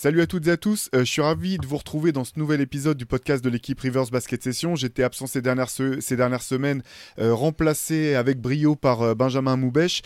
Salut 0.00 0.20
à 0.20 0.28
toutes 0.28 0.46
et 0.46 0.52
à 0.52 0.56
tous, 0.56 0.90
euh, 0.94 1.00
je 1.00 1.10
suis 1.10 1.22
ravi 1.22 1.58
de 1.58 1.66
vous 1.66 1.76
retrouver 1.76 2.12
dans 2.12 2.22
ce 2.22 2.34
nouvel 2.36 2.60
épisode 2.60 2.96
du 2.96 3.04
podcast 3.04 3.42
de 3.42 3.50
l'équipe 3.50 3.80
Rivers 3.80 4.06
Basket 4.12 4.40
Session. 4.40 4.76
J'étais 4.76 5.02
absent 5.02 5.26
ces 5.26 5.42
dernières, 5.42 5.70
ces 5.70 6.14
dernières 6.14 6.42
semaines, 6.42 6.84
euh, 7.18 7.34
remplacé 7.34 8.14
avec 8.14 8.40
brio 8.40 8.76
par 8.76 9.02
euh, 9.02 9.14
Benjamin 9.16 9.56
Moubèche. 9.56 10.02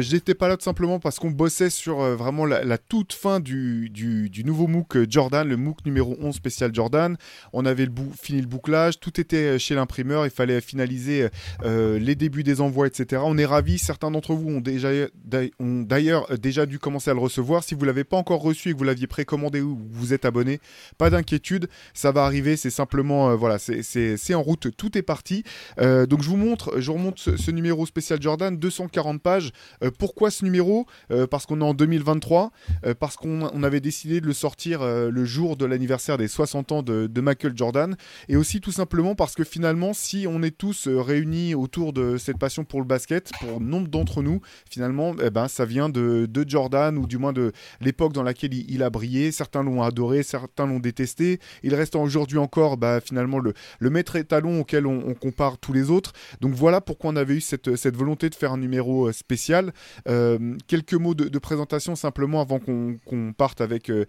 J'étais 0.00 0.34
pas 0.34 0.48
là 0.48 0.58
tout 0.58 0.64
simplement 0.64 0.98
parce 0.98 1.18
qu'on 1.18 1.30
bossait 1.30 1.70
sur 1.70 2.00
vraiment 2.14 2.44
la, 2.44 2.76
toute 2.76 3.14
fin 3.14 3.40
du, 3.40 3.88
du, 3.88 4.44
nouveau 4.44 4.66
MOOC 4.66 5.10
Jordan, 5.10 5.48
le 5.48 5.56
MOOC 5.56 5.86
numéro 5.86 6.14
11 6.20 6.34
spécial 6.34 6.74
Jordan. 6.74 7.16
On 7.54 7.64
avait 7.64 7.88
fini 8.20 8.42
le 8.42 8.46
bouclage, 8.46 9.00
tout 9.00 9.18
était 9.18 9.58
chez 9.58 9.74
l'imprimeur, 9.74 10.26
il 10.26 10.30
fallait 10.30 10.60
finaliser 10.60 11.28
les 11.64 12.14
débuts 12.16 12.42
des 12.42 12.60
envois, 12.60 12.86
etc. 12.86 13.22
On 13.24 13.38
est 13.38 13.46
ravis, 13.46 13.78
certains 13.78 14.10
d'entre 14.10 14.34
vous 14.34 14.50
ont 14.50 14.60
déjà 14.60 14.90
d'ail- 15.24 15.52
ont 15.58 15.80
d'ailleurs 15.80 16.30
euh, 16.30 16.36
déjà 16.36 16.66
dû 16.66 16.78
commencer 16.78 17.10
à 17.10 17.14
le 17.14 17.20
recevoir. 17.20 17.64
Si 17.64 17.74
vous 17.74 17.84
l'avez 17.84 18.04
pas 18.04 18.16
encore 18.16 18.42
reçu 18.42 18.70
et 18.70 18.72
que 18.72 18.78
vous 18.78 18.84
l'aviez 18.84 19.06
précommandé 19.22 19.60
ou 19.60 19.78
vous 19.92 20.12
êtes 20.12 20.24
abonné, 20.24 20.58
pas 20.98 21.08
d'inquiétude, 21.08 21.68
ça 21.94 22.10
va 22.10 22.24
arriver. 22.24 22.56
C'est 22.56 22.70
simplement 22.70 23.30
euh, 23.30 23.36
voilà, 23.36 23.58
c'est- 23.58 24.34
en 24.34 24.42
route, 24.42 24.68
tout 24.76 24.98
est 24.98 25.02
parti. 25.02 25.44
Euh, 25.78 26.06
donc 26.06 26.22
je 26.22 26.28
vous 26.28 26.36
montre, 26.36 26.80
je 26.80 26.90
remonte 26.90 27.18
ce, 27.18 27.50
numéro 27.52 27.86
spécial 27.86 28.20
Jordan, 28.20 28.56
240 28.56 29.22
pages. 29.22 29.52
Euh, 29.84 29.90
pourquoi 29.96 30.30
ce 30.30 30.44
numéro? 30.44 30.86
Parce 31.30 31.46
qu'on 31.46 31.60
est 31.60 31.64
en 31.64 31.74
2023, 31.74 32.50
euh, 32.86 32.94
parce 32.98 33.16
qu'on 33.16 33.50
on 33.52 33.62
avait 33.62 33.80
décidé 33.80 34.20
de 34.20 34.26
le 34.26 34.32
sortir 34.32 34.80
le 34.84 35.24
jour 35.24 35.56
de 35.56 35.66
l'anniversaire 35.66 36.18
des 36.18 36.28
60 36.28 36.72
ans 36.72 36.82
de, 36.82 37.20
Michael 37.20 37.52
Jordan, 37.56 37.94
et 38.28 38.36
aussi 38.36 38.60
tout 38.60 38.72
simplement 38.72 39.14
parce 39.14 39.34
que 39.34 39.44
finalement, 39.44 39.92
si 39.92 40.26
on 40.28 40.42
est 40.42 40.56
tous 40.56 40.88
réunis 40.88 41.54
autour 41.54 41.92
de 41.92 42.16
cette 42.16 42.38
passion 42.38 42.64
pour 42.64 42.80
le 42.80 42.86
basket, 42.86 43.30
pour 43.40 43.60
nombre 43.60 43.88
d'entre 43.88 44.22
nous, 44.22 44.40
finalement, 44.68 45.14
eh 45.22 45.30
ben, 45.30 45.46
ça 45.46 45.64
vient 45.64 45.88
de, 45.88 46.26
de 46.28 46.48
Jordan, 46.48 46.98
ou 46.98 47.06
du 47.06 47.18
moins 47.18 47.32
de 47.32 47.52
l'époque 47.80 48.12
dans 48.12 48.22
laquelle 48.24 48.54
il, 48.54 48.68
il 48.70 48.82
a 48.82 48.90
brillé. 48.90 49.11
Certains 49.32 49.62
l'ont 49.62 49.82
adoré, 49.82 50.22
certains 50.22 50.66
l'ont 50.66 50.80
détesté. 50.80 51.38
Il 51.62 51.74
reste 51.74 51.96
aujourd'hui 51.96 52.38
encore 52.38 52.76
bah, 52.76 53.00
finalement 53.00 53.38
le, 53.38 53.52
maître 53.90 54.16
étalon 54.16 54.60
auquel 54.60 54.86
on, 54.86 55.14
compare 55.14 55.58
tous 55.58 55.72
les 55.72 55.90
autres. 55.90 56.12
Donc 56.40 56.54
voilà 56.54 56.80
pourquoi 56.80 57.10
on 57.10 57.16
avait 57.16 57.34
eu 57.34 57.40
cette, 57.40 57.68
volonté 57.96 58.30
de 58.30 58.34
faire 58.34 58.52
un 58.52 58.58
numéro 58.58 59.08
euh, 59.08 59.12
spécial. 59.12 59.72
Euh, 60.08 60.56
quelques 60.66 60.94
mots 60.94 61.14
de, 61.14 61.38
présentation 61.38 61.96
simplement 61.96 62.40
avant 62.40 62.58
qu'on 62.60 63.32
parte 63.36 63.60
avec, 63.60 63.90
euh, 63.90 64.06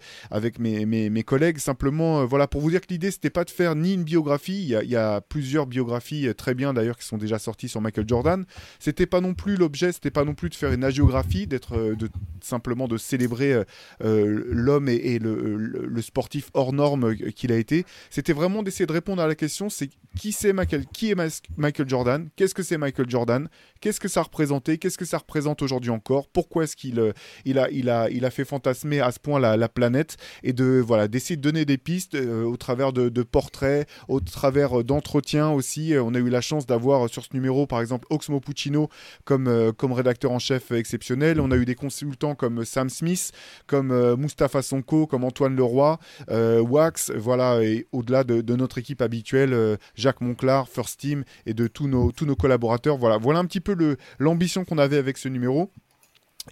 mes, 0.58 1.22
collègues. 1.24 1.58
Simplement, 1.58 2.24
voilà, 2.24 2.46
pour 2.46 2.60
vous 2.60 2.70
dire 2.70 2.80
que 2.80 2.86
l'idée, 2.88 3.10
c'était 3.10 3.30
pas 3.30 3.44
de 3.44 3.50
faire 3.50 3.74
ni 3.74 3.94
une 3.94 4.04
biographie. 4.04 4.74
Il 4.82 4.90
y 4.90 4.96
a, 4.96 5.20
plusieurs 5.20 5.66
biographies 5.66 6.28
très 6.36 6.54
bien 6.54 6.72
d'ailleurs 6.72 6.96
qui 6.96 7.06
sont 7.06 7.18
déjà 7.18 7.38
sorties 7.38 7.68
sur 7.68 7.80
Michael 7.80 8.08
Jordan. 8.08 8.44
C'était 8.78 9.06
pas 9.06 9.20
non 9.20 9.34
plus 9.34 9.56
l'objet, 9.56 9.92
c'était 9.92 10.10
pas 10.10 10.24
non 10.24 10.34
plus 10.34 10.48
de 10.48 10.54
faire 10.54 10.72
une 10.72 10.84
hagiographie, 10.84 11.46
d'être 11.46 11.94
simplement 12.40 12.88
de 12.88 12.96
célébrer 12.96 13.62
l'homme 14.00 14.88
et, 14.88 14.93
et 14.94 15.18
le, 15.18 15.56
le- 15.56 16.02
sportif 16.02 16.50
hors 16.54 16.72
norme 16.72 17.04
euh, 17.04 17.30
qu'il 17.30 17.50
a 17.52 17.56
été. 17.56 17.84
C'était 18.10 18.32
vraiment 18.32 18.62
d'essayer 18.62 18.86
de 18.86 18.92
répondre 18.92 19.22
à 19.22 19.26
la 19.26 19.34
question 19.34 19.68
c'est 19.68 19.88
qui 20.18 20.32
c'est 20.32 20.52
Michael, 20.52 20.84
qui 20.92 21.10
est 21.10 21.16
Michael 21.56 21.88
Jordan, 21.88 22.28
qu'est-ce 22.36 22.54
que 22.54 22.62
c'est 22.62 22.78
Michael 22.78 23.08
Jordan, 23.08 23.48
qu'est-ce 23.80 24.00
que 24.00 24.08
ça 24.08 24.22
représentait, 24.22 24.78
qu'est-ce 24.78 24.98
que 24.98 25.04
ça 25.04 25.18
représente 25.18 25.62
aujourd'hui 25.62 25.90
encore, 25.90 26.28
pourquoi 26.28 26.64
est-ce 26.64 26.76
qu'il 26.76 27.00
euh, 27.00 27.12
il 27.44 27.58
a, 27.58 27.70
il 27.70 27.88
a, 27.88 28.08
il 28.10 28.24
a 28.24 28.30
fait 28.30 28.44
fantasmer 28.44 29.00
à 29.00 29.10
ce 29.12 29.18
point 29.18 29.40
la, 29.40 29.56
la 29.56 29.68
planète 29.68 30.16
et 30.42 30.52
de 30.52 30.82
voilà 30.86 31.08
d'essayer 31.08 31.36
de 31.36 31.42
donner 31.42 31.64
des 31.64 31.78
pistes 31.78 32.14
euh, 32.14 32.44
au 32.44 32.56
travers 32.56 32.92
de, 32.92 33.08
portraits, 33.22 33.88
au 34.08 34.20
travers 34.20 34.80
euh, 34.80 34.84
d'entretiens 34.84 35.50
aussi. 35.50 35.94
Euh, 35.94 36.02
on 36.02 36.14
a 36.14 36.18
eu 36.18 36.28
la 36.28 36.40
chance 36.40 36.66
d'avoir 36.66 37.04
euh, 37.04 37.08
sur 37.08 37.24
ce 37.24 37.30
numéro 37.32 37.66
par 37.66 37.80
exemple 37.80 38.06
Oxmo 38.10 38.40
Puccino 38.40 38.88
comme, 39.24 39.48
euh, 39.48 39.72
comme 39.72 39.92
rédacteur 39.92 40.30
en 40.30 40.38
chef 40.38 40.70
exceptionnel. 40.70 41.40
On 41.40 41.50
a 41.50 41.56
eu 41.56 41.64
des 41.64 41.74
consultants 41.74 42.34
comme 42.34 42.64
Sam 42.64 42.88
Smith, 42.90 43.32
comme 43.66 43.90
euh, 43.90 44.16
Mustapha 44.16 44.62
Comme 44.84 45.24
Antoine 45.24 45.56
Leroy, 45.56 45.98
euh, 46.30 46.60
Wax, 46.60 47.10
voilà, 47.16 47.62
et 47.62 47.86
au-delà 47.92 48.24
de, 48.24 48.54
notre 48.54 48.78
équipe 48.78 49.02
habituelle, 49.02 49.52
euh, 49.52 49.76
Jacques 49.94 50.20
Monclar, 50.20 50.68
First 50.68 51.00
Team 51.00 51.24
et 51.46 51.54
de 51.54 51.66
tous 51.66 51.88
nos, 51.88 52.12
tous 52.12 52.26
nos 52.26 52.36
collaborateurs. 52.36 52.98
Voilà, 52.98 53.18
un 53.38 53.46
petit 53.46 53.60
peu 53.60 53.96
l'ambition 54.18 54.64
qu'on 54.64 54.78
avait 54.78 54.98
avec 54.98 55.18
ce 55.18 55.28
numéro. 55.28 55.70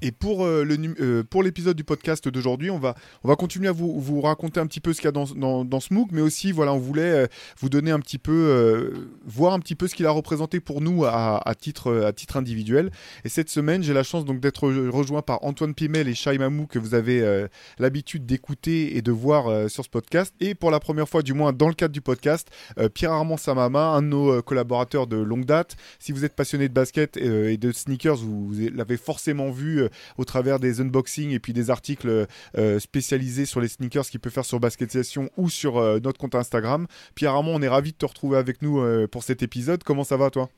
Et 0.00 0.10
pour, 0.10 0.44
euh, 0.44 0.64
le 0.64 0.76
euh, 1.00 1.22
pour 1.22 1.42
l'épisode 1.42 1.76
du 1.76 1.84
podcast 1.84 2.26
d'aujourd'hui, 2.26 2.70
on 2.70 2.78
va, 2.78 2.94
on 3.24 3.28
va 3.28 3.36
continuer 3.36 3.68
à 3.68 3.72
vous, 3.72 4.00
vous 4.00 4.22
raconter 4.22 4.58
un 4.58 4.66
petit 4.66 4.80
peu 4.80 4.92
ce 4.92 5.00
qu'il 5.00 5.04
y 5.04 5.08
a 5.08 5.12
dans, 5.12 5.64
dans, 5.64 5.80
ce 5.80 5.92
MOOC, 5.92 6.08
mais 6.12 6.22
aussi, 6.22 6.50
voilà, 6.50 6.72
on 6.72 6.78
voulait 6.78 7.02
euh, 7.02 7.26
vous 7.60 7.68
donner 7.68 7.90
un 7.90 8.00
petit 8.00 8.18
peu, 8.18 9.10
voir 9.26 9.52
un 9.52 9.58
petit 9.58 9.74
peu 9.74 9.86
ce 9.88 9.94
qu'il 9.94 10.06
a 10.06 10.10
représenté 10.10 10.60
pour 10.60 10.80
nous 10.80 11.04
à, 11.04 11.46
à 11.46 11.54
titre, 11.54 12.04
à 12.04 12.12
titre 12.12 12.36
individuel. 12.36 12.90
Et 13.24 13.28
cette 13.28 13.50
semaine, 13.50 13.82
j'ai 13.82 13.92
la 13.92 14.02
chance 14.02 14.24
donc 14.24 14.40
d'être 14.40 14.66
re- 14.68 14.88
rejoint 14.88 15.22
par 15.22 15.44
Antoine 15.44 15.74
Pimel 15.74 16.08
et 16.08 16.14
Shai 16.14 16.38
Mamou, 16.38 16.66
que 16.66 16.78
vous 16.78 16.94
avez 16.94 17.46
l'habitude 17.78 18.24
d'écouter 18.24 18.96
et 18.96 19.02
de 19.02 19.12
voir 19.12 19.70
sur 19.70 19.84
ce 19.84 19.90
podcast. 19.90 20.34
Et 20.40 20.54
pour 20.54 20.70
la 20.70 20.80
première 20.80 21.08
fois, 21.08 21.22
du 21.22 21.34
moins 21.34 21.52
dans 21.52 21.68
le 21.68 21.74
cadre 21.74 21.92
du 21.92 22.00
podcast, 22.00 22.48
euh, 22.78 22.88
Pierre-Armand 22.88 23.36
Samama, 23.36 23.88
un 23.88 24.02
de 24.02 24.08
nos 24.08 24.42
collaborateurs 24.42 25.06
de 25.06 25.16
longue 25.16 25.44
date. 25.44 25.76
Si 25.98 26.12
vous 26.12 26.24
êtes 26.24 26.34
passionné 26.34 26.68
de 26.68 26.74
basket 26.74 27.16
et 27.16 27.56
de 27.56 27.72
sneakers, 27.72 28.16
vous 28.16 28.52
l'avez 28.74 28.96
forcément 28.96 29.50
vu 29.50 29.81
euh, 29.82 29.88
au 30.18 30.24
travers 30.24 30.58
des 30.58 30.80
unboxings 30.80 31.30
et 31.30 31.40
puis 31.40 31.52
des 31.52 31.70
articles 31.70 32.26
euh, 32.56 32.78
spécialisés 32.78 33.46
sur 33.46 33.60
les 33.60 33.68
sneakers 33.68 34.06
qu'il 34.06 34.20
peut 34.20 34.30
faire 34.30 34.44
sur 34.44 34.60
Basket 34.60 34.90
Session 34.90 35.30
ou 35.36 35.48
sur 35.48 35.78
euh, 35.78 36.00
notre 36.00 36.18
compte 36.18 36.34
Instagram. 36.34 36.86
Pierre-Armand, 37.14 37.52
on 37.54 37.62
est 37.62 37.68
ravi 37.68 37.92
de 37.92 37.96
te 37.96 38.06
retrouver 38.06 38.38
avec 38.38 38.62
nous 38.62 38.82
pour 39.08 39.22
cet 39.22 39.42
épisode. 39.42 39.82
Comment 39.82 40.04
ça 40.04 40.16
va, 40.16 40.30
toi? 40.30 40.48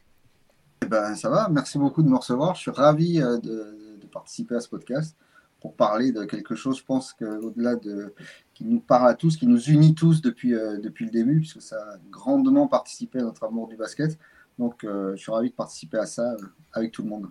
Eh 0.83 0.87
ben, 0.87 1.15
ça 1.15 1.31
va, 1.31 1.49
merci 1.51 1.79
beaucoup 1.79 2.03
de 2.03 2.09
me 2.09 2.17
recevoir. 2.17 2.55
Je 2.55 2.61
suis 2.61 2.71
ravi 2.71 3.19
de, 3.19 4.07
participer 4.13 4.55
à 4.55 4.61
ce 4.61 4.69
podcast 4.69 5.17
pour 5.61 5.75
parler 5.75 6.13
de 6.13 6.25
quelque 6.25 6.55
chose, 6.55 6.79
je 6.79 6.85
pense 6.85 7.13
qu'au-delà 7.15 7.75
de 7.75 8.15
qui 8.53 8.65
nous 8.65 8.79
parle 8.79 9.09
à 9.09 9.15
tous, 9.15 9.37
qui 9.37 9.49
nous 9.49 9.61
unit 9.61 9.97
tous 9.97 10.23
depuis, 10.23 10.53
depuis 10.53 11.07
le 11.07 11.11
début, 11.11 11.41
puisque 11.41 11.61
ça 11.61 11.77
a 11.77 11.97
grandement 12.13 12.69
participé 12.69 13.19
à 13.19 13.23
notre 13.23 13.43
amour 13.43 13.67
du 13.67 13.77
basket. 13.77 14.17
Donc, 14.59 14.83
je 14.85 15.17
suis 15.17 15.33
ravi 15.33 15.51
de 15.51 15.55
participer 15.55 15.99
à 15.99 16.07
ça 16.07 16.37
avec 16.73 16.93
tout 16.93 17.03
le 17.03 17.09
monde. 17.09 17.27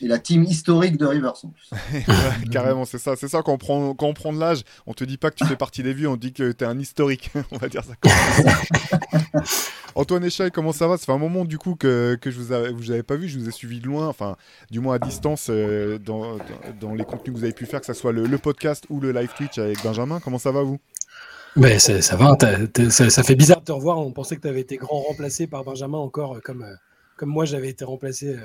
Et 0.00 0.08
la 0.08 0.18
team 0.18 0.44
historique 0.44 0.96
de 0.96 1.06
Rivers 1.06 1.34
en 1.44 1.48
plus. 1.48 1.70
Ouais, 2.08 2.48
Carrément, 2.50 2.84
c'est 2.84 2.98
ça. 2.98 3.16
C'est 3.16 3.28
ça, 3.28 3.42
quand 3.42 3.52
on, 3.52 3.58
prend, 3.58 3.94
quand 3.94 4.06
on 4.06 4.14
prend 4.14 4.32
de 4.32 4.38
l'âge, 4.38 4.62
on 4.86 4.94
te 4.94 5.04
dit 5.04 5.16
pas 5.16 5.30
que 5.30 5.36
tu 5.36 5.44
fais 5.44 5.56
partie 5.56 5.82
des 5.82 5.92
vieux, 5.92 6.08
on 6.08 6.16
dit 6.16 6.32
que 6.32 6.52
tu 6.52 6.64
es 6.64 6.66
un 6.66 6.78
historique. 6.78 7.30
on 7.50 7.58
va 7.58 7.68
dire 7.68 7.82
ça 7.84 7.94
comme 8.00 8.10
ça. 8.12 9.40
Antoine 9.94 10.24
Echaille, 10.24 10.50
comment 10.50 10.72
ça 10.72 10.86
va? 10.86 10.96
Ça 10.96 11.06
fait 11.06 11.12
un 11.12 11.18
moment 11.18 11.44
du 11.44 11.58
coup 11.58 11.74
que, 11.74 12.16
que 12.20 12.30
je 12.30 12.38
vous 12.38 12.52
avais, 12.52 12.70
vous 12.70 12.90
avais 12.90 13.02
pas 13.02 13.16
vu, 13.16 13.28
je 13.28 13.38
vous 13.38 13.48
ai 13.48 13.52
suivi 13.52 13.80
de 13.80 13.86
loin, 13.86 14.06
enfin 14.06 14.36
du 14.70 14.80
moins 14.80 14.94
à 14.94 14.98
distance 14.98 15.48
euh, 15.50 15.98
dans, 15.98 16.36
dans, 16.36 16.44
dans 16.80 16.94
les 16.94 17.04
contenus 17.04 17.34
que 17.34 17.38
vous 17.38 17.44
avez 17.44 17.52
pu 17.52 17.66
faire, 17.66 17.80
que 17.80 17.86
ce 17.86 17.94
soit 17.94 18.12
le, 18.12 18.26
le 18.26 18.38
podcast 18.38 18.84
ou 18.90 19.00
le 19.00 19.10
live 19.12 19.30
Twitch 19.36 19.58
avec 19.58 19.82
Benjamin. 19.82 20.20
Comment 20.20 20.38
ça 20.38 20.52
va 20.52 20.62
vous? 20.62 20.78
Ben, 21.56 21.78
ça, 21.80 22.16
va, 22.16 22.36
ça 22.90 23.22
fait 23.24 23.34
bizarre 23.34 23.60
de 23.60 23.64
te 23.64 23.72
revoir. 23.72 23.98
On 23.98 24.12
pensait 24.12 24.36
que 24.36 24.42
tu 24.42 24.48
avais 24.48 24.60
été 24.60 24.76
grand 24.76 25.00
remplacé 25.00 25.48
par 25.48 25.64
Benjamin 25.64 25.98
encore, 25.98 26.36
euh, 26.36 26.40
comme, 26.40 26.62
euh, 26.62 26.74
comme 27.16 27.30
moi 27.30 27.44
j'avais 27.44 27.68
été 27.68 27.84
remplacé. 27.84 28.36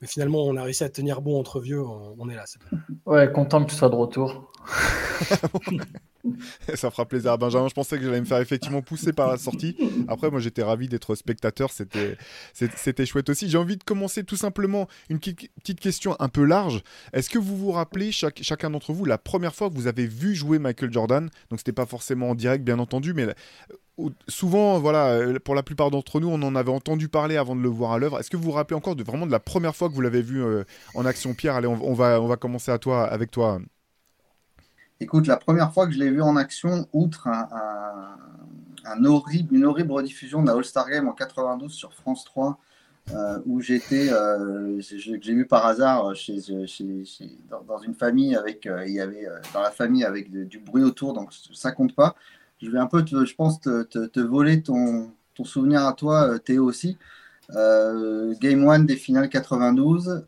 Mais 0.00 0.06
finalement, 0.06 0.44
on 0.44 0.56
a 0.56 0.62
réussi 0.62 0.84
à 0.84 0.88
tenir 0.88 1.20
bon 1.20 1.38
entre 1.38 1.60
vieux. 1.60 1.80
On, 1.82 2.14
on 2.18 2.28
est 2.28 2.34
là. 2.34 2.44
c'est 2.46 2.58
bon. 2.70 2.78
Ouais, 3.06 3.30
content 3.32 3.64
que 3.64 3.70
tu 3.70 3.76
sois 3.76 3.88
de 3.88 3.94
retour. 3.96 4.50
Ça 6.74 6.90
fera 6.90 7.06
plaisir 7.06 7.32
à 7.32 7.36
Benjamin. 7.36 7.68
Je 7.68 7.74
pensais 7.74 7.96
que 7.98 8.04
j'allais 8.04 8.20
me 8.20 8.26
faire 8.26 8.38
effectivement 8.38 8.82
pousser 8.82 9.12
par 9.12 9.28
la 9.28 9.38
sortie. 9.38 9.76
Après, 10.08 10.30
moi, 10.30 10.38
j'étais 10.40 10.62
ravi 10.62 10.88
d'être 10.88 11.14
spectateur. 11.14 11.70
C'était, 11.70 13.06
chouette 13.06 13.30
aussi. 13.30 13.48
J'ai 13.48 13.58
envie 13.58 13.76
de 13.76 13.84
commencer 13.84 14.24
tout 14.24 14.36
simplement 14.36 14.86
une 15.08 15.18
petite 15.18 15.80
question 15.80 16.16
un 16.20 16.28
peu 16.28 16.44
large. 16.44 16.82
Est-ce 17.12 17.30
que 17.30 17.38
vous 17.38 17.56
vous 17.56 17.72
rappelez, 17.72 18.12
chaque- 18.12 18.40
chacun 18.42 18.70
d'entre 18.70 18.92
vous, 18.92 19.04
la 19.06 19.18
première 19.18 19.54
fois 19.54 19.70
que 19.70 19.74
vous 19.74 19.86
avez 19.86 20.06
vu 20.06 20.34
jouer 20.34 20.58
Michael 20.58 20.92
Jordan? 20.92 21.30
Donc, 21.48 21.58
c'était 21.58 21.72
pas 21.72 21.86
forcément 21.86 22.30
en 22.30 22.34
direct, 22.34 22.62
bien 22.64 22.78
entendu, 22.78 23.14
mais 23.14 23.26
souvent, 24.28 24.78
voilà, 24.78 25.08
euh, 25.12 25.38
pour 25.38 25.54
la 25.54 25.62
plupart 25.62 25.90
d'entre 25.90 26.20
nous, 26.20 26.28
on 26.28 26.42
en 26.42 26.54
avait 26.54 26.70
entendu 26.70 27.08
parler 27.08 27.36
avant 27.36 27.56
de 27.56 27.60
le 27.60 27.68
voir 27.68 27.92
à 27.92 27.98
l'œuvre. 27.98 28.18
Est-ce 28.20 28.30
que 28.30 28.36
vous 28.36 28.44
vous 28.44 28.50
rappelez 28.52 28.76
encore 28.76 28.96
de 28.96 29.02
vraiment 29.02 29.26
de 29.26 29.32
la 29.32 29.40
première 29.40 29.76
fois 29.76 29.88
que 29.88 29.94
vous 29.94 30.00
l'avez 30.00 30.22
vu 30.22 30.42
euh, 30.42 30.64
en 30.94 31.04
action, 31.06 31.34
Pierre? 31.34 31.56
Allez, 31.56 31.66
on, 31.68 31.94
va, 31.94 32.20
on 32.20 32.26
va 32.26 32.36
commencer 32.36 32.70
à 32.70 32.78
toi, 32.78 33.04
avec 33.06 33.30
toi. 33.30 33.60
Écoute, 35.00 35.26
la 35.26 35.36
première 35.36 35.72
fois 35.72 35.86
que 35.86 35.92
je 35.92 35.98
l'ai 35.98 36.10
vu 36.10 36.22
en 36.22 36.36
action, 36.36 36.86
outre 36.92 37.28
une 38.84 39.06
horrible 39.64 39.92
rediffusion 39.92 40.42
la 40.42 40.52
All-Star 40.52 40.88
Game 40.88 41.08
en 41.08 41.12
92 41.12 41.72
sur 41.72 41.92
France 41.94 42.24
3, 42.24 42.58
euh, 43.12 43.38
où 43.46 43.60
j'étais, 43.60 44.12
euh, 44.12 44.80
j'ai 44.80 45.34
vu 45.34 45.46
par 45.46 45.66
hasard 45.66 46.14
chez, 46.14 46.40
chez- 46.66 47.04
chez- 47.04 47.38
dans, 47.48 47.78
une 47.78 47.94
famille 47.94 48.36
avec, 48.36 48.68
il 48.86 48.92
y 48.92 49.00
avait 49.00 49.26
dans 49.54 49.62
la 49.62 49.70
famille 49.70 50.04
avec 50.04 50.30
du 50.30 50.58
bruit 50.58 50.84
autour, 50.84 51.14
donc 51.14 51.32
ça 51.52 51.72
compte 51.72 51.94
pas. 51.94 52.14
Je 52.62 52.70
vais 52.70 52.78
un 52.78 52.86
peu, 52.86 53.04
te- 53.04 53.24
je 53.24 53.34
pense, 53.34 53.60
te, 53.60 53.82
te- 53.84 54.06
te 54.06 54.20
voler 54.20 54.62
ton, 54.62 55.10
ton 55.34 55.44
souvenir 55.44 55.86
à 55.86 55.92
toi, 55.92 56.38
Théo 56.38 56.64
aussi. 56.64 56.96
Game 57.52 58.68
1 58.68 58.80
des 58.80 58.96
finales 58.96 59.28
92 59.28 60.24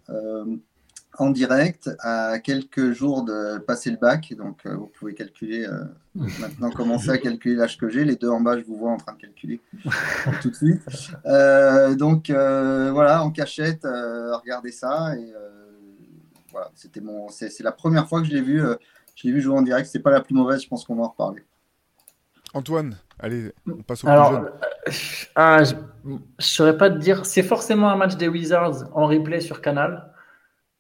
en 1.19 1.31
direct 1.31 1.91
à 2.01 2.39
quelques 2.41 2.93
jours 2.93 3.23
de 3.23 3.59
passer 3.59 3.91
le 3.91 3.97
bac. 3.99 4.33
Donc, 4.37 4.67
vous 4.67 4.87
pouvez 4.87 5.15
calculer, 5.15 5.67
maintenant 6.15 6.71
commencer 6.71 7.11
à 7.11 7.19
calculer 7.19 7.55
l'âge 7.55 7.77
que 7.79 7.89
j'ai. 7.89 8.05
Les 8.05 8.17
deux 8.17 8.31
en 8.31 8.41
bas, 8.41 8.59
je 8.59 8.65
vous 8.65 8.77
vois 8.77 8.91
en 8.91 8.97
train 8.97 9.13
de 9.13 9.19
calculer 9.19 9.61
tout 10.43 10.51
de 10.51 10.55
suite. 10.55 10.83
donc, 11.99 12.31
voilà, 12.31 13.23
en 13.23 13.31
cachette, 13.31 13.83
regardez 13.85 14.73
ça. 14.73 15.15
Et 15.17 15.33
voilà, 16.51 16.71
c'était 16.75 17.01
mon, 17.01 17.29
c'est 17.29 17.61
la 17.61 17.73
première 17.73 18.09
fois 18.09 18.21
que 18.21 18.27
je 18.27 18.33
l'ai 18.33 18.43
vu, 18.43 18.63
euh, 18.63 18.75
je 19.15 19.27
l'ai 19.27 19.33
vu 19.33 19.41
jouer 19.41 19.57
en 19.57 19.63
direct. 19.63 19.89
C'est 19.91 20.01
pas 20.01 20.11
la 20.11 20.21
plus 20.21 20.35
mauvaise, 20.35 20.63
je 20.63 20.69
pense 20.69 20.85
qu'on 20.85 20.97
va 20.97 21.05
en 21.05 21.09
reparler. 21.09 21.43
Antoine, 22.55 22.97
allez, 23.19 23.53
on 23.67 23.83
passe 23.83 24.05
au 24.05 24.09
Alors, 24.09 24.29
plus 24.31 24.37
jeune. 24.37 24.53
Euh, 25.39 25.65
je 25.65 25.75
ne 26.11 26.19
saurais 26.39 26.77
pas 26.77 26.91
te 26.91 26.99
dire. 26.99 27.25
C'est 27.25 27.43
forcément 27.43 27.89
un 27.91 27.97
match 27.97 28.17
des 28.17 28.29
Wizards 28.29 28.85
en 28.95 29.07
replay 29.07 29.41
sur 29.41 29.61
Canal, 29.61 30.13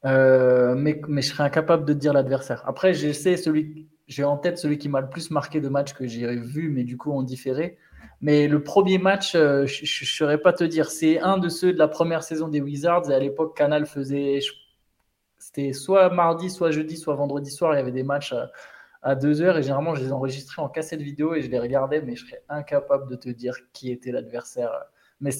euh, 0.04 0.74
mais, 0.74 1.00
mais 1.08 1.22
je 1.22 1.28
serais 1.28 1.44
incapable 1.44 1.84
de 1.84 1.92
te 1.92 1.98
dire 1.98 2.12
l'adversaire. 2.12 2.62
Après, 2.66 2.92
j'ai 2.92 3.12
celui, 3.12 3.88
j'ai 4.06 4.24
en 4.24 4.36
tête 4.36 4.58
celui 4.58 4.78
qui 4.78 4.88
m'a 4.88 5.00
le 5.00 5.08
plus 5.08 5.30
marqué 5.30 5.60
de 5.60 5.68
match 5.68 5.94
que 5.94 6.06
j'ai 6.06 6.26
vu, 6.36 6.68
mais 6.68 6.84
du 6.84 6.96
coup 6.96 7.12
en 7.12 7.22
différé. 7.22 7.78
Mais 8.20 8.46
le 8.46 8.62
premier 8.62 8.98
match, 8.98 9.32
je 9.32 9.62
ne 9.62 10.06
saurais 10.06 10.38
pas 10.38 10.52
te 10.52 10.62
dire. 10.64 10.90
C'est 10.90 11.18
un 11.20 11.38
de 11.38 11.48
ceux 11.48 11.72
de 11.72 11.78
la 11.78 11.88
première 11.88 12.22
saison 12.22 12.48
des 12.48 12.60
Wizards. 12.60 13.10
Et 13.10 13.14
à 13.14 13.18
l'époque, 13.18 13.56
Canal 13.56 13.84
faisait, 13.86 14.38
c'était 15.38 15.72
soit 15.72 16.08
mardi, 16.10 16.48
soit 16.50 16.70
jeudi, 16.70 16.96
soit 16.96 17.16
vendredi 17.16 17.50
soir. 17.50 17.74
Il 17.74 17.78
y 17.78 17.80
avait 17.80 17.90
des 17.90 18.04
matchs 18.04 18.32
à, 19.02 19.14
2 19.14 19.42
heures 19.42 19.58
et 19.58 19.62
généralement, 19.62 19.94
je 19.94 20.04
les 20.04 20.12
enregistrais 20.12 20.62
en 20.62 20.68
cassette 20.68 21.00
vidéo 21.00 21.34
et 21.34 21.42
je 21.42 21.50
les 21.50 21.58
regardais, 21.58 22.00
mais 22.00 22.16
je 22.16 22.24
serais 22.24 22.42
incapable 22.48 23.10
de 23.10 23.16
te 23.16 23.28
dire 23.28 23.54
qui 23.72 23.90
était 23.90 24.12
l'adversaire. 24.12 24.70
Mais 25.20 25.30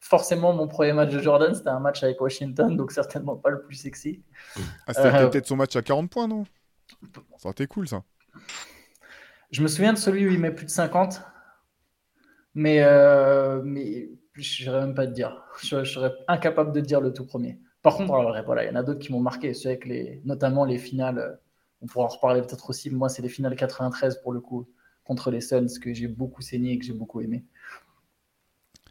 forcément, 0.00 0.52
mon 0.52 0.68
premier 0.68 0.92
match 0.92 1.12
de 1.12 1.18
Jordan, 1.18 1.54
c'était 1.54 1.68
un 1.68 1.80
match 1.80 2.02
avec 2.02 2.20
Washington, 2.20 2.76
donc 2.76 2.92
certainement 2.92 3.36
pas 3.36 3.50
le 3.50 3.62
plus 3.62 3.76
sexy. 3.76 4.22
Ah, 4.86 4.92
c'était 4.94 5.08
euh, 5.08 5.28
peut-être 5.28 5.46
son 5.46 5.56
match 5.56 5.76
à 5.76 5.82
40 5.82 6.10
points, 6.10 6.28
non? 6.28 6.44
Ça 7.38 7.44
aurait 7.44 7.52
été 7.52 7.66
cool, 7.66 7.88
ça. 7.88 8.02
Je 9.50 9.62
me 9.62 9.68
souviens 9.68 9.92
de 9.92 9.98
celui 9.98 10.26
où 10.26 10.30
il 10.30 10.40
met 10.40 10.50
plus 10.50 10.66
de 10.66 10.70
50, 10.70 11.22
mais, 12.54 12.82
euh, 12.82 13.60
mais 13.64 14.08
je 14.34 14.70
ne 14.70 14.80
même 14.80 14.94
pas 14.94 15.06
te 15.06 15.12
dire. 15.12 15.44
je, 15.62 15.84
serais 15.84 16.12
incapable 16.28 16.72
de 16.72 16.80
dire 16.80 17.00
le 17.00 17.12
tout 17.12 17.26
premier. 17.26 17.60
Par 17.82 17.96
contre, 17.96 18.12
voilà, 18.44 18.64
il 18.64 18.68
y 18.68 18.70
en 18.70 18.76
a 18.76 18.82
d'autres 18.82 19.00
qui 19.00 19.12
m'ont 19.12 19.20
marqué, 19.20 19.54
ceux 19.54 19.70
avec 19.70 19.84
les, 19.84 20.22
notamment 20.24 20.64
les 20.64 20.78
finales. 20.78 21.38
Euh, 21.82 21.84
on 21.84 21.86
pourra 21.86 22.06
en 22.06 22.08
reparler 22.08 22.42
peut-être 22.42 22.68
aussi. 22.70 22.90
Moi, 22.90 23.08
c'est 23.08 23.22
les 23.22 23.28
finales 23.28 23.56
93 23.56 24.20
pour 24.22 24.32
le 24.32 24.40
coup 24.40 24.68
contre 25.04 25.30
les 25.30 25.40
Suns 25.40 25.66
que 25.80 25.92
j'ai 25.92 26.08
beaucoup 26.08 26.42
saigné 26.42 26.72
et 26.72 26.78
que 26.78 26.84
j'ai 26.84 26.92
beaucoup 26.92 27.20
aimé. 27.20 27.44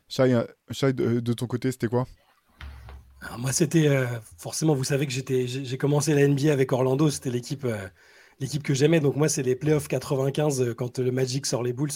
Shai, 0.09 0.29
de, 0.93 1.33
ton 1.33 1.47
côté, 1.47 1.71
c'était 1.71 1.87
quoi? 1.87 2.05
Moi, 3.37 3.53
c'était 3.53 3.87
euh, 3.87 4.07
forcément, 4.37 4.73
vous 4.73 4.83
savez 4.83 5.07
que 5.07 5.13
j'ai 5.13 5.77
commencé 5.77 6.13
la 6.13 6.27
NBA 6.27 6.51
avec 6.51 6.71
Orlando, 6.73 7.09
c'était 7.09 7.29
l'équipe 7.29 7.65
euh, 7.65 7.87
l'équipe 8.39 8.63
que 8.63 8.73
j'aimais. 8.73 8.99
Donc 8.99 9.15
moi, 9.15 9.29
c'est 9.29 9.43
les 9.43 9.55
playoffs 9.55 9.87
95 9.87 10.73
quand 10.75 10.99
le 10.99 11.11
Magic 11.11 11.45
sort 11.45 11.63
les 11.63 11.73
Bulls. 11.73 11.91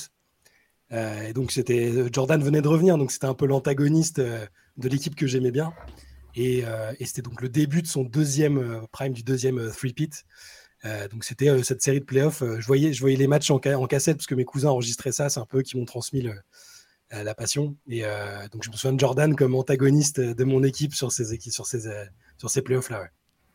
et 0.92 1.34
donc 1.34 1.52
c'était 1.52 1.92
Jordan 2.14 2.42
venait 2.42 2.62
de 2.62 2.68
revenir, 2.68 2.98
donc 2.98 3.12
c'était 3.12 3.26
un 3.26 3.34
peu 3.34 3.48
l'antagoniste 3.48 4.20
de 4.20 4.90
l'équipe 4.90 5.16
que 5.16 5.26
j'aimais 5.26 5.52
bien. 5.52 5.74
Euh, 6.38 6.94
et, 7.00 7.06
c'était 7.06 7.22
donc 7.22 7.42
le 7.42 7.50
début 7.50 7.82
de 7.82 7.88
son 7.88 8.04
deuxième 8.04 8.58
euh, 8.58 8.82
prime, 8.92 9.14
du 9.14 9.24
deuxième 9.24 9.72
euh, 10.86 11.08
donc 11.08 11.24
c'était 11.24 11.64
cette 11.64 11.82
série 11.82 12.00
de 12.00 12.06
playoffs. 12.06 12.44
je, 12.60 12.66
voyais, 12.66 12.94
je 12.94 13.02
voyais 13.02 13.18
les 13.18 13.28
matchs 13.28 13.52
en, 13.52 13.60
cassette 13.60 14.18
parce 14.18 14.28
que 14.28 14.36
mes 14.36 14.46
cousins 14.46 14.70
enregistraient 14.70 15.12
ça. 15.12 15.30
C'est 15.30 15.40
un 15.40 15.46
peu 15.46 15.62
qui 15.62 15.78
m'ont 15.78 15.86
transmis 15.86 16.28
la 17.12 17.36
passion. 17.36 17.76
Et 17.88 18.04
donc 18.52 18.64
je 18.64 18.70
me 18.70 18.76
souviens 18.76 18.94
de 18.94 19.00
Jordan 19.00 19.36
comme 19.36 19.56
antagoniste 19.56 20.20
de 20.20 20.44
mon 20.44 20.64
équipe 20.64 20.94
sur 20.94 21.12
ces, 21.12 21.40
sur 21.40 21.66
ces, 21.66 21.90
sur 22.38 22.50
ces 22.50 22.62
playoffs-là. 22.62 23.10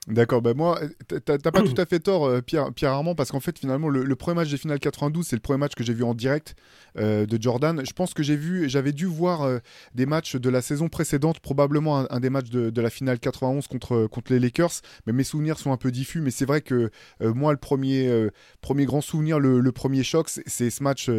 D'accord, 0.06 0.40
ben 0.40 0.56
moi, 0.56 0.80
t'as 1.08 1.38
pas 1.38 1.62
tout 1.62 1.74
à 1.76 1.84
fait 1.84 2.00
tort, 2.00 2.24
euh, 2.24 2.40
Pierre, 2.40 2.70
Armand, 2.84 3.14
parce 3.14 3.30
qu'en 3.30 3.38
fait, 3.38 3.58
finalement, 3.58 3.90
le, 3.90 4.16
premier 4.16 4.36
match 4.36 4.50
des 4.50 4.56
finales 4.56 4.80
92, 4.80 5.26
c'est 5.26 5.36
le 5.36 5.40
premier 5.40 5.58
match 5.58 5.74
que 5.74 5.84
j'ai 5.84 5.92
vu 5.92 6.04
en 6.04 6.14
direct 6.14 6.54
euh, 6.96 7.26
de 7.26 7.40
Jordan. 7.40 7.82
Je 7.86 7.92
pense 7.92 8.14
que 8.14 8.22
j'ai 8.22 8.34
vu, 8.34 8.66
j'avais 8.66 8.92
dû 8.92 9.04
voir 9.04 9.42
euh, 9.42 9.58
des 9.94 10.06
matchs 10.06 10.36
de 10.36 10.48
la 10.48 10.62
saison 10.62 10.88
précédente, 10.88 11.40
probablement 11.40 12.10
un, 12.10 12.18
des 12.18 12.30
matchs 12.30 12.48
de, 12.48 12.80
la 12.80 12.88
finale 12.88 13.18
91 13.18 13.66
contre, 13.66 14.06
contre 14.06 14.32
les 14.32 14.40
Lakers, 14.40 14.80
mais 15.06 15.12
mes 15.12 15.22
souvenirs 15.22 15.58
sont 15.58 15.70
un 15.70 15.76
peu 15.76 15.90
diffus. 15.90 16.22
Mais 16.22 16.30
c'est 16.30 16.46
vrai 16.46 16.62
que 16.62 16.90
moi, 17.20 17.52
le 17.52 17.58
premier, 17.58 18.30
premier 18.62 18.86
grand 18.86 19.02
souvenir, 19.02 19.38
le, 19.38 19.70
premier 19.70 20.02
choc, 20.02 20.30
c'est 20.30 20.70
ce 20.70 20.82
match, 20.82 21.10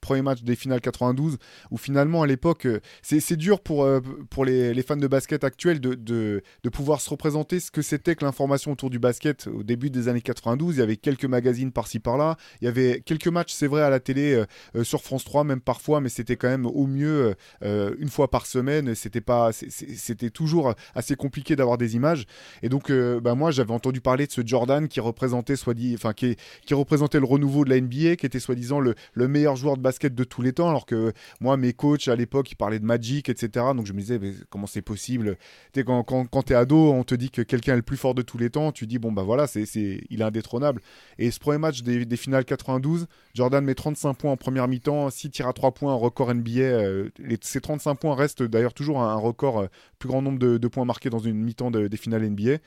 premier 0.00 0.22
match 0.22 0.42
des 0.42 0.54
finales 0.54 0.80
92, 0.80 1.38
où 1.72 1.76
finalement, 1.76 2.22
à 2.22 2.28
l'époque, 2.28 2.68
c'est 3.02 3.36
dur 3.36 3.60
pour, 3.60 3.88
pour 4.30 4.44
les, 4.44 4.72
les, 4.72 4.82
fans 4.82 4.96
de 4.96 5.08
basket 5.08 5.42
actuels 5.42 5.80
de, 5.80 5.94
de, 5.94 6.42
de 6.62 6.68
pouvoir 6.68 7.00
se 7.00 7.10
représenter 7.10 7.58
ce 7.58 7.72
que 7.72 7.82
c'était 7.82 8.14
que 8.14 8.27
l'information 8.28 8.72
autour 8.72 8.90
du 8.90 8.98
basket 8.98 9.48
au 9.48 9.62
début 9.62 9.90
des 9.90 10.08
années 10.08 10.20
92. 10.20 10.76
Il 10.76 10.78
y 10.80 10.82
avait 10.82 10.96
quelques 10.96 11.24
magazines 11.24 11.72
par-ci 11.72 11.98
par-là. 11.98 12.36
Il 12.60 12.66
y 12.66 12.68
avait 12.68 13.00
quelques 13.04 13.28
matchs, 13.28 13.52
c'est 13.52 13.66
vrai, 13.66 13.82
à 13.82 13.90
la 13.90 14.00
télé, 14.00 14.34
euh, 14.34 14.44
euh, 14.76 14.84
sur 14.84 15.02
France 15.02 15.24
3 15.24 15.44
même 15.44 15.60
parfois, 15.60 16.00
mais 16.00 16.08
c'était 16.08 16.36
quand 16.36 16.48
même 16.48 16.66
au 16.66 16.86
mieux 16.86 17.34
euh, 17.62 17.94
une 17.98 18.08
fois 18.08 18.30
par 18.30 18.46
semaine. 18.46 18.94
C'était 18.94 19.20
pas, 19.20 19.50
c'était 19.52 20.30
toujours 20.30 20.74
assez 20.94 21.16
compliqué 21.16 21.56
d'avoir 21.56 21.78
des 21.78 21.96
images. 21.96 22.26
Et 22.62 22.68
donc, 22.68 22.92
bah, 22.92 23.34
moi, 23.34 23.50
j'avais 23.50 23.72
entendu 23.72 24.00
parler 24.00 24.26
de 24.26 24.32
ce 24.32 24.42
Jordan 24.44 24.88
qui 24.88 25.00
représentait, 25.00 25.56
soit 25.56 25.74
dit, 25.74 25.94
enfin, 25.94 26.12
qui, 26.12 26.36
qui, 26.66 26.74
représentait 26.74 27.18
le 27.18 27.26
renouveau 27.26 27.64
de 27.64 27.70
la 27.70 27.80
NBA, 27.80 28.16
qui 28.16 28.26
était 28.26 28.40
soi-disant 28.40 28.80
le, 28.80 28.94
le, 29.14 29.28
meilleur 29.28 29.56
joueur 29.56 29.76
de 29.76 29.82
basket 29.82 30.14
de 30.14 30.24
tous 30.24 30.42
les 30.42 30.52
temps, 30.52 30.68
alors 30.68 30.86
que 30.86 31.12
moi, 31.40 31.56
mes 31.56 31.72
coachs 31.72 32.08
à 32.08 32.16
l'époque, 32.16 32.50
ils 32.52 32.56
parlaient 32.56 32.78
de 32.78 32.84
Magic, 32.84 33.28
etc. 33.28 33.66
Donc 33.74 33.86
je 33.86 33.92
me 33.92 34.00
disais, 34.00 34.18
mais 34.18 34.32
comment 34.50 34.66
c'est 34.66 34.82
possible? 34.82 35.36
Quand, 35.74 36.02
quand, 36.02 36.26
quand 36.26 36.42
tu 36.42 36.52
es 36.52 36.56
ado, 36.56 36.92
on 36.92 37.04
te 37.04 37.14
dit 37.14 37.30
que 37.30 37.42
quelqu'un 37.42 37.72
est 37.72 37.76
le 37.76 37.82
plus 37.82 37.96
fort 37.96 38.14
de 38.14 38.17
tous 38.22 38.38
les 38.38 38.50
temps, 38.50 38.72
tu 38.72 38.86
dis, 38.86 38.98
bon, 38.98 39.12
bah 39.12 39.22
voilà, 39.22 39.46
c'est, 39.46 39.64
il 40.10 40.20
est 40.20 40.24
indétrônable. 40.24 40.80
Et 41.18 41.30
ce 41.30 41.38
premier 41.38 41.58
match 41.58 41.82
des, 41.82 42.16
finales 42.16 42.44
92, 42.44 43.06
Jordan 43.34 43.64
met 43.64 43.74
35 43.74 44.14
points 44.14 44.32
en 44.32 44.36
première 44.36 44.68
mi-temps, 44.68 45.10
6 45.10 45.30
tirs 45.30 45.48
à 45.48 45.52
3 45.52 45.72
points, 45.72 45.94
record 45.94 46.34
NBA. 46.34 46.60
Euh, 46.60 47.10
ces 47.40 47.60
35 47.60 47.94
points 47.96 48.14
restent 48.14 48.42
d'ailleurs 48.42 48.74
toujours 48.74 49.00
un, 49.00 49.16
record, 49.16 49.60
euh, 49.60 49.66
plus 49.98 50.08
grand 50.08 50.22
nombre 50.22 50.38
de, 50.38 50.68
points 50.68 50.84
marqués 50.84 51.10
dans 51.10 51.18
une 51.18 51.36
mi-temps 51.36 51.70
des 51.70 51.96
finales 51.96 52.28
NBA. 52.28 52.58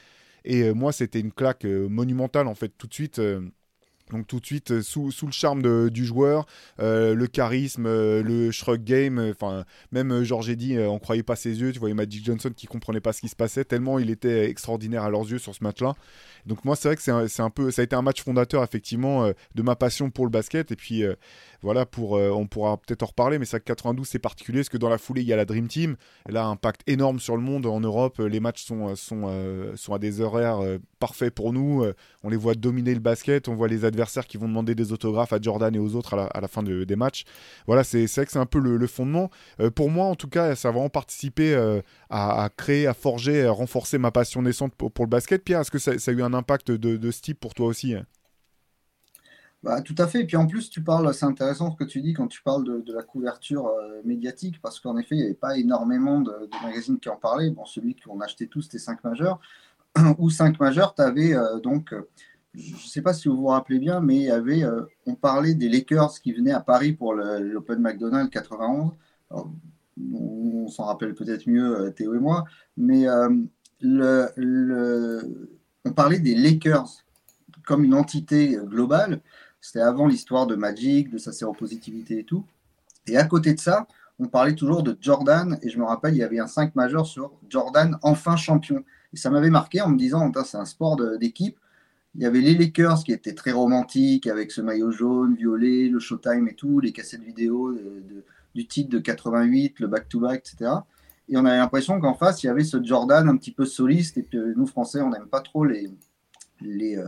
Et 0.44 0.64
euh, 0.64 0.74
moi, 0.74 0.92
c'était 0.92 1.20
une 1.20 1.32
claque 1.32 1.66
monumentale, 1.66 2.48
en 2.48 2.56
fait, 2.56 2.70
tout 2.78 2.88
de 2.88 2.94
suite. 2.94 3.22
Donc 4.12 4.28
tout 4.28 4.40
de 4.40 4.46
suite, 4.46 4.72
euh, 4.72 4.82
sous, 4.82 5.12
sous 5.12 5.26
le 5.26 5.32
charme 5.32 5.90
du 5.90 6.06
joueur, 6.06 6.46
euh, 6.80 7.16
le 7.16 7.28
charisme, 7.28 7.86
euh, 7.86 8.22
le 8.22 8.52
shrug 8.52 8.84
game, 8.84 9.20
enfin 9.32 9.64
même 9.92 10.24
Georges 10.24 10.56
dit, 10.56 10.78
on 10.78 11.00
croyait 11.00 11.24
pas 11.24 11.36
ses 11.36 11.62
yeux, 11.62 11.72
tu 11.72 11.80
voyais 11.80 11.96
Magic 11.96 12.26
Johnson 12.26 12.52
qui 12.56 12.68
comprenait 12.68 13.00
pas 13.00 13.14
ce 13.14 13.22
qui 13.22 13.30
se 13.30 13.36
passait, 13.36 13.64
tellement 13.64 14.00
il 14.00 14.10
était 14.10 14.50
extraordinaire 14.50 15.04
à 15.04 15.10
leurs 15.10 15.30
yeux 15.30 15.38
sur 15.38 15.56
ce 15.56 15.64
match-là. 15.64 15.94
Donc 16.46 16.66
moi 16.66 16.76
c'est 16.76 16.90
vrai 16.90 16.96
que 16.96 17.02
c'est 17.02 17.42
un, 17.42 17.50
peu, 17.50 17.72
ça 17.72 17.82
a 17.82 17.86
été 17.86 17.96
un 17.96 18.02
match 18.02 18.22
fondateur 18.22 18.64
effectivement 18.64 19.32
de 19.56 19.62
ma 19.62 19.76
passion 19.76 20.10
pour 20.10 20.26
le 20.26 20.32
basket 20.32 20.72
et 20.72 20.76
puis 20.76 21.04
voilà, 21.62 21.86
pour, 21.86 22.14
on 22.14 22.48
pourra 22.48 22.78
peut-être 22.78 23.04
en 23.04 23.08
reparler, 23.08 23.38
mais 23.40 23.46
ça 23.46 23.60
92 23.60 24.08
c'est 24.08 24.20
particulier 24.20 24.60
parce 24.60 24.70
que 24.70 24.78
dans 24.78 24.90
la 24.90 24.98
foulée 24.98 25.22
il 25.22 25.28
y 25.28 25.34
a 25.34 25.36
la 25.36 25.46
Dream 25.46 25.68
Team. 25.68 25.96
Elle 26.28 26.38
a 26.38 26.46
un 26.46 26.52
impact 26.52 26.82
énorme 26.88 27.20
sur 27.20 27.38
le 27.38 27.44
monde 27.44 27.66
en 27.66 27.80
Europe. 27.80 28.20
Les 28.20 28.40
matchs 28.40 28.66
sont, 28.66 28.96
sont, 28.96 29.74
sont 29.76 29.94
à 29.94 30.00
des 30.00 30.22
horaires 30.22 30.60
parfaits 31.00 31.34
pour 31.34 31.54
nous. 31.54 31.86
on 32.24 32.30
les 32.30 32.38
voit 32.38 32.56
dominer 32.56 32.94
le 32.94 33.00
basket. 33.00 33.48
On 33.48 33.56
voit 33.56 33.68
les 33.68 33.86
adversaires 33.86 34.01
qui 34.28 34.38
vont 34.38 34.48
demander 34.48 34.76
des 34.76 34.92
autographes 34.92 35.34
à 35.34 35.40
Jordan 35.42 35.74
et 35.76 35.80
aux 35.80 35.96
autres 35.96 36.14
à 36.14 36.42
la, 36.42 36.48
fin 36.48 36.64
des 36.64 36.96
matchs. 36.96 37.24
Voilà, 37.68 37.84
c'est 37.84 38.06
vrai 38.06 38.26
que 38.26 38.32
c'est 38.32 38.40
un 38.40 38.46
peu 38.46 38.60
le, 38.60 38.88
fondement. 38.88 39.30
pour 39.76 39.90
moi, 39.90 40.06
en 40.06 40.16
tout 40.16 40.28
cas, 40.28 40.56
ça 40.56 40.70
a 40.70 40.72
vraiment 40.72 40.90
participé 40.90 41.56
à, 42.10 42.50
créer, 42.56 42.88
à 42.88 42.94
forger, 42.94 43.46
à 43.46 43.52
renforcer 43.52 43.98
ma 43.98 44.12
passion 44.12 44.42
naissante 44.42 44.74
pour, 44.76 45.06
le 45.06 45.10
basket. 45.10 45.44
Pierre, 45.44 45.62
est-ce 45.62 45.72
que 45.72 45.80
ça, 45.80 45.92
a 45.92 46.12
eu 46.12 46.22
un 46.22 46.34
impact 46.34 46.72
de, 46.72 47.12
ce 47.12 47.22
type 47.22 47.40
pour 47.40 47.54
toi 47.54 47.68
aussi 47.68 47.96
hein? 47.96 48.06
Bah, 49.64 49.82
tout 49.82 49.96
à 50.00 50.08
fait. 50.08 50.22
Et 50.22 50.26
puis 50.26 50.38
en 50.38 50.48
plus, 50.48 50.70
tu 50.70 50.82
parles, 50.82 51.14
c'est 51.14 51.26
intéressant 51.26 51.72
ce 51.72 51.76
que 51.76 51.84
tu 51.84 52.02
dis 52.02 52.14
quand 52.14 52.28
tu 52.28 52.42
parles 52.42 52.64
de, 52.64 52.94
la 52.94 53.04
couverture 53.04 53.68
euh, 53.68 54.02
médiatique, 54.04 54.60
parce 54.62 54.80
qu'en 54.80 54.98
effet, 54.98 55.16
il 55.16 55.18
n'y 55.20 55.26
avait 55.26 55.34
pas 55.36 55.58
énormément 55.58 56.20
de, 56.20 56.34
magazines 56.64 57.00
qui 57.00 57.10
en 57.10 57.16
parlaient. 57.16 57.52
Bon, 57.52 57.66
celui 57.66 57.96
qu'on 57.96 58.20
achetait 58.22 58.48
tous, 58.48 58.64
c'était 58.64 58.80
5 58.80 59.04
majeurs. 59.04 59.40
Ou 60.18 60.30
5 60.30 60.60
majeurs, 60.60 60.96
tu 60.96 61.02
avais 61.04 61.34
euh, 61.36 61.60
donc, 61.60 61.94
euh, 61.94 62.10
je 62.54 62.74
ne 62.74 62.80
sais 62.80 63.02
pas 63.02 63.14
si 63.14 63.28
vous 63.28 63.38
vous 63.38 63.48
rappelez 63.48 63.80
bien, 63.80 64.02
mais 64.02 64.30
avait, 64.30 64.64
on 65.06 65.16
parlait 65.16 65.54
des 65.54 65.70
Lakers 65.70 66.20
qui 66.22 66.34
venaient 66.34 66.52
à 66.52 66.60
Paris 66.60 66.94
pour 66.94 67.14
l'Open 67.14 67.80
McDonald's 67.80 68.30
91. 68.30 68.92
on, 69.32 70.68
s'en 70.68 70.86
rappelle 70.86 71.16
peut-être 71.16 71.48
mieux, 71.48 71.94
Théo 71.96 72.14
et 72.14 72.20
moi, 72.20 72.46
mais 72.76 73.06
le, 73.82 75.22
on 75.86 75.92
parlait 75.94 76.20
des 76.20 76.36
Lakers 76.36 77.04
comme 77.66 77.84
une 77.84 77.94
entité 77.94 78.58
globale. 78.66 79.22
C'était 79.60 79.82
avant 79.82 80.08
l'histoire 80.08 80.48
de 80.48 80.56
Magic, 80.56 81.10
de 81.10 81.18
sa 81.18 81.32
séropositivité 81.32 82.20
et 82.20 82.24
tout. 82.24 82.46
Et 83.08 83.18
à 83.18 83.24
côté 83.26 83.54
de 83.54 83.60
ça, 83.60 83.88
on 84.20 84.28
parlait 84.28 84.56
toujours 84.56 84.84
de 84.84 84.98
Jordan. 85.00 85.60
Et 85.62 85.70
je 85.70 85.78
me 85.78 85.86
rappelle, 85.86 86.16
il 86.16 86.20
y 86.20 86.24
avait 86.24 86.40
un 86.40 86.48
5 86.48 86.76
majeur 86.76 87.06
sur 87.06 87.32
Jordan, 87.50 87.98
enfin 88.02 88.36
champion. 88.36 88.84
Et 89.14 89.18
ça 89.18 89.30
m'avait 89.30 89.50
marqué 89.50 89.82
en 89.82 89.90
me 89.90 89.98
disant, 89.98 90.32
c'est 90.46 90.58
un 90.58 90.66
sport 90.66 90.98
d'équipe. 91.18 91.58
Il 92.16 92.22
y 92.22 92.26
avait 92.26 92.42
les 92.42 92.56
Lakers 92.56 93.04
qui 93.04 93.14
étaient 93.14 93.34
très 93.34 93.52
romantiques 93.52 94.28
avec 94.28 94.52
ce 94.52 94.62
maillot 94.62 94.92
jaune, 94.92 95.36
violet, 95.36 95.88
le 95.88 96.00
Showtime 96.00 96.48
et 96.50 96.56
tout, 96.56 96.80
les 96.80 96.92
cassettes 96.92 97.24
vidéo 97.24 97.78
du 98.54 98.68
titre 98.68 98.90
de 98.90 99.00
88, 99.00 99.80
le 99.80 99.88
back-to-back, 99.88 100.40
etc. 100.40 100.72
Et 101.30 101.38
on 101.38 101.46
avait 101.46 101.58
l'impression 101.58 102.00
qu'en 102.00 102.14
face, 102.14 102.44
il 102.44 102.48
y 102.48 102.50
avait 102.50 102.66
ce 102.66 102.84
Jordan 102.84 103.30
un 103.30 103.38
petit 103.38 103.52
peu 103.52 103.66
soliste. 103.66 104.18
Et 104.18 104.24
que 104.24 104.54
nous, 104.56 104.66
Français, 104.68 105.02
on 105.02 105.10
n'aime 105.10 105.28
pas 105.28 105.40
trop 105.40 105.64
les, 105.64 105.90
les, 106.60 106.98
euh, 106.98 107.08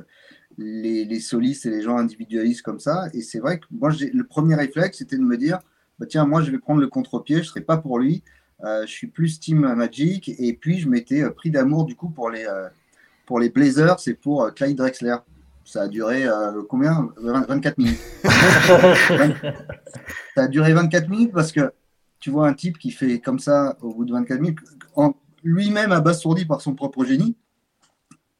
les, 0.57 1.03
les, 1.03 1.19
solistes 1.19 1.65
et 1.65 1.69
les 1.69 1.81
gens 1.81 1.98
individualistes 1.98 2.62
comme 2.62 2.79
ça. 2.79 3.10
Et 3.13 3.22
c'est 3.22 3.39
vrai 3.39 3.60
que 3.60 3.65
moi, 3.72 3.91
le 3.91 4.24
premier 4.24 4.55
réflexe, 4.55 5.00
c'était 5.00 5.17
de 5.17 5.24
me 5.24 5.38
dire 5.38 5.60
bah, 6.00 6.05
tiens, 6.05 6.25
moi, 6.25 6.41
je 6.41 6.51
vais 6.51 6.60
prendre 6.60 6.79
le 6.79 6.88
contre-pied, 6.88 7.38
je 7.38 7.41
ne 7.41 7.48
serai 7.48 7.62
pas 7.62 7.77
pour 7.77 8.00
lui. 8.00 8.24
Euh, 8.63 8.86
je 8.86 8.91
suis 8.91 9.07
plus 9.07 9.41
Team 9.41 9.60
Magic. 9.60 10.31
Et 10.39 10.53
puis, 10.53 10.79
je 10.79 10.88
m'étais 10.88 11.29
pris 11.31 11.51
d'amour, 11.51 11.83
du 11.83 11.95
coup, 11.95 12.10
pour 12.10 12.29
les, 12.29 12.45
pour 13.25 13.39
les 13.39 13.50
Blazers 13.50 13.98
et 14.08 14.13
pour 14.13 14.53
Clyde 14.53 14.77
Drexler. 14.77 15.15
Ça 15.65 15.84
a 15.84 15.88
duré 15.88 16.25
combien? 16.70 17.10
24 17.18 17.77
minutes. 17.77 18.00
ça 20.36 20.44
a 20.44 20.48
duré 20.48 20.74
24 20.74 21.10
minutes 21.10 21.32
parce 21.32 21.53
que 21.53 21.72
tu 22.20 22.32
vois 22.32 22.48
un 22.48 22.53
type 22.53 22.77
qui 22.77 22.92
fait 22.92 23.20
comme 23.20 23.39
ça 23.39 23.77
au 23.82 23.94
bout 23.94 24.06
de 24.06 24.12
24 24.12 24.42
minutes, 24.42 24.60
lui-même 25.44 25.92
abasourdi 25.92 26.46
par 26.46 26.62
son 26.62 26.74
propre 26.74 27.03
génie, 27.06 27.36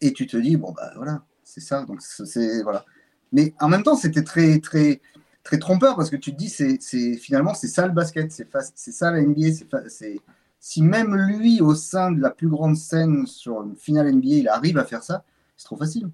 et 0.04 0.14
tu 0.14 0.28
te 0.28 0.38
dis, 0.38 0.58
bon, 0.58 0.72
bah 0.72 0.92
voilà, 0.96 1.24
c'est 1.44 1.62
ça. 1.62 1.84
Donc, 1.86 2.02
c'est, 2.02 2.62
voilà. 2.64 2.86
Mais 3.32 3.54
en 3.60 3.70
même 3.70 3.84
temps, 3.84 3.96
c'était 3.96 4.24
très, 4.24 4.60
très, 4.60 5.02
très 5.44 5.58
trompeur 5.58 5.96
parce 5.96 6.10
que 6.10 6.16
tu 6.16 6.32
te 6.32 6.38
dis, 6.38 6.50
c'est, 6.50 6.78
finalement, 7.16 7.54
c'est 7.54 7.68
ça 7.68 7.88
le 7.88 7.94
basket, 7.94 8.32
c'est, 8.32 8.48
c'est 8.76 8.92
ça 8.92 9.12
la 9.12 9.22
NBA. 9.22 9.48
C'est, 9.88 10.22
si 10.66 10.82
même 10.82 11.16
lui, 11.16 11.60
au 11.62 11.76
sein 11.76 12.12
de 12.12 12.22
la 12.22 12.30
plus 12.30 12.48
grande 12.48 12.78
scène 12.78 13.28
sur 13.28 13.64
une 13.64 13.76
finale 13.76 14.14
NBA, 14.14 14.28
il 14.28 14.48
arrive 14.48 14.78
à 14.78 14.86
faire 14.86 15.04
ça, 15.04 15.24
c'est 15.58 15.66
trop 15.66 15.78
facile. 15.78 16.10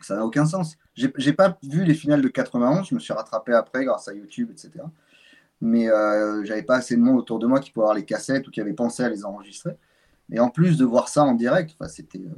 Ça 0.00 0.16
n'a 0.16 0.24
aucun 0.24 0.44
sens. 0.44 0.76
J'ai, 0.94 1.32
pas 1.32 1.58
vu 1.62 1.84
les 1.84 1.94
finales 1.94 2.20
de 2.20 2.28
91, 2.28 2.88
je 2.88 2.94
me 2.94 3.00
suis 3.00 3.12
rattrapé 3.12 3.52
après 3.52 3.84
grâce 3.84 4.08
à 4.08 4.14
YouTube, 4.14 4.50
etc 4.50 4.84
mais 5.60 5.88
euh, 5.88 6.44
j'avais 6.44 6.62
pas 6.62 6.76
assez 6.76 6.96
de 6.96 7.00
monde 7.00 7.18
autour 7.18 7.38
de 7.38 7.46
moi 7.46 7.60
qui 7.60 7.70
pouvait 7.70 7.84
avoir 7.84 7.96
les 7.96 8.04
cassettes 8.04 8.46
ou 8.46 8.50
qui 8.50 8.60
avait 8.60 8.74
pensé 8.74 9.02
à 9.02 9.08
les 9.08 9.24
enregistrer. 9.24 9.76
Et 10.30 10.40
en 10.40 10.50
plus 10.50 10.76
de 10.76 10.84
voir 10.84 11.08
ça 11.08 11.24
en 11.24 11.34
direct, 11.34 11.74
c'était, 11.88 12.18
euh, 12.18 12.34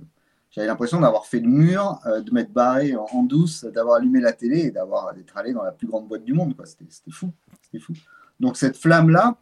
j'avais 0.51 0.67
l'impression 0.67 1.01
d'avoir 1.01 1.27
fait 1.27 1.41
le 1.41 1.49
mur, 1.49 1.99
euh, 2.07 2.21
de 2.21 2.33
m'être 2.33 2.53
barré 2.53 2.95
en, 2.97 3.23
douce, 3.23 3.65
d'avoir 3.65 3.97
allumé 3.97 4.21
la 4.21 4.33
télé 4.33 4.61
et 4.61 4.71
d'avoir 4.71 5.15
d'être 5.15 5.37
allé 5.37 5.53
dans 5.53 5.65
la 5.65 5.73
plus 5.73 5.89
grande 5.89 6.07
boîte 6.07 6.25
du 6.25 6.35
monde. 6.35 6.55
C'était, 6.65 7.11
fou, 7.11 7.33
c'était 7.63 7.83
fou. 7.83 7.95
Donc 8.39 8.57
cette 8.57 8.77
flamme 8.77 9.11
là, 9.11 9.37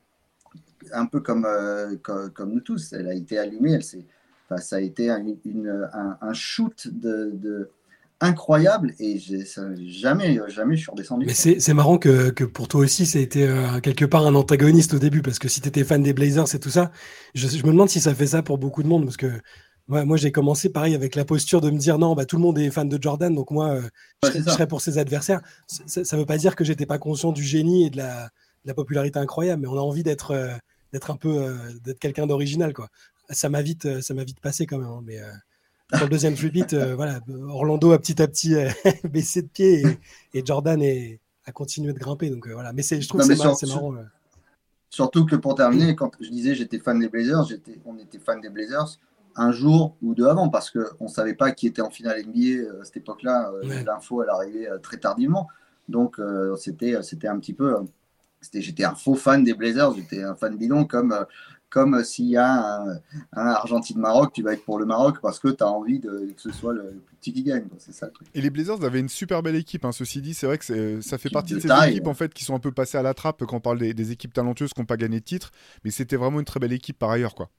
un 0.93 1.07
peu 1.07 1.21
comme, 1.21 1.45
euh, 1.47 1.97
comme, 1.97 2.53
nous 2.53 2.61
tous, 2.61 2.93
elle 2.93 3.09
a 3.09 3.15
été 3.15 3.39
allumée, 3.39 3.73
elle 3.73 3.85
s'est, 3.85 4.07
ça 4.59 4.77
a 4.77 4.81
été 4.81 5.11
un, 5.11 5.25
une, 5.45 5.89
un, 5.93 6.19
un 6.21 6.33
shoot 6.33 6.89
de, 6.89 7.31
de 7.35 7.71
incroyable 8.21 8.95
et 8.99 9.19
jamais, 9.19 10.39
jamais 10.49 10.77
je 10.77 10.83
suis 10.83 10.91
redescendu. 10.91 11.27
Mais 11.27 11.35
c'est 11.35 11.75
marrant 11.75 11.99
que, 11.99 12.31
que, 12.31 12.45
pour 12.45 12.69
toi 12.69 12.81
aussi, 12.81 13.05
ça 13.05 13.19
a 13.19 13.23
été 13.23 13.47
euh, 13.47 13.81
quelque 13.81 14.05
part 14.05 14.27
un 14.27 14.35
antagoniste 14.35 14.95
au 14.95 14.99
début, 14.99 15.23
parce 15.23 15.39
que 15.39 15.49
si 15.49 15.61
tu 15.61 15.69
étais 15.69 15.85
fan 15.85 16.03
des 16.03 16.13
Blazers 16.13 16.55
et 16.55 16.59
tout 16.59 16.71
ça, 16.71 16.91
je, 17.35 17.47
me 17.59 17.73
demande 17.73 17.91
si 17.91 18.01
ça 18.01 18.15
fait 18.15 18.27
ça 18.27 18.43
pour 18.43 18.59
beaucoup 18.59 18.83
de 18.83 18.89
monde, 18.89 19.05
parce 19.05 19.17
que 19.17 19.31
moi 19.89 20.17
j'ai 20.17 20.33
commencé 20.33 20.69
pareil 20.71 20.95
avec 20.95 21.15
la 21.15 21.25
posture 21.25 21.61
de 21.61 21.71
me 21.71 21.79
dire 21.79 21.99
non, 21.99 22.15
bah, 22.15 22.25
tout 22.25 22.37
le 22.37 22.43
monde 22.43 22.59
est 22.59 22.71
fan 22.71 22.89
de 22.89 23.01
Jordan, 23.01 23.35
donc 23.35 23.51
moi, 23.51 23.75
euh, 23.75 23.83
je, 24.25 24.43
serais, 24.43 24.67
pour 24.67 24.81
ses 24.81 24.99
adversaires. 24.99 25.43
Ça 25.67 26.01
ne 26.01 26.21
veut 26.21 26.27
pas 26.27 26.39
dire 26.39 26.57
que 26.57 26.65
j'étais 26.65 26.87
pas 26.87 26.99
conscient 26.99 27.33
du 27.33 27.43
génie 27.43 27.87
et 27.87 27.91
de 27.91 27.99
la, 27.99 28.25
de 28.25 28.69
la 28.69 28.75
popularité 28.75 29.19
incroyable, 29.19 29.63
mais 29.63 29.69
on 29.69 29.77
a 29.77 29.83
envie 29.83 30.03
d'être 30.03 30.31
euh, 30.31 30.55
d'être 30.93 31.11
un 31.11 31.17
peu 31.17 31.57
d'être 31.85 31.99
quelqu'un 31.99 32.27
d'original, 32.27 32.73
quoi. 32.73 32.89
Ça 33.31 33.49
m'a 33.49 33.63
vite, 33.63 34.01
ça 34.03 34.15
m'a 34.15 34.25
vite 34.25 34.41
passé 34.41 34.67
quand 34.67 34.79
même, 34.79 34.89
hein, 34.89 35.03
mais 35.05 35.21
pour 35.91 36.03
le 36.03 36.09
deuxième 36.09 36.35
tribute, 36.35 36.73
euh, 36.73 36.95
voilà, 36.97 37.21
Orlando 37.49 37.93
a 37.93 37.99
petit 37.99 38.21
à 38.21 38.27
petit 38.27 38.55
euh, 38.55 38.69
baissé 39.05 39.43
de 39.43 39.49
pied 39.49 39.85
et, 40.35 40.45
Jordan 40.45 40.81
est, 40.83 41.21
a 41.45 41.53
continué 41.53 41.93
de 41.93 41.99
grimper. 41.99 42.31
Donc 42.31 42.47
euh, 42.47 42.55
voilà, 42.55 42.73
mais 42.73 42.83
je 42.83 43.07
trouve 43.09 43.27
que 43.27 43.35
c'est 43.35 43.67
marrant. 43.67 43.95
Surtout 44.89 45.27
que 45.27 45.37
pour 45.37 45.55
terminer, 45.55 45.95
quand 45.95 46.13
je 46.21 46.31
disais 46.31 46.55
j'étais 46.55 46.79
fan 46.79 46.99
des 46.99 47.09
Blazers, 47.09 47.47
on 47.85 47.99
était 47.99 48.19
fan 48.19 48.41
des 48.41 48.51
Blazers 48.51 48.99
un 49.39 49.53
jour 49.53 49.95
ou 50.01 50.15
deux 50.15 50.27
avant 50.27 50.49
parce 50.49 50.71
qu'on 50.71 51.05
ne 51.05 51.09
savait 51.09 51.35
pas 51.35 51.51
qui 51.51 51.67
était 51.67 51.83
en 51.83 51.91
finale 51.91 52.25
NBA 52.25 52.81
à 52.81 52.85
cette 52.85 52.99
époque-là. 52.99 53.53
L'info, 53.85 54.23
elle 54.23 54.31
arrivait 54.31 54.69
très 54.83 54.97
tardivement. 54.97 55.49
Donc 55.89 56.19
c'était 56.57 56.95
un 56.95 57.39
petit 57.39 57.53
peu. 57.53 57.77
J'étais 58.55 58.85
un 58.85 58.95
faux 58.95 59.15
fan 59.15 59.45
des 59.45 59.55
Blazers, 59.55 59.95
j'étais 59.95 60.23
un 60.23 60.35
fan 60.35 60.57
bidon 60.57 60.85
comme 60.85 61.15
comme 61.69 62.03
s'il 62.05 62.27
y 62.27 62.37
a 62.37 62.81
un, 62.81 63.01
Argentine-Maroc, 63.33 64.33
tu 64.33 64.43
vas 64.43 64.53
être 64.53 64.65
pour 64.65 64.79
le 64.79 64.87
Maroc 64.87 65.19
parce 65.21 65.39
que 65.39 65.49
tu 65.49 65.63
as 65.63 65.69
envie 65.69 65.99
de, 65.99 66.33
que 66.35 66.41
ce 66.41 66.53
soit 66.53 66.73
le, 66.73 67.03
petit 67.21 67.33
qui 67.33 67.43
gagne. 67.43 67.67
C'est 67.79 67.93
ça 67.93 68.07
le 68.07 68.13
truc. 68.13 68.29
Et 68.35 68.41
les 68.41 68.51
Blazers 68.51 68.83
avaient 68.85 69.01
une 69.01 69.09
super 69.09 69.43
belle 69.43 69.57
équipe. 69.57 69.85
Hein. 69.85 69.93
Ceci 69.93 70.23
dit, 70.23 70.33
c'est 70.33 70.47
vrai 70.47 70.59
que 70.59 71.01
ça 71.01 71.19
fait 71.19 71.31
partie 71.31 71.55
de, 71.55 71.61
ces 71.61 71.69
équipes 71.89 72.07
en 72.07 72.15
fait 72.15 72.33
qui 72.33 72.45
sont 72.45 72.55
un 72.55 72.61
peu 72.61 72.73
passées 72.73 72.99
à 72.99 73.03
la 73.03 73.15
trappe 73.15 73.45
quand 73.45 73.57
on 73.57 73.61
parle 73.61 73.79
des, 73.79 74.13
équipes 74.13 74.33
talentueuses 74.33 74.73
qui 74.73 74.81
n'ont 74.81 74.87
pas 74.87 74.97
gagné 74.97 75.21
de 75.21 75.25
titre. 75.25 75.51
Mais 75.85 75.91
c'était 75.91 76.17
vraiment 76.17 76.39
une 76.39 76.47
très 76.47 76.61
belle 76.61 76.73
équipe 76.73 76.99
par 76.99 77.11
ailleurs. 77.11 77.35
Quoi. 77.35 77.51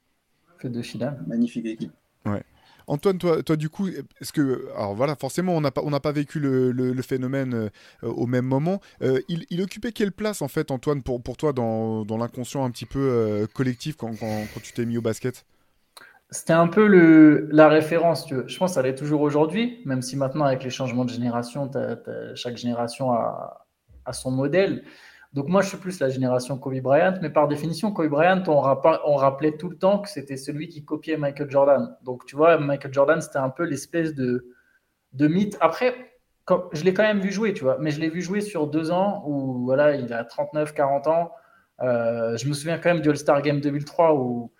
Fait 0.58 0.70
de 0.70 0.82
finale. 0.82 1.24
Magnifique 1.28 1.66
équipe. 1.66 1.92
Ouais. 2.26 2.44
Antoine, 2.88 3.18
toi, 3.18 3.44
toi 3.44 3.58
du 3.58 3.70
coup, 3.70 3.88
est-ce 3.88 4.32
que, 4.32 4.70
alors 4.76 4.96
voilà, 4.96 5.16
forcément, 5.16 5.54
on 5.54 5.62
n'a 5.62 5.72
pas, 5.72 5.82
on 5.84 5.92
pas 6.00 6.12
vécu 6.14 6.40
le, 6.40 7.02
phénomène 7.02 7.54
euh, 7.54 7.70
au 8.02 8.26
même 8.28 8.46
moment. 8.46 8.80
Euh, 9.02 9.20
il, 9.28 9.62
occupait 9.62 9.92
quelle 9.92 10.14
place 10.14 10.42
en 10.42 10.48
fait, 10.48 10.72
Antoine, 10.72 11.04
pour, 11.04 11.22
pour 11.22 11.36
toi 11.36 11.52
dans, 11.52 12.06
dans 12.06 12.18
l'inconscient 12.18 12.64
un 12.64 12.72
petit 12.72 12.86
peu 12.86 13.00
euh, 13.00 13.46
collectif 13.54 13.98
quand, 13.98 14.18
quand, 14.18 14.60
tu 14.64 14.72
t'es 14.72 14.86
mis 14.86 14.98
au 14.98 15.02
basket? 15.02 15.46
C'était 16.30 16.54
un 16.54 16.68
peu 16.68 16.88
le, 16.88 17.50
la 17.52 17.68
référence. 17.68 18.26
Tu 18.26 18.36
Je 18.48 18.58
pense 18.58 18.74
ça 18.74 18.82
l'est 18.82 18.96
toujours 18.96 19.22
aujourd'hui, 19.22 19.82
même 19.86 20.02
si 20.02 20.16
maintenant 20.16 20.46
avec 20.46 20.64
les 20.64 20.70
changements 20.70 21.06
de 21.06 21.10
génération, 21.10 21.70
chaque 22.36 22.58
génération 22.58 23.12
a, 23.12 23.66
a 24.06 24.14
son 24.14 24.32
modèle. 24.32 24.84
Donc 25.34 25.50
moi, 25.50 25.62
je 25.62 25.70
suis 25.70 25.78
plus 25.78 26.00
la 26.00 26.10
génération 26.10 26.58
Kobe 26.58 26.80
Bryant, 26.80 27.16
mais 27.22 27.30
par 27.30 27.48
définition, 27.48 27.92
Kobe 27.92 28.10
Bryant, 28.10 28.44
on, 28.48 29.16
rappelait 29.16 29.58
tout 29.58 29.70
le 29.70 29.78
temps 29.78 30.00
que 30.00 30.10
c'était 30.10 30.38
celui 30.38 30.68
qui 30.68 30.84
copiait 30.86 31.18
Michael 31.18 31.52
Jordan. 31.52 31.96
Donc 32.04 32.26
tu 32.26 32.36
vois, 32.36 32.58
Michael 32.58 32.94
Jordan, 32.94 33.22
c'était 33.22 33.38
un 33.38 33.50
peu 33.50 33.64
l'espèce 33.64 34.14
de, 34.16 34.48
de 35.14 35.28
mythe. 35.28 35.58
Après, 35.60 35.94
je 36.72 36.84
l'ai 36.84 36.94
quand 36.94 37.04
même 37.04 37.20
vu 37.20 37.32
jouer, 37.32 37.54
tu 37.54 37.64
vois, 37.64 37.78
mais 37.80 37.92
je 37.92 38.00
l'ai 38.00 38.10
vu 38.10 38.22
jouer 38.22 38.42
sur 38.42 38.68
deux 38.68 38.92
ans 38.92 39.24
où 39.28 39.66
voilà, 39.66 39.96
il 39.96 40.12
a 40.14 40.24
39, 40.24 40.74
40 40.74 41.08
ans. 41.08 41.32
Euh, 41.82 42.38
je 42.38 42.48
me 42.48 42.54
souviens 42.54 42.78
quand 42.78 42.90
même 42.94 43.02
du 43.02 43.10
All-Star 43.10 43.42
Game 43.42 43.60
2003 43.60 44.16
où, 44.16 44.52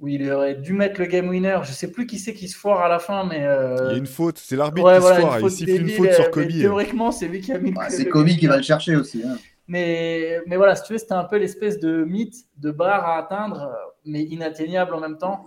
où 0.00 0.08
il 0.08 0.30
aurait 0.30 0.54
dû 0.54 0.72
mettre 0.72 1.00
le 1.00 1.06
game 1.06 1.28
winner. 1.28 1.58
Je 1.64 1.72
sais 1.72 1.90
plus 1.90 2.06
qui 2.06 2.18
c'est 2.18 2.34
qui 2.34 2.48
se 2.48 2.56
foire 2.56 2.80
à 2.80 2.88
la 2.88 2.98
fin, 2.98 3.24
mais. 3.24 3.44
Euh, 3.44 3.76
il 3.90 3.92
y 3.92 3.94
a 3.94 3.98
une 3.98 4.06
faute, 4.06 4.38
c'est 4.38 4.56
l'arbitre 4.56 4.88
qui 4.88 5.06
se 5.06 5.20
foire. 5.20 5.40
Il 5.40 5.50
siffle 5.50 5.82
une 5.82 5.90
faute 5.90 6.12
sur 6.12 6.30
Kobe. 6.30 6.48
Théoriquement, 6.48 7.12
c'est 7.12 7.28
lui 7.28 7.40
qui 7.40 7.52
a 7.52 7.58
mis. 7.58 7.74
c'est 7.90 8.08
Kobe 8.08 8.28
qui 8.28 8.46
va 8.46 8.56
le 8.56 8.62
chercher 8.62 8.96
aussi. 8.96 9.22
Hein. 9.24 9.36
Mais, 9.68 10.40
mais 10.46 10.56
voilà, 10.56 10.74
si 10.74 10.82
tu 10.84 10.94
veux, 10.94 10.98
c'était 10.98 11.12
un 11.12 11.24
peu 11.24 11.36
l'espèce 11.36 11.78
de 11.78 12.02
mythe, 12.04 12.46
de 12.56 12.70
barre 12.70 13.04
à 13.04 13.18
atteindre, 13.18 13.70
mais 14.06 14.22
inatteignable 14.22 14.94
en 14.94 15.00
même 15.00 15.18
temps. 15.18 15.46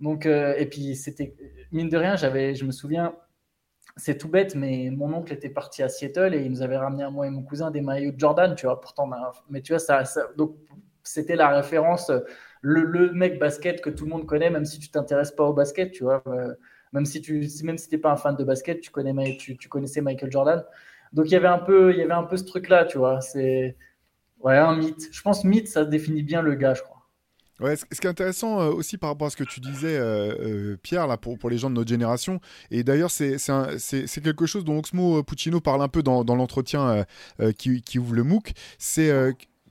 Donc, 0.00 0.26
euh, 0.26 0.54
et 0.58 0.66
puis, 0.66 0.96
c'était, 0.96 1.36
mine 1.70 1.88
de 1.88 1.96
rien, 1.96 2.16
j'avais, 2.16 2.56
je 2.56 2.64
me 2.64 2.72
souviens, 2.72 3.14
c'est 3.96 4.18
tout 4.18 4.28
bête, 4.28 4.56
mais 4.56 4.90
mon 4.90 5.14
oncle 5.14 5.32
était 5.32 5.48
parti 5.48 5.82
à 5.84 5.88
Seattle 5.88 6.34
et 6.34 6.42
il 6.42 6.50
nous 6.50 6.62
avait 6.62 6.76
ramené 6.76 7.04
à 7.04 7.10
moi 7.10 7.26
et 7.26 7.30
mon 7.30 7.42
cousin 7.42 7.70
des 7.70 7.80
maillots 7.80 8.10
de 8.10 8.18
Jordan, 8.18 8.56
tu 8.56 8.66
vois. 8.66 8.80
Pourtant, 8.80 9.08
mais 9.48 9.62
tu 9.62 9.72
vois, 9.72 9.78
ça, 9.78 10.02
donc, 10.36 10.56
c'était 11.04 11.36
la 11.36 11.48
référence, 11.48 12.10
le, 12.62 12.82
le, 12.82 13.12
mec 13.12 13.38
basket 13.38 13.80
que 13.80 13.90
tout 13.90 14.04
le 14.04 14.10
monde 14.10 14.26
connaît, 14.26 14.50
même 14.50 14.64
si 14.64 14.80
tu 14.80 14.90
t'intéresses 14.90 15.32
pas 15.32 15.44
au 15.44 15.52
basket, 15.52 15.92
tu 15.92 16.02
vois. 16.02 16.22
Euh, 16.26 16.52
même 16.92 17.06
si 17.06 17.22
tu 17.22 17.48
même 17.64 17.78
si 17.78 17.96
pas 17.98 18.12
un 18.12 18.16
fan 18.16 18.36
de 18.36 18.44
basket, 18.44 18.80
tu, 18.80 18.90
connais, 18.90 19.36
tu 19.38 19.68
connaissais 19.68 20.00
Michael 20.00 20.30
Jordan. 20.30 20.64
Donc 21.12 21.26
il 21.26 21.32
y 21.32 21.36
avait 21.36 21.48
un 21.48 21.58
peu, 21.58 21.92
il 21.92 21.98
y 21.98 22.02
avait 22.02 22.12
un 22.12 22.24
peu 22.24 22.36
ce 22.36 22.44
truc-là, 22.44 22.84
tu 22.84 22.98
vois. 22.98 23.20
C'est 23.20 23.76
ouais, 24.40 24.56
un 24.56 24.76
mythe. 24.76 25.08
Je 25.12 25.22
pense 25.22 25.44
mythe, 25.44 25.68
ça 25.68 25.84
définit 25.84 26.22
bien 26.22 26.42
le 26.42 26.54
gars, 26.54 26.74
je 26.74 26.82
crois. 26.82 27.02
Ouais, 27.60 27.76
ce 27.76 27.84
qui 27.84 28.06
est 28.06 28.10
intéressant 28.10 28.60
euh, 28.60 28.70
aussi 28.70 28.98
par 28.98 29.10
rapport 29.10 29.28
à 29.28 29.30
ce 29.30 29.36
que 29.36 29.44
tu 29.44 29.60
disais, 29.60 29.96
euh, 29.96 30.34
euh, 30.40 30.76
Pierre, 30.82 31.06
là, 31.06 31.16
pour, 31.16 31.38
pour 31.38 31.48
les 31.48 31.58
gens 31.58 31.70
de 31.70 31.76
notre 31.76 31.88
génération, 31.88 32.40
et 32.72 32.82
d'ailleurs, 32.82 33.10
c'est 33.10 33.36
quelque 34.22 34.46
chose 34.46 34.64
dont 34.64 34.78
Oxmo 34.78 35.22
Puccino 35.22 35.60
parle 35.60 35.82
un 35.82 35.88
peu 35.88 36.02
dans, 36.02 36.24
dans 36.24 36.34
l'entretien 36.34 37.04
qui, 37.58 37.82
qui, 37.82 37.98
ouvre 38.00 38.14
le 38.14 38.24
MOOC, 38.24 38.52
c'est 38.78 39.12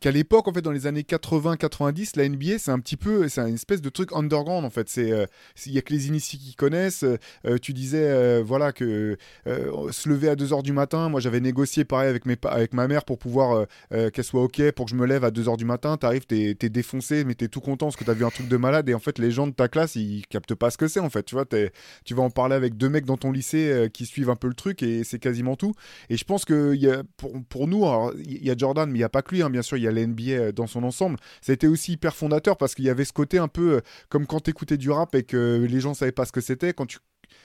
qu'à 0.01 0.11
l'époque, 0.11 0.47
en 0.47 0.53
fait, 0.53 0.61
dans 0.61 0.71
les 0.71 0.87
années 0.87 1.03
80-90, 1.03 2.17
la 2.17 2.27
NBA, 2.27 2.57
c'est 2.57 2.71
un 2.71 2.79
petit 2.79 2.97
peu, 2.97 3.29
c'est 3.29 3.39
une 3.41 3.53
espèce 3.53 3.81
de 3.81 3.89
truc 3.89 4.11
underground, 4.13 4.65
en 4.65 4.69
fait. 4.71 4.89
C'est, 4.89 5.11
euh, 5.11 5.25
il 5.67 5.73
y 5.73 5.77
a 5.77 5.81
que 5.83 5.93
les 5.93 6.07
initiés 6.07 6.39
qui 6.39 6.55
connaissent. 6.55 7.03
Euh, 7.03 7.57
tu 7.61 7.71
disais, 7.71 8.03
euh, 8.03 8.43
voilà, 8.43 8.73
que 8.73 9.15
se 9.45 10.09
lever 10.09 10.27
à 10.27 10.35
2h 10.35 10.63
du 10.63 10.73
matin, 10.73 11.07
moi, 11.07 11.19
j'avais 11.19 11.39
négocié 11.39 11.85
pareil 11.85 12.09
avec, 12.09 12.25
mes, 12.25 12.35
avec 12.45 12.73
ma 12.73 12.87
mère 12.87 13.05
pour 13.05 13.19
pouvoir 13.19 13.67
qu'elle 13.91 14.23
soit 14.23 14.41
OK, 14.41 14.71
pour 14.71 14.85
que 14.85 14.91
je 14.91 14.95
me 14.95 15.05
lève 15.05 15.23
à 15.23 15.29
2h 15.29 15.55
du 15.55 15.65
matin. 15.65 15.95
T'arrives, 15.97 16.25
t'es, 16.25 16.57
es 16.59 16.69
défoncé, 16.69 17.23
mais 17.23 17.35
t'es 17.35 17.47
tout 17.47 17.61
content 17.61 17.85
parce 17.85 17.95
que 17.95 18.03
t'as 18.03 18.13
vu 18.13 18.25
un 18.25 18.29
truc 18.29 18.47
de 18.47 18.57
malade. 18.57 18.89
Et 18.89 18.95
en 18.95 18.99
fait, 18.99 19.19
les 19.19 19.29
gens 19.29 19.45
de 19.45 19.53
ta 19.53 19.67
classe, 19.67 19.95
ils 19.95 20.25
captent 20.27 20.55
pas 20.55 20.71
ce 20.71 20.77
que 20.77 20.87
c'est, 20.87 20.99
en 20.99 21.11
fait. 21.11 21.23
Tu 21.23 21.35
vois, 21.35 21.45
tu 21.45 22.15
vas 22.15 22.23
en 22.23 22.31
parler 22.31 22.55
avec 22.55 22.75
deux 22.75 22.89
mecs 22.89 23.05
dans 23.05 23.17
ton 23.17 23.31
lycée 23.31 23.87
qui 23.93 24.07
suivent 24.07 24.31
un 24.31 24.35
peu 24.35 24.47
le 24.47 24.55
truc 24.55 24.81
et 24.81 25.03
c'est 25.03 25.19
quasiment 25.19 25.55
tout. 25.55 25.73
Et 26.09 26.17
je 26.17 26.23
pense 26.23 26.43
que 26.43 27.03
pour, 27.17 27.33
pour 27.47 27.67
nous, 27.67 27.85
il 28.25 28.43
y 28.43 28.49
a 28.49 28.57
Jordan, 28.57 28.89
mais 28.89 28.95
il 28.95 29.01
n'y 29.01 29.03
a 29.03 29.09
pas 29.09 29.21
que 29.21 29.35
lui, 29.35 29.43
hein, 29.43 29.51
bien 29.51 29.61
sûr, 29.61 29.77
il 29.77 29.83
y 29.83 29.87
a 29.87 29.90
l'NBA 29.91 30.31
euh, 30.31 30.51
dans 30.51 30.67
son 30.67 30.83
ensemble. 30.83 31.17
Ça 31.41 31.51
a 31.51 31.53
été 31.53 31.67
aussi 31.67 31.93
hyper 31.93 32.15
fondateur 32.15 32.57
parce 32.57 32.75
qu'il 32.75 32.85
y 32.85 32.89
avait 32.89 33.05
ce 33.05 33.13
côté 33.13 33.37
un 33.37 33.47
peu 33.47 33.75
euh, 33.75 33.81
comme 34.09 34.25
quand 34.25 34.41
t'écoutais 34.41 34.77
du 34.77 34.89
rap 34.89 35.15
et 35.15 35.23
que 35.23 35.65
les 35.69 35.79
gens 35.79 35.93
savaient 35.93 36.11
pas 36.11 36.25
ce 36.25 36.31
que 36.31 36.41
c'était. 36.41 36.73
Quand 36.73 36.85
tu 36.85 36.99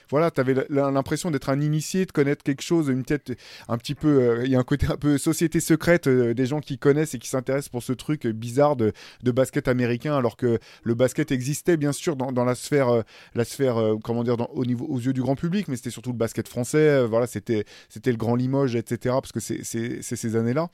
voilà, 0.09 0.31
tu 0.31 0.39
avais 0.39 0.55
l'impression 0.69 1.31
d'être 1.31 1.49
un 1.49 1.59
initié, 1.61 2.05
de 2.05 2.11
connaître 2.11 2.43
quelque 2.43 2.61
chose, 2.61 2.87
une 2.87 3.03
tête 3.03 3.37
un 3.67 3.77
petit 3.77 3.95
peu. 3.95 4.21
Euh, 4.21 4.45
il 4.45 4.51
y 4.51 4.55
a 4.55 4.59
un 4.59 4.63
côté 4.63 4.87
un 4.87 4.95
peu 4.95 5.17
société 5.17 5.59
secrète, 5.59 6.07
des 6.07 6.45
gens 6.45 6.59
qui 6.59 6.77
connaissent 6.77 7.13
et 7.13 7.19
qui 7.19 7.27
s'intéressent 7.27 7.69
pour 7.69 7.83
ce 7.83 7.93
truc 7.93 8.27
bizarre 8.27 8.75
de, 8.75 8.93
basket 9.23 9.67
américain, 9.67 10.15
alors 10.15 10.37
que 10.37 10.59
le 10.83 10.93
basket 10.93 11.31
existait 11.31 11.77
bien 11.77 11.91
sûr 11.91 12.15
dans, 12.15 12.45
la 12.45 12.55
sphère, 12.55 13.03
la 13.35 13.45
sphère 13.45 13.95
comment 14.03 14.23
dire, 14.23 14.37
au 14.55 14.65
niveau, 14.65 14.85
aux 14.85 14.99
yeux 14.99 15.13
du 15.13 15.21
grand 15.21 15.35
public, 15.35 15.67
mais 15.67 15.75
c'était 15.75 15.89
surtout 15.89 16.11
le 16.11 16.17
basket 16.17 16.47
français. 16.47 17.05
voilà, 17.05 17.27
c'était 17.27 17.65
le 18.05 18.15
grand 18.15 18.35
Limoges, 18.35 18.75
etc. 18.75 19.15
Parce 19.21 19.31
que 19.31 19.39
c'est 19.39 19.63
ces 20.01 20.35
années-là. 20.35 20.69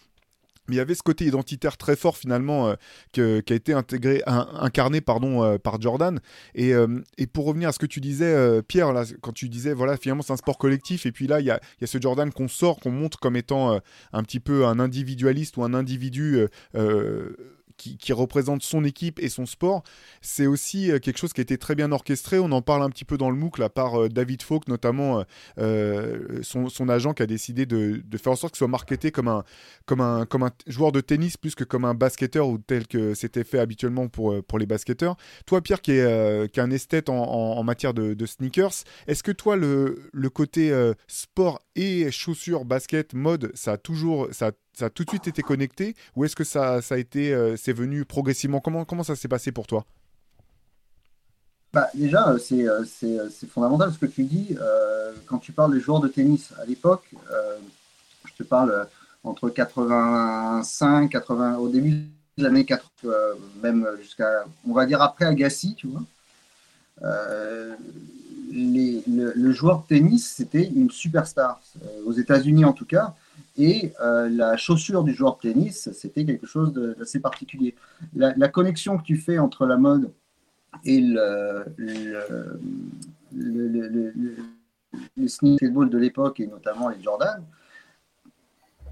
Mais 0.68 0.76
il 0.76 0.78
y 0.78 0.82
avait 0.82 0.96
ce 0.96 1.04
côté 1.04 1.26
identitaire 1.26 1.78
très 1.78 1.96
fort 1.96 2.18
finalement 2.18 2.74
euh, 3.18 3.42
qui 3.42 3.54
a 3.54 3.56
été 3.56 3.74
intégré, 3.74 4.22
incarné 4.26 5.02
pardon, 5.02 5.44
euh, 5.44 5.58
par 5.58 5.82
Jordan. 5.82 6.20
Et, 6.56 6.74
euh, 6.74 7.02
et, 7.18 7.28
pour 7.28 7.46
revenir 7.46 7.70
à 7.70 7.72
ce 7.72 7.80
que 7.80 7.86
tu 7.86 8.00
disais, 8.00 8.62
Pierre, 8.64 8.94
là, 8.94 9.04
quand 9.22 9.34
tu 9.34 9.50
disais, 9.50 9.74
voilà, 9.74 9.98
finalement 9.98 10.24
c'est 10.24 10.34
un 10.34 10.38
sport 10.38 10.58
collectif, 10.58 11.06
et 11.06 11.12
puis 11.12 11.28
là, 11.28 11.40
il 11.40 11.46
y 11.46 11.52
a, 11.52 11.60
y 11.82 11.84
a, 11.84 11.88
ce 11.88 12.00
Jordan 12.00 12.32
qu'on 12.32 12.48
sort, 12.48 12.80
qu'on 12.80 12.92
montre 12.92 13.20
comme 13.20 13.36
étant 13.36 13.80
un 14.14 14.24
petit 14.24 14.40
peu 14.40 14.66
un 14.66 14.80
individualiste 14.80 15.58
ou 15.58 15.64
un 15.64 15.74
individu 15.74 16.48
qui, 17.78 18.14
représente 18.14 18.64
son 18.64 18.84
équipe 18.84 19.20
et 19.20 19.30
son 19.30 19.46
sport, 19.46 19.84
c'est 20.22 20.46
aussi 20.46 20.92
euh, 20.92 21.00
quelque 21.00 21.18
chose 21.18 21.34
qui 21.34 21.42
a 21.42 21.44
été 21.44 21.58
très 21.58 21.76
bien 21.76 21.92
orchestré. 21.92 22.40
On 22.40 22.52
en 22.52 22.62
parle 22.62 22.84
un 22.84 22.90
petit 22.90 23.06
peu 23.06 23.18
dans 23.18 23.30
le 23.30 23.36
MOOC, 23.36 23.58
là, 23.58 23.70
par 23.70 24.02
euh, 24.02 24.10
David 24.10 24.42
Falk, 24.42 24.68
notamment 24.68 25.24
euh, 25.58 26.42
son, 26.42 26.90
agent 26.90 27.14
qui 27.14 27.24
a 27.24 27.26
décidé 27.26 27.66
de, 27.66 28.04
faire 28.18 28.34
en 28.34 28.36
sorte 28.36 28.54
qu'il 28.54 28.60
soit 28.60 28.68
marketé 28.68 29.12
comme 29.12 29.28
un, 29.28 29.44
joueur 30.68 30.92
de 30.92 31.02
tennis 31.02 31.38
plus 31.38 31.56
que 31.56 31.64
comme 31.64 31.86
un 31.86 31.94
basketteur 31.94 32.48
ou 32.48 32.58
tel 32.58 32.88
que 32.88 33.14
c'était 33.14 33.44
fait 33.44 33.60
habituellement 33.60 34.08
pour, 34.08 34.34
les 34.60 34.66
basketteurs. 34.66 35.16
Toi, 35.46 35.62
Pierre, 35.62 35.82
qui 35.82 35.94
est, 35.94 36.60
un 36.60 36.72
esthète 36.72 37.10
en, 37.10 37.64
matière 37.64 37.94
de, 37.94 38.26
sneakers, 38.26 38.84
est-ce 39.08 39.24
que 39.24 39.32
toi, 39.32 39.56
le, 39.56 40.10
le 40.12 40.30
côté 40.30 40.74
sport 41.08 41.60
et 41.76 42.12
chaussures, 42.12 42.66
basket, 42.66 43.14
mode, 43.14 43.52
ça 43.56 43.74
a 43.74 43.78
toujours, 43.78 44.28
ça 44.32 44.52
ça 44.74 44.86
a 44.86 44.90
tout 44.90 45.04
de 45.04 45.10
suite 45.10 45.28
été 45.28 45.42
connecté 45.42 45.96
ou 46.16 46.26
est-ce 46.26 46.36
que 46.36 46.44
ça, 46.44 46.82
ça 46.82 46.96
a 46.96 46.98
été, 46.98 47.34
euh, 47.34 47.56
c'est 47.58 47.74
venu 47.74 48.06
progressivement? 48.06 48.60
Comment, 48.60 48.86
comment 48.86 49.04
ça 49.04 49.16
s'est 49.16 49.28
passé 49.28 49.52
pour 49.52 49.68
toi? 49.68 49.86
Bah, 51.72 51.90
Déjà, 51.94 52.30
euh, 52.30 52.40
euh, 52.52 53.30
c'est 53.32 53.50
fondamental 53.50 53.92
ce 53.94 53.98
que 53.98 54.06
tu 54.06 54.24
dis. 54.24 54.56
quand 55.26 55.40
tu 55.40 55.52
parles 55.52 55.74
des 55.74 55.80
joueurs 55.80 56.00
de 56.00 56.08
tennis 56.08 56.54
à 56.62 56.66
l'époque, 56.66 57.10
je 58.26 58.34
te 58.34 58.44
parle 58.44 58.88
entre 59.24 59.50
85, 59.50 61.10
80, 61.10 61.58
au 61.58 61.70
début 61.70 62.04
des 62.38 62.46
années 62.46 62.66
80, 62.66 63.12
même 63.62 63.88
jusqu'à, 64.02 64.46
on 64.68 64.74
va 64.74 64.86
dire 64.86 65.02
après 65.02 65.26
Agassi, 65.26 65.76
tu 65.76 65.88
vois. 65.88 66.04
Les, 68.56 69.04
le, 69.08 69.34
le, 69.36 69.52
joueur 69.52 69.82
de 69.82 69.88
tennis, 69.88 70.32
c'était 70.32 70.68
une 70.68 70.92
superstar. 70.92 71.60
aux 72.06 72.14
États-Unis 72.14 72.66
en 72.66 72.74
tout 72.74 72.86
cas, 72.86 73.16
et 73.58 73.94
euh, 74.02 74.30
la 74.30 74.58
chaussure 74.58 75.04
du 75.04 75.14
joueur 75.14 75.36
de 75.38 75.42
tennis, 75.42 75.92
c'était 75.94 76.26
quelque 76.26 76.48
chose 76.48 76.74
d'assez 76.74 77.20
particulier. 77.20 77.76
La, 78.16 78.48
connexion 78.48 78.98
que 78.98 79.04
tu 79.04 79.16
fais 79.16 79.38
entre 79.38 79.68
la 79.68 79.78
mode 79.78 80.12
et 80.84 81.00
le, 81.00 81.66
le, 81.78 82.48
le, 83.32 85.28
sneakers 85.28 85.72
de 85.72 85.98
l'époque, 85.98 86.40
et 86.40 86.48
notamment 86.48 86.90
les 86.90 87.02
Jordan, 87.02 87.44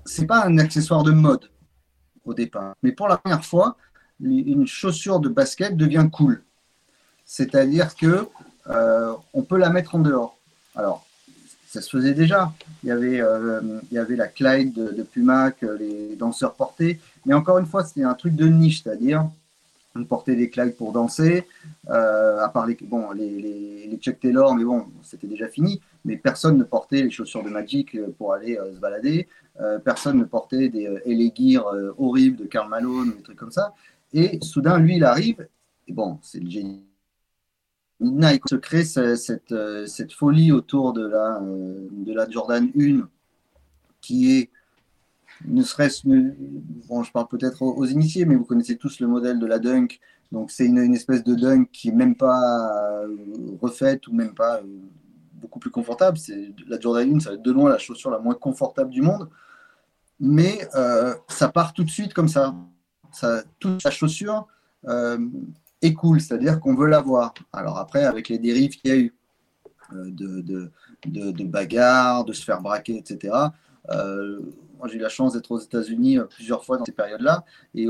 c'est 0.06 0.28
pas 0.28 0.46
un 0.46 0.58
accessoire 0.60 1.04
de 1.04 1.12
mode 1.12 1.50
au 2.24 2.36
départ. 2.36 2.76
Mais 2.84 2.92
pour 2.92 3.08
la 3.08 3.18
première 3.18 3.44
fois, 3.44 3.78
une 4.20 4.68
chaussure 4.68 5.20
de 5.20 5.30
basket 5.30 5.76
devient 5.76 6.08
cool. 6.12 6.44
C'est-à-dire 7.32 7.96
que 7.96 8.28
euh, 8.68 9.14
on 9.34 9.42
peut 9.44 9.58
la 9.58 9.70
mettre 9.70 9.96
en 9.96 10.00
dehors. 10.00 10.38
Alors, 10.76 11.06
ça 11.66 11.82
se 11.82 11.90
faisait 11.90 12.14
déjà. 12.14 12.52
Il 12.84 12.90
y 12.90 12.92
avait, 12.92 13.22
euh, 13.22 13.62
il 13.90 13.96
y 13.96 13.98
avait 13.98 14.18
la 14.18 14.28
Clyde 14.28 14.74
de, 14.74 15.04
Puma 15.04 15.52
que 15.52 15.66
les 15.66 16.18
danseurs 16.18 16.56
portaient. 16.56 17.00
Mais 17.26 17.34
encore 17.34 17.58
une 17.58 17.68
fois, 17.68 17.86
c'était 17.86 18.04
un 18.04 18.16
truc 18.16 18.36
de 18.36 18.48
niche, 18.48 18.84
c'est-à-dire 18.84 19.30
on 19.96 20.04
portait 20.04 20.36
des 20.36 20.50
Clyde 20.50 20.76
pour 20.76 20.92
danser, 20.92 21.48
euh, 21.90 22.44
à 22.44 22.50
part 22.50 22.66
les, 22.66 22.78
bon, 22.82 23.12
les, 23.12 23.88
les, 23.90 23.98
Chuck 24.02 24.20
Taylor, 24.20 24.54
mais 24.54 24.66
bon, 24.66 24.88
c'était 25.02 25.28
déjà 25.28 25.48
fini. 25.48 25.80
Mais 26.04 26.18
personne 26.18 26.58
ne 26.58 26.66
portait 26.66 27.02
les 27.02 27.12
chaussures 27.12 27.44
de 27.44 27.50
Magic 27.50 27.98
pour 28.18 28.34
aller 28.34 28.60
se 28.74 28.80
balader. 28.80 29.30
personne 29.86 30.18
ne 30.18 30.26
portait 30.26 30.68
des 30.68 30.86
LA 31.06 31.30
Gear 31.34 31.66
horribles 31.98 32.36
de 32.36 32.46
Karl 32.46 32.68
Malone 32.68 33.14
des 33.16 33.24
trucs 33.24 33.38
comme 33.38 33.52
ça. 33.52 33.74
Et 34.14 34.38
soudain, 34.42 34.80
lui, 34.80 34.98
il 34.98 35.04
arrive. 35.06 35.48
Et 35.88 35.94
bon, 35.94 36.20
c'est 36.22 36.40
le 36.40 36.50
génie 36.50 36.84
Nike 38.02 38.50
se 38.50 38.56
crée 38.56 38.84
cette, 38.84 39.52
euh, 39.52 39.86
cette, 39.86 40.12
folie 40.12 40.52
autour 40.52 40.92
de 40.92 41.06
la, 41.06 41.40
euh, 41.42 41.88
de 41.92 42.14
la 42.14 42.28
Jordan 42.28 42.70
1 42.78 43.08
qui 44.02 44.38
est, 44.38 44.50
ne 45.46 45.62
serait-ce, 45.62 46.08
bon, 46.88 47.04
je 47.04 47.12
parle 47.12 47.28
peut-être 47.28 47.62
aux, 47.62 47.86
initiés, 47.86 48.26
mais 48.26 48.36
vous 48.36 48.46
connaissez 48.46 48.76
tous 48.76 49.00
le 49.00 49.08
modèle 49.08 49.38
de 49.40 49.46
la 49.46 49.60
Dunk. 49.60 50.00
Donc 50.32 50.50
c'est 50.50 50.66
une, 50.66 50.96
espèce 50.96 51.24
de 51.24 51.36
Dunk 51.36 51.70
qui 51.72 51.90
n'est 51.90 51.98
même 51.98 52.16
pas 52.16 53.04
euh, 53.04 53.16
refaite 53.62 54.08
ou 54.08 54.14
même 54.14 54.34
pas 54.34 54.62
beaucoup 55.36 55.60
plus 55.60 55.70
confortable. 55.70 56.18
C'est 56.18 56.54
la 56.68 56.80
Jordan 56.80 57.16
1, 57.18 57.20
ça 57.20 57.30
va 57.30 57.36
être 57.36 57.44
de 57.44 57.52
loin 57.52 57.70
la 57.70 57.78
chaussure 57.78 58.10
la 58.10 58.20
moins 58.20 58.36
confortable 58.36 58.90
du 58.90 59.02
monde. 59.02 59.30
Mais 60.20 60.68
ça 61.28 61.50
part 61.50 61.74
tout 61.74 61.84
de 61.84 61.90
suite 61.90 62.14
comme 62.14 62.28
ça. 62.28 62.56
ça 63.12 63.44
toute 63.60 63.84
la 63.84 63.90
chaussure 63.90 64.48
est 65.82 65.94
cool, 65.94 66.22
c'est-à-dire 66.22 66.60
qu'on 66.60 66.76
veut 66.76 66.88
l'avoir. 66.88 67.34
Alors 67.54 67.78
après, 67.78 68.04
avec 68.04 68.30
les 68.30 68.38
dérives 68.38 68.72
qu'il 68.72 68.92
y 68.92 68.94
a 68.94 68.98
eu 68.98 69.14
euh, 69.94 70.12
de, 70.12 70.42
de, 70.42 71.32
de, 71.32 71.44
bagarres, 71.44 72.24
de 72.26 72.34
se 72.34 72.44
faire 72.44 72.62
braquer, 72.62 72.98
etc. 72.98 73.34
Euh, 73.90 74.40
j'ai 74.86 74.96
eu 74.96 75.00
la 75.00 75.10
chance 75.10 75.34
d'être 75.34 75.52
aux 75.52 75.60
États-Unis 75.60 76.18
euh, 76.18 76.26
plusieurs 76.26 76.64
fois 76.64 76.78
dans 76.78 76.86
ces 76.86 76.92
périodes-là, 76.92 77.44
et, 77.76 77.88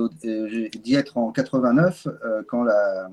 d'y 0.84 0.96
être 0.96 1.18
en 1.18 1.32
89 1.32 2.08
quand 2.48 2.64
la, 2.64 3.10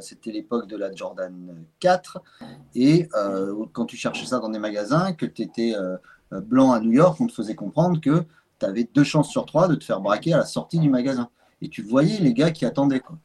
c'était 0.00 0.30
l'époque 0.30 0.66
de 0.66 0.76
la 0.76 0.92
Jordan 0.92 1.34
4, 1.80 2.22
et 2.74 3.08
quand 3.72 3.84
tu 3.86 3.96
cherchais 3.96 4.26
ça 4.26 4.38
dans 4.38 4.48
des 4.48 4.58
magasins, 4.58 5.12
que 5.12 5.26
tu 5.26 5.42
étais 5.42 5.74
blanc 6.30 6.72
à 6.72 6.80
New 6.80 6.92
York, 6.92 7.20
on 7.20 7.26
te 7.26 7.32
faisait 7.32 7.54
comprendre 7.54 8.00
que 8.00 8.24
tu 8.58 8.66
avais 8.66 8.84
deux 8.84 9.04
chances 9.04 9.28
sur 9.28 9.46
trois 9.46 9.68
de 9.68 9.74
te 9.74 9.84
faire 9.84 10.00
braquer 10.00 10.34
à 10.34 10.38
la 10.38 10.44
sortie 10.44 10.78
du 10.78 10.88
magasin. 10.88 11.30
Et 11.62 11.68
tu 11.68 11.82
voyais 11.82 12.18
les 12.18 12.32
gars 12.32 12.50
qui 12.50 12.64
attendaient. 12.64 13.00
Quoi. 13.00 13.18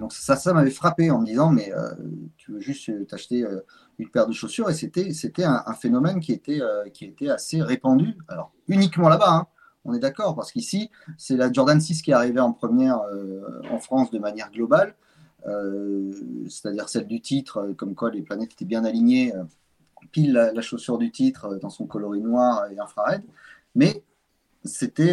Donc 0.00 0.14
ça, 0.14 0.34
ça 0.34 0.54
m'avait 0.54 0.70
frappé 0.70 1.10
en 1.10 1.20
me 1.20 1.26
disant, 1.26 1.50
mais 1.50 1.72
euh, 1.72 1.90
tu 2.38 2.52
veux 2.52 2.60
juste 2.60 2.88
euh, 2.88 3.04
t'acheter 3.04 3.44
euh, 3.44 3.60
une 3.98 4.08
paire 4.08 4.26
de 4.26 4.32
chaussures 4.32 4.70
et 4.70 4.74
c'était, 4.74 5.12
c'était 5.12 5.44
un, 5.44 5.74
phénomène 5.74 6.20
qui 6.20 6.32
était, 6.32 6.60
qui 6.94 7.04
était 7.04 7.28
assez 7.28 7.60
répandu. 7.60 8.16
Alors 8.28 8.50
uniquement 8.66 9.10
là-bas, 9.10 9.30
hein, 9.30 9.46
on 9.84 9.92
est 9.92 9.98
d'accord, 9.98 10.34
parce 10.34 10.52
qu'ici, 10.52 10.90
c'est 11.18 11.36
la 11.36 11.52
Jordan 11.52 11.78
6 11.78 12.00
qui 12.00 12.10
est 12.12 12.14
arrivée 12.14 12.40
en 12.40 12.52
première 12.54 13.02
en 13.70 13.78
France 13.78 14.10
de 14.10 14.18
manière 14.18 14.50
globale, 14.50 14.94
c'est-à-dire 16.48 16.88
celle 16.88 17.06
du 17.06 17.20
titre, 17.20 17.74
comme 17.76 17.94
quoi 17.94 18.10
les 18.10 18.22
planètes 18.22 18.52
étaient 18.52 18.64
bien 18.64 18.86
alignées, 18.86 19.34
pile 20.12 20.32
la, 20.32 20.62
chaussure 20.62 20.96
du 20.96 21.10
titre 21.10 21.56
dans 21.60 21.70
son 21.70 21.86
coloris 21.86 22.22
noir 22.22 22.70
et 22.72 22.78
infrared. 22.78 23.22
Mais 23.74 24.02
c'était 24.64 25.12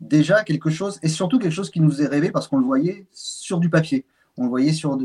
déjà 0.00 0.42
quelque 0.42 0.70
chose, 0.70 0.98
et 1.04 1.08
surtout 1.08 1.38
quelque 1.38 1.52
chose 1.54 1.70
qui 1.70 1.80
nous 1.80 2.02
est 2.02 2.08
rêvé 2.08 2.32
parce 2.32 2.48
qu'on 2.48 2.58
le 2.58 2.66
voyait 2.66 3.06
sur 3.12 3.60
du 3.60 3.70
papier 3.70 4.04
on 4.36 4.44
le 4.44 4.48
voyait 4.48 4.72
sur, 4.72 4.98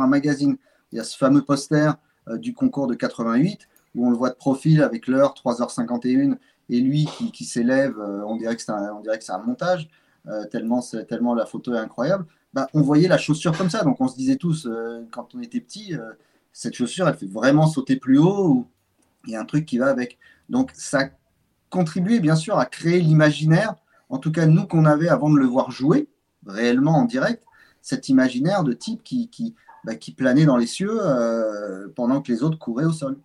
un 0.00 0.06
magazine. 0.06 0.56
Il 0.92 0.96
y 0.96 1.00
a 1.00 1.04
ce 1.04 1.16
fameux 1.16 1.42
poster 1.42 1.92
euh, 2.28 2.38
du 2.38 2.54
concours 2.54 2.86
de 2.86 2.94
88 2.94 3.68
où 3.94 4.06
on 4.06 4.10
le 4.10 4.16
voit 4.16 4.30
de 4.30 4.34
profil 4.34 4.82
avec 4.82 5.06
l'heure 5.06 5.34
3h51 5.34 6.36
et 6.68 6.80
lui 6.80 7.08
qui, 7.32 7.44
s'élève, 7.44 7.98
euh, 7.98 8.24
on 8.26 8.36
dirait 8.36 8.56
que 8.56 8.62
c'est 8.62 8.72
un, 8.72 9.38
montage, 9.38 9.88
euh, 10.26 10.44
tellement, 10.46 10.82
tellement 11.08 11.34
la 11.34 11.46
photo 11.46 11.74
est 11.74 11.78
incroyable. 11.78 12.26
Bah, 12.52 12.68
on 12.74 12.82
voyait 12.82 13.08
la 13.08 13.18
chaussure 13.18 13.56
comme 13.56 13.70
ça, 13.70 13.84
donc 13.84 14.00
on 14.00 14.08
se 14.08 14.16
disait 14.16 14.36
tous 14.36 14.68
quand 15.10 15.34
on 15.34 15.40
était 15.40 15.60
petit, 15.60 15.94
cette 16.52 16.74
chaussure 16.74 17.06
elle 17.06 17.14
fait 17.14 17.30
vraiment 17.30 17.66
sauter 17.66 17.96
plus 17.96 18.18
haut, 18.18 18.66
il 19.26 19.32
y 19.32 19.36
a 19.36 19.40
un 19.40 19.44
truc 19.44 19.66
qui 19.66 19.76
va 19.76 19.88
avec. 19.88 20.18
Donc 20.48 20.70
ça 20.74 21.10
contribuait 21.68 22.20
bien 22.20 22.34
sûr 22.34 22.58
à 22.58 22.64
créer 22.64 23.00
l'imaginaire, 23.00 23.74
en 24.08 24.18
tout 24.18 24.32
cas 24.32 24.46
nous 24.46 24.66
qu'on 24.66 24.86
avait 24.86 25.08
avant 25.08 25.30
de 25.30 25.36
le 25.36 25.44
voir 25.44 25.70
jouer 25.70 26.08
réellement 26.46 26.96
en 26.96 27.04
direct, 27.04 27.45
cet 27.86 28.08
imaginaire 28.08 28.64
de 28.64 28.72
type 28.72 29.04
qui, 29.04 29.28
qui, 29.28 29.54
bah, 29.84 29.92
planait 30.16 30.44
dans 30.44 30.56
les 30.56 30.66
cieux 30.66 30.98
euh, 31.00 31.86
pendant 31.94 32.20
que 32.20 32.32
les 32.32 32.42
autres 32.42 32.58
couraient 32.58 32.84
au 32.84 32.90
sol. 32.90 33.16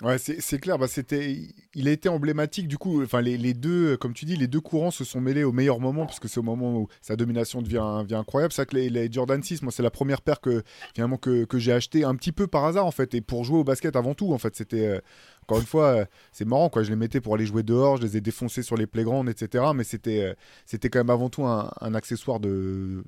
Ouais, 0.00 0.16
c'est 0.16 0.58
clair. 0.58 0.78
Bah, 0.78 0.86
c'était, 0.88 1.36
il 1.74 1.86
a 1.86 1.90
été 1.90 2.08
emblématique. 2.08 2.66
Du 2.66 2.78
coup, 2.78 3.02
enfin, 3.02 3.20
les, 3.20 3.36
les, 3.36 3.52
deux, 3.52 3.98
comme 3.98 4.14
tu 4.14 4.24
dis, 4.24 4.36
les 4.36 4.46
deux 4.46 4.62
courants 4.62 4.90
se 4.90 5.04
sont 5.04 5.20
mêlés 5.20 5.44
au 5.44 5.52
meilleur 5.52 5.80
moment 5.80 6.06
parce 6.06 6.18
que 6.18 6.28
c'est 6.28 6.38
au 6.38 6.42
moment 6.44 6.78
où 6.78 6.88
sa 7.02 7.14
domination 7.16 7.60
devient, 7.60 8.06
incroyable. 8.14 8.54
C'est 8.54 8.64
que 8.64 8.76
les, 8.76 8.88
les, 8.88 9.12
Jordan 9.12 9.42
6, 9.42 9.60
moi, 9.62 9.72
c'est 9.72 9.82
la 9.82 9.90
première 9.90 10.22
paire 10.22 10.40
que 10.40 10.62
finalement 10.94 11.18
que, 11.18 11.44
que 11.44 11.58
j'ai 11.58 11.72
acheté 11.72 12.04
un 12.04 12.14
petit 12.14 12.32
peu 12.32 12.46
par 12.46 12.64
hasard 12.64 12.86
en 12.86 12.90
fait 12.90 13.12
et 13.14 13.20
pour 13.20 13.44
jouer 13.44 13.58
au 13.58 13.64
basket 13.64 13.96
avant 13.96 14.14
tout. 14.14 14.32
En 14.32 14.38
fait, 14.38 14.56
c'était 14.56 14.86
euh, 14.86 15.00
encore 15.48 15.60
une 15.60 15.66
fois, 15.66 15.86
euh, 15.86 16.04
c'est 16.30 16.44
marrant 16.44 16.68
quoi. 16.68 16.82
Je 16.82 16.90
les 16.90 16.96
mettais 16.96 17.22
pour 17.22 17.34
aller 17.34 17.46
jouer 17.46 17.62
dehors, 17.62 17.96
je 17.96 18.02
les 18.02 18.18
ai 18.18 18.20
défoncés 18.20 18.62
sur 18.62 18.76
les 18.76 18.86
playgrounds, 18.86 19.30
etc. 19.30 19.64
Mais 19.74 19.82
c'était, 19.82 20.20
euh, 20.20 20.34
c'était 20.66 20.90
quand 20.90 20.98
même 20.98 21.08
avant 21.08 21.30
tout 21.30 21.46
un, 21.46 21.94
accessoire 21.94 22.38
de, 22.38 23.02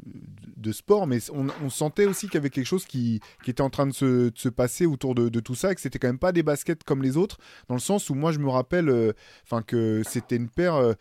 sport, 0.73 1.07
mais 1.07 1.19
on, 1.33 1.69
sentait 1.69 2.07
aussi 2.07 2.27
qu'il 2.27 2.37
y 2.37 2.39
avait 2.39 2.49
quelque 2.49 2.67
chose 2.67 2.87
qui, 2.87 3.21
était 3.47 3.61
en 3.61 3.69
train 3.69 3.87
de 3.87 3.93
se, 3.93 4.31
se 4.35 4.49
passer 4.49 4.87
autour 4.87 5.15
de, 5.15 5.41
tout 5.41 5.55
ça, 5.55 5.73
et 5.73 5.75
que 5.75 5.83
c'était 5.83 5.99
quand 5.99 6.09
même 6.09 6.19
pas 6.19 6.33
des 6.33 6.43
baskets 6.43 6.83
comme 6.83 7.03
les 7.03 7.19
autres, 7.19 7.37
dans 7.69 7.75
le 7.75 7.81
sens 7.81 8.09
où 8.09 8.15
moi 8.15 8.33
je 8.33 8.39
me 8.39 8.49
rappelle, 8.49 9.15
enfin 9.45 9.61
que 9.63 10.03
c'était 10.07 10.37
une 10.37 10.49
paire 10.49 10.95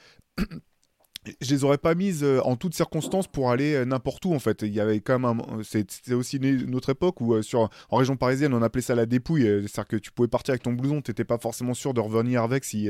je 1.42 1.54
les 1.54 1.64
aurais 1.64 1.78
pas 1.78 1.96
mises 1.96 2.24
euh, 2.24 2.40
en 2.46 2.56
toutes 2.56 2.74
circonstances 2.74 3.28
pour 3.28 3.52
aller 3.52 3.74
euh, 3.74 3.86
n'importe 3.86 4.26
où 4.26 4.34
en 4.34 4.40
fait. 4.40 4.62
Il 4.62 4.74
y 4.74 4.80
avait 4.80 5.02
quand 5.02 5.20
même 5.20 5.42
c'était 5.64 6.14
aussi 6.14 6.38
une 6.38 6.76
autre 6.76 6.90
époque 6.90 7.20
où 7.22 7.34
euh, 7.34 7.42
sur 7.42 7.70
en 7.90 7.98
région 7.98 8.16
parisienne 8.16 8.54
on 8.54 8.62
appelait 8.62 8.82
ça 8.82 8.96
la 8.96 9.06
dépouille, 9.06 9.44
c'est-à-dire 9.44 9.88
que 9.88 9.96
tu 9.98 10.12
pouvais 10.12 10.28
partir 10.28 10.54
avec 10.54 10.64
ton 10.64 10.74
blouson, 10.74 11.02
t'étais 11.02 11.26
pas 11.26 11.38
forcément 11.38 11.74
sûr 11.74 11.94
de 11.94 12.00
revenir 12.00 12.44
avec 12.44 12.64
si 12.64 12.90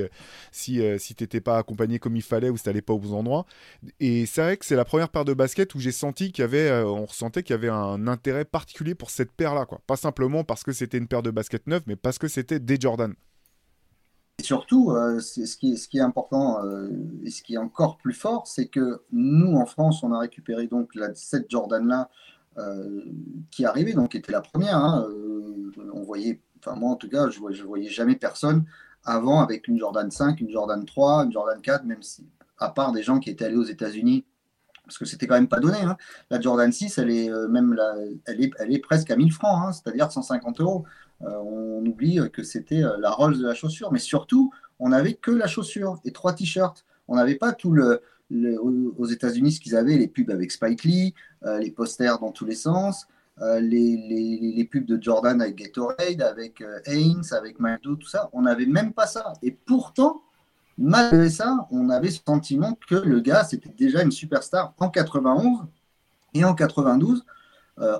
si 0.51 0.81
si 0.97 1.15
t'étais 1.15 1.41
pas 1.41 1.57
accompagné 1.57 1.99
comme 1.99 2.15
il 2.15 2.21
fallait 2.21 2.49
ou 2.49 2.57
si 2.57 2.63
t'allais 2.63 2.81
pas 2.81 2.93
aux 2.93 2.99
bons 2.99 3.13
endroits. 3.13 3.45
Et 3.99 4.25
c'est 4.25 4.41
vrai 4.41 4.57
que 4.57 4.65
c'est 4.65 4.75
la 4.75 4.85
première 4.85 5.09
paire 5.09 5.25
de 5.25 5.33
baskets 5.33 5.73
où 5.75 5.79
j'ai 5.79 5.91
senti 5.91 6.31
qu'il 6.31 6.43
y 6.43 6.45
avait, 6.45 6.71
on 6.83 7.05
ressentait 7.05 7.43
qu'il 7.43 7.53
y 7.53 7.57
avait 7.57 7.69
un 7.69 8.07
intérêt 8.07 8.45
particulier 8.45 8.95
pour 8.95 9.09
cette 9.09 9.31
paire 9.31 9.55
là 9.55 9.65
quoi. 9.65 9.81
Pas 9.87 9.97
simplement 9.97 10.43
parce 10.43 10.63
que 10.63 10.71
c'était 10.71 10.97
une 10.97 11.07
paire 11.07 11.23
de 11.23 11.31
baskets 11.31 11.67
neuves, 11.67 11.83
mais 11.87 11.95
parce 11.95 12.17
que 12.17 12.27
c'était 12.27 12.59
des 12.59 12.77
Jordan. 12.79 13.13
Et 14.39 14.43
surtout, 14.43 14.91
euh, 14.91 15.19
ce, 15.19 15.57
qui 15.57 15.73
est, 15.73 15.99
important 15.99 16.63
euh, 16.63 16.87
et 17.25 17.29
ce 17.29 17.43
qui 17.43 17.55
est 17.55 17.57
encore 17.57 17.97
plus 17.97 18.13
fort, 18.13 18.47
c'est 18.47 18.67
que 18.67 19.01
nous, 19.11 19.57
en 19.57 19.65
France, 19.65 20.01
on 20.01 20.13
a 20.13 20.19
récupéré 20.19 20.67
donc 20.67 20.97
cette 21.13 21.51
Jordan-là 21.51 22.09
euh, 22.57 23.03
qui 23.51 23.65
arrivait, 23.65 23.91
donc 23.91 24.11
qui 24.11 24.17
était 24.17 24.31
la 24.31 24.39
première. 24.39 24.77
Hein, 24.77 25.05
on 25.93 26.03
voyait, 26.03 26.39
enfin 26.59 26.79
moi 26.79 26.91
en 26.91 26.95
tout 26.95 27.09
cas, 27.09 27.29
je 27.29 27.41
ne 27.41 27.67
voyais 27.67 27.89
jamais 27.89 28.15
personne 28.15 28.63
avant 29.03 29.41
avec 29.41 29.67
une 29.67 29.77
Jordan 29.77 30.09
5, 30.09 30.39
une 30.39 30.49
Jordan 30.49 30.85
3, 30.85 31.25
une 31.25 31.33
Jordan 31.33 31.59
4, 31.61 31.83
même 31.83 32.01
si, 32.01 32.25
à 32.59 32.69
part 32.69 32.93
des 32.93 33.03
gens 33.03 33.19
qui 33.19 33.29
étaient 33.29 33.43
allés 33.43 33.57
aux 33.57 33.63
États-Unis 33.63 34.25
parce 34.85 34.97
que 34.97 35.05
c'était 35.05 35.27
quand 35.27 35.35
même 35.35 35.47
pas 35.47 35.59
donné. 35.59 35.77
Hein. 35.81 35.97
La 36.31 36.41
Jordan 36.41 36.71
6, 36.71 36.97
elle 36.97 37.11
est 37.11 37.29
même 37.47 37.79
elle 38.25 38.43
est, 38.43 38.51
elle 38.57 38.73
est 38.73 38.79
presque 38.79 39.11
à 39.11 39.15
1000 39.15 39.31
francs, 39.31 39.67
hein, 39.67 39.71
c'est-à-dire 39.71 40.11
150 40.11 40.61
euros. 40.61 40.85
Euh, 41.23 41.37
on 41.37 41.85
oublie 41.85 42.19
que 42.31 42.43
c'était 42.43 42.83
euh, 42.83 42.97
la 42.99 43.11
Rolls 43.11 43.37
de 43.37 43.45
la 43.45 43.53
chaussure, 43.53 43.91
mais 43.91 43.99
surtout, 43.99 44.51
on 44.79 44.89
n'avait 44.89 45.13
que 45.13 45.31
la 45.31 45.47
chaussure 45.47 45.99
et 46.05 46.11
trois 46.11 46.33
t-shirts. 46.33 46.85
On 47.07 47.15
n'avait 47.15 47.35
pas 47.35 47.51
tout 47.51 47.71
le, 47.71 48.01
aux 48.97 49.05
États-Unis 49.05 49.53
ce 49.53 49.59
qu'ils 49.59 49.75
avaient, 49.75 49.97
les 49.97 50.07
pubs 50.07 50.29
avec 50.29 50.51
Spike 50.51 50.83
Lee, 50.83 51.13
euh, 51.45 51.59
les 51.59 51.71
posters 51.71 52.19
dans 52.19 52.31
tous 52.31 52.45
les 52.45 52.55
sens, 52.55 53.07
les, 53.41 54.67
pubs 54.69 54.85
de 54.85 55.01
Jordan 55.01 55.41
avec 55.41 55.55
Gatorade, 55.55 56.21
avec 56.21 56.63
Haynes, 56.85 57.23
avec 57.31 57.59
McDo, 57.59 57.95
tout 57.95 58.07
ça. 58.07 58.29
On 58.33 58.41
n'avait 58.41 58.65
même 58.65 58.93
pas 58.93 59.07
ça. 59.07 59.33
Et 59.41 59.51
pourtant, 59.51 60.21
malgré 60.77 61.29
ça, 61.29 61.67
on 61.71 61.89
avait 61.89 62.11
ce 62.11 62.21
sentiment 62.25 62.77
que 62.87 62.95
le 62.95 63.21
gars, 63.21 63.45
c'était 63.45 63.69
déjà 63.69 64.03
une 64.03 64.11
superstar 64.11 64.73
en 64.77 64.89
91 64.89 65.67
et 66.33 66.43
en 66.43 66.53
92, 66.53 67.25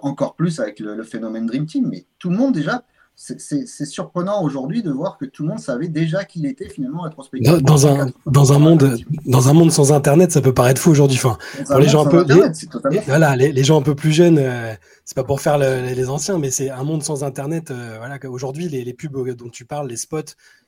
encore 0.01 0.36
plus 0.36 0.60
avec 0.60 0.82
le, 0.82 1.03
phénomène 1.03 1.45
Dream 1.45 1.65
Team. 1.65 1.88
Mais 1.88 2.05
tout 2.19 2.29
le 2.29 2.36
monde 2.36 2.53
déjà 2.53 2.84
c'est 3.21 3.86
surprenant 3.86 4.41
aujourd'hui 4.41 4.82
de 4.82 4.91
voir 4.91 5.17
que 5.17 5.25
tout 5.25 5.43
le 5.43 5.49
monde 5.49 5.60
savait 5.60 5.89
déjà 5.89 6.23
qu'il 6.23 6.45
était 6.45 6.69
finalement 6.69 7.01
rétrospectivement. 7.01 7.60
Dans, 7.60 7.86
un, 7.86 8.10
dans, 8.25 8.53
un 8.53 8.60
monde, 8.60 8.97
dans 9.25 9.49
un 9.49 9.53
monde 9.53 9.73
sans 9.73 9.91
Internet, 9.91 10.32
ça 10.32 10.39
peut 10.39 10.53
paraître 10.53 10.82
fou 10.82 10.91
aujourd'hui. 10.91 11.17
Enfin, 11.17 11.38
pour 11.65 11.79
les 11.79 11.89
gens 11.89 12.05
un 12.05 12.10
peu, 12.10 12.23
les, 12.23 12.99
voilà, 13.01 13.36
les, 13.36 13.63
gens 13.65 13.77
un 13.77 13.82
peu 13.82 13.93
plus 13.93 14.13
jeunes, 14.13 14.38
euh, 14.39 14.73
c'est 15.03 15.15
pas 15.15 15.25
pour 15.25 15.41
faire 15.41 15.58
les 15.58 16.10
anciens, 16.10 16.38
mais 16.38 16.49
c'est 16.49 16.69
un 16.69 16.86
monde 16.86 17.03
sans 17.03 17.25
Internet. 17.25 17.71
Euh, 17.71 17.97
voilà, 17.97 18.17
aujourd'hui, 18.29 18.69
les, 18.69 18.93
pubs 18.93 19.36
dont 19.36 19.49
tu 19.49 19.65
parles, 19.65 19.89
les 19.89 19.97
spots, 19.97 20.21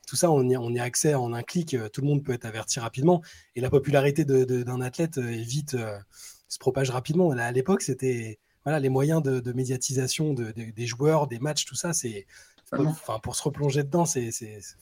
tout 0.06 0.16
ça, 0.16 0.30
on 0.30 0.46
y, 0.46 0.54
on 0.54 0.70
y 0.70 0.78
a 0.78 0.82
accès 0.82 1.14
en 1.14 1.32
un 1.32 1.42
clic. 1.42 1.72
Euh, 1.72 1.88
tout 1.88 2.02
le 2.02 2.08
monde 2.08 2.22
peut 2.22 2.34
être 2.34 2.44
averti 2.44 2.80
rapidement. 2.80 3.22
Et 3.56 3.62
la 3.62 3.70
popularité 3.70 4.26
d'un 4.26 4.80
athlète 4.82 5.16
est 5.16 5.42
vite 5.42 5.74
se 6.48 6.58
propage 6.58 6.90
rapidement. 6.90 7.30
à 7.30 7.50
l'époque, 7.50 7.80
c'était 7.80 8.38
voilà, 8.64 8.80
les 8.80 8.88
moyens 8.88 9.22
de, 9.22 9.52
médiatisation 9.52 10.34
des 10.34 10.86
joueurs, 10.86 11.26
des 11.26 11.38
matchs, 11.38 11.64
tout 11.64 11.74
ça, 11.74 11.92
c'est 11.92 12.26
Enfin, 12.78 13.18
pour 13.18 13.36
se 13.36 13.42
replonger 13.42 13.82
dedans, 13.82 14.06
c'est 14.06 14.30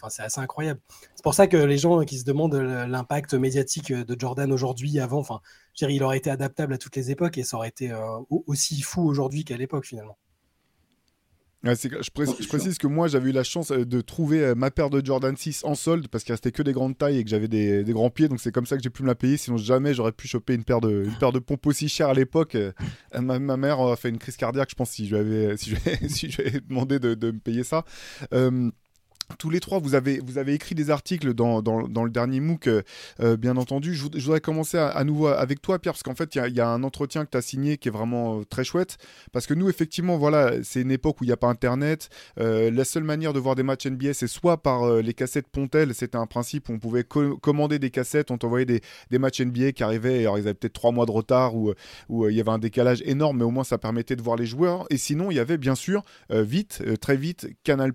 assez 0.03 0.41
incroyable. 0.41 0.81
C'est 1.17 1.23
pour 1.23 1.35
ça 1.35 1.47
que 1.47 1.57
les 1.57 1.79
gens 1.79 2.05
qui 2.05 2.19
se 2.19 2.25
demandent 2.25 2.55
l'impact 2.55 3.35
médiatique 3.35 3.93
de 3.93 4.21
Jordan 4.21 4.53
aujourd'hui, 4.53 5.01
avant, 5.01 5.19
enfin, 5.19 5.41
il 5.81 6.03
aurait 6.03 6.19
été 6.19 6.31
adaptable 6.31 6.75
à 6.75 6.79
toutes 6.79 6.97
les 6.97 7.11
époques 7.11 7.39
et 7.39 7.43
ça 7.43 7.57
aurait 7.57 7.69
été 7.69 7.91
euh, 7.91 8.19
aussi 8.47 8.81
fou 8.81 9.03
aujourd'hui 9.03 9.45
qu'à 9.45 9.57
l'époque 9.57 9.87
finalement 9.87 10.17
je, 11.63 12.47
précise, 12.49 12.79
que 12.79 12.87
moi 12.87 13.09
j'avais 13.09 13.31
eu 13.31 13.33
la 13.33 13.45
chance 13.45 13.71
euh, 13.71 13.85
de 13.85 14.01
trouver 14.01 14.43
euh, 14.43 14.55
ma 14.55 14.71
paire 14.71 14.89
de 14.89 15.05
Jordan 15.05 15.37
6 15.37 15.65
en 15.65 15.75
solde 15.75 16.09
parce 16.09 16.25
qu'il 16.25 16.33
restait 16.33 16.53
que 16.53 16.63
des 16.63 16.73
grandes 16.73 16.97
tailles 16.97 17.19
et 17.19 17.25
que 17.25 17.31
j'avais 17.31 17.49
des, 17.49 17.85
grands 17.89 18.11
pieds. 18.11 18.29
Donc 18.29 18.41
c'est 18.41 18.53
comme 18.53 18.67
ça 18.67 18.77
que 18.77 18.83
j'ai 18.83 18.91
pu 18.91 19.03
me 19.03 19.09
la 19.09 19.15
payer. 19.15 19.37
Sinon 19.37 19.57
jamais 19.57 19.93
j'aurais 19.95 20.13
pu 20.13 20.27
choper 20.27 20.55
une 20.55 20.65
paire 20.65 20.81
de, 20.81 21.05
une 21.05 21.19
paire 21.19 21.33
de 21.33 21.39
pompes 21.39 21.67
aussi 21.67 21.89
chères 21.89 22.09
à 22.09 22.15
l'époque. 22.15 22.55
Euh, 22.55 22.73
ma, 23.21 23.39
mère 23.57 23.81
a 23.81 23.97
fait 23.97 24.09
une 24.09 24.19
crise 24.19 24.37
cardiaque 24.37 24.71
je 24.71 24.75
pense 24.75 24.91
si 24.91 25.07
je 25.07 25.17
lui 25.17 25.21
avais, 25.21 25.57
si 25.59 25.77
si 26.09 26.29
demandé 26.69 26.99
de, 26.99 27.15
de, 27.15 27.31
me 27.31 27.39
payer 27.39 27.65
ça 27.65 27.85
tous 29.37 29.51
les 29.51 29.61
trois, 29.61 29.79
vous 29.79 29.95
avez, 29.95 30.21
vous 30.21 30.39
avez 30.39 30.55
écrit 30.55 30.75
des 30.75 30.91
articles 30.91 31.35
dans, 31.35 31.63
dans, 31.63 32.05
le 32.05 32.11
dernier 32.11 32.41
MOOC, 32.41 32.67
euh, 32.67 32.83
euh, 33.21 33.37
bien 33.37 33.57
entendu. 33.57 33.95
Je, 33.95 34.05
voudrais 34.05 34.41
commencer 34.41 34.79
à, 34.79 35.03
nouveau 35.05 35.29
avec 35.29 35.61
toi, 35.63 35.79
Pierre, 35.79 35.95
parce 35.95 36.03
qu'en 36.03 36.15
fait, 36.15 36.35
il 36.35 36.47
y, 36.47 36.53
y, 36.57 36.61
a 36.61 36.69
un 36.69 36.83
entretien 36.83 37.25
que 37.25 37.31
tu 37.31 37.37
as 37.37 37.43
signé 37.43 37.79
qui 37.79 37.89
est 37.89 37.91
vraiment 37.91 38.41
euh, 38.41 38.45
très 38.45 38.65
chouette. 38.65 38.99
Parce 39.33 39.47
que 39.47 39.55
nous, 39.55 39.69
effectivement, 39.69 40.17
voilà, 40.19 40.63
c'est 40.63 40.83
une 40.83 40.91
époque 40.91 41.21
où 41.21 41.25
il 41.25 41.29
n'y 41.29 41.33
a 41.33 41.37
pas 41.37 41.49
Internet. 41.49 42.09
la 42.37 42.85
seule 42.85 43.05
manière 43.05 43.33
de 43.33 43.41
voir 43.41 43.55
des 43.55 43.63
matchs 43.63 43.87
NBA, 43.87 44.15
c'est 44.15 44.27
soit 44.29 44.63
par 44.63 45.03
les 45.03 45.15
cassettes 45.15 45.49
Pontel. 45.49 45.95
C'était 45.95 46.17
un 46.17 46.27
principe 46.27 46.69
où 46.69 46.73
on 46.73 46.79
pouvait 46.79 47.05
commander 47.05 47.79
des 47.79 47.91
cassettes, 47.91 48.31
on 48.31 48.39
t'envoyait 48.39 48.67
des, 48.67 48.81
des, 49.11 49.19
matchs 49.19 49.41
NBA 49.41 49.73
qui 49.73 49.83
arrivaient. 49.83 50.21
Alors, 50.21 50.39
ils 50.39 50.43
avaient 50.43 50.55
peut-être 50.55 50.73
trois 50.73 50.93
mois 50.93 51.07
de 51.07 51.11
retard 51.11 51.57
ou 51.57 51.73
où 52.09 52.29
il 52.29 52.37
y 52.37 52.41
avait 52.41 52.51
un 52.51 52.59
décalage 52.59 53.03
énorme, 53.05 53.39
mais 53.39 53.45
au 53.45 53.51
moins, 53.51 53.65
ça 53.65 53.79
permettait 53.79 54.17
de 54.17 54.23
voir 54.23 54.37
les 54.37 54.47
joueurs. 54.47 54.87
Et 54.91 54.97
sinon, 54.97 55.31
il 55.31 55.37
y 55.37 55.41
avait 55.41 55.59
bien 55.59 55.75
sûr, 55.75 56.03
vite, 56.31 56.83
très 57.01 57.17
vite, 57.17 57.49
Canal. 57.65 57.93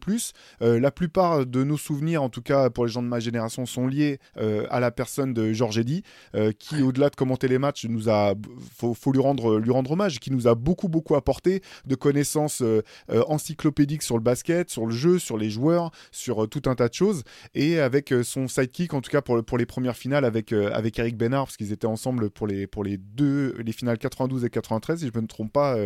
la 0.60 0.92
plupart 0.92 1.25
de 1.46 1.64
nos 1.64 1.78
souvenirs, 1.78 2.24
en 2.24 2.30
tout 2.30 2.42
cas 2.42 2.70
pour 2.70 2.86
les 2.86 2.92
gens 2.92 3.04
de 3.04 3.08
ma 3.08 3.20
génération, 3.20 3.66
sont 3.66 3.88
liés 3.88 4.20
euh, 4.38 4.66
à 4.70 4.80
la 4.80 4.92
personne 4.92 5.34
de 5.34 5.54
Georges 5.54 5.80
Eddy, 5.80 6.04
euh, 6.36 6.52
qui, 6.58 6.82
au-delà 6.82 7.10
de 7.10 7.16
commenter 7.16 7.48
les 7.48 7.58
matchs, 7.58 7.86
nous 7.86 8.10
a, 8.10 8.34
faut, 8.78 9.12
lui 9.12 9.22
rendre, 9.22 9.60
lui 9.60 9.72
rendre 9.72 9.92
hommage, 9.92 10.20
qui 10.20 10.32
nous 10.32 10.48
a 10.48 10.56
beaucoup, 10.56 10.88
beaucoup 10.88 11.16
apporté 11.16 11.62
de 11.86 11.96
connaissances 11.96 12.62
euh, 12.62 12.82
encyclopédiques 13.10 14.04
sur 14.04 14.16
le 14.16 14.24
basket, 14.24 14.70
sur 14.70 14.86
le 14.86 14.94
jeu, 14.94 15.20
sur 15.20 15.38
les 15.38 15.50
joueurs, 15.50 15.92
sur 16.12 16.48
tout 16.50 16.64
un 16.66 16.76
tas 16.76 16.90
de 16.90 16.94
choses. 16.94 17.24
Et 17.54 17.80
avec 17.80 18.14
son 18.24 18.48
sidekick, 18.48 18.94
en 18.94 19.02
tout 19.02 19.12
cas 19.12 19.22
pour, 19.22 19.44
pour 19.44 19.58
les 19.58 19.66
premières 19.66 19.98
finales, 19.98 20.26
avec, 20.26 20.54
avec 20.54 21.00
Eric 21.00 21.18
Bénard, 21.18 21.46
parce 21.46 21.58
qu'ils 21.58 21.72
étaient 21.72 21.88
ensemble 21.88 22.30
pour 22.30 22.48
les, 22.48 22.68
pour 22.68 22.84
les 22.84 22.98
deux, 22.98 23.56
les 23.64 23.72
finales 23.72 23.98
92 23.98 24.46
et 24.46 24.50
93, 24.50 25.00
si 25.00 25.08
je 25.08 25.12
ne 25.16 25.22
me 25.22 25.28
trompe 25.28 25.52
pas, 25.52 25.78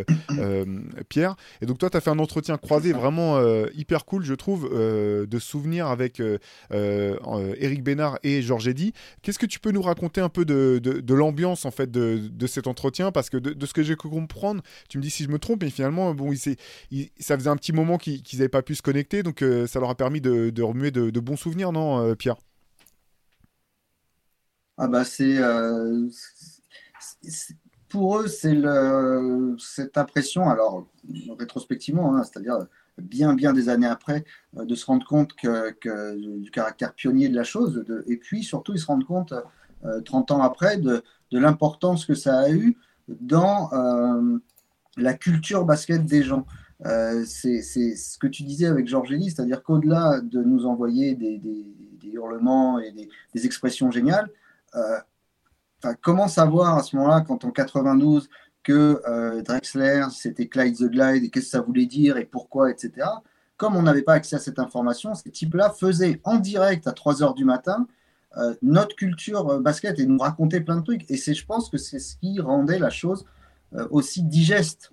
Pierre. 1.08 1.36
Et 1.60 1.66
donc, 1.66 1.78
toi, 1.78 1.90
tu 1.90 1.96
as 1.96 2.00
fait 2.00 2.10
un 2.10 2.18
entretien 2.18 2.56
croisé 2.56 2.92
vraiment 2.92 3.40
hyper 3.74 4.04
cool, 4.04 4.24
je 4.24 4.34
trouve, 4.34 4.68
de 5.30 5.38
souvenirs 5.38 5.86
avec 5.86 6.20
euh, 6.20 6.38
euh, 6.72 7.16
euh, 7.26 7.54
Eric 7.58 7.82
Bénard 7.82 8.18
et 8.22 8.42
Georges 8.42 8.68
Eddy. 8.68 8.92
Qu'est-ce 9.22 9.38
que 9.38 9.46
tu 9.46 9.60
peux 9.60 9.70
nous 9.70 9.80
raconter 9.80 10.20
un 10.20 10.28
peu 10.28 10.44
de, 10.44 11.14
l'ambiance 11.14 11.64
en 11.64 11.70
fait 11.70 11.90
de, 11.90 12.46
cet 12.46 12.66
entretien? 12.66 13.12
Parce 13.12 13.30
que 13.30 13.38
de, 13.38 13.66
ce 13.66 13.72
que 13.72 13.82
j'ai 13.82 13.96
pu 13.96 14.08
comprendre, 14.08 14.62
tu 14.88 14.98
me 14.98 15.02
dis 15.02 15.10
si 15.10 15.24
je 15.24 15.30
me 15.30 15.38
trompe, 15.38 15.62
mais 15.62 15.70
finalement, 15.70 16.12
bon, 16.14 16.32
il, 16.90 17.10
ça 17.18 17.38
faisait 17.38 17.48
un 17.48 17.56
petit 17.56 17.72
moment 17.72 17.96
qu'ils 17.96 18.22
n'avaient 18.34 18.48
pas 18.48 18.62
pu 18.62 18.74
se 18.74 18.82
connecter, 18.82 19.22
donc 19.22 19.42
ça 19.66 19.80
leur 19.80 19.90
a 19.90 19.94
permis 19.94 20.20
de, 20.20 20.62
remuer 20.62 20.90
de, 20.90 21.20
bons 21.20 21.36
souvenirs, 21.36 21.72
non, 21.72 22.14
Pierre? 22.16 22.36
Ah 24.76 24.88
bah 24.88 25.04
c'est 25.04 25.38
pour 27.88 28.18
eux, 28.18 28.28
c'est 28.28 28.56
cette 29.58 29.98
impression, 29.98 30.48
alors 30.48 30.86
rétrospectivement, 31.38 32.16
hein, 32.16 32.22
c'est-à-dire 32.24 32.66
bien, 33.00 33.34
bien 33.34 33.52
des 33.52 33.68
années 33.68 33.86
après, 33.86 34.24
euh, 34.56 34.64
de 34.64 34.74
se 34.74 34.86
rendre 34.86 35.06
compte 35.06 35.34
que, 35.34 36.38
du 36.38 36.50
caractère 36.50 36.94
pionnier 36.94 37.28
de 37.28 37.36
la 37.36 37.44
chose. 37.44 37.84
et 38.06 38.16
puis, 38.16 38.42
surtout, 38.42 38.72
ils 38.74 38.80
se 38.80 38.86
rendent 38.86 39.04
compte, 39.04 39.34
30 40.04 40.30
euh, 40.30 40.34
ans 40.34 40.42
après, 40.42 40.76
de, 40.76 41.02
l'importance 41.32 42.06
que 42.06 42.14
ça 42.14 42.40
a 42.40 42.50
eu 42.50 42.76
dans 43.08 43.72
euh, 43.72 44.38
la 44.96 45.14
culture 45.14 45.64
basket 45.64 46.04
des 46.04 46.22
gens. 46.22 46.44
c'est 47.24 47.62
ce 47.62 48.18
que 48.18 48.26
tu 48.26 48.42
disais 48.42 48.66
avec 48.66 48.88
Georges 48.88 49.12
Elie, 49.12 49.30
c'est-à-dire 49.30 49.62
qu'au-delà 49.62 50.20
de 50.20 50.42
nous 50.42 50.66
envoyer 50.66 51.14
des, 51.14 51.40
hurlements 52.12 52.80
et 52.80 52.92
des, 52.92 53.46
expressions 53.46 53.90
géniales, 53.90 54.28
comment 56.02 56.28
savoir 56.28 56.76
à 56.76 56.82
ce 56.82 56.96
moment-là, 56.96 57.20
quand 57.20 57.44
en 57.44 57.50
92, 57.50 58.28
que 58.62 59.00
euh, 59.08 59.42
Drexler, 59.42 60.04
c'était 60.10 60.46
Clyde 60.46 60.76
the 60.76 60.90
Glide, 60.90 61.24
et 61.24 61.30
qu'est-ce 61.30 61.46
que 61.46 61.50
ça 61.50 61.60
voulait 61.60 61.86
dire, 61.86 62.16
et 62.16 62.24
pourquoi, 62.24 62.70
etc. 62.70 63.06
Comme 63.56 63.76
on 63.76 63.82
n'avait 63.82 64.02
pas 64.02 64.14
accès 64.14 64.36
à 64.36 64.38
cette 64.38 64.58
information, 64.58 65.14
ces 65.14 65.30
types-là 65.30 65.70
faisaient 65.70 66.20
en 66.24 66.38
direct 66.38 66.86
à 66.86 66.92
3 66.92 67.22
heures 67.22 67.34
du 67.34 67.44
matin 67.44 67.86
euh, 68.36 68.54
notre 68.62 68.94
culture 68.94 69.48
euh, 69.48 69.60
basket 69.60 69.98
et 69.98 70.06
nous 70.06 70.18
racontaient 70.18 70.60
plein 70.60 70.76
de 70.76 70.84
trucs. 70.84 71.10
Et 71.10 71.16
je 71.16 71.46
pense 71.46 71.68
que 71.68 71.78
c'est 71.78 71.98
ce 71.98 72.16
qui 72.16 72.40
rendait 72.40 72.78
la 72.78 72.90
chose 72.90 73.24
aussi 73.90 74.24
digeste, 74.24 74.90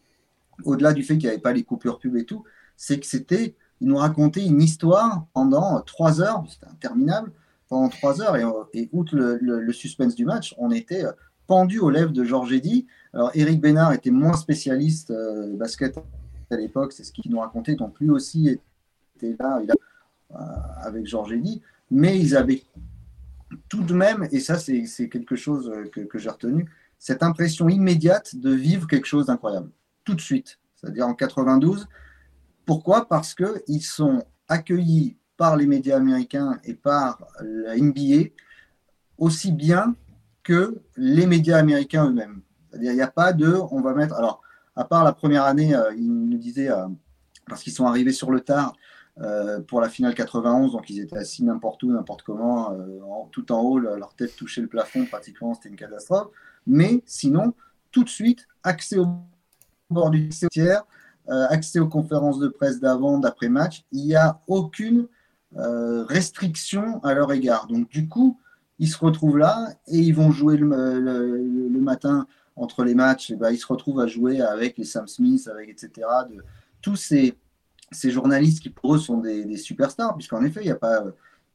au-delà 0.64 0.94
du 0.94 1.02
fait 1.02 1.16
qu'il 1.16 1.24
n'y 1.24 1.30
avait 1.30 1.42
pas 1.42 1.52
les 1.52 1.64
coupures 1.64 1.98
pub 1.98 2.16
et 2.16 2.26
tout, 2.26 2.44
c'est 2.76 3.00
que 3.00 3.08
c'était, 3.08 3.56
ils 3.82 3.88
nous 3.88 3.98
racontaient 3.98 4.46
une 4.46 4.62
histoire 4.62 5.26
pendant 5.34 5.82
3 5.82 6.22
heures, 6.22 6.44
c'était 6.48 6.68
interminable, 6.68 7.32
pendant 7.70 7.90
3 7.90 8.22
heures, 8.22 8.36
et, 8.76 8.88
outre 8.94 9.16
le, 9.16 9.74
suspense 9.74 10.14
du 10.14 10.26
match, 10.26 10.54
on 10.60 10.70
était 10.70 11.06
pendu 11.48 11.80
aux 11.80 11.90
lèvres 11.90 12.12
de 12.12 12.24
Georges 12.24 12.54
Eddy. 12.54 12.86
Alors, 13.14 13.32
Eric 13.34 13.62
Bénard 13.62 13.94
était 13.94 14.12
moins 14.12 14.38
spécialiste 14.38 15.12
euh, 15.12 15.56
basket 15.56 15.98
à 16.50 16.56
l'époque, 16.56 16.94
c'est 16.94 17.04
ce 17.04 17.12
qu'il 17.12 17.32
nous 17.32 17.40
racontait. 17.40 17.76
Donc, 17.76 18.00
lui 18.00 18.10
aussi 18.10 18.60
était 19.16 19.36
là 19.40 19.62
euh, 20.32 20.36
avec 20.82 21.06
Georges 21.06 21.34
Eddy. 21.34 21.62
Mais 21.90 22.20
ils 22.20 22.36
avaient 22.36 22.64
tout 23.70 23.84
de 23.84 23.94
même, 23.94 24.28
et 24.32 24.40
ça, 24.40 24.58
c'est 24.58 25.10
quelque 25.10 25.36
chose 25.36 25.72
que, 25.92 26.02
que 26.02 26.18
j'ai 26.18 26.30
retenu, 26.30 26.70
cette 27.00 27.24
impression 27.24 27.70
immédiate 27.70 28.36
de 28.36 28.52
vivre 28.52 28.88
quelque 28.88 29.06
chose 29.06 29.28
d'incroyable, 29.28 29.70
tout 30.04 30.16
de 30.16 30.22
suite. 30.22 30.60
C'est-à-dire 30.76 31.08
en 31.08 31.14
92. 31.14 31.88
Pourquoi? 32.66 33.08
Parce 33.08 33.34
qu'ils 33.34 33.84
sont 33.84 34.24
accueillis 34.48 35.18
par 35.38 35.56
les 35.56 35.68
médias 35.68 35.98
américains 35.98 36.60
et 36.64 36.74
par 36.74 37.26
la 37.42 37.78
NBA 37.78 38.30
aussi 39.18 39.52
bien 39.52 39.96
les 40.96 41.26
médias 41.26 41.58
américains 41.58 42.08
eux-mêmes. 42.08 42.42
C'est-à-dire, 42.70 42.92
il 42.92 42.96
n'y 42.96 43.02
a 43.02 43.12
pas 43.12 43.34
de, 43.34 43.56
on 43.72 43.82
va 43.82 43.94
mettre, 43.94 44.16
alors, 44.16 44.42
à 44.76 44.84
part 44.84 45.04
la 45.04 45.14
première 45.14 45.44
année, 45.46 45.76
euh, 45.76 45.94
ils 45.96 46.08
nous 46.08 46.38
disaient, 46.38 46.70
euh, 46.70 46.88
parce 47.48 47.64
qu'ils 47.64 47.74
sont 47.74 47.88
arrivés 47.88 48.12
sur 48.12 48.32
le 48.32 48.42
tard 48.42 48.76
euh, 49.20 49.60
pour 49.62 49.82
la 49.82 49.90
finale 49.90 50.14
91, 50.14 50.74
donc 50.74 50.90
ils 50.90 51.00
étaient 51.00 51.18
assis 51.18 51.44
n'importe 51.44 51.82
où, 51.84 51.92
n'importe 51.92 52.22
comment, 52.22 52.78
tout 53.32 53.52
en 53.52 53.62
haut, 53.62 53.80
leur 53.80 54.14
tête 54.14 54.36
touchait 54.36 54.62
le 54.62 54.68
plafond, 54.68 55.06
pratiquement, 55.06 55.54
c'était 55.56 55.70
une 55.70 55.76
catastrophe. 55.76 56.28
Mais 56.68 57.02
sinon, 57.06 57.54
tout 57.92 58.04
de 58.04 58.10
suite, 58.10 58.48
accès 58.64 59.00
au 59.00 59.08
bord 59.90 60.12
du 60.12 60.30
tiers, 60.30 60.84
accès 61.28 61.80
aux 61.80 61.88
conférences 61.88 62.38
de 62.38 62.48
presse 62.48 62.80
d'avant, 62.80 63.18
d'après-match, 63.18 63.86
il 63.92 64.06
n'y 64.06 64.16
a 64.16 64.40
aucune 64.48 65.08
restriction 65.56 67.04
à 67.04 67.16
leur 67.16 67.32
égard. 67.32 67.66
Donc, 67.66 67.90
du 67.90 68.08
coup, 68.08 68.40
ils 68.80 68.88
se 68.88 68.98
retrouvent 68.98 69.38
là 69.38 69.70
et 69.88 69.98
ils 69.98 70.13
vont 70.13 70.32
jouer 70.32 70.58
le, 70.58 71.80
matin 71.80 72.28
entre 72.56 72.84
les 72.84 72.96
matchs. 72.96 73.32
Et 73.32 73.36
ben, 73.36 73.52
ils 73.52 73.58
se 73.58 73.68
retrouvent 73.68 74.00
à 74.00 74.08
jouer 74.08 74.42
avec 74.42 74.78
les 74.78 74.84
Sam 74.84 75.08
Smith, 75.08 75.48
avec 75.48 75.70
etc. 75.70 76.08
Tous 76.82 76.96
ces, 76.96 77.36
journalistes 78.04 78.62
qui 78.62 78.70
pour 78.70 78.96
eux 78.96 79.00
sont 79.00 79.18
des, 79.18 79.58
superstars, 79.58 80.16
puisqu'en 80.16 80.44
effet, 80.44 80.62
il 80.62 80.66
n'y 80.68 80.72
a, 80.72 80.76
pas, 80.76 81.04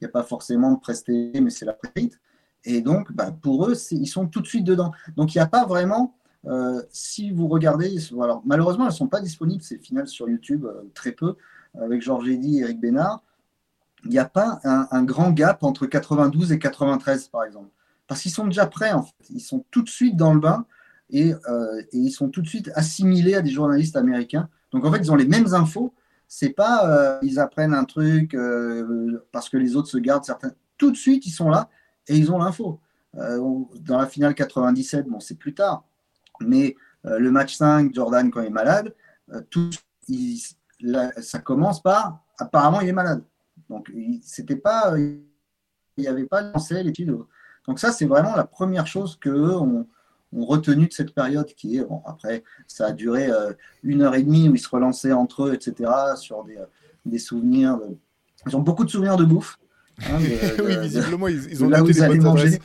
a 0.03 0.09
pas 0.09 0.23
forcément 0.23 0.73
de 0.73 0.81
presté, 0.81 1.33
mais 1.41 1.51
c'est 1.51 1.65
la 1.65 1.75
prête. 1.75 2.19
Et 2.65 2.81
donc, 2.81 3.13
bah, 3.13 3.33
pour 3.33 3.67
eux, 3.67 3.75
ils 3.91 4.07
sont 4.07 4.27
tout 4.27 4.41
de 4.41 4.47
suite 4.47 4.65
dedans. 4.65 4.93
Donc, 5.17 5.35
il 5.35 5.39
n'y 5.39 5.43
a 5.43 5.49
pas 5.49 5.65
vraiment. 5.67 6.17
Euh, 6.47 6.83
si 6.91 7.31
vous 7.31 7.47
regardez, 7.47 7.97
alors, 8.21 8.43
malheureusement, 8.45 8.85
elles 8.85 8.93
ne 8.93 8.97
sont 8.97 9.09
pas 9.09 9.21
disponibles, 9.21 9.63
ces 9.63 9.79
finales 9.79 10.09
sur 10.09 10.29
YouTube, 10.29 10.65
euh, 10.65 10.91
très 10.93 11.13
peu, 11.13 11.37
avec 11.81 12.03
Georges 12.03 12.29
Eddy 12.29 12.59
et 12.59 12.63
Eric 12.63 12.81
Bénard 12.81 13.23
il 14.05 14.11
n'y 14.11 14.19
a 14.19 14.25
pas 14.25 14.61
un, 14.65 15.05
grand 15.05 15.31
gap 15.31 15.63
entre 15.63 15.87
92 15.87 16.53
et 16.53 16.59
93, 16.59 17.29
par 17.29 17.45
exemple. 17.45 17.71
Parce 18.07 18.23
qu'ils 18.23 18.33
sont 18.33 18.47
déjà 18.47 18.67
prêts, 18.67 18.93
en 18.93 19.03
fait. 19.03 19.15
Ils 19.31 19.41
sont 19.41 19.65
tout 19.71 19.83
de 19.83 19.89
suite 19.89 20.17
dans 20.17 20.35
le 20.35 20.41
bain 20.41 20.67
et, 21.11 21.35
euh, 21.49 21.83
ils 21.93 22.11
sont 22.11 22.29
tout 22.29 22.43
de 22.43 22.49
suite 22.49 22.71
assimilés 22.75 23.35
à 23.35 23.43
des 23.43 23.51
journalistes 23.51 23.97
américains. 23.97 24.49
Donc, 24.73 24.85
en 24.85 24.93
fait, 24.93 24.99
ils 24.99 25.13
ont 25.13 25.17
les 25.17 25.27
mêmes 25.27 25.55
infos. 25.55 25.95
C'est 26.27 26.51
pas 26.51 26.89
euh, 26.89 27.19
ils 27.23 27.39
apprennent 27.39 27.75
un 27.75 27.85
truc 27.85 28.35
euh, 28.35 29.25
parce 29.33 29.49
que 29.49 29.57
les 29.57 29.77
autres 29.77 29.89
se 29.89 29.99
gardent 29.99 30.25
certains. 30.25 30.53
Tout 30.79 30.91
de 30.91 30.97
suite, 30.97 31.27
ils 31.27 31.31
sont 31.31 31.51
là 31.51 31.69
et 32.09 32.17
ils 32.17 32.33
ont 32.33 32.39
l'info. 32.39 32.81
dans 33.15 33.99
la 33.99 34.07
finale 34.07 34.35
97, 34.35 35.07
bon, 35.07 35.21
c'est 35.21 35.39
plus 35.39 35.55
tard. 35.55 35.85
Mais 36.41 36.75
le 37.05 37.31
match 37.31 37.57
5, 37.57 37.95
Jordan, 37.95 38.31
quand 38.31 38.41
il 38.41 38.47
est 38.47 38.51
malade, 38.51 38.95
tout, 39.51 39.71
ça 41.21 41.39
commence 41.39 41.83
par 41.83 42.23
apparemment, 42.39 42.81
il 42.81 42.89
est 42.89 42.93
malade. 42.93 43.23
Donc, 43.73 43.91
c'était 44.23 44.57
pas, 44.57 44.95
il 44.99 45.23
n'y 45.97 46.07
avait 46.07 46.27
pas 46.27 46.43
lancé 46.43 46.83
l'étude. 46.83 47.17
Donc 47.67 47.79
ça, 47.79 47.91
c'est 47.91 48.07
vraiment 48.07 48.37
la 48.37 48.45
première 48.45 48.87
chose 48.87 49.17
que 49.17 49.31
ont, 49.31 49.87
retenu 50.35 50.87
de 50.87 50.93
cette 50.93 51.15
période 51.15 51.47
qui 51.47 51.77
est, 51.77 51.85
bon, 51.85 52.03
après, 52.07 52.43
ça 52.67 52.87
a 52.87 52.93
duré 52.93 53.31
euh, 53.31 53.53
une 53.83 54.01
heure 54.01 54.15
et 54.15 54.23
demie 54.23 54.49
où 54.49 54.55
ils 54.55 54.61
se 54.61 54.69
relançaient 54.69 55.13
entre 55.13 55.45
eux, 55.45 55.55
etc., 55.55 55.91
sur 56.17 56.45
des, 56.45 56.57
des 57.05 57.19
souvenirs. 57.19 57.79
Ils 58.47 58.57
ont 58.57 58.63
beaucoup 58.63 58.85
de 58.85 58.91
souvenirs 58.91 59.17
de 59.17 59.25
bouffe. 59.25 59.59
Hein, 60.01 60.19
oui, 60.65 60.79
visiblement, 60.81 61.29
ils, 61.29 61.63
ont 61.63 61.69
là 61.69 61.83
où 61.83 61.89
ils 61.89 62.03
allaient 62.03 62.19
manger. 62.19 62.59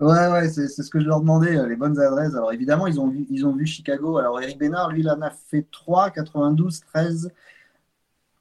Ouais, 0.00 0.28
ouais, 0.28 0.48
c'est 0.48 0.68
ce 0.68 0.88
que 0.90 1.00
je 1.00 1.06
leur 1.06 1.20
demandais, 1.20 1.56
euh, 1.56 1.66
les 1.66 1.76
bonnes 1.76 1.98
adresses. 1.98 2.34
Alors 2.34 2.52
évidemment, 2.52 2.86
ils 2.86 3.00
ont 3.00 3.08
vu, 3.08 3.26
ils 3.30 3.44
ont 3.44 3.54
vu 3.54 3.66
Chicago. 3.66 4.18
Alors 4.18 4.40
Eric 4.40 4.56
Bénard, 4.56 4.92
lui, 4.92 5.00
il 5.00 5.10
en 5.10 5.20
a 5.22 5.30
fait 5.30 5.66
3, 5.70 6.10
92, 6.10 6.80
13, 6.80 7.30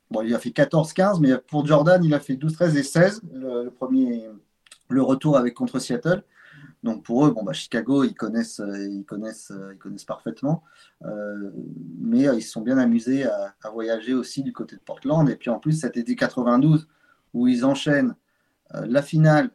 Bon, 0.10 0.22
il 0.22 0.34
a 0.34 0.40
fait 0.40 0.50
14-15, 0.50 1.20
mais 1.20 1.38
pour 1.48 1.66
Jordan, 1.66 2.04
il 2.04 2.14
a 2.14 2.20
fait 2.20 2.36
12-13 2.36 2.78
et 2.78 2.84
16, 2.84 3.22
le, 3.34 3.70
premier, 3.70 4.30
le 4.90 5.02
retour 5.02 5.38
avec 5.38 5.54
contre 5.54 5.80
Seattle. 5.80 6.24
Donc 6.84 7.04
pour 7.04 7.26
eux, 7.26 7.32
bon, 7.32 7.44
bah, 7.44 7.54
Chicago, 7.54 8.04
ils 8.04 8.14
connaissent, 8.14 8.62
ils 8.66 9.04
connaissent, 9.06 9.52
ils 9.74 9.78
connaissent 9.78 10.06
parfaitement. 10.06 10.64
Euh, 11.04 11.52
mais 12.00 12.22
ils 12.22 12.42
se 12.42 12.52
sont 12.52 12.62
bien 12.62 12.78
amusés 12.78 13.26
à, 13.26 13.70
voyager 13.72 14.14
aussi 14.14 14.44
du 14.44 14.54
côté 14.54 14.76
de 14.76 14.82
Portland. 14.82 15.30
Et 15.30 15.36
puis 15.36 15.50
en 15.50 15.60
plus, 15.60 15.74
cet 15.74 15.98
été 15.98 16.16
92, 16.16 16.88
où 17.34 17.48
ils 17.48 17.66
enchaînent 17.66 18.16
euh, 18.76 18.86
la 18.88 19.02
finale 19.02 19.50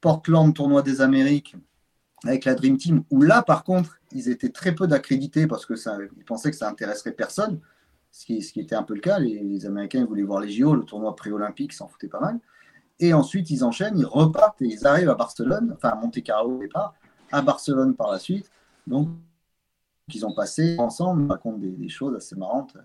Portland, 0.00 0.54
tournoi 0.54 0.82
des 0.82 1.00
Amériques, 1.00 1.56
avec 2.24 2.44
la 2.44 2.54
Dream 2.54 2.76
Team, 2.76 3.04
où 3.10 3.22
là, 3.22 3.42
par 3.42 3.64
contre, 3.64 3.98
ils 4.12 4.28
étaient 4.28 4.50
très 4.50 4.74
peu 4.74 4.86
d'accrédités 4.86 5.46
parce 5.46 5.64
que 5.64 5.76
ça, 5.76 5.96
ils 6.16 6.24
pensaient 6.24 6.50
que 6.50 6.56
ça 6.56 6.68
intéresserait 6.68 7.12
personne 7.12 7.60
ce 8.14 8.26
qui, 8.26 8.60
était 8.60 8.76
un 8.76 8.84
peu 8.84 8.94
le 8.94 9.00
cas. 9.00 9.18
Les, 9.18 9.66
Américains 9.66 10.04
voulaient 10.04 10.22
voir 10.22 10.40
les 10.40 10.50
JO, 10.50 10.74
le 10.74 10.84
tournoi 10.84 11.16
pré-olympique, 11.16 11.72
s'en 11.72 11.88
foutaient 11.88 12.08
pas 12.08 12.20
mal. 12.20 12.38
Et 13.00 13.12
ensuite, 13.12 13.50
ils 13.50 13.64
enchaînent, 13.64 13.98
ils 13.98 14.06
repartent 14.06 14.62
et 14.62 14.66
ils 14.66 14.86
arrivent 14.86 15.10
à 15.10 15.16
Barcelone, 15.16 15.72
enfin 15.74 15.90
à 15.90 15.94
Monte 15.96 16.22
Carlo 16.22 16.56
au 16.56 16.60
départ, 16.60 16.94
à 17.32 17.42
Barcelone 17.42 17.96
par 17.96 18.12
la 18.12 18.20
suite. 18.20 18.50
Donc, 18.86 19.08
ils 20.14 20.24
ont 20.24 20.32
passé 20.32 20.76
ensemble, 20.78 21.28
racontent 21.28 21.58
des, 21.58 21.88
choses 21.88 22.14
assez 22.14 22.36
marrantes. 22.36 22.76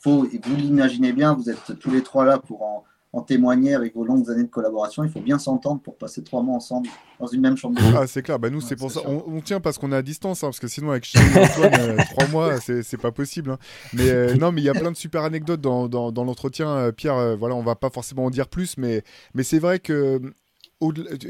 Faut, 0.00 0.24
et 0.26 0.40
vous 0.40 0.54
l'imaginez 0.54 1.12
bien, 1.12 1.34
vous 1.34 1.50
êtes 1.50 1.76
tous 1.80 1.90
les 1.90 2.04
trois 2.04 2.24
là 2.24 2.38
pour 2.38 2.62
en, 2.62 2.84
en 3.14 3.22
témoigner 3.22 3.74
avec 3.74 3.94
vos 3.94 4.04
longues 4.04 4.28
années 4.28 4.42
de 4.42 4.48
collaboration. 4.48 5.04
Il 5.04 5.10
faut 5.10 5.20
bien 5.20 5.38
s'entendre 5.38 5.80
pour 5.80 5.96
passer 5.96 6.24
trois 6.24 6.42
mois 6.42 6.56
ensemble 6.56 6.88
dans 7.20 7.28
une 7.28 7.40
même 7.40 7.56
chambre. 7.56 7.80
Ah, 7.96 8.08
c'est 8.08 8.22
clair. 8.22 8.40
Bah, 8.40 8.50
nous, 8.50 8.60
c'est 8.60 8.74
pour 8.74 8.90
ça. 8.90 9.00
On, 9.06 9.40
tient 9.40 9.60
parce 9.60 9.78
qu'on 9.78 9.92
est 9.92 9.96
à 9.96 10.02
distance, 10.02 10.42
hein, 10.42 10.48
parce 10.48 10.58
que 10.58 10.66
sinon, 10.66 10.90
avec 10.90 11.08
Antoine, 11.16 11.72
euh, 11.78 11.96
trois 12.10 12.26
mois, 12.26 12.60
c'est 12.60 13.00
pas 13.00 13.12
possible. 13.12 13.52
Hein. 13.52 13.58
Mais 13.92 14.10
euh, 14.10 14.34
non, 14.34 14.50
mais 14.50 14.62
il 14.62 14.64
y 14.64 14.68
a 14.68 14.74
plein 14.74 14.90
de 14.90 14.96
super 14.96 15.22
anecdotes 15.22 15.60
dans, 15.60 15.88
dans, 15.88 16.10
dans 16.10 16.24
l'entretien, 16.24 16.68
euh, 16.70 16.92
Pierre. 16.92 17.36
voilà, 17.36 17.54
on 17.54 17.62
va 17.62 17.76
pas 17.76 17.90
forcément 17.90 18.24
en 18.24 18.30
dire 18.30 18.48
plus, 18.48 18.76
mais, 18.78 19.02
mais 19.34 19.44
c'est 19.44 19.60
vrai 19.60 19.78
que. 19.78 20.20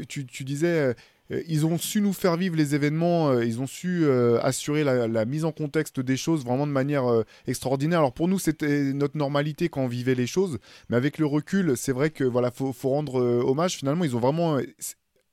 Tu, 0.07 0.25
tu, 0.25 0.43
disais, 0.43 0.67
euh, 0.67 0.93
ils 1.29 1.65
ont 1.65 1.77
su 1.77 2.01
nous 2.01 2.13
faire 2.13 2.37
vivre 2.37 2.55
les 2.55 2.75
événements, 2.75 3.29
euh, 3.29 3.45
ils 3.45 3.59
ont 3.59 3.67
su 3.67 4.05
euh, 4.05 4.39
assurer 4.41 4.83
la, 4.83 5.25
mise 5.25 5.45
en 5.45 5.51
contexte 5.51 5.99
des 5.99 6.17
choses 6.17 6.45
vraiment 6.45 6.67
de 6.67 6.71
manière 6.71 7.05
extraordinaire. 7.47 7.99
Alors 7.99 8.13
pour 8.13 8.27
nous, 8.27 8.39
c'était 8.39 8.93
notre 8.93 9.17
normalité 9.17 9.69
quand 9.69 9.81
on 9.81 9.87
vivait 9.87 10.15
les 10.15 10.27
choses, 10.27 10.59
mais 10.89 10.97
avec 10.97 11.17
le 11.17 11.25
recul, 11.25 11.75
c'est 11.75 11.91
vrai 11.91 12.09
que 12.09 12.23
voilà, 12.23 12.51
faut 12.51 12.89
rendre 12.89 13.15
hommage. 13.21 13.77
Finalement, 13.77 14.03
ils 14.03 14.15
ont 14.15 14.19
vraiment 14.19 14.59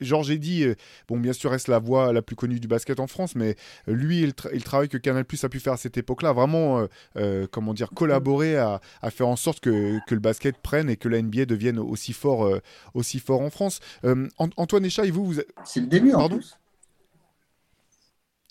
Georges 0.03 0.31
Eddy, 0.31 0.65
euh, 0.65 0.75
bon, 1.09 1.19
bien 1.19 1.33
sûr, 1.33 1.51
reste 1.51 1.69
la 1.69 1.79
voix 1.79 2.13
la 2.13 2.23
plus 2.23 2.37
connue 2.37 2.61
du 2.61 2.69
basket 2.69 3.01
en 3.01 3.07
France, 3.07 3.35
mais 3.35 3.57
euh, 3.89 3.93
lui, 3.93 4.23
il, 4.23 4.33
le 4.53 4.61
travail 4.61 4.89
que 4.89 4.99
Canal 4.99 5.25
Plus 5.25 5.43
a 5.45 5.49
pu 5.49 5.61
faire 5.61 5.75
à 5.75 5.77
cette 5.77 5.97
époque-là, 5.97 6.33
vraiment, 6.33 6.87
euh, 7.17 7.47
comment 7.51 7.75
dire, 7.75 7.91
collaborer 7.91 8.57
à, 8.57 8.81
faire 9.11 9.29
en 9.29 9.37
sorte 9.37 9.61
que, 9.61 9.99
le 10.11 10.19
basket 10.19 10.59
prenne 10.59 10.91
et 10.91 10.97
que 10.97 11.09
la 11.09 11.23
NBA 11.23 11.47
devienne 11.47 11.79
aussi 11.79 12.13
fort, 12.13 12.51
aussi 12.95 13.19
fort 13.19 13.41
en 13.41 13.51
France. 13.51 13.81
Antoine 14.39 14.85
et 14.85 15.11
vous, 15.11 15.25
vous... 15.25 15.41
C'est 15.65 15.81
le 15.81 15.87
début 15.87 16.13
en 16.13 16.29
plus. 16.29 16.59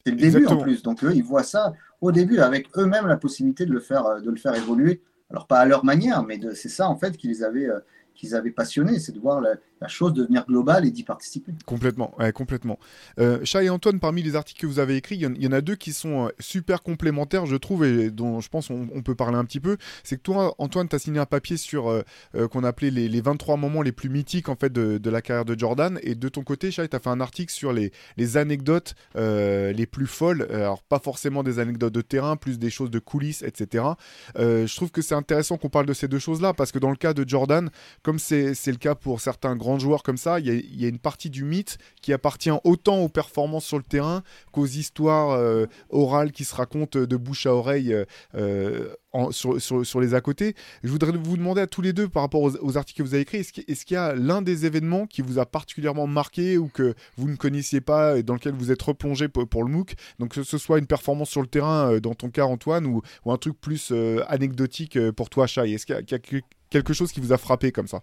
C'est 0.04 0.12
le 0.12 0.18
début 0.18 0.48
en 0.48 0.58
plus. 0.58 0.82
Donc 0.82 1.04
eux, 1.04 1.12
ils 1.14 1.24
voient 1.24 1.44
ça 1.44 1.74
au 2.02 2.12
début 2.12 2.40
avec 2.40 2.68
eux-mêmes 2.78 3.06
la 3.06 3.18
possibilité 3.18 3.68
de 3.68 3.72
le 3.72 3.80
faire, 3.80 4.22
de 4.22 4.30
le 4.30 4.38
faire 4.38 4.56
évoluer. 4.56 5.02
Alors 5.30 5.46
pas 5.46 5.60
à 5.60 5.66
leur 5.66 5.86
manière, 5.86 6.24
mais 6.24 6.40
c'est 6.56 6.70
ça 6.70 6.90
en 6.90 6.98
fait 6.98 7.16
qui 7.16 7.28
les 7.28 7.44
avait, 7.44 7.70
qu'ils 8.16 8.34
avaient 8.34 8.52
passionné, 8.52 9.00
c'est 9.00 9.12
de 9.12 9.20
voir 9.20 9.40
la, 9.40 9.56
chose 9.88 10.14
devenir 10.14 10.46
globale 10.46 10.86
et 10.86 10.92
d'y 10.92 11.04
participer. 11.04 11.54
Complètement, 11.66 12.16
complètement. 12.34 12.80
Euh, 13.20 13.40
Chat 13.44 13.64
et 13.64 13.70
Antoine, 13.70 14.00
parmi 14.00 14.22
les 14.24 14.36
articles 14.36 14.62
que 14.62 14.68
vous 14.68 14.80
avez 14.80 14.96
écrits, 14.96 15.16
il 15.16 15.44
y, 15.44 15.48
en 15.48 15.52
a 15.52 15.62
deux 15.62 15.76
qui 15.76 15.94
sont 15.94 16.28
euh, 16.28 16.30
super 16.40 16.84
complémentaires, 16.84 17.46
je 17.46 17.56
trouve, 17.56 17.86
et 17.86 18.12
dont 18.12 18.40
je 18.40 18.50
pense 18.50 18.70
on, 18.70 19.02
peut 19.02 19.16
parler 19.16 19.38
un 19.38 19.46
petit 19.46 19.60
peu. 19.60 19.78
C'est 20.04 20.18
que 20.18 20.22
toi, 20.22 20.56
Antoine, 20.58 20.88
tu 20.88 20.96
as 20.96 21.00
signé 21.00 21.20
un 21.20 21.26
papier 21.26 21.58
sur 21.58 21.90
euh, 21.90 22.04
euh, 22.36 22.48
qu'on 22.48 22.64
appelait 22.64 22.92
les, 22.92 23.08
les, 23.08 23.22
23 23.22 23.58
moments 23.58 23.82
les 23.82 23.92
plus 23.92 24.10
mythiques 24.10 24.50
en 24.50 24.56
fait 24.56 24.72
de, 24.72 25.10
la 25.10 25.22
carrière 25.22 25.46
de 25.46 25.58
Jordan, 25.58 26.00
et 26.04 26.16
de 26.16 26.30
ton 26.30 26.44
côté, 26.44 26.72
Chat, 26.72 26.88
tu 26.88 26.96
as 26.96 27.00
fait 27.00 27.10
un 27.10 27.22
article 27.22 27.52
sur 27.52 27.74
les, 27.74 27.92
les 28.18 28.38
anecdotes 28.38 28.96
les 29.16 29.86
plus 29.86 30.08
folles, 30.08 30.48
alors 30.52 30.84
pas 30.84 31.00
forcément 31.00 31.44
des 31.44 31.60
anecdotes 31.60 31.94
de 31.94 32.02
terrain, 32.02 32.36
plus 32.36 32.60
des 32.60 32.70
choses 32.70 32.92
de 32.92 33.00
coulisses, 33.00 33.44
etc. 33.44 33.86
je 34.38 34.76
trouve 34.76 34.92
que 34.92 35.02
c'est 35.02 35.16
intéressant 35.16 35.58
qu'on 35.58 35.70
parle 35.70 35.86
de 35.86 35.94
ces 35.94 36.08
deux 36.08 36.20
choses-là, 36.20 36.54
parce 36.54 36.72
que 36.72 36.80
dans 36.80 36.90
le 36.90 36.96
cas 36.96 37.14
de 37.14 37.28
Jordan, 37.28 37.70
comme 38.04 38.20
c'est 38.20 38.54
le 38.68 38.78
cas 38.78 38.96
pour 38.96 39.22
certains 39.22 39.56
grands 39.56 39.71
grands 39.72 39.80
joueurs 39.80 40.04
comme 40.04 40.18
ça, 40.18 40.40
il 40.40 40.80
y, 40.80 40.86
a, 40.86 40.88
une 40.90 41.00
partie 41.00 41.30
du 41.30 41.44
mythe 41.44 41.78
qui 42.02 42.12
appartient 42.12 42.52
autant 42.64 43.00
aux 43.00 43.10
performances 43.10 43.66
sur 43.66 43.78
le 43.78 43.84
terrain 43.84 44.22
qu'aux 44.52 44.66
histoires 44.66 45.32
euh, 45.32 45.66
orales 45.90 46.32
qui 46.32 46.44
se 46.44 46.54
racontent 46.54 47.00
de 47.00 47.16
bouche 47.16 47.46
à 47.46 47.54
oreille 47.54 47.96
euh, 48.36 48.94
sur, 49.32 50.02
les 50.02 50.14
à 50.14 50.22
côté. 50.22 50.56
Je 50.84 50.90
voudrais 50.90 51.12
vous 51.12 51.38
demander 51.38 51.62
à 51.62 51.68
tous 51.68 51.82
les 51.82 51.94
deux, 51.94 52.10
par 52.10 52.24
rapport 52.24 52.42
aux, 52.42 52.78
articles 52.78 53.02
que 53.02 53.08
vous 53.08 53.14
avez 53.14 53.24
écrits, 53.24 53.40
est-ce 53.40 53.86
qu'il 53.86 53.96
y 53.96 53.98
a 53.98 54.14
l'un 54.14 54.42
des 54.42 54.66
événements 54.66 55.08
qui 55.08 55.22
vous 55.22 55.40
a 55.40 55.46
particulièrement 55.46 56.08
marqué 56.08 56.58
ou 56.58 56.68
que 56.68 56.94
vous 57.18 57.30
ne 57.30 57.36
connaissiez 57.36 57.82
pas 57.82 58.18
et 58.18 58.24
dans 58.24 58.34
lequel 58.34 58.54
vous 58.54 58.72
êtes 58.72 58.82
replongé 58.82 59.30
pour, 59.30 59.64
le 59.64 59.72
MOOC? 59.72 59.96
Donc 60.20 60.32
que 60.32 60.44
ce 60.44 60.58
soit 60.58 60.80
une 60.80 60.88
performance 60.88 61.30
sur 61.30 61.42
le 61.42 61.48
terrain, 61.48 61.98
dans 62.00 62.14
ton 62.14 62.30
cas 62.30 62.46
Antoine, 62.46 62.86
ou, 62.86 63.02
un 63.26 63.38
truc 63.38 63.60
plus 63.60 63.94
anecdotique 64.28 65.00
pour 65.12 65.30
toi 65.30 65.48
Chai 65.48 65.72
Est-ce 65.72 65.86
qu'il 65.86 65.96
y, 65.96 66.16
a 66.16 66.20
quelque 66.70 66.94
chose 66.94 67.12
qui 67.12 67.22
vous 67.22 67.32
a 67.32 67.38
frappé 67.38 67.72
comme 67.72 67.88
ça? 67.88 68.02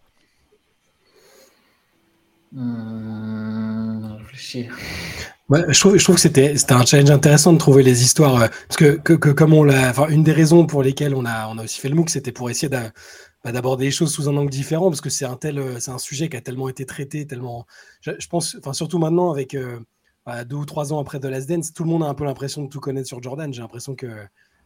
Hum, 2.57 4.19
je, 4.33 5.79
trouve, 5.79 5.97
je 5.97 6.05
trouve 6.05 6.17
que 6.17 6.21
c'était 6.21 6.73
un 6.73 6.85
challenge 6.85 7.11
intéressant 7.11 7.53
de 7.53 7.59
trouver 7.59 7.83
les 7.83 8.03
histoires. 8.03 8.43
Euh, 8.43 8.49
parce 8.69 8.77
que, 8.77 8.97
que, 8.97 9.31
comme 9.31 9.53
on 9.53 9.65
l'a. 9.65 9.93
Une 10.09 10.23
des 10.23 10.33
raisons 10.33 10.67
pour 10.67 10.83
lesquelles 10.83 11.15
on 11.15 11.25
a, 11.25 11.49
on 11.49 11.59
a 11.59 11.65
aussi 11.65 11.81
fait 11.81 11.89
le 11.89 11.95
MOOC, 11.95 12.11
c'était 12.11 12.33
pour 12.33 12.49
essayer 12.51 12.69
bah, 12.69 13.53
d'aborder 13.53 13.87
les 13.87 13.91
choses 13.91 14.13
sous 14.13 14.29
un 14.29 14.37
angle 14.37 14.51
différent. 14.51 14.89
Parce 14.89 15.01
que 15.01 15.11
c'est 15.11 15.27
un, 15.27 15.37
tel, 15.37 15.59
euh, 15.59 15.79
un 15.87 15.99
sujet 15.99 16.29
qui 16.29 16.37
a 16.37 16.41
tellement 16.41 16.69
été 16.69 16.87
traité, 16.87 17.27
tellement. 17.27 17.67
Je, 18.01 18.27
pense, 18.29 18.57
surtout 18.73 18.99
maintenant, 18.99 19.31
avec 19.31 19.55
euh, 19.55 19.81
bah, 20.25 20.45
deux 20.45 20.57
ou 20.57 20.65
trois 20.65 20.93
ans 20.93 21.01
après 21.01 21.21
The 21.21 21.27
Last 21.27 21.49
Dance, 21.49 21.73
tout 21.73 21.85
le 21.85 21.91
monde 21.91 22.03
a 22.03 22.07
un 22.07 22.15
peu 22.15 22.25
l'impression 22.25 22.63
de 22.63 22.69
tout 22.69 22.81
connaître 22.81 23.09
sur 23.09 23.23
Jordan. 23.23 23.53
J'ai 23.53 23.61
l'impression 23.61 23.95
que 23.95 24.07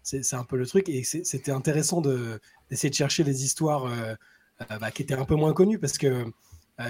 c'est 0.03 0.35
un 0.35 0.45
peu 0.45 0.57
le 0.57 0.67
truc. 0.67 0.89
Et 0.89 1.03
c'était 1.03 1.53
intéressant 1.53 2.01
d'essayer 2.01 2.91
de, 2.91 2.95
chercher 2.95 3.25
les 3.25 3.45
histoires 3.45 3.89
bah, 4.81 4.91
qui 4.93 5.03
étaient 5.03 5.15
un 5.15 5.25
peu 5.25 5.37
moins 5.37 5.53
connues. 5.53 5.79
Parce 5.79 5.99
que 5.99 6.27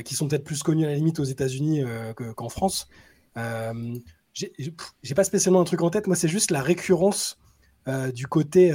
qui 0.01 0.15
sont 0.15 0.29
peut-être 0.29 0.45
plus 0.45 0.63
connus 0.63 0.85
à 0.85 0.89
la 0.89 0.95
limite 0.95 1.21
aux 1.21 1.25
États-Unis 1.25 1.83
euh, 1.83 2.13
qu'en 2.13 2.49
France. 2.49 2.89
Euh, 3.37 3.95
j'ai 4.35 5.15
pas 5.15 5.25
spécialement 5.25 5.61
un 5.61 5.65
truc 5.65 5.83
en 5.83 5.91
tête, 5.91 6.07
moi 6.07 6.17
c'est 6.17 6.29
juste 6.29 6.51
la 6.51 6.63
récurrence 6.63 7.39
du, 8.15 8.27
côté, 8.27 8.73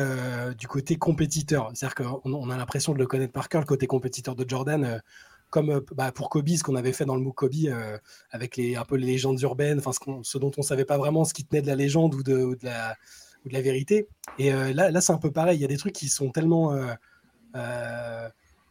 du 0.56 0.68
côté 0.68 0.98
compétiteur. 0.98 1.72
C'est-à-dire 1.74 1.96
qu'on 1.96 2.22
on 2.32 2.50
a 2.52 2.58
l'impression 2.58 2.94
de 2.94 3.00
le 3.00 3.08
connaître 3.08 3.34
par 3.34 3.50
cœur, 3.50 3.62
le 3.62 3.66
côté 3.66 3.88
compétiteur 3.88 4.36
de 4.36 4.48
Jordan, 4.48 5.02
comme 5.50 5.82
bah, 5.96 6.12
pour 6.12 6.30
Kobe, 6.30 6.50
ce 6.50 6.62
qu'on 6.62 6.76
avait 6.76 6.94
fait 6.94 7.06
dans 7.06 7.16
le 7.16 7.22
MOOC 7.22 7.34
Kobe, 7.34 7.54
avec 8.30 8.56
les, 8.56 8.76
un 8.76 8.86
peu 8.86 8.98
les 8.98 9.08
légendes 9.08 9.42
urbaines, 9.42 9.82
ce, 9.82 10.38
dont 10.38 10.52
on 10.58 10.62
savait 10.62 10.86
pas 10.86 11.00
vraiment 11.00 11.26
ce 11.26 11.34
qui 11.34 11.44
tenait 11.44 11.64
de 11.64 11.68
la 11.68 11.76
légende 11.76 12.14
ou 12.14 12.22
de, 12.22 12.34
de, 12.34 12.58
la, 12.62 12.96
ou 13.46 13.50
de 13.50 13.54
la, 13.54 13.62
vérité. 13.62 14.08
Et 14.38 14.52
là, 14.52 14.92
là 14.92 15.02
c'est 15.02 15.14
un 15.14 15.18
peu 15.18 15.32
pareil, 15.32 15.58
il 15.58 15.62
y 15.62 15.66
a 15.66 15.70
des 15.70 15.78
trucs 15.78 15.96
qui 15.96 16.08
sont 16.08 16.30
tellement 16.30 16.78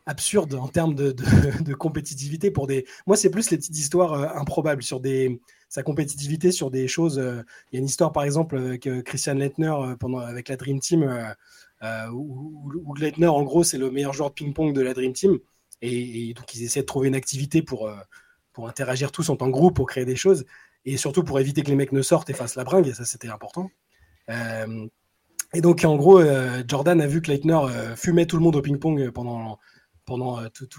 absurde 0.07 0.55
en 0.55 0.69
termes 0.69 0.95
de, 0.95 1.75
compétitivité 1.75 2.51
pour 2.51 2.66
des. 2.66 2.87
Moi, 3.07 3.16
c'est 3.16 3.31
plus 3.31 3.51
les 3.51 3.59
petites 3.59 3.77
histoires 3.77 4.12
euh, 4.12 4.29
improbables 4.40 4.83
sur 4.83 5.01
des 5.01 5.40
sa 5.69 5.83
compétitivité 5.83 6.53
sur 6.53 6.71
des 6.71 6.87
choses. 6.87 7.19
Euh, 7.19 7.42
il 7.71 7.75
y 7.75 7.79
a 7.79 7.81
une 7.81 7.87
histoire, 7.87 8.12
par 8.12 8.23
exemple, 8.23 8.57
avec 8.57 8.87
euh, 8.87 9.03
Christian 9.03 9.35
Leitner 9.35 9.75
pendant 9.99 10.19
avec 10.19 10.49
la 10.49 10.57
Dream 10.57 10.79
Team, 10.79 11.03
où, 12.12 12.71
où, 12.85 13.25
en 13.25 13.42
gros, 13.42 13.64
c'est 13.64 13.79
le 13.79 13.90
meilleur 13.90 14.12
joueur 14.12 14.31
de 14.31 14.35
ping-pong 14.35 14.73
de 14.73 14.81
la 14.81 14.95
Dream 14.95 15.12
Team, 15.12 15.38
et, 15.83 16.33
donc 16.35 16.55
ils 16.55 16.62
essaient 16.62 16.81
de 16.81 16.87
trouver 16.87 17.09
une 17.09 17.14
activité 17.14 17.62
pour 17.62 17.90
pour 18.53 18.69
interagir 18.69 19.12
tous 19.12 19.29
en 19.29 19.37
tant 19.37 19.47
que 19.47 19.53
groupe, 19.53 19.77
pour 19.77 19.87
créer 19.87 20.07
des 20.07 20.16
choses, 20.16 20.47
et 20.87 20.97
surtout 20.97 21.23
pour 21.23 21.38
éviter 21.38 21.62
que 21.62 21.69
les 21.69 21.77
mecs 21.77 21.92
ne 21.92 22.01
sortent 22.01 22.31
et 22.31 22.33
fassent 22.33 22.55
la 22.55 22.64
bringue. 22.64 22.87
Et 22.87 22.95
ça, 22.95 23.05
c'était 23.05 23.29
important. 23.29 23.71
et 25.53 25.61
donc, 25.61 25.85
en 25.85 25.97
gros, 25.97 26.23
Jordan 26.66 27.01
a 27.01 27.07
vu 27.07 27.21
que 27.21 27.31
Leitner 27.31 27.61
fumait 27.97 28.27
tout 28.27 28.37
le 28.37 28.42
monde 28.42 28.57
au 28.57 28.62
ping-pong 28.62 29.11
pendant 29.11 29.59
pendant 30.07 30.40
euh, 30.40 30.49
toute, 30.49 30.71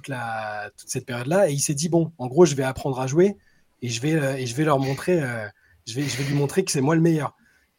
cette 0.77 1.05
période-là. 1.05 1.49
Et 1.49 1.53
il 1.53 1.59
s'est 1.59 1.75
dit, 1.75 1.89
bon, 1.89 2.11
en 2.17 2.27
gros, 2.27 2.45
je 2.45 2.55
vais 2.55 2.63
apprendre 2.63 2.99
à 2.99 3.05
jouer 3.05 3.37
et 3.81 3.89
je 3.89 4.01
vais, 4.01 4.15
euh, 4.15 4.37
et 4.37 4.47
je 4.47 4.55
vais 4.55 4.63
leur 4.63 4.79
montrer, 4.79 5.21
euh, 5.21 5.47
je, 5.85 5.93
vais, 5.93 6.03
je 6.03 6.17
vais 6.17 6.23
lui 6.23 6.33
montrer 6.33 6.63
que 6.63 6.71
c'est 6.71 6.81
moi 6.81 6.95
le 6.95 7.01
meilleur. 7.01 7.35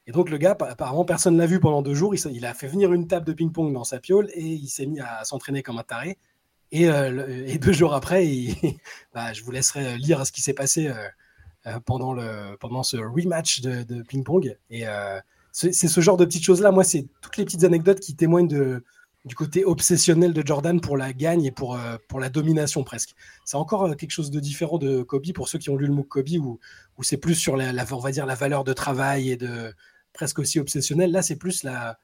Et 0.07 0.13
donc, 0.13 0.31
le 0.31 0.39
gars, 0.39 0.57
apparemment, 0.61 1.05
personne 1.05 1.35
ne 1.35 1.39
l'a 1.39 1.47
vu 1.47 1.59
pendant 1.59 1.83
deux 1.83 1.95
jours. 1.95 2.15
Il, 2.15 2.47
a 2.47 2.55
fait 2.55 2.69
venir 2.69 2.93
une 2.93 3.09
table 3.09 3.27
de 3.27 3.33
ping-pong 3.33 3.73
dans 3.73 3.85
sa 3.85 3.99
piole 3.99 4.31
et 4.33 4.45
il 4.45 4.69
s'est 4.69 4.87
mis 4.87 5.01
à 5.01 5.25
s'entraîner 5.25 5.63
comme 5.63 5.79
un 5.79 5.83
taré. 5.83 6.17
Et, 6.71 6.89
deux 7.59 7.73
jours 7.73 7.93
après, 7.93 8.27
bah, 9.15 9.35
je 9.35 9.43
vous 9.43 9.51
laisserai 9.51 9.99
lire 9.99 10.25
ce 10.27 10.33
qui 10.33 10.41
s'est 10.41 10.55
passé 10.55 10.91
pendant, 11.85 12.15
le, 12.15 12.57
pendant 12.59 12.83
ce 12.83 12.97
rematch 12.97 13.61
de 13.61 14.03
ping-pong. 14.03 14.57
Et 14.71 14.85
c'est 15.53 15.73
ce 15.73 16.01
genre 16.01 16.17
de 16.17 16.25
petites 16.25 16.45
choses-là. 16.45 16.71
Moi, 16.71 16.85
c'est 16.85 17.07
toutes 17.21 17.37
les 17.37 17.45
petites 17.45 17.65
anecdotes 17.65 18.01
qui 18.01 18.17
témoignent 18.17 18.49
de, 18.49 18.83
du 19.29 19.35
côté 19.35 19.64
obsessionnel 19.64 20.33
de 20.33 20.45
Jordan 20.45 20.81
pour 20.81 20.97
la 20.97 21.12
gagne 21.12 21.45
et 21.45 21.53
pour, 21.53 21.77
euh, 21.77 21.97
pour 22.09 22.19
la 22.19 22.31
domination 22.31 22.83
presque. 22.83 23.14
C'est 23.45 23.57
encore 23.57 23.85
euh, 23.85 23.95
quelque 23.95 24.11
chose 24.11 24.31
de 24.31 24.41
différent 24.41 24.79
de 24.79 25.03
Kobe 25.03 25.33
pour 25.35 25.49
ceux 25.49 25.59
qui 25.59 25.71
ont 25.71 25.77
lu 25.77 25.87
le 25.87 25.93
MOOC 25.93 26.09
Kobe 26.09 26.29
où, 26.41 26.59
où 26.97 27.03
c'est 27.03 27.19
plus 27.19 27.35
sur 27.35 27.57
la, 27.57 27.73
on 27.93 27.99
va 27.99 28.11
dire 28.11 28.27
la 28.27 28.35
valeur 28.35 28.64
de 28.64 28.73
travail 28.73 29.31
et 29.31 29.37
de 29.37 29.73
presque 30.12 30.38
aussi 30.38 30.59
obsessionnel. 30.59 31.12
Là, 31.12 31.23
c'est 31.23 31.37
plus 31.37 31.62
la 31.62 31.99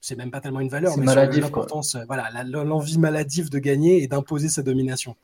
c'est 0.00 0.16
même 0.16 0.32
pas 0.32 0.40
tellement 0.40 0.58
une 0.58 0.68
valeur, 0.68 0.98
mais 0.98 1.06
l'importance, 1.06 1.94
euh, 1.94 2.04
voilà, 2.08 2.28
l'envie 2.42 2.98
maladive 2.98 3.50
de 3.50 3.60
gagner 3.60 4.02
et 4.02 4.08
d'imposer 4.08 4.48
sa 4.48 4.62
domination, 4.62 5.14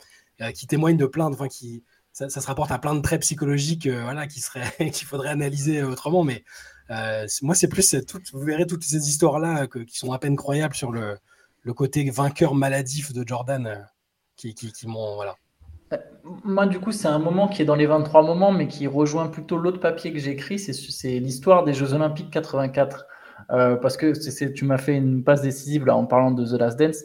qui 0.54 0.68
témoigne 0.68 0.96
de 0.96 1.06
plein 1.06 1.30
de, 1.30 1.34
enfin, 1.34 1.48
qui, 1.48 1.82
ça, 2.12 2.28
se 2.28 2.46
rapporte 2.46 2.70
à 2.70 2.78
plein 2.78 2.94
de 2.94 3.00
traits 3.00 3.22
psychologiques, 3.22 3.88
voilà, 3.88 4.28
qui 4.28 4.40
serait, 4.40 4.70
qu'il 4.92 5.08
faudrait 5.08 5.30
analyser 5.30 5.82
autrement, 5.82 6.22
mais 6.22 6.44
moi, 7.42 7.56
c'est 7.56 7.66
plus, 7.66 7.96
tout, 8.06 8.20
vous 8.32 8.38
verrez 8.38 8.68
toutes 8.68 8.84
ces 8.84 9.08
histoires-là 9.08 9.66
qui 9.66 9.98
sont 9.98 10.12
à 10.12 10.20
peine 10.20 10.36
croyables 10.36 10.76
sur 10.76 10.92
le, 10.92 11.18
le 11.62 11.74
côté 11.74 12.08
vainqueur 12.10 12.54
maladif 12.54 13.12
de 13.12 13.26
Jordan 13.26 13.66
euh, 13.66 13.76
qui, 14.36 14.54
qui, 14.54 14.86
m'ont. 14.86 15.16
Voilà. 15.16 15.34
Euh, 15.92 15.96
moi, 16.44 16.66
du 16.66 16.78
coup, 16.80 16.92
c'est 16.92 17.08
un 17.08 17.18
moment 17.18 17.48
qui 17.48 17.62
est 17.62 17.64
dans 17.64 17.74
les 17.74 17.86
23 17.86 18.22
moments, 18.22 18.52
mais 18.52 18.68
qui 18.68 18.86
rejoint 18.86 19.28
plutôt 19.28 19.56
l'autre 19.56 19.80
papier 19.80 20.12
que 20.12 20.18
j'ai 20.18 20.30
écrit, 20.30 20.58
c'est 20.58 21.18
l'histoire 21.18 21.64
des 21.64 21.74
Jeux 21.74 21.92
Olympiques 21.94 22.30
84. 22.30 23.06
Euh, 23.50 23.76
parce 23.76 23.96
que 23.96 24.12
tu 24.48 24.64
m'as 24.64 24.78
fait 24.78 24.96
une 24.96 25.22
passe 25.22 25.42
décisive 25.42 25.86
là, 25.86 25.96
en 25.96 26.04
parlant 26.04 26.32
de 26.32 26.44
The 26.44 26.58
Last 26.58 26.78
Dance. 26.78 27.04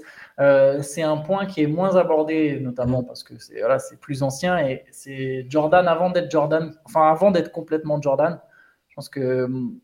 c'est 0.84 1.04
un 1.04 1.18
point 1.18 1.46
qui 1.46 1.62
est 1.62 1.68
moins 1.68 1.96
abordé, 1.96 2.60
notamment 2.60 3.04
parce 3.04 3.24
que 3.24 3.38
c'est 3.38 3.60
voilà, 3.60 3.78
plus 4.02 4.24
ancien 4.24 4.58
et 4.58 4.84
c'est 4.92 5.46
Jordan 5.48 5.88
avant 5.88 6.10
d'être 6.10 6.32
Jordan, 6.32 6.74
enfin 6.86 7.12
avant 7.12 7.30
d'être 7.32 7.52
complètement 7.52 8.02
Jordan. 8.02 8.40
Je 8.90 8.96
pense 8.96 9.10
que 9.10 9.44
hum, 9.44 9.80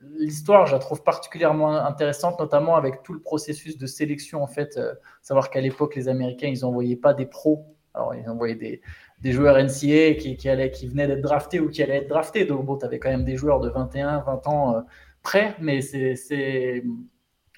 l'histoire, 0.00 0.66
je 0.66 0.72
la 0.72 0.78
trouve 0.78 1.02
particulièrement 1.02 1.76
intéressante, 1.76 2.38
notamment 2.38 2.76
avec 2.76 3.02
tout 3.02 3.12
le 3.12 3.20
processus 3.20 3.78
de 3.78 3.86
sélection. 3.86 4.42
En 4.42 4.46
fait, 4.46 4.76
euh, 4.76 4.94
savoir 5.22 5.50
qu'à 5.50 5.60
l'époque, 5.60 5.96
les 5.96 6.08
Américains, 6.08 6.48
ils 6.48 6.60
n'envoyaient 6.60 6.96
pas 6.96 7.14
des 7.14 7.26
pros. 7.26 7.66
Alors, 7.94 8.14
ils 8.14 8.28
envoyaient 8.28 8.80
des, 9.20 9.32
joueurs 9.32 9.56
NCA 9.56 10.14
qui, 10.14 10.48
allaient, 10.48 10.70
qui 10.70 10.86
venaient 10.86 11.08
d'être 11.08 11.22
draftés 11.22 11.58
ou 11.58 11.68
qui 11.68 11.82
allaient 11.82 11.96
être 11.98 12.08
draftés. 12.08 12.44
Donc, 12.44 12.64
bon, 12.64 12.76
tu 12.76 12.84
avais 12.84 12.98
quand 12.98 13.10
même 13.10 13.24
des 13.24 13.36
joueurs 13.36 13.60
de 13.60 13.68
21, 13.68 14.20
20 14.20 14.46
ans 14.46 14.76
euh, 14.76 14.80
prêts, 15.22 15.56
mais 15.60 15.80
c'est 15.80 16.84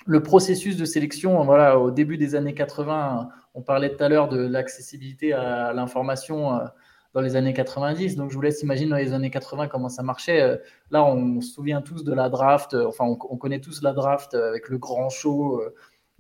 le 0.07 0.22
processus 0.22 0.76
de 0.76 0.85
sélection. 0.87 1.42
Voilà, 1.44 1.79
au 1.79 1.90
début 1.90 2.16
des 2.16 2.35
années 2.35 2.55
80, 2.55 3.29
on 3.55 3.61
parlait 3.62 3.94
tout 3.94 4.03
à 4.03 4.09
l'heure 4.09 4.29
de 4.29 4.38
l'accessibilité 4.38 5.35
à 5.35 5.72
l'information. 5.74 6.55
Euh, 6.55 6.64
dans 7.12 7.20
les 7.20 7.37
années 7.37 7.53
90. 7.53 8.16
Donc 8.16 8.31
je 8.31 8.35
vous 8.35 8.40
laisse 8.40 8.62
imaginer 8.62 8.90
dans 8.90 8.96
les 8.96 9.12
années 9.12 9.31
80 9.31 9.68
comment 9.68 9.88
ça 9.88 10.03
marchait. 10.03 10.40
Euh, 10.40 10.57
là, 10.90 11.05
on 11.05 11.40
se 11.40 11.53
souvient 11.53 11.83
tous 11.83 12.05
de 12.05 12.12
la 12.12 12.29
draft, 12.29 12.75
euh, 12.75 12.87
enfin 12.87 13.05
on, 13.05 13.37
connaît 13.37 13.61
tous 13.61 13.83
la 13.83 13.92
draft 13.92 14.35
euh, 14.35 14.49
avec 14.49 14.68
le 14.68 14.79
grand 14.79 15.09
show. 15.09 15.62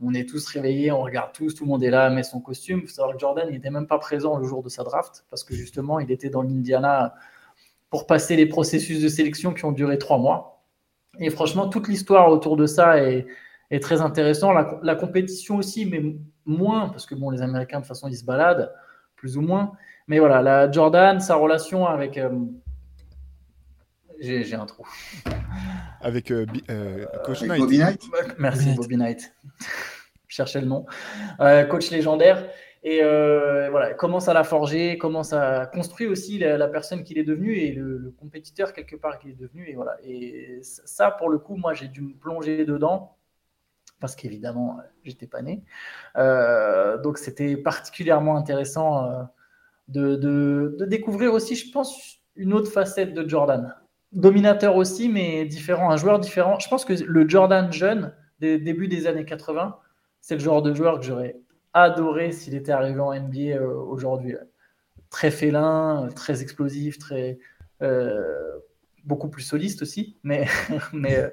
On 0.02 0.14
est 0.14 0.28
tous 0.28 0.46
réveillés, 0.46 0.90
on 0.92 1.02
regarde 1.02 1.32
tous, 1.32 1.54
tout 1.54 1.64
le 1.64 1.70
monde 1.70 1.84
est 1.84 1.90
là, 1.90 2.08
met 2.08 2.22
son 2.22 2.40
costume. 2.40 2.80
Il 2.82 2.88
faut 2.88 2.94
savoir 2.94 3.14
que 3.14 3.20
Jordan 3.20 3.50
n'était 3.50 3.70
même 3.70 3.86
pas 3.86 3.98
présent 3.98 4.38
le 4.38 4.44
jour 4.44 4.62
de 4.62 4.68
sa 4.68 4.82
draft 4.82 5.24
parce 5.28 5.44
que 5.44 5.54
justement, 5.54 6.00
il 6.00 6.10
était 6.10 6.30
dans 6.30 6.42
l'Indiana 6.42 7.14
pour 7.90 8.06
passer 8.06 8.36
les 8.36 8.46
processus 8.46 9.02
de 9.02 9.08
sélection 9.08 9.52
qui 9.52 9.64
ont 9.64 9.72
duré 9.72 9.98
trois 9.98 10.18
mois. 10.18 10.62
Et 11.18 11.28
franchement, 11.28 11.68
toute 11.68 11.88
l'histoire 11.88 12.30
autour 12.30 12.56
de 12.56 12.66
ça 12.66 13.02
est, 13.02 13.26
très 13.80 14.00
intéressante. 14.00 14.56
La, 14.82 14.94
compétition 14.94 15.56
aussi, 15.56 15.86
mais 15.86 16.02
moins, 16.46 16.88
parce 16.88 17.04
que 17.04 17.14
bon, 17.14 17.30
les 17.30 17.42
Américains, 17.42 17.78
de 17.78 17.82
toute 17.82 17.88
façon, 17.88 18.08
ils 18.08 18.16
se 18.16 18.24
baladent, 18.24 18.72
plus 19.20 19.36
ou 19.36 19.42
moins. 19.42 19.72
Mais 20.08 20.18
voilà, 20.18 20.40
la 20.40 20.70
Jordan, 20.70 21.20
sa 21.20 21.36
relation 21.36 21.86
avec. 21.86 22.16
Euh, 22.16 22.30
j'ai 24.18 24.54
un 24.54 24.66
trou. 24.66 24.86
Avec 26.02 26.30
euh, 26.30 26.46
euh, 26.70 27.04
Coach 27.24 27.42
Knight. 27.42 27.60
Bobby 27.60 27.78
Knight. 27.78 28.02
Merci, 28.38 28.74
Bobby 28.74 28.96
Knight. 28.96 29.34
Je 30.28 30.36
cherchais 30.36 30.60
le 30.60 30.66
nom. 30.66 30.86
coach 31.68 31.90
légendaire. 31.90 32.48
Et 32.82 33.02
voilà, 33.02 33.92
commence 33.94 34.28
à 34.28 34.32
la 34.32 34.44
forger, 34.44 34.96
commence 34.96 35.34
à 35.34 35.66
construire 35.66 36.10
aussi 36.10 36.38
la, 36.38 36.68
personne 36.68 37.04
qu'il 37.04 37.18
est 37.18 37.24
devenu 37.24 37.56
et 37.56 37.72
le, 37.72 38.14
compétiteur 38.18 38.72
quelque 38.72 38.96
part 38.96 39.18
qu'il 39.18 39.30
est 39.30 39.40
devenu. 39.40 39.68
Et 39.68 39.74
voilà. 39.74 39.96
Et 40.02 40.60
ça, 40.62 41.10
pour 41.10 41.28
le 41.28 41.38
coup, 41.38 41.56
moi, 41.56 41.74
j'ai 41.74 41.88
dû 41.88 42.00
me 42.00 42.14
plonger 42.14 42.64
dedans 42.64 43.16
parce 44.00 44.16
qu'évidemment, 44.16 44.78
j'étais 45.04 45.26
pas 45.26 45.42
né. 45.42 45.62
donc, 47.02 47.18
c'était 47.18 47.56
particulièrement 47.56 48.36
intéressant 48.36 49.28
de, 49.90 50.76
découvrir 50.86 51.32
aussi, 51.32 51.54
je 51.54 51.70
pense, 51.70 52.18
une 52.36 52.52
autre 52.52 52.70
facette 52.70 53.14
de 53.14 53.28
Jordan. 53.28 53.74
Dominateur 54.12 54.76
aussi, 54.76 55.08
mais 55.08 55.44
différent, 55.44 55.90
un 55.90 55.96
joueur 55.96 56.18
différent. 56.18 56.58
Je 56.58 56.68
pense 56.68 56.84
que 56.84 56.92
le 56.92 57.28
Jordan 57.28 57.72
jeune, 57.72 58.12
des 58.40 58.58
débuts 58.58 58.88
des 58.88 59.06
années 59.06 59.24
80, 59.24 59.76
c'est 60.20 60.34
le 60.34 60.40
genre 60.40 60.62
de 60.62 60.74
joueur 60.74 60.98
que 60.98 61.06
j'aurais 61.06 61.36
adoré 61.72 62.32
s'il 62.32 62.54
était 62.54 62.72
arrivé 62.72 62.98
en 62.98 63.14
NBA 63.14 63.56
euh, 63.56 63.74
aujourd'hui. 63.74 64.34
très 65.10 65.30
félin, 65.30 66.08
très 66.14 66.42
explosif, 66.42 66.98
très 66.98 67.38
beaucoup 69.04 69.28
plus 69.28 69.42
soliste 69.42 69.82
aussi. 69.82 70.18
Mais, 70.22 70.46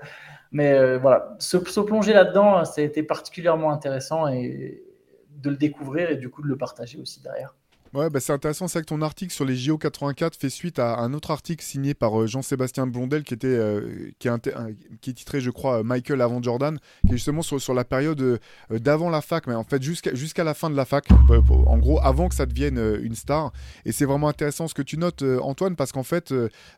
mais 0.51 0.97
voilà, 0.97 1.35
se, 1.39 1.57
se 1.57 1.79
plonger 1.79 2.13
là-dedans, 2.13 2.65
ça 2.65 2.81
a 2.81 2.83
été 2.83 3.03
particulièrement 3.03 3.71
intéressant 3.71 4.27
et 4.27 4.83
de 5.29 5.49
le 5.49 5.57
découvrir 5.57 6.09
et 6.09 6.15
du 6.15 6.29
coup 6.29 6.41
de 6.41 6.47
le 6.47 6.57
partager 6.57 6.97
aussi 6.99 7.21
derrière. 7.21 7.55
Ouais, 7.97 8.11
bah 8.11 8.19
c'est 8.19 8.31
intéressant, 8.31 8.67
c'est 8.67 8.81
que 8.81 8.85
ton 8.85 9.01
article 9.01 9.33
sur 9.33 9.43
les 9.43 9.55
JO 9.55 9.79
84 9.79 10.35
fait 10.35 10.51
suite 10.51 10.77
à 10.77 10.99
un 10.99 11.15
autre 11.15 11.31
article 11.31 11.63
signé 11.65 11.95
par 11.95 12.21
euh, 12.21 12.27
Jean-Sébastien 12.27 12.85
Blondel 12.85 13.23
qui 13.23 13.33
était 13.33 13.47
euh, 13.47 14.11
qui, 14.19 14.27
est 14.27 14.53
qui, 15.01 15.09
est 15.09 15.13
titré, 15.13 15.41
je 15.41 15.49
crois, 15.49 15.81
Michael 15.81 16.21
avant 16.21 16.39
Jordan, 16.39 16.77
qui 17.07 17.13
est 17.13 17.17
justement 17.17 17.41
sur, 17.41 17.59
sur 17.59 17.73
la 17.73 17.85
période 17.85 18.21
euh, 18.21 18.37
d'avant 18.69 19.09
la 19.09 19.21
fac, 19.21 19.47
mais 19.47 19.55
en 19.55 19.63
fait 19.63 19.81
jusqu'à 19.81 20.13
jusqu'à 20.13 20.43
la 20.43 20.53
fin 20.53 20.69
de 20.69 20.75
la 20.75 20.85
fac, 20.85 21.07
en 21.09 21.77
gros 21.79 21.99
avant 22.03 22.29
que 22.29 22.35
ça 22.35 22.45
devienne 22.45 22.77
une 23.01 23.15
star. 23.15 23.51
Et 23.83 23.91
c'est 23.91 24.05
vraiment 24.05 24.27
intéressant 24.27 24.67
ce 24.67 24.75
que 24.75 24.83
tu 24.83 24.99
notes, 24.99 25.23
Antoine, 25.41 25.75
parce 25.75 25.91
qu'en 25.91 26.03
fait, 26.03 26.31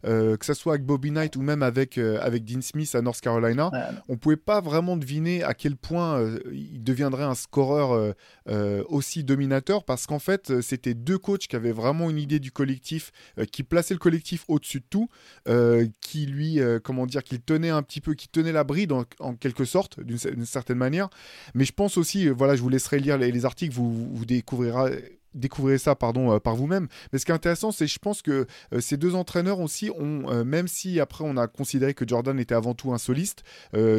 que 0.04 0.38
ça 0.46 0.54
soit 0.54 0.76
avec 0.76 0.86
Bobby 0.86 1.12
Knight 1.12 1.36
ou 1.36 1.42
même 1.42 1.64
avec 1.64 1.98
avec 1.98 2.46
Dean 2.46 2.62
Smith 2.62 2.96
à 2.96 3.02
North 3.02 3.20
Carolina, 3.20 3.72
on 4.08 4.16
pouvait 4.16 4.38
pas 4.38 4.62
vraiment 4.62 4.96
deviner 4.96 5.44
à 5.44 5.54
quel 5.54 5.76
point 5.76 6.24
il 6.50 6.82
deviendrait 6.82 7.26
un 7.26 7.36
scoreur 7.36 8.14
aussi 8.88 9.26
dominateur, 9.26 9.84
parce 9.84 10.08
qu'en 10.08 10.20
fait, 10.20 10.62
c'était 10.62 10.94
deux 10.94 11.09
coachs 11.18 11.48
qui 11.48 11.56
avaient 11.56 11.72
vraiment 11.72 12.10
une 12.10 12.18
idée 12.18 12.40
du 12.40 12.52
collectif, 12.52 13.12
euh, 13.38 13.46
qui 13.46 13.64
plaçaient 13.64 13.94
le 13.94 14.00
collectif 14.00 14.46
au-dessus 14.48 14.80
de 14.80 14.86
tout, 14.90 15.10
euh, 15.48 15.88
qui 16.02 16.26
lui, 16.26 16.60
euh, 16.60 16.80
comment 16.82 17.06
dire, 17.06 17.24
qu'il 17.24 17.42
tenait 17.42 17.70
un 17.70 17.84
petit 17.84 18.02
peu, 18.02 18.14
qui 18.14 18.28
tenait 18.28 18.52
la 18.52 18.64
bride 18.64 18.92
en, 18.92 19.36
quelque 19.36 19.66
sorte, 19.66 20.00
d'une 20.00 20.46
certaine 20.46 20.78
manière. 20.78 21.10
Mais 21.54 21.66
je 21.66 21.74
pense 21.74 21.98
aussi, 21.98 22.28
voilà, 22.30 22.56
je 22.56 22.62
vous 22.62 22.70
laisserai 22.70 23.00
lire 23.00 23.18
les, 23.18 23.32
les 23.32 23.46
articles, 23.46 23.74
vous, 23.74 24.10
vous 24.14 24.26
découvrirez 24.26 25.19
découvrez 25.34 25.78
ça 25.78 25.96
pardon 25.96 26.34
euh, 26.34 26.40
par 26.40 26.56
vous-même. 26.56 26.88
Mais 27.12 27.20
ce 27.20 27.26
qui 27.26 27.32
est 27.32 27.36
intéressant 27.36 27.72
c'est 27.72 27.88
je 27.88 28.00
pense 28.00 28.22
que 28.22 28.48
euh, 28.74 28.80
ces 28.80 28.98
deux 28.98 29.16
entraîneurs 29.16 29.60
aussi 29.60 29.90
ont 29.92 30.30
euh, 30.30 30.44
même 30.44 30.68
si 30.68 31.00
après 31.00 31.24
on 31.26 31.38
a 31.38 31.48
considéré 31.48 31.94
que 31.94 32.08
Jordan 32.08 32.40
était 32.40 32.56
avant 32.56 32.74
tout 32.74 32.94
un 32.94 32.98
soliste 32.98 33.44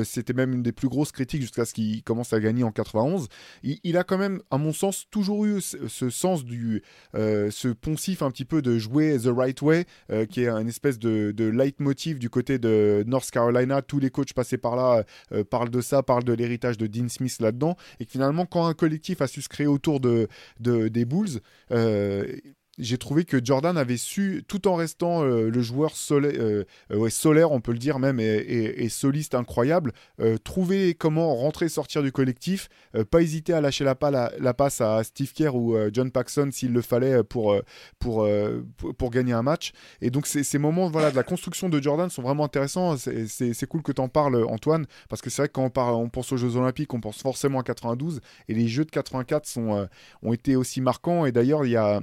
c'était 0.05 0.33
même 0.33 0.53
une 0.53 0.63
des 0.63 0.73
plus 0.73 0.89
grosses 0.89 1.13
critiques 1.13 1.43
jusqu'à 1.43 1.65
ce 1.65 1.75
qu'il 1.75 2.03
commence 2.03 2.33
à 2.33 2.41
gagner 2.41 2.65
en 2.65 2.73
91 2.73 3.29
il, 3.63 3.97
a 3.97 4.05
quand 4.05 4.19
même 4.19 4.41
à 4.51 4.59
mon 4.59 4.73
sens 4.73 5.07
toujours 5.11 5.45
eu 5.45 5.61
ce, 5.61 6.11
sens 6.11 6.45
du 6.45 6.83
ce 7.15 7.69
poncif 7.69 8.23
un 8.23 8.31
petit 8.31 8.45
peu 8.45 8.63
de 8.63 8.79
jouer 8.79 9.17
the 9.19 9.29
right 9.29 9.61
way 9.63 9.87
qui 10.29 10.43
est 10.43 10.49
une 10.49 10.69
espèce 10.69 10.99
de, 10.99 11.33
de 11.33 11.45
leitmotiv 11.45 12.19
du 12.19 12.31
côté 12.31 12.59
de 12.59 13.05
North 13.07 13.31
Carolina. 13.31 13.83
Tous 13.83 13.99
les 13.99 14.11
coachs 14.11 14.33
passés 14.33 14.59
par 14.59 14.77
là 14.77 15.05
parlent 15.51 15.71
de 15.71 15.81
ça 15.81 16.03
parlent 16.03 16.25
de 16.25 16.33
l'héritage 16.33 16.79
de 16.79 16.87
Dean 16.87 17.09
Smith 17.09 17.39
là-dedans. 17.41 17.77
Et 17.99 18.07
que 18.07 18.13
finalement 18.13 18.47
quand 18.47 18.67
un 18.67 18.75
collectif 18.75 19.21
a 19.21 19.27
su 19.27 19.43
se 19.43 19.49
créer 19.49 19.67
autour 19.67 20.01
de, 20.01 20.29
de 20.61 20.89
des 20.89 21.05
bouts 21.05 21.20
euh, 21.73 22.37
j'ai 22.81 22.99
trouvé 22.99 23.25
que 23.25 23.45
Jordan 23.45 23.77
avait 23.77 23.97
su, 23.97 24.45
tout 24.49 24.67
en 24.67 24.75
restant 24.75 25.23
euh, 25.23 25.51
le 25.51 25.63
joueur 25.63 25.93
euh, 26.11 26.65
solaire, 27.09 27.53
on 27.53 27.61
peut 27.61 27.73
le 27.73 27.79
dire 27.79 27.99
même, 27.99 28.21
et, 28.21 28.89
soliste 28.89 29.35
incroyable, 29.35 29.93
trouver 30.43 30.95
comment 30.95 31.35
rentrer 31.37 31.69
sortir 31.69 32.03
du 32.03 32.11
collectif, 32.11 32.69
pas 33.11 33.23
hésiter 33.23 33.53
à 33.53 33.61
lâcher 33.61 33.85
la, 33.85 33.97
la, 34.39 34.55
passe 34.55 34.81
à 34.81 35.05
Steve 35.05 35.33
Kerr 35.33 35.55
ou 35.55 35.77
John 35.93 36.11
Paxson 36.11 36.49
s'il 36.51 36.73
le 36.73 36.83
fallait 36.83 37.23
pour, 37.23 37.55
pour, 37.99 38.29
pour, 38.99 39.11
gagner 39.11 39.33
un 39.33 39.43
match. 39.43 39.73
Et 40.01 40.11
donc 40.11 40.27
ces, 40.27 40.59
moments 40.59 40.89
voilà, 40.89 41.13
de 41.13 41.17
la 41.17 41.23
construction 41.23 41.69
de 41.69 41.81
Jordan 41.81 42.11
sont 42.11 42.23
vraiment 42.23 42.45
intéressants. 42.45 42.97
C'est 42.97 43.67
cool 43.67 43.83
que 43.83 43.93
tu 43.93 44.01
en 44.01 44.09
parles, 44.09 44.45
Antoine, 44.45 44.87
parce 45.09 45.23
que 45.23 45.31
c'est 45.31 45.43
vrai 45.43 45.49
que 45.49 45.53
quand 45.53 45.65
on, 45.65 45.71
parle, 45.71 45.95
on 45.95 46.09
pense 46.09 46.33
aux 46.33 46.37
Jeux 46.37 46.57
Olympiques, 46.57 46.93
on 46.95 47.01
pense 47.01 47.23
forcément 47.23 47.61
à 47.61 47.63
92, 47.63 48.21
et 48.49 48.55
les 48.55 48.67
Jeux 48.67 48.85
de 48.85 48.91
84 48.91 49.47
sont, 49.47 49.89
ont 50.23 50.33
été 50.33 50.57
aussi 50.57 50.81
marquants. 50.81 51.27
Et 51.27 51.33
d'ailleurs, 51.33 51.65
il 51.65 51.71
y 51.71 51.77
a 51.77 52.01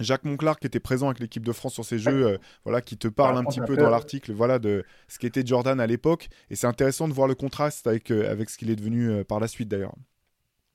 Jacques 0.00 0.24
Monclar 0.24 0.58
qui 0.58 0.66
était 0.66 0.80
présent 0.80 1.06
avec 1.06 1.20
l'équipe 1.20 1.44
de 1.44 1.52
France 1.52 1.74
sur 1.74 1.84
ces 1.84 1.98
jeux, 1.98 2.26
euh, 2.26 2.38
voilà, 2.64 2.80
qui 2.80 2.96
te 2.96 3.08
parle 3.08 3.38
un 3.38 3.44
petit 3.44 3.60
peu 3.60 3.76
dans 3.76 3.90
l'article, 3.90 4.32
voilà, 4.32 4.58
de 4.58 4.84
ce 5.08 5.18
qu'était 5.18 5.46
Jordan 5.46 5.78
à 5.80 5.86
l'époque. 5.86 6.28
Et 6.48 6.56
c'est 6.56 6.66
intéressant 6.66 7.06
de 7.06 7.12
voir 7.12 7.28
le 7.28 7.34
contraste 7.34 7.86
avec, 7.86 8.10
euh, 8.10 8.30
avec 8.30 8.50
ce 8.50 8.58
qu'il 8.58 8.70
est 8.70 8.76
devenu 8.76 9.10
euh, 9.10 9.24
par 9.24 9.38
la 9.40 9.46
suite 9.46 9.68
d'ailleurs. 9.68 9.94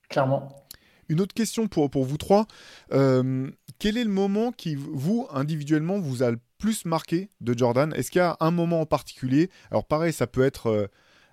Clairement. 0.08 0.64
Une 1.08 1.20
autre 1.20 1.34
question 1.34 1.68
pour, 1.68 1.90
pour 1.90 2.04
vous 2.04 2.16
trois. 2.16 2.46
quel 2.90 3.96
est 3.96 4.04
le 4.04 4.10
moment 4.10 4.52
qui, 4.52 4.74
vous, 4.74 5.28
individuellement, 5.30 5.98
vous 5.98 6.22
a 6.22 6.30
le 6.30 6.38
plus 6.58 6.84
marqué 6.84 7.30
de 7.40 7.56
Jordan? 7.56 7.92
Est-ce 7.94 8.10
qu'il 8.10 8.18
y 8.20 8.22
a 8.22 8.36
un 8.40 8.50
moment 8.50 8.80
en 8.80 8.86
particulier? 8.86 9.50
Alors 9.70 9.84
pareil, 9.84 10.12
ça 10.12 10.26
peut 10.26 10.42
être 10.44 10.88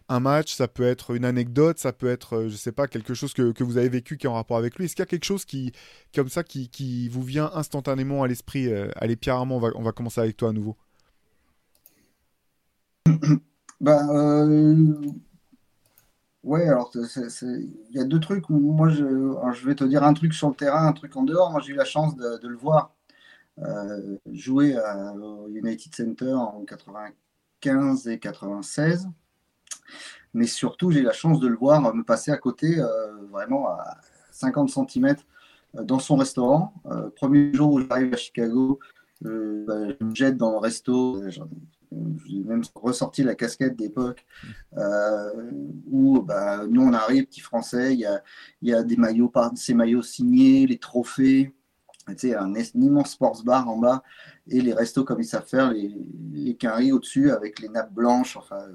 un 0.10 0.20
match, 0.20 0.54
ça 0.56 0.68
peut 0.68 0.84
être 0.84 1.16
une 1.16 1.26
anecdote, 1.26 1.80
ça 1.80 1.94
peut 1.94 2.08
être, 2.08 2.38
euh, 2.38 2.50
je 2.50 2.56
sais 2.56 2.72
pas, 2.72 2.88
quelque 2.88 3.14
chose 3.14 3.34
que, 3.34 3.64
vous 3.64 3.78
avez 3.78 3.90
vécu 3.90 4.18
qui 4.18 4.26
est 4.26 4.30
en 4.30 4.34
rapport 4.34 4.58
avec 4.58 4.76
lui. 4.76 4.86
Est-ce 4.86 4.96
qu'il 4.96 5.02
y 5.02 5.08
a 5.08 5.08
quelque 5.08 5.26
chose 5.26 5.46
qui, 5.46 5.72
comme 6.14 6.30
ça, 6.30 6.44
qui, 6.44 7.10
vous 7.10 7.24
vient 7.24 7.52
instantanément 7.54 8.24
à 8.24 8.28
l'esprit 8.28 8.72
euh, 8.72 8.90
Allez, 8.96 9.16
Pierre 9.16 9.36
Armand, 9.36 9.62
on 9.76 9.82
va, 9.82 9.92
commencer 9.92 10.22
avec 10.22 10.38
toi 10.38 10.50
à 10.50 10.54
nouveau. 10.54 10.76
Ben, 13.82 14.08
euh, 14.12 14.96
ouais, 16.44 16.70
alors 16.70 16.90
il 16.96 17.70
y 17.92 18.00
a 18.00 18.06
deux 18.06 18.22
trucs. 18.22 18.50
moi, 18.50 18.88
je, 18.88 19.04
je 19.54 19.66
vais 19.66 19.76
te 19.76 19.84
dire 19.84 20.04
un 20.04 20.14
truc 20.14 20.34
sur 20.34 20.48
le 20.48 20.56
terrain, 20.56 20.88
un 20.88 20.94
truc 20.94 21.18
en 21.18 21.24
dehors. 21.24 21.52
Moi, 21.52 21.60
j'ai 21.60 21.74
eu 21.74 21.76
la 21.76 21.84
chance 21.84 22.16
de, 22.16 22.48
le 22.48 22.56
voir 22.56 22.96
jouer 24.32 24.78
au 25.22 25.50
United 25.50 25.94
Center 25.94 26.32
en 26.32 26.64
95 26.64 28.08
et 28.08 28.20
96. 28.20 29.10
Mais 30.34 30.48
surtout, 30.48 30.92
j'ai 30.92 31.02
la 31.02 31.14
chance 31.14 31.40
de 31.40 31.48
le 31.48 31.56
voir 31.56 31.94
me 31.94 32.04
passer 32.04 32.32
à 32.32 32.38
côté, 32.38 32.80
euh, 32.80 32.88
vraiment 33.32 33.68
à 33.68 33.98
50 34.32 34.70
cm 34.70 35.16
euh, 35.76 35.84
dans 35.84 36.00
son 36.00 36.16
restaurant. 36.16 36.74
Euh, 36.88 37.10
premier 37.16 37.54
jour 37.54 37.74
où 37.74 37.82
j'arrive 37.82 38.14
à 38.14 38.18
Chicago, 38.18 38.80
bah, 39.22 39.90
je 40.00 40.06
me 40.06 40.16
jette 40.16 40.38
dans 40.38 40.52
le 40.52 40.58
resto. 40.58 41.22
J'ai 41.30 42.44
même 42.44 42.64
ressorti 42.76 43.24
la 43.24 43.36
casquette 43.36 43.76
d'époque 43.76 44.26
où 45.92 46.22
bah, 46.22 46.66
nous 46.68 46.82
on 46.82 46.94
arrive, 46.94 47.28
petit 47.28 47.42
français, 47.42 47.94
il 47.94 48.00
y 48.00 48.06
a, 48.06 48.22
y 48.64 48.74
a 48.74 48.84
des 48.84 48.98
maillots, 48.98 49.32
ces 49.56 49.76
maillots 49.76 50.02
signés, 50.02 50.66
les 50.66 50.80
trophées, 50.80 51.54
tu 52.10 52.16
sais, 52.18 52.36
un, 52.36 52.54
immense 52.76 53.12
sports 53.12 53.44
bar 53.44 53.70
en 53.70 53.78
bas 53.78 54.04
et 54.50 54.62
les 54.62 54.74
restos 54.74 55.04
comme 55.04 55.22
ils 55.22 55.26
savent 55.26 55.48
faire, 55.48 55.72
les, 55.72 55.92
les 56.34 56.92
au-dessus 56.92 57.32
avec 57.32 57.60
les 57.60 57.70
nappes 57.70 57.94
blanches, 57.94 58.36
enfin 58.38 58.66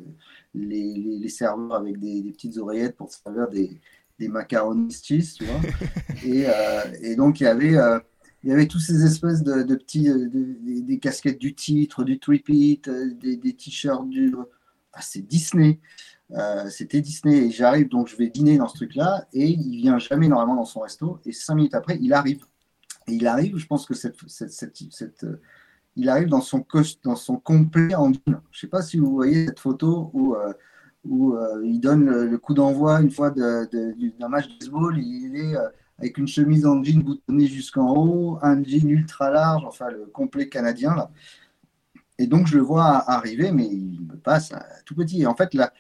les, 0.55 1.29
serveurs 1.29 1.77
avec 1.77 1.99
des, 1.99 2.23
petites 2.33 2.57
oreillettes 2.57 2.97
pour 2.97 3.13
servir 3.13 3.49
des, 3.49 3.79
des 4.19 4.29
macaronis 4.29 4.93
cheese, 5.03 5.35
tu 5.35 5.45
vois. 5.45 5.61
Euh, 6.27 6.83
et, 7.01 7.15
donc, 7.15 7.41
il 7.41 7.45
y 7.45 7.47
avait, 7.47 7.77
euh, 7.77 7.99
il 8.43 8.51
y 8.51 8.53
avait 8.53 8.67
tous 8.67 8.81
ces 8.81 9.05
espèces 9.05 9.43
de, 9.43 9.63
petits, 9.77 10.11
euh, 10.11 10.29
des, 10.29 10.99
casquettes 10.99 11.39
du 11.39 11.55
titre, 11.55 12.03
du 12.03 12.19
tripit, 12.19 12.83
des, 13.21 13.37
des 13.37 13.53
t-shirts 13.55 14.09
du. 14.09 14.35
c'est 15.01 15.27
Disney. 15.27 15.79
C'était 16.69 17.01
Disney. 17.01 17.47
Et 17.47 17.51
j'arrive, 17.51 17.89
donc 17.89 18.09
je 18.09 18.17
vais 18.17 18.29
dîner 18.29 18.59
dans 18.59 18.67
ce 18.67 18.75
truc-là, 18.75 19.27
et 19.33 19.49
il 19.49 19.77
vient 19.77 19.99
jamais 19.99 20.29
normalement 20.29 20.57
dans 20.57 20.65
son 20.65 20.81
resto. 20.81 21.21
Et 21.25 21.33
cinq 21.33 21.55
minutes 21.55 21.75
après, 21.75 21.97
il 22.01 22.13
arrive. 22.13 22.45
Il 23.09 23.27
arrive, 23.27 23.57
je 23.57 23.67
pense 23.67 23.87
que 23.87 23.95
cette, 23.95 24.17
cette, 24.29 24.53
cette 24.91 25.27
il 25.99 26.09
arrive 26.09 26.29
dans 26.29 26.41
son, 26.41 26.65
dans 27.03 27.17
son 27.17 27.37
complet 27.37 27.95
en. 27.95 28.13
Je 28.13 28.31
ne 28.31 28.37
sais 28.53 28.69
pas 28.69 28.83
si 28.83 28.99
vous 28.99 29.13
voyez 29.13 29.47
cette 29.47 29.59
photo 29.59 30.11
où, 30.15 30.37
euh, 30.37 30.53
où 31.05 31.35
euh, 31.35 31.61
il 31.65 31.81
donne 31.81 32.05
le, 32.05 32.39
coup 32.39 32.55
d'envoi 32.55 33.01
une 33.01 33.11
fois 33.11 33.31
d'un 33.31 33.67
match 34.29 34.49
de 34.49 34.59
baseball. 34.61 34.97
Il 34.97 35.37
est 35.37 35.57
euh, 35.57 35.69
avec 35.99 36.17
une 36.17 36.29
chemise 36.29 36.65
en 36.65 36.83
jean 36.85 37.03
boutonnée 37.03 37.49
jusqu'en 37.49 37.93
haut, 37.97 38.39
un 38.43 38.63
jean 38.63 38.89
ultra 38.89 39.31
large, 39.31 39.65
enfin 39.67 39.91
le 39.91 40.07
complet 40.07 40.49
canadien. 40.49 40.95
Là. 40.95 41.11
Et 42.19 42.29
donc 42.29 42.47
je 42.47 42.57
le 42.57 42.63
vois 42.63 43.11
arriver, 43.11 43.51
mais 43.51 43.67
il 43.67 44.01
me 44.01 44.17
passe 44.17 44.53
tout 44.87 44.95
petit. 44.95 45.23
Et 45.23 45.27
en 45.27 45.35
fait, 45.35 45.53
là, 45.53 45.73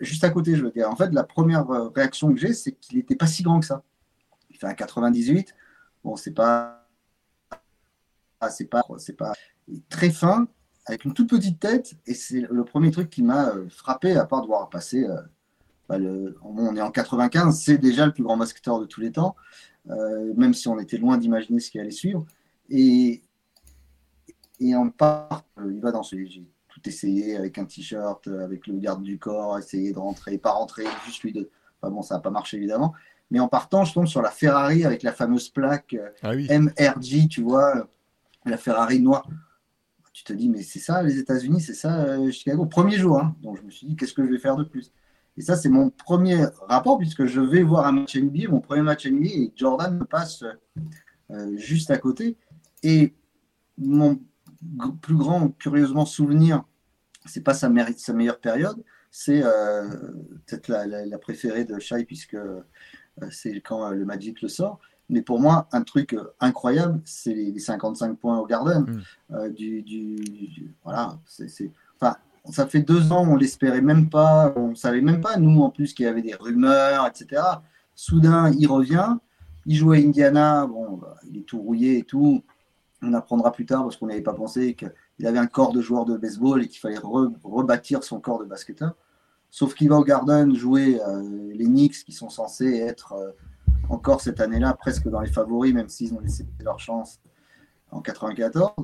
juste 0.00 0.22
à 0.22 0.30
côté, 0.30 0.54
je 0.54 0.62
veux 0.62 0.70
dire, 0.70 0.88
en 0.88 0.94
fait, 0.94 1.12
la 1.12 1.24
première 1.24 1.66
réaction 1.92 2.32
que 2.32 2.38
j'ai, 2.38 2.52
c'est 2.52 2.72
qu'il 2.72 2.98
n'était 2.98 3.16
pas 3.16 3.26
si 3.26 3.42
grand 3.42 3.58
que 3.58 3.66
ça. 3.66 3.82
Il 4.50 4.58
fait 4.58 4.68
un 4.68 4.74
98. 4.74 5.54
Bon, 6.06 6.14
c'est 6.14 6.30
pas 6.30 6.86
c'est 8.48 8.70
pas, 8.70 8.84
c'est 8.98 9.16
pas, 9.16 9.32
très 9.88 10.10
fin, 10.10 10.46
avec 10.84 11.04
une 11.04 11.12
toute 11.12 11.28
petite 11.28 11.58
tête, 11.58 11.96
et 12.06 12.14
c'est 12.14 12.42
le 12.48 12.64
premier 12.64 12.92
truc 12.92 13.10
qui 13.10 13.24
m'a 13.24 13.48
euh, 13.48 13.68
frappé, 13.68 14.14
à 14.14 14.24
part 14.24 14.42
de 14.42 14.46
voir 14.46 14.70
passer. 14.70 15.02
Euh, 15.02 15.20
bah, 15.88 15.96
on 16.44 16.76
est 16.76 16.80
en 16.80 16.92
95, 16.92 17.60
c'est 17.60 17.78
déjà 17.78 18.06
le 18.06 18.12
plus 18.12 18.22
grand 18.22 18.36
basketteur 18.36 18.78
de 18.78 18.84
tous 18.84 19.00
les 19.00 19.10
temps, 19.10 19.34
euh, 19.90 20.32
même 20.36 20.54
si 20.54 20.68
on 20.68 20.78
était 20.78 20.96
loin 20.96 21.18
d'imaginer 21.18 21.58
ce 21.58 21.72
qui 21.72 21.80
allait 21.80 21.90
suivre. 21.90 22.24
Et, 22.70 23.20
et 24.60 24.76
en 24.76 24.90
part, 24.90 25.42
il 25.58 25.80
va 25.80 25.90
dans 25.90 26.04
ce. 26.04 26.14
J'ai 26.24 26.46
tout 26.68 26.88
essayé 26.88 27.36
avec 27.36 27.58
un 27.58 27.64
t-shirt, 27.64 28.28
avec 28.28 28.68
le 28.68 28.78
garde 28.78 29.02
du 29.02 29.18
corps, 29.18 29.58
essayer 29.58 29.92
de 29.92 29.98
rentrer, 29.98 30.38
pas 30.38 30.52
rentrer, 30.52 30.84
juste 31.04 31.24
lui 31.24 31.32
de. 31.32 31.50
Enfin 31.82 31.92
bon, 31.92 32.02
ça 32.02 32.14
n'a 32.14 32.20
pas 32.20 32.30
marché 32.30 32.58
évidemment. 32.58 32.94
Mais 33.30 33.40
en 33.40 33.48
partant, 33.48 33.84
je 33.84 33.92
tombe 33.92 34.06
sur 34.06 34.22
la 34.22 34.30
Ferrari 34.30 34.84
avec 34.84 35.02
la 35.02 35.12
fameuse 35.12 35.48
plaque 35.48 35.96
ah 36.22 36.32
MRG, 36.34 37.28
tu 37.28 37.42
vois, 37.42 37.88
la 38.44 38.56
Ferrari 38.56 39.00
noire 39.00 39.28
tu 40.16 40.24
te 40.24 40.32
dis, 40.32 40.48
mais 40.48 40.62
c'est 40.62 40.78
ça 40.78 41.02
les 41.02 41.18
États-Unis, 41.18 41.60
c'est 41.60 41.74
ça 41.74 42.04
euh, 42.04 42.30
Chicago. 42.30 42.64
Premier 42.64 42.96
jour, 42.96 43.20
hein. 43.20 43.36
donc 43.42 43.58
je 43.58 43.62
me 43.62 43.70
suis 43.70 43.86
dit, 43.86 43.96
qu'est-ce 43.96 44.14
que 44.14 44.24
je 44.24 44.30
vais 44.30 44.38
faire 44.38 44.56
de 44.56 44.64
plus? 44.64 44.90
Et 45.36 45.42
ça, 45.42 45.56
c'est 45.56 45.68
mon 45.68 45.90
premier 45.90 46.42
rapport, 46.68 46.96
puisque 46.96 47.26
je 47.26 47.42
vais 47.42 47.62
voir 47.62 47.86
un 47.86 47.92
match 47.92 48.16
NBA, 48.16 48.48
mon 48.48 48.60
premier 48.60 48.80
match 48.80 49.06
NBA, 49.06 49.26
et 49.26 49.52
Jordan 49.54 49.98
me 49.98 50.06
passe 50.06 50.42
euh, 51.30 51.56
juste 51.58 51.90
à 51.90 51.98
côté. 51.98 52.38
et 52.82 53.14
mon 53.76 54.18
plus 55.02 55.16
grand, 55.16 55.50
curieusement, 55.50 56.06
souvenir, 56.06 56.64
c'est 57.26 57.42
pas 57.42 57.52
sa, 57.52 57.70
sa, 57.98 58.12
meilleure 58.14 58.40
période, 58.40 58.82
c'est 59.10 59.42
euh, 59.44 59.86
peut-être 60.46 60.68
la, 60.68 61.18
préférée 61.18 61.66
de 61.66 61.78
Shai, 61.78 62.06
puisque 62.06 62.32
euh, 62.32 62.62
c'est 63.30 63.60
quand 63.60 63.90
le 63.90 64.04
Magic 64.04 64.42
le 64.42 64.48
sort. 64.48 64.78
Mais 65.08 65.22
pour 65.22 65.40
moi, 65.40 65.68
un 65.72 65.82
truc 65.82 66.16
incroyable, 66.40 67.00
c'est 67.04 67.32
les, 67.32 67.58
55 67.58 68.18
points 68.18 68.38
au 68.38 68.46
Garden. 68.46 68.84
Mm. 69.30 69.48
du, 69.50 70.74
voilà, 70.82 71.18
c'est, 71.26 71.70
enfin, 72.00 72.16
ça 72.50 72.66
fait 72.66 72.80
deux 72.80 73.12
ans, 73.12 73.26
on 73.28 73.36
l'espérait 73.36 73.80
même 73.80 74.08
pas, 74.08 74.52
on 74.56 74.74
savait 74.74 75.00
même 75.00 75.20
pas, 75.20 75.36
nous 75.36 75.62
en 75.62 75.70
plus, 75.70 75.94
qu'il 75.94 76.06
y 76.06 76.08
avait 76.08 76.22
des 76.22 76.34
rumeurs, 76.34 77.06
etc. 77.06 77.42
Soudain, 77.94 78.50
il 78.50 78.66
revient, 78.66 79.16
il 79.64 79.76
joue 79.76 79.92
à 79.92 79.96
Indiana, 79.96 80.66
bon, 80.66 80.96
bah, 80.96 81.16
il 81.28 81.38
est 81.38 81.42
tout 81.42 81.60
rouillé 81.60 81.98
et 81.98 82.02
tout. 82.02 82.42
On 83.02 83.12
apprendra 83.14 83.52
plus 83.52 83.66
tard 83.66 83.82
parce 83.82 83.96
qu'on 83.96 84.06
n'avait 84.06 84.22
pas 84.22 84.32
pensé 84.32 84.74
qu'il 84.74 85.26
avait 85.26 85.38
un 85.38 85.46
corps 85.46 85.72
de 85.72 85.80
joueur 85.80 86.04
de 86.04 86.16
baseball 86.16 86.62
et 86.62 86.68
qu'il 86.68 86.80
fallait 86.80 86.98
rebâtir 86.98 88.02
son 88.02 88.20
corps 88.20 88.38
de 88.38 88.44
basketteur. 88.44 88.94
Sauf 89.56 89.72
qu'il 89.74 89.88
va 89.88 89.96
au 89.96 90.04
Garden 90.04 90.54
jouer 90.54 91.00
euh, 91.00 91.50
les 91.54 91.64
Knicks 91.64 92.04
qui 92.04 92.12
sont 92.12 92.28
censés 92.28 92.76
être 92.76 93.14
euh, 93.14 93.30
encore 93.88 94.20
cette 94.20 94.38
année-là 94.38 94.74
presque 94.74 95.08
dans 95.08 95.20
les 95.20 95.32
favoris, 95.32 95.72
même 95.72 95.88
s'ils 95.88 96.12
ont 96.12 96.20
laissé 96.20 96.44
leur 96.60 96.78
chance 96.78 97.20
en 97.90 98.02
94. 98.02 98.74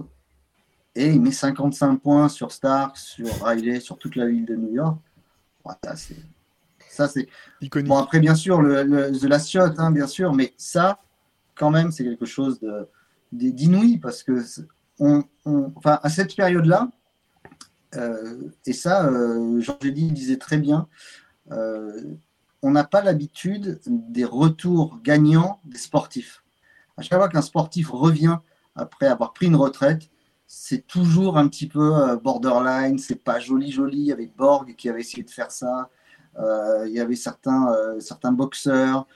Et 0.95 1.09
il 1.09 1.21
met 1.21 1.31
55 1.31 1.97
points 1.97 2.31
sur 2.31 2.53
Stark, 2.53 2.97
sur 2.97 3.27
Riley, 3.45 3.81
sur 3.81 3.99
toute 3.99 4.17
la 4.17 4.27
ville 4.27 4.47
de 4.47 4.57
New 4.57 4.73
York. 4.73 4.97
ça, 6.89 7.07
c'est. 7.07 7.29
Bon, 7.85 7.99
après, 7.99 8.21
bien 8.21 8.35
sûr, 8.35 8.63
le, 8.63 9.13
The 9.13 9.25
Last 9.25 9.51
Shot, 9.51 9.75
hein, 9.77 9.91
bien 9.91 10.07
sûr, 10.07 10.33
mais 10.33 10.55
ça, 10.57 11.03
quand 11.55 11.71
même, 11.71 11.93
c'est 11.93 12.05
quelque 12.05 12.25
chose 12.25 12.59
d'inouï 13.31 13.99
parce 13.99 14.23
que, 14.23 14.43
on, 14.99 15.23
enfin, 15.75 16.01
à 16.03 16.09
cette 16.09 16.35
période-là, 16.35 16.89
euh, 16.89 17.02
et 18.67 18.73
ça, 18.73 19.07
euh, 19.07 19.61
Georges 19.61 19.93
disait 19.93 20.39
très 20.39 20.57
bien, 20.57 20.89
euh, 21.51 22.03
on 22.63 22.71
n'a 22.71 22.85
pas 22.85 23.03
l'habitude 23.03 23.81
des 23.87 24.25
retours 24.25 25.01
gagnants 25.03 25.61
des 25.65 25.79
sportifs. 25.79 26.43
À 26.97 27.03
chaque 27.03 27.19
fois 27.19 27.29
qu'un 27.29 27.43
sportif 27.43 27.91
revient 27.91 28.39
après 28.77 29.07
avoir 29.07 29.33
pris 29.33 29.47
une 29.47 29.57
retraite, 29.57 30.09
c'est 30.55 30.87
toujours 30.87 31.39
un 31.39 31.49
petit 31.49 31.67
peu 31.67 31.97
euh, 31.97 32.17
borderline, 32.17 32.99
c'est 32.99 33.25
pas 33.25 33.41
joli 33.41 33.73
joli. 33.73 34.13
Avait 34.13 34.31
Borg 34.37 34.75
qui 34.77 34.91
avait 34.91 35.01
essayé 35.01 35.23
de 35.23 35.31
faire 35.31 35.51
ça. 35.51 35.89
Euh, 36.39 36.85
il 36.87 36.93
y 36.93 37.01
avait 37.01 37.17
certains, 37.17 37.73
euh, 37.73 38.01
certains 38.01 38.33
boxeurs. 38.33 39.07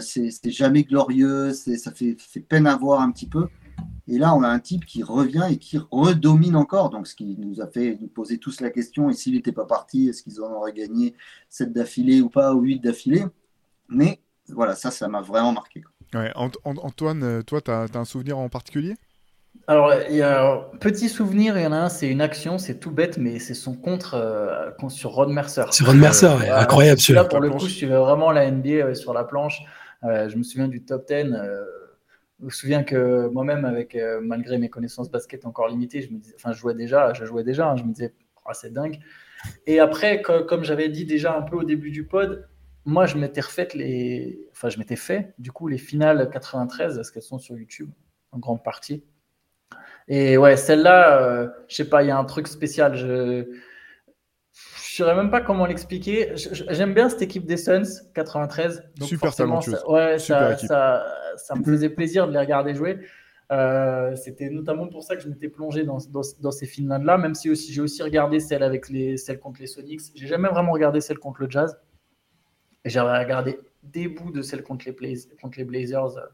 c'est 0.00 0.30
jamais 0.44 0.84
glorieux, 0.84 1.52
ça 1.52 1.90
fait, 1.90 2.16
peine 2.48 2.68
à 2.68 2.76
voir 2.76 3.00
un 3.00 3.10
petit 3.10 3.26
peu. 3.28 3.48
Et 4.08 4.18
là, 4.18 4.34
on 4.34 4.42
a 4.42 4.48
un 4.48 4.60
type 4.60 4.84
qui 4.84 5.02
revient 5.02 5.46
et 5.50 5.56
qui 5.56 5.78
redomine 5.90 6.54
encore. 6.54 6.90
Donc, 6.90 7.08
ce 7.08 7.16
qui 7.16 7.36
nous 7.38 7.60
a 7.60 7.66
fait 7.66 7.98
nous 8.00 8.06
poser 8.06 8.38
tous 8.38 8.60
la 8.60 8.70
question 8.70 9.10
et 9.10 9.14
s'il 9.14 9.34
n'était 9.34 9.52
pas 9.52 9.64
parti, 9.64 10.08
est-ce 10.08 10.22
qu'ils 10.22 10.40
en 10.40 10.52
auraient 10.52 10.72
gagné 10.72 11.14
7 11.48 11.72
d'affilée 11.72 12.20
ou 12.20 12.30
pas, 12.30 12.54
ou 12.54 12.60
8 12.60 12.78
d'affilée? 12.78 13.24
Mais 13.88 14.20
voilà, 14.48 14.76
ça, 14.76 14.90
ça 14.90 15.08
m'a 15.08 15.22
vraiment 15.22 15.52
marqué. 15.52 15.82
Ouais, 16.14 16.32
Antoine, 16.36 17.42
toi, 17.42 17.60
tu 17.60 17.70
as, 17.70 17.86
as, 17.92 17.98
un 17.98 18.04
souvenir 18.04 18.38
en 18.38 18.48
particulier? 18.48 18.94
Alors, 19.66 19.92
il 20.08 20.16
y 20.16 20.22
a 20.22 20.52
un 20.52 20.76
petit 20.78 21.08
souvenir, 21.08 21.58
il 21.58 21.64
y 21.64 21.66
en 21.66 21.72
a 21.72 21.76
un, 21.76 21.88
c'est 21.88 22.08
une 22.08 22.20
action, 22.20 22.58
c'est 22.58 22.78
tout 22.78 22.92
bête, 22.92 23.18
mais 23.18 23.40
c'est 23.40 23.54
son 23.54 23.74
contre 23.74 24.14
euh, 24.14 24.70
sur 24.88 25.10
Ron 25.10 25.28
Mercer. 25.28 25.64
Sur 25.72 25.86
Ron 25.86 25.94
Mercer, 25.94 26.26
euh, 26.26 26.56
incroyable 26.56 27.00
celui-là. 27.00 27.24
pour 27.24 27.40
le 27.40 27.50
coup, 27.50 27.66
je 27.66 27.74
suivais 27.74 27.96
vraiment 27.96 28.30
la 28.30 28.48
NBA 28.48 28.94
sur 28.94 29.12
la 29.12 29.24
planche. 29.24 29.62
Euh, 30.04 30.28
je 30.28 30.36
me 30.36 30.44
souviens 30.44 30.68
du 30.68 30.84
top 30.84 31.08
10. 31.08 31.34
Je 32.40 32.44
me 32.44 32.50
souviens 32.50 32.84
que 32.84 33.28
moi-même, 33.28 33.64
avec 33.64 33.96
malgré 34.22 34.58
mes 34.58 34.68
connaissances 34.68 35.10
basket 35.10 35.46
encore 35.46 35.68
limitées, 35.68 36.02
je 36.02 36.12
me 36.12 36.18
disais, 36.18 36.34
enfin, 36.36 36.52
je 36.52 36.58
jouais 36.58 36.74
déjà, 36.74 37.12
je 37.14 37.24
jouais 37.24 37.44
déjà, 37.44 37.70
hein, 37.70 37.76
je 37.76 37.84
me 37.84 37.92
disais, 37.92 38.12
oh, 38.44 38.50
c'est 38.52 38.72
dingue. 38.72 38.98
Et 39.66 39.80
après, 39.80 40.22
comme 40.22 40.64
j'avais 40.64 40.88
dit 40.88 41.04
déjà 41.04 41.36
un 41.36 41.42
peu 41.42 41.56
au 41.56 41.64
début 41.64 41.90
du 41.90 42.04
pod, 42.04 42.48
moi, 42.86 43.06
je 43.06 43.18
m'étais 43.18 43.40
refait 43.40 43.68
les, 43.74 44.38
enfin, 44.52 44.68
je 44.68 44.78
m'étais 44.78 44.96
fait, 44.96 45.34
du 45.38 45.50
coup, 45.50 45.66
les 45.66 45.76
finales 45.76 46.30
93, 46.30 46.94
parce 46.94 47.10
qu'elles 47.10 47.22
sont 47.22 47.38
sur 47.38 47.58
YouTube 47.58 47.90
en 48.30 48.38
grande 48.38 48.62
partie. 48.62 49.02
Et 50.08 50.38
ouais, 50.38 50.56
celle-là, 50.56 51.20
euh, 51.20 51.48
je 51.66 51.74
sais 51.74 51.88
pas, 51.88 52.04
il 52.04 52.08
y 52.08 52.10
a 52.12 52.16
un 52.16 52.24
truc 52.24 52.46
spécial. 52.46 52.94
Je 52.96 53.06
ne 53.06 53.44
saurais 54.52 55.16
même 55.16 55.32
pas 55.32 55.40
comment 55.40 55.66
l'expliquer. 55.66 56.32
J'aime 56.36 56.94
bien 56.94 57.08
cette 57.08 57.22
équipe 57.22 57.44
des 57.44 57.56
Suns 57.56 57.82
93. 58.14 58.84
Super 59.02 59.34
talentueuse. 59.34 59.80
Ça, 59.80 59.90
ouais, 59.90 60.18
ça, 60.20 60.56
ça, 60.56 61.06
ça, 61.36 61.54
me 61.54 61.64
faisait 61.64 61.90
plaisir 61.90 62.26
de 62.26 62.32
les 62.32 62.38
regarder 62.38 62.74
jouer. 62.74 62.98
Euh, 63.52 64.16
C'était 64.16 64.50
notamment 64.50 64.88
pour 64.88 65.04
ça 65.04 65.16
que 65.16 65.22
je 65.22 65.28
m'étais 65.28 65.48
plongé 65.48 65.84
dans, 65.84 65.98
dans, 66.10 66.22
dans 66.40 66.50
ces 66.50 66.66
finales-là, 66.66 67.18
même 67.18 67.34
si 67.34 67.50
aussi 67.50 67.72
j'ai 67.72 67.80
aussi 67.80 68.02
regardé 68.02 68.40
celle 68.40 68.62
avec 68.62 68.88
les 68.88 69.16
celle 69.16 69.38
contre 69.38 69.60
les 69.60 69.66
Sonics. 69.66 70.00
J'ai 70.14 70.26
jamais 70.26 70.48
vraiment 70.48 70.72
regardé 70.72 71.00
celle 71.00 71.18
contre 71.18 71.42
le 71.42 71.50
Jazz. 71.50 71.78
Et 72.84 72.88
j'avais 72.88 73.18
regardé 73.18 73.58
des 73.82 74.08
bouts 74.08 74.30
de 74.30 74.42
celle 74.42 74.62
contre 74.62 74.86
les, 75.00 75.18
contre 75.40 75.58
les 75.58 75.64
Blazers 75.64 76.16
euh, 76.16 76.26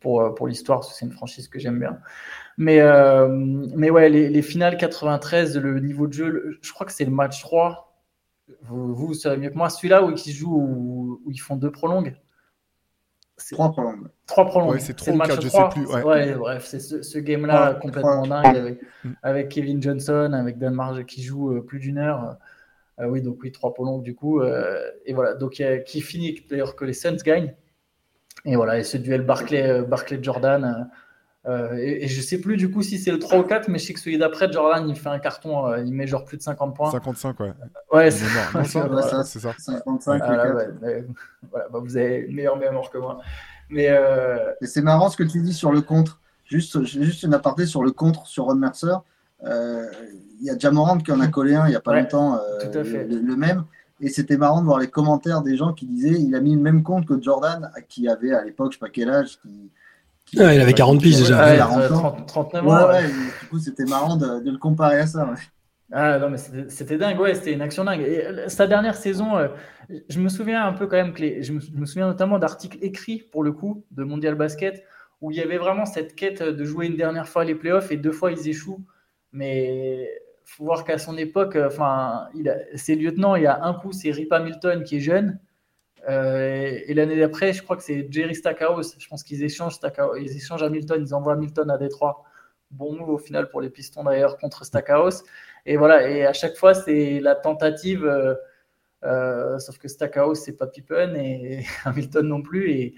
pour, 0.00 0.20
euh, 0.20 0.30
pour 0.34 0.46
l'histoire, 0.46 0.80
parce 0.80 0.92
que 0.92 0.98
c'est 0.98 1.06
une 1.06 1.12
franchise 1.12 1.48
que 1.48 1.58
j'aime 1.58 1.78
bien. 1.78 1.98
Mais, 2.58 2.80
euh, 2.80 3.28
mais 3.28 3.90
ouais, 3.90 4.10
les, 4.10 4.28
les, 4.28 4.42
finales 4.42 4.76
93, 4.76 5.56
le 5.56 5.80
niveau 5.80 6.06
de 6.06 6.12
jeu, 6.12 6.58
je 6.60 6.72
crois 6.72 6.86
que 6.86 6.92
c'est 6.92 7.06
le 7.06 7.10
match 7.10 7.40
3. 7.40 7.96
Vous, 8.62 8.94
vous, 8.94 9.14
savez 9.14 9.38
mieux 9.38 9.50
que 9.50 9.56
moi. 9.56 9.70
Celui-là 9.70 10.04
où 10.04 10.10
ils 10.10 10.32
jouent, 10.32 10.54
où, 10.54 11.22
où 11.24 11.30
ils 11.30 11.40
font 11.40 11.56
deux 11.56 11.70
prolongues. 11.72 12.14
Trois 13.52 13.72
prolongues. 13.72 14.08
Trois 14.26 14.46
prolongues. 14.46 14.70
Ouais, 14.72 14.80
c'est 14.80 14.94
trois 14.94 15.12
ou 15.12 15.18
quatre, 15.18 15.42
je 15.42 15.48
sais 15.48 15.68
plus. 15.72 15.86
Ouais, 15.86 16.02
ouais 16.02 16.34
bref, 16.34 16.64
c'est 16.66 16.78
ce, 16.78 17.02
ce 17.02 17.18
game-là 17.18 17.74
complètement 17.74 18.26
dingue 18.26 18.56
avec, 18.56 18.80
mm. 19.02 19.10
avec, 19.22 19.48
Kevin 19.48 19.82
Johnson, 19.82 20.32
avec 20.32 20.58
Dan 20.58 20.74
Marge 20.74 21.04
qui 21.04 21.22
joue 21.22 21.52
euh, 21.52 21.60
plus 21.60 21.80
d'une 21.80 21.98
heure. 21.98 22.36
Euh, 23.00 23.06
oui, 23.08 23.22
donc 23.22 23.38
oui, 23.42 23.50
trois 23.50 23.74
prolongues 23.74 24.04
du 24.04 24.14
coup. 24.14 24.40
Euh, 24.40 24.90
et 25.04 25.14
voilà, 25.14 25.34
donc 25.34 25.62
qui 25.86 26.00
finit 26.00 26.44
d'ailleurs 26.48 26.76
que 26.76 26.84
les 26.84 26.92
Suns 26.92 27.16
gagnent. 27.24 27.54
Et 28.44 28.56
voilà, 28.56 28.78
et 28.78 28.84
ce 28.84 28.98
duel 28.98 29.22
Barclay, 29.22 29.82
Barclay 29.82 30.18
Jordan 30.22 30.88
euh, 31.46 31.74
et, 31.76 32.08
je 32.08 32.22
sais 32.22 32.38
plus 32.38 32.56
du 32.56 32.70
coup 32.70 32.82
si 32.82 32.98
c'est 32.98 33.10
le 33.10 33.18
3 33.18 33.38
ou 33.38 33.42
4, 33.42 33.68
mais 33.68 33.78
je 33.78 33.86
sais 33.86 33.92
que 33.92 34.00
celui 34.00 34.16
d'après, 34.16 34.50
Jordan, 34.50 34.88
il 34.88 34.96
fait 34.96 35.10
un 35.10 35.18
carton, 35.18 35.66
euh, 35.66 35.82
il 35.84 35.92
met 35.92 36.06
genre 36.06 36.24
plus 36.24 36.38
de 36.38 36.42
50 36.42 36.74
points. 36.74 36.90
55, 36.90 37.38
ouais. 37.40 37.52
Ouais, 37.92 38.10
c'est 38.10 38.24
ça. 38.24 39.52
55, 39.58 40.22
voilà, 40.24 40.64
bah, 41.52 41.78
vous 41.80 41.96
avez 41.96 42.26
meilleure 42.28 42.56
mémoire 42.56 42.88
que 42.90 42.98
moi. 42.98 43.20
Mais 43.68 43.88
euh... 43.90 44.52
c'est 44.62 44.82
marrant 44.82 45.10
ce 45.10 45.16
que 45.16 45.22
tu 45.22 45.42
dis 45.42 45.52
sur 45.52 45.70
le 45.70 45.82
contre. 45.82 46.20
Juste, 46.46 46.82
juste 46.84 47.22
une 47.22 47.34
aparté 47.34 47.66
sur 47.66 47.82
le 47.82 47.90
contre 47.90 48.26
sur 48.26 48.44
Ron 48.44 48.56
Mercer. 48.56 48.94
Euh, 49.44 49.86
il 50.40 50.46
y 50.46 50.50
a 50.50 50.58
Jamorand 50.58 50.98
qui 50.98 51.12
en 51.12 51.20
a 51.20 51.28
collé 51.28 51.54
un 51.54 51.66
il 51.66 51.70
n'y 51.70 51.76
a 51.76 51.80
pas 51.80 51.98
longtemps, 51.98 52.38
le, 52.62 53.04
le, 53.04 53.36
même. 53.36 53.64
Et 54.00 54.08
c'était 54.08 54.36
marrant 54.36 54.60
de 54.60 54.66
voir 54.66 54.78
les 54.78 54.88
commentaires 54.88 55.42
des 55.42 55.56
gens 55.56 55.72
qui 55.72 55.86
disaient 55.86 56.20
il 56.20 56.34
a 56.34 56.40
mis 56.40 56.54
le 56.54 56.60
même 56.60 56.82
compte 56.82 57.06
que 57.06 57.20
Jordan, 57.20 57.70
qui 57.88 58.08
avait 58.08 58.32
à 58.32 58.44
l'époque, 58.44 58.72
je 58.72 58.76
sais 58.76 58.80
pas 58.80 58.90
quel 58.90 59.10
âge, 59.10 59.38
qui, 59.40 59.70
ah, 60.38 60.54
il 60.54 60.60
avait 60.60 60.72
40 60.72 61.00
piges 61.00 61.18
déjà. 61.18 61.56
39 61.56 62.66
ans. 62.68 62.90
du 63.40 63.48
coup, 63.48 63.58
c'était 63.58 63.84
marrant 63.84 64.16
de, 64.16 64.50
le 64.50 64.58
comparer 64.58 65.00
à 65.00 65.06
ça. 65.06 65.28
Ah 65.92 66.18
non, 66.18 66.30
mais 66.30 66.38
c'était 66.68 66.98
dingue, 66.98 67.20
ouais, 67.20 67.34
c'était 67.34 67.52
une 67.52 67.62
action 67.62 67.84
dingue. 67.84 68.00
Et 68.00 68.26
euh, 68.26 68.48
sa 68.48 68.66
dernière 68.66 68.96
saison, 68.96 69.36
euh, 69.36 69.48
je 70.08 70.18
me 70.18 70.28
souviens 70.28 70.66
un 70.66 70.72
peu 70.72 70.86
quand 70.86 70.96
même 70.96 71.12
que 71.12 71.20
les, 71.20 71.42
je, 71.42 71.52
me, 71.52 71.86
souviens 71.86 72.08
notamment 72.08 72.38
d'articles 72.38 72.78
écrits 72.80 73.22
pour 73.30 73.44
le 73.44 73.52
coup 73.52 73.84
de 73.90 74.02
Mondial 74.02 74.34
Basket 74.34 74.82
où 75.20 75.30
il 75.30 75.36
y 75.36 75.40
avait 75.40 75.58
vraiment 75.58 75.86
cette 75.86 76.16
quête 76.16 76.42
de 76.42 76.64
jouer 76.64 76.86
une 76.86 76.96
dernière 76.96 77.28
fois 77.28 77.44
les 77.44 77.54
playoffs 77.54 77.92
et 77.92 77.96
deux 77.96 78.12
fois 78.12 78.32
ils 78.32 78.48
échouent. 78.48 78.84
Mais 79.32 80.10
faut 80.44 80.64
voir 80.64 80.84
qu'à 80.84 80.98
son 80.98 81.16
époque, 81.16 81.56
euh, 81.56 81.68
enfin, 81.68 82.26
ses 82.74 82.96
lieutenants, 82.96 83.36
il 83.36 83.44
y 83.44 83.46
a 83.46 83.62
un 83.62 83.74
coup 83.74 83.92
c'est 83.92 84.10
Rip 84.10 84.32
Hamilton 84.32 84.82
qui 84.84 84.96
est 84.96 85.00
jeune 85.00 85.38
euh, 86.08 86.78
et 86.86 86.94
l'année 86.94 87.18
d'après, 87.18 87.52
je 87.52 87.62
crois 87.62 87.76
que 87.76 87.82
c'est 87.82 88.06
Jerry 88.10 88.34
Stackhouse. 88.34 88.96
Je 88.98 89.08
pense 89.08 89.22
qu'ils 89.22 89.42
échangent, 89.42 89.78
ils 90.20 90.36
échangent 90.36 90.62
Hamilton, 90.62 91.02
ils 91.06 91.14
envoient 91.14 91.34
Hamilton 91.34 91.70
à 91.70 91.78
Détroit. 91.78 92.24
Bon 92.70 92.94
move 92.96 93.10
au 93.10 93.18
final 93.18 93.48
pour 93.48 93.60
les 93.60 93.70
Pistons 93.70 94.04
d'ailleurs 94.04 94.36
contre 94.38 94.64
Stackhouse. 94.64 95.22
Et 95.66 95.76
voilà, 95.76 96.08
et 96.08 96.26
à 96.26 96.32
chaque 96.32 96.56
fois, 96.56 96.74
c'est 96.74 97.20
la 97.20 97.34
tentative. 97.34 98.04
Euh, 98.04 98.34
euh, 99.04 99.58
sauf 99.58 99.78
que 99.78 99.88
Stackhouse, 99.88 100.40
c'est 100.40 100.56
pas 100.56 100.66
Pippen 100.66 101.14
et 101.14 101.64
Hamilton 101.84 102.26
non 102.26 102.42
plus. 102.42 102.70
Et, 102.70 102.94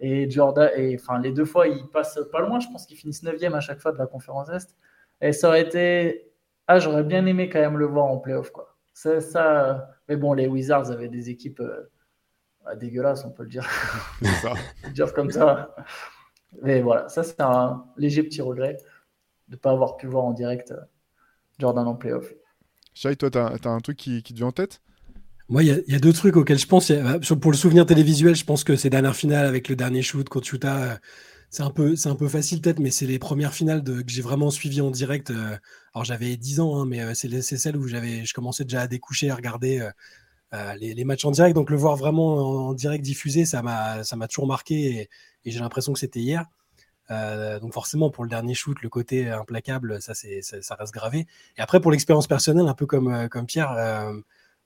et 0.00 0.30
Jordan, 0.30 0.70
et 0.76 0.96
enfin, 1.00 1.20
les 1.20 1.32
deux 1.32 1.44
fois, 1.44 1.68
ils 1.68 1.86
passent 1.88 2.20
pas 2.32 2.40
loin. 2.40 2.60
Je 2.60 2.68
pense 2.68 2.86
qu'ils 2.86 2.96
finissent 2.96 3.22
9 3.22 3.42
à 3.54 3.60
chaque 3.60 3.80
fois 3.80 3.92
de 3.92 3.98
la 3.98 4.06
conférence 4.06 4.50
Est. 4.50 4.76
Et 5.20 5.32
ça 5.32 5.48
aurait 5.48 5.62
été. 5.62 6.32
Ah, 6.66 6.78
j'aurais 6.78 7.02
bien 7.04 7.26
aimé 7.26 7.48
quand 7.48 7.60
même 7.60 7.78
le 7.78 7.86
voir 7.86 8.06
en 8.06 8.18
playoff, 8.18 8.50
quoi. 8.50 8.76
Ça... 8.94 9.88
Mais 10.08 10.16
bon, 10.16 10.34
les 10.34 10.46
Wizards 10.46 10.90
avaient 10.90 11.08
des 11.08 11.30
équipes 11.30 11.62
ah, 12.66 12.76
dégueulasse, 12.76 13.24
on 13.24 13.30
peut 13.30 13.42
le 13.42 13.48
dire. 13.48 13.68
Ça. 14.42 14.54
dire 14.92 15.12
comme 15.12 15.30
ça. 15.30 15.74
Mais 16.62 16.80
voilà, 16.80 17.08
ça 17.08 17.22
c'est 17.22 17.40
un 17.40 17.84
léger 17.96 18.22
petit 18.22 18.42
regret 18.42 18.76
de 19.48 19.54
ne 19.54 19.56
pas 19.56 19.70
avoir 19.70 19.96
pu 19.96 20.06
voir 20.06 20.24
en 20.24 20.32
direct 20.32 20.72
euh, 20.72 20.80
Jordan 21.58 21.86
en 21.86 21.94
playoff. 21.94 22.32
Shai, 22.94 23.16
toi, 23.16 23.30
tu 23.30 23.38
as, 23.38 23.70
un 23.70 23.80
truc 23.80 23.96
qui, 23.96 24.22
qui 24.22 24.32
te 24.32 24.38
vient 24.38 24.48
en 24.48 24.52
tête? 24.52 24.80
Moi, 25.48 25.64
il 25.64 25.84
y, 25.86 25.94
a 25.94 25.98
deux 25.98 26.12
trucs 26.12 26.36
auxquels 26.36 26.58
je 26.58 26.66
pense. 26.66 26.92
Pour 27.40 27.50
le 27.50 27.56
souvenir 27.56 27.84
télévisuel, 27.84 28.36
je 28.36 28.44
pense 28.44 28.62
que 28.62 28.76
ces 28.76 28.88
dernières 28.88 29.16
finales 29.16 29.46
avec 29.46 29.68
le 29.68 29.74
dernier 29.74 30.02
shoot 30.02 30.28
contre 30.28 30.54
Utah, 30.54 31.00
c'est 31.50 31.64
un 31.64 31.70
peu, 31.70 31.96
c'est 31.96 32.08
un 32.08 32.14
peu 32.14 32.28
facile 32.28 32.60
peut-être, 32.60 32.78
mais 32.78 32.92
c'est 32.92 33.06
les 33.06 33.18
premières 33.18 33.52
finales 33.52 33.82
de, 33.82 34.00
que 34.02 34.10
j'ai 34.10 34.22
vraiment 34.22 34.50
suivies 34.50 34.80
en 34.80 34.92
direct. 34.92 35.32
alors 35.92 36.04
j'avais 36.04 36.36
10 36.36 36.60
ans, 36.60 36.80
hein, 36.80 36.86
mais 36.86 37.16
c'est, 37.16 37.42
c'est 37.42 37.56
celle 37.56 37.76
où 37.76 37.88
j'avais, 37.88 38.24
je 38.24 38.32
commençais 38.32 38.62
déjà 38.62 38.82
à 38.82 38.86
découcher, 38.86 39.30
à 39.30 39.34
regarder 39.34 39.88
les, 40.52 40.94
les, 40.94 41.04
matchs 41.04 41.24
en 41.24 41.30
direct. 41.30 41.54
Donc 41.54 41.70
le 41.70 41.76
voir 41.76 41.96
vraiment 41.96 42.68
en, 42.68 42.74
direct 42.74 43.04
diffusé, 43.04 43.44
ça 43.44 43.62
m'a, 43.62 44.04
ça 44.04 44.16
toujours 44.28 44.46
marqué 44.46 45.08
et, 45.44 45.50
j'ai 45.50 45.60
l'impression 45.60 45.92
que 45.92 45.98
c'était 45.98 46.20
hier. 46.20 46.46
donc 47.08 47.72
forcément 47.72 48.10
pour 48.10 48.24
le 48.24 48.30
dernier 48.30 48.54
shoot, 48.54 48.76
le 48.82 48.88
côté 48.88 49.28
implacable, 49.28 50.02
ça, 50.02 50.14
c'est, 50.14 50.42
ça, 50.42 50.74
reste 50.74 50.92
gravé. 50.92 51.26
Et 51.56 51.60
après 51.60 51.80
pour 51.80 51.90
l'expérience 51.90 52.26
personnelle, 52.26 52.66
un 52.68 52.74
peu 52.74 52.86
comme, 52.86 53.28
comme 53.28 53.46
Pierre. 53.46 53.72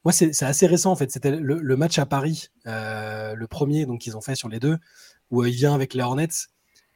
Moi, 0.05 0.13
c'est 0.13 0.43
assez 0.43 0.67
récent 0.67 0.93
en 0.93 0.97
fait. 0.97 1.11
C'était 1.11 1.31
le, 1.31 1.61
le, 1.61 1.77
match 1.77 1.99
à 1.99 2.07
Paris, 2.07 2.49
le 2.65 3.45
premier 3.47 3.87
donc 3.87 4.01
qu'ils 4.01 4.17
ont 4.17 4.21
fait 4.21 4.35
sur 4.35 4.49
les 4.49 4.61
deux, 4.61 4.79
où 5.31 5.45
il 5.45 5.55
vient 5.55 5.75
avec 5.75 5.95
les 5.95 6.03
Hornets. 6.03 6.49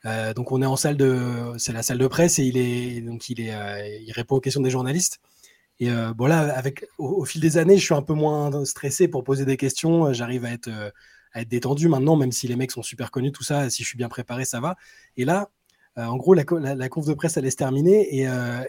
Euh, 0.05 0.33
donc 0.33 0.53
on 0.53 0.63
est 0.63 0.67
en 0.67 0.77
salle 0.77 0.97
de, 0.97 1.55
c'est 1.59 1.73
la 1.73 1.83
salle 1.83 1.99
de 1.99 2.07
presse 2.07 2.39
et 2.39 2.45
il 2.45 2.57
est 2.57 3.01
donc 3.01 3.29
il 3.29 3.41
est, 3.41 3.53
euh, 3.55 3.99
il 4.01 4.13
répond 4.13 4.37
aux 4.37 4.41
questions 4.41 4.61
des 4.61 4.71
journalistes. 4.71 5.21
Et 5.81 5.91
euh, 5.91 6.13
bon 6.13 6.27
là, 6.27 6.41
avec 6.57 6.87
au, 6.99 7.25
fil 7.25 7.41
des 7.41 7.57
années, 7.59 7.79
je 7.79 7.85
suis 7.85 7.95
un 7.95 8.03
peu 8.03 8.15
moins 8.15 8.65
stressé 8.65 9.09
pour 9.09 9.25
poser 9.25 9.45
des 9.45 9.57
questions. 9.57 10.13
J'arrive 10.13 10.45
à 10.45 10.51
être 10.51 10.71
être 11.35 11.49
détendu 11.49 11.89
maintenant, 11.89 12.17
même 12.17 12.33
si 12.33 12.49
les 12.49 12.57
mecs 12.57 12.73
sont 12.73 12.83
super 12.83 13.11
connus, 13.11 13.33
tout 13.33 13.45
ça. 13.45 13.71
Si 13.71 13.83
je 13.83 13.89
suis 13.89 13.99
bien 13.99 14.09
préparé, 14.09 14.45
ça 14.45 14.61
va. 14.61 14.77
Et 15.17 15.25
là, 15.25 15.51
en 15.97 16.17
gros, 16.17 16.35
la, 16.35 16.45
la, 16.75 16.89
conf 16.89 17.07
de 17.07 17.15
presse 17.15 17.37
allait 17.37 17.51
se 17.51 17.57
terminer 17.57 18.17
et, 18.17 18.27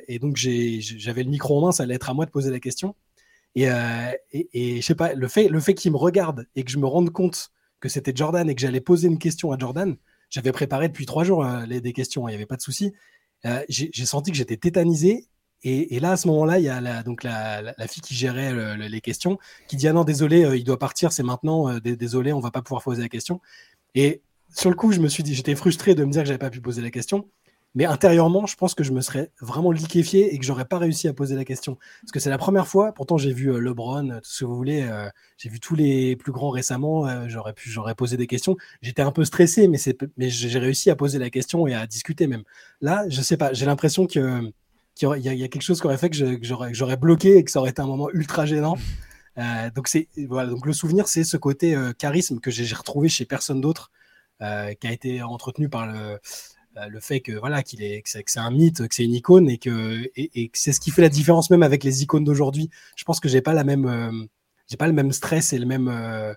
et 0.07 0.19
donc 0.19 0.35
j'avais 0.35 1.23
le 1.23 1.29
micro 1.29 1.57
en 1.57 1.67
main, 1.67 1.71
ça 1.71 1.83
allait 1.83 1.95
être 1.95 2.09
à 2.09 2.13
moi 2.13 2.25
de 2.25 2.31
poser 2.31 2.51
la 2.51 2.59
question. 2.59 2.95
Et, 3.55 3.67
et, 4.31 4.49
et 4.53 4.81
je 4.81 4.85
sais 4.85 4.95
pas, 4.95 5.13
le 5.13 5.27
fait, 5.27 5.47
le 5.47 5.59
fait 5.59 5.73
qu'il 5.73 5.91
me 5.91 5.97
regarde 5.97 6.47
et 6.55 6.63
que 6.63 6.71
je 6.71 6.77
me 6.77 6.85
rende 6.85 7.11
compte 7.11 7.51
que 7.79 7.89
c'était 7.89 8.13
Jordan 8.13 8.49
et 8.49 8.55
que 8.55 8.61
j'allais 8.61 8.81
poser 8.81 9.07
une 9.07 9.19
question 9.19 9.51
à 9.51 9.57
Jordan, 9.57 9.95
j'avais 10.29 10.51
préparé 10.51 10.87
depuis 10.87 11.05
trois 11.05 11.23
jours 11.23 11.43
euh, 11.43 11.65
des 11.65 11.93
questions, 11.93 12.27
il 12.27 12.31
n'y 12.31 12.35
avait 12.35 12.45
pas 12.45 12.57
de 12.57 12.61
souci. 12.61 12.93
Euh, 13.45 13.63
j'ai 13.69 14.05
senti 14.05 14.31
que 14.31 14.37
j'étais 14.37 14.57
tétanisé. 14.57 15.27
Et, 15.63 15.99
là, 15.99 16.11
à 16.11 16.17
ce 16.17 16.27
moment-là, 16.29 16.57
il 16.59 16.65
y 16.65 16.69
a 16.69 16.79
la, 16.79 17.03
donc 17.03 17.23
la, 17.23 17.73
fille 17.87 18.01
qui 18.01 18.15
gérait 18.15 18.77
les 18.77 19.01
questions 19.01 19.37
qui 19.67 19.75
dit 19.75 19.87
Ah 19.87 19.93
non, 19.93 20.03
désolé, 20.03 20.45
euh, 20.45 20.55
il 20.55 20.63
doit 20.63 20.79
partir, 20.79 21.11
c'est 21.11 21.23
maintenant, 21.23 21.79
désolé, 21.79 22.31
on 22.31 22.39
va 22.39 22.51
pas 22.51 22.61
pouvoir 22.61 22.83
poser 22.83 23.01
la 23.01 23.09
question. 23.09 23.41
Et 23.95 24.21
sur 24.53 24.69
le 24.69 24.75
coup, 24.75 24.91
je 24.91 24.99
me 24.99 25.07
suis 25.07 25.23
dit, 25.23 25.35
j'étais 25.35 25.55
frustré 25.55 25.95
de 25.95 26.03
me 26.03 26.11
dire 26.11 26.21
que 26.21 26.27
j'avais 26.27 26.39
pas 26.39 26.49
pu 26.49 26.61
poser 26.61 26.81
la 26.81 26.91
question. 26.91 27.27
Mais 27.75 27.85
intérieurement, 27.85 28.47
je 28.47 28.55
pense 28.55 28.73
que 28.73 28.83
je 28.83 28.91
me 28.91 28.99
serais 29.01 29.31
vraiment 29.41 29.71
liquéfié 29.71 30.33
et 30.33 30.39
que 30.39 30.45
j'aurais 30.45 30.65
pas 30.65 30.79
réussi 30.79 31.07
à 31.07 31.13
poser 31.13 31.35
la 31.35 31.45
question. 31.45 31.77
Parce 32.01 32.11
que 32.11 32.19
c'est 32.19 32.31
la 32.31 32.39
première 32.39 32.67
fois, 32.67 32.93
pourtant 32.93 33.17
j'ai 33.17 33.31
vu 33.31 33.51
euh, 33.51 33.59
LeBron, 33.59 34.07
tout 34.07 34.19
ce 34.23 34.39
que 34.39 34.45
vous 34.45 34.55
voulez, 34.55 34.81
euh, 34.81 35.07
j'ai 35.37 35.49
vu 35.49 35.59
tous 35.59 35.75
les 35.75 36.15
plus 36.15 36.31
grands 36.31 36.49
récemment, 36.49 37.05
euh, 37.07 37.25
j'aurais 37.27 37.53
pu 37.53 37.69
j'aurais 37.69 37.93
posé 37.93 38.17
des 38.17 38.25
questions. 38.25 38.57
J'étais 38.81 39.03
un 39.03 39.11
peu 39.11 39.23
stressé, 39.23 39.67
mais, 39.67 39.77
mais 40.17 40.29
j'ai 40.29 40.57
réussi 40.57 40.89
à 40.89 40.95
poser 40.95 41.19
la 41.19 41.29
question 41.29 41.67
et 41.67 41.75
à 41.75 41.85
discuter 41.85 42.25
même. 42.25 42.43
Là, 42.81 43.05
je 43.07 43.21
sais 43.21 43.37
pas, 43.37 43.53
j'ai 43.53 43.67
l'impression 43.67 44.07
que 44.07 44.51
qu'il 44.99 45.21
y, 45.21 45.43
a 45.43 45.47
quelque 45.47 45.61
chose 45.61 45.79
qui 45.79 45.87
aurait 45.87 45.97
fait 45.97 46.09
que 46.09 46.39
j'aurais 46.71 46.97
bloqué 46.97 47.37
et 47.37 47.43
que 47.43 47.51
ça 47.51 47.59
aurait 47.59 47.71
été 47.71 47.81
un 47.81 47.87
moment 47.87 48.09
ultra 48.11 48.45
gênant. 48.45 48.77
donc 49.75 49.87
c'est 49.87 50.07
voilà, 50.27 50.49
donc 50.49 50.65
le 50.65 50.73
souvenir, 50.73 51.07
c'est 51.07 51.23
ce 51.23 51.37
côté 51.37 51.77
charisme 51.97 52.39
que 52.39 52.51
j'ai 52.51 52.75
retrouvé 52.75 53.09
chez 53.09 53.25
personne 53.25 53.61
d'autre, 53.61 53.91
qui 54.39 54.87
a 54.87 54.91
été 54.91 55.21
entretenu 55.23 55.69
par 55.69 55.87
le 55.87 56.19
euh, 56.77 56.87
le 56.87 56.99
fait 56.99 57.19
que 57.19 57.31
voilà 57.31 57.63
qu'il 57.63 57.81
est 57.81 58.01
que 58.01 58.09
c'est 58.09 58.39
un 58.39 58.51
mythe, 58.51 58.87
que 58.87 58.93
c'est 58.93 59.03
une 59.03 59.13
icône 59.13 59.49
et 59.49 59.57
que 59.57 60.09
c'est 60.53 60.71
ce 60.71 60.79
qui 60.79 60.91
fait 60.91 61.01
la 61.01 61.09
différence 61.09 61.49
même 61.49 61.63
avec 61.63 61.83
les 61.83 62.03
icônes 62.03 62.23
d'aujourd'hui. 62.23 62.69
Je 62.95 63.03
pense 63.05 63.19
que 63.19 63.27
j'ai 63.27 63.41
pas 63.41 63.53
la 63.53 63.63
même 63.63 63.85
euh, 63.87 64.11
j'ai 64.67 64.77
pas 64.77 64.87
le 64.87 64.93
même 64.93 65.11
stress 65.11 65.51
et 65.53 65.59
le 65.59 65.65
même 65.65 65.87
euh, 65.87 66.33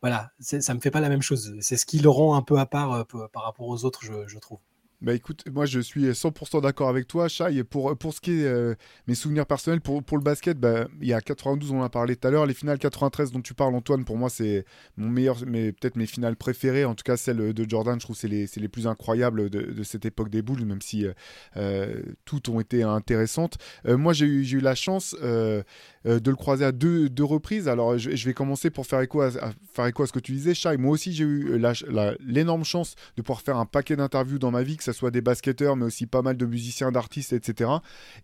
voilà 0.00 0.30
ça 0.40 0.74
me 0.74 0.80
fait 0.80 0.90
pas 0.90 1.00
la 1.00 1.08
même 1.08 1.22
chose. 1.22 1.56
C'est 1.60 1.76
ce 1.76 1.86
qui 1.86 1.98
le 1.98 2.08
rend 2.08 2.36
un 2.36 2.42
peu 2.42 2.58
à 2.58 2.66
part 2.66 3.06
par 3.32 3.44
rapport 3.44 3.66
aux 3.68 3.84
autres, 3.84 4.02
je 4.04 4.38
trouve. 4.38 4.58
Bah 5.02 5.14
écoute, 5.14 5.42
moi 5.52 5.66
je 5.66 5.80
suis 5.80 6.10
100% 6.10 6.62
d'accord 6.62 6.88
avec 6.88 7.08
toi, 7.08 7.26
Chai. 7.26 7.64
Pour, 7.64 7.98
pour 7.98 8.14
ce 8.14 8.20
qui 8.20 8.40
est 8.40 8.44
euh, 8.44 8.76
mes 9.08 9.16
souvenirs 9.16 9.46
personnels, 9.46 9.80
pour, 9.80 10.00
pour 10.00 10.16
le 10.16 10.22
basket, 10.22 10.60
bah, 10.60 10.86
il 11.00 11.08
y 11.08 11.12
a 11.12 11.20
92, 11.20 11.72
on 11.72 11.80
en 11.80 11.82
a 11.82 11.88
parlé 11.88 12.14
tout 12.14 12.28
à 12.28 12.30
l'heure. 12.30 12.46
Les 12.46 12.54
finales 12.54 12.78
93 12.78 13.32
dont 13.32 13.40
tu 13.40 13.52
parles, 13.52 13.74
Antoine, 13.74 14.04
pour 14.04 14.16
moi 14.16 14.30
c'est 14.30 14.64
mon 14.96 15.08
meilleur, 15.08 15.38
mais 15.44 15.72
peut-être 15.72 15.96
mes 15.96 16.06
finales 16.06 16.36
préférées. 16.36 16.84
En 16.84 16.94
tout 16.94 17.02
cas, 17.02 17.16
celle 17.16 17.52
de 17.52 17.68
Jordan, 17.68 17.98
je 17.98 18.04
trouve 18.04 18.14
c'est 18.14 18.28
les, 18.28 18.46
les 18.54 18.68
plus 18.68 18.86
incroyables 18.86 19.50
de, 19.50 19.82
cette 19.82 20.04
époque 20.04 20.30
des 20.30 20.40
boules, 20.40 20.64
même 20.64 20.80
si 20.80 21.04
euh, 21.04 21.12
euh, 21.56 22.02
toutes 22.24 22.48
ont 22.48 22.60
été 22.60 22.84
intéressantes. 22.84 23.58
moi 23.84 24.12
j'ai 24.12 24.26
eu, 24.26 24.48
eu 24.52 24.60
la 24.60 24.76
chance 24.76 25.16
de 26.04 26.30
le 26.30 26.36
croiser 26.36 26.64
à 26.64 26.72
deux, 26.72 27.08
deux 27.08 27.24
reprises. 27.24 27.68
Alors 27.68 27.98
je, 27.98 28.24
vais 28.24 28.34
commencer 28.34 28.70
pour 28.70 28.86
faire 28.86 29.00
écho 29.00 29.20
à, 29.20 29.30
faire 29.72 29.86
écho 29.86 30.02
à 30.02 30.06
ce 30.06 30.12
que 30.12 30.20
tu 30.20 30.32
disais, 30.32 30.54
Chai. 30.54 30.76
Moi 30.76 30.92
aussi 30.92 31.12
j'ai 31.12 31.24
eu 31.24 31.60
l'énorme 32.20 32.64
chance 32.64 32.94
de 33.16 33.22
pouvoir 33.22 33.40
faire 33.40 33.56
un 33.56 33.66
paquet 33.66 33.96
d'interviews 33.96 34.38
dans 34.38 34.50
ma 34.50 34.62
vie, 34.62 34.76
que 34.76 34.84
soit 34.92 35.10
des 35.10 35.20
basketteurs, 35.20 35.76
mais 35.76 35.86
aussi 35.86 36.06
pas 36.06 36.22
mal 36.22 36.36
de 36.36 36.46
musiciens, 36.46 36.92
d'artistes, 36.92 37.32
etc. 37.32 37.70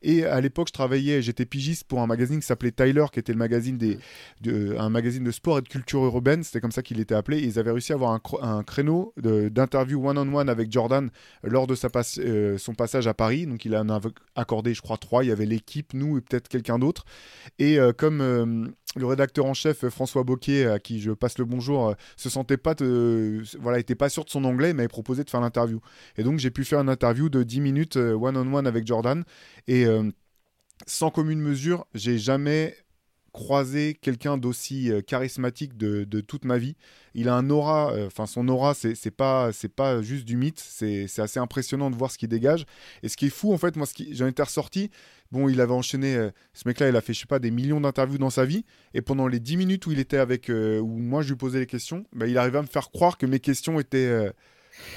Et 0.03 0.25
à 0.25 0.41
l'époque, 0.41 0.69
je 0.69 0.73
travaillais, 0.73 1.23
j'étais 1.23 1.47
pigiste 1.47 1.85
pour 1.85 2.01
un 2.01 2.07
magazine 2.07 2.41
qui 2.41 2.47
s'appelait 2.47 2.71
Tyler, 2.71 3.07
qui 3.13 3.19
était 3.19 3.33
le 3.33 3.39
magazine 3.39 3.79
des, 3.79 3.99
de, 4.43 4.77
un 4.79 4.91
magazine 4.91 5.25
de 5.25 5.31
sport 5.31 5.59
et 5.59 5.63
de 5.63 5.69
culture 5.69 6.05
urbaine. 6.05 6.43
C'était 6.45 6.61
comme 6.61 6.73
ça 6.73 6.83
qu'il 6.83 7.01
était 7.01 7.15
appelé. 7.15 7.41
Ils 7.41 7.59
avaient 7.59 7.73
réussi 7.73 7.93
à 7.93 7.97
avoir 7.97 8.13
un, 8.13 8.21
un 8.43 8.63
créneau 8.63 9.13
d'interview 9.17 10.07
one-on-one 10.07 10.49
avec 10.49 10.71
Jordan 10.73 11.11
lors 11.43 11.67
de 11.67 11.75
sa 11.75 11.89
euh, 12.19 12.59
son 12.59 12.75
passage 12.75 13.07
à 13.07 13.15
Paris. 13.15 13.47
Donc 13.47 13.65
il 13.65 13.77
en 13.77 13.89
a 13.89 14.01
accordé, 14.37 14.75
je 14.75 14.83
crois, 14.83 14.97
trois. 14.97 15.25
Il 15.25 15.29
y 15.29 15.33
avait 15.33 15.47
l'équipe, 15.47 15.95
nous 15.95 16.19
et 16.19 16.21
peut-être 16.21 16.49
quelqu'un 16.49 16.79
d'autre. 16.79 17.05
Et 17.59 17.68
euh, 17.77 17.93
comme 17.93 18.21
euh, 18.21 18.69
le 18.97 19.07
rédacteur 19.07 19.45
en 19.45 19.55
chef 19.55 19.89
François 19.89 20.23
Boquet, 20.23 20.67
à 20.67 20.79
qui 20.79 21.01
je 21.01 21.11
passe 21.11 21.39
le 21.39 21.45
bonjour, 21.45 21.95
se 22.17 22.31
sentait 22.31 22.57
pas, 22.57 22.75
voilà, 23.61 23.79
était 23.79 23.95
pas 23.95 24.09
sûr 24.09 24.25
de 24.25 24.31
son 24.31 24.45
anglais, 24.45 24.73
m'avait 24.73 24.89
proposé 24.89 25.25
de 25.25 25.31
faire 25.31 25.41
l'interview. 25.41 25.81
Et 26.17 26.23
donc 26.23 26.39
j'ai 26.39 26.51
pu 26.51 26.65
faire 26.65 26.81
une 26.81 26.89
interview 26.89 27.29
de 27.29 27.43
10 27.43 27.61
minutes 27.61 27.97
one-on-one 27.97 28.67
avec 28.67 28.87
Jordan. 28.87 29.25
Et 29.67 29.87
sans 30.87 31.11
commune 31.11 31.41
mesure, 31.41 31.87
j'ai 31.95 32.19
jamais 32.19 32.77
croisé 33.33 33.95
quelqu'un 34.01 34.39
d'aussi 34.39 34.91
charismatique 35.07 35.77
de, 35.77 36.21
toute 36.21 36.45
ma 36.45 36.59
vie. 36.59 36.77
Il 37.15 37.29
a 37.29 37.35
un 37.35 37.51
aura, 37.51 37.93
enfin 38.07 38.27
son 38.27 38.49
aura, 38.49 38.75
c'est 38.75 39.11
pas 39.11 39.53
c'est 39.53 39.69
pas 39.69 40.03
juste 40.03 40.25
du 40.25 40.37
mythe, 40.37 40.59
c'est 40.59 41.19
assez 41.19 41.39
impressionnant 41.39 41.91
de 41.91 41.97
voir 41.97 42.11
ce 42.11 42.19
qu'il 42.19 42.29
dégage. 42.29 42.65
Et 43.03 43.09
ce 43.09 43.17
qui 43.17 43.27
est 43.27 43.31
fou 43.31 43.53
en 43.53 43.59
fait, 43.59 43.77
moi, 43.77 43.87
j'en 44.13 44.27
étais 44.27 44.43
ressorti. 44.43 44.91
Bon, 45.31 45.49
il 45.49 45.61
avait 45.61 45.73
enchaîné, 45.73 46.31
ce 46.55 46.67
mec-là, 46.67 46.89
il 46.89 46.97
a 46.97 47.01
fait 47.01 47.13
je 47.13 47.21
sais 47.21 47.27
pas 47.27 47.39
des 47.39 47.51
millions 47.51 47.81
d'interviews 47.81 48.19
dans 48.19 48.31
sa 48.31 48.45
vie. 48.45 48.65
Et 48.95 49.03
pendant 49.03 49.29
les 49.29 49.41
10 49.41 49.57
minutes 49.59 49.87
où 49.87 49.93
il 49.93 49.99
était 49.99 50.17
avec, 50.17 50.49
où 50.49 50.87
moi 50.87 51.23
je 51.23 51.29
lui 51.29 51.37
posais 51.37 51.59
les 51.59 51.67
questions, 51.67 52.07
bah, 52.15 52.27
il 52.27 52.39
arrivait 52.39 52.59
à 52.59 52.63
me 52.63 52.67
faire 52.67 52.91
croire 52.91 53.19
que 53.19 53.27
mes 53.27 53.41
questions 53.41 53.79
étaient 53.79 54.33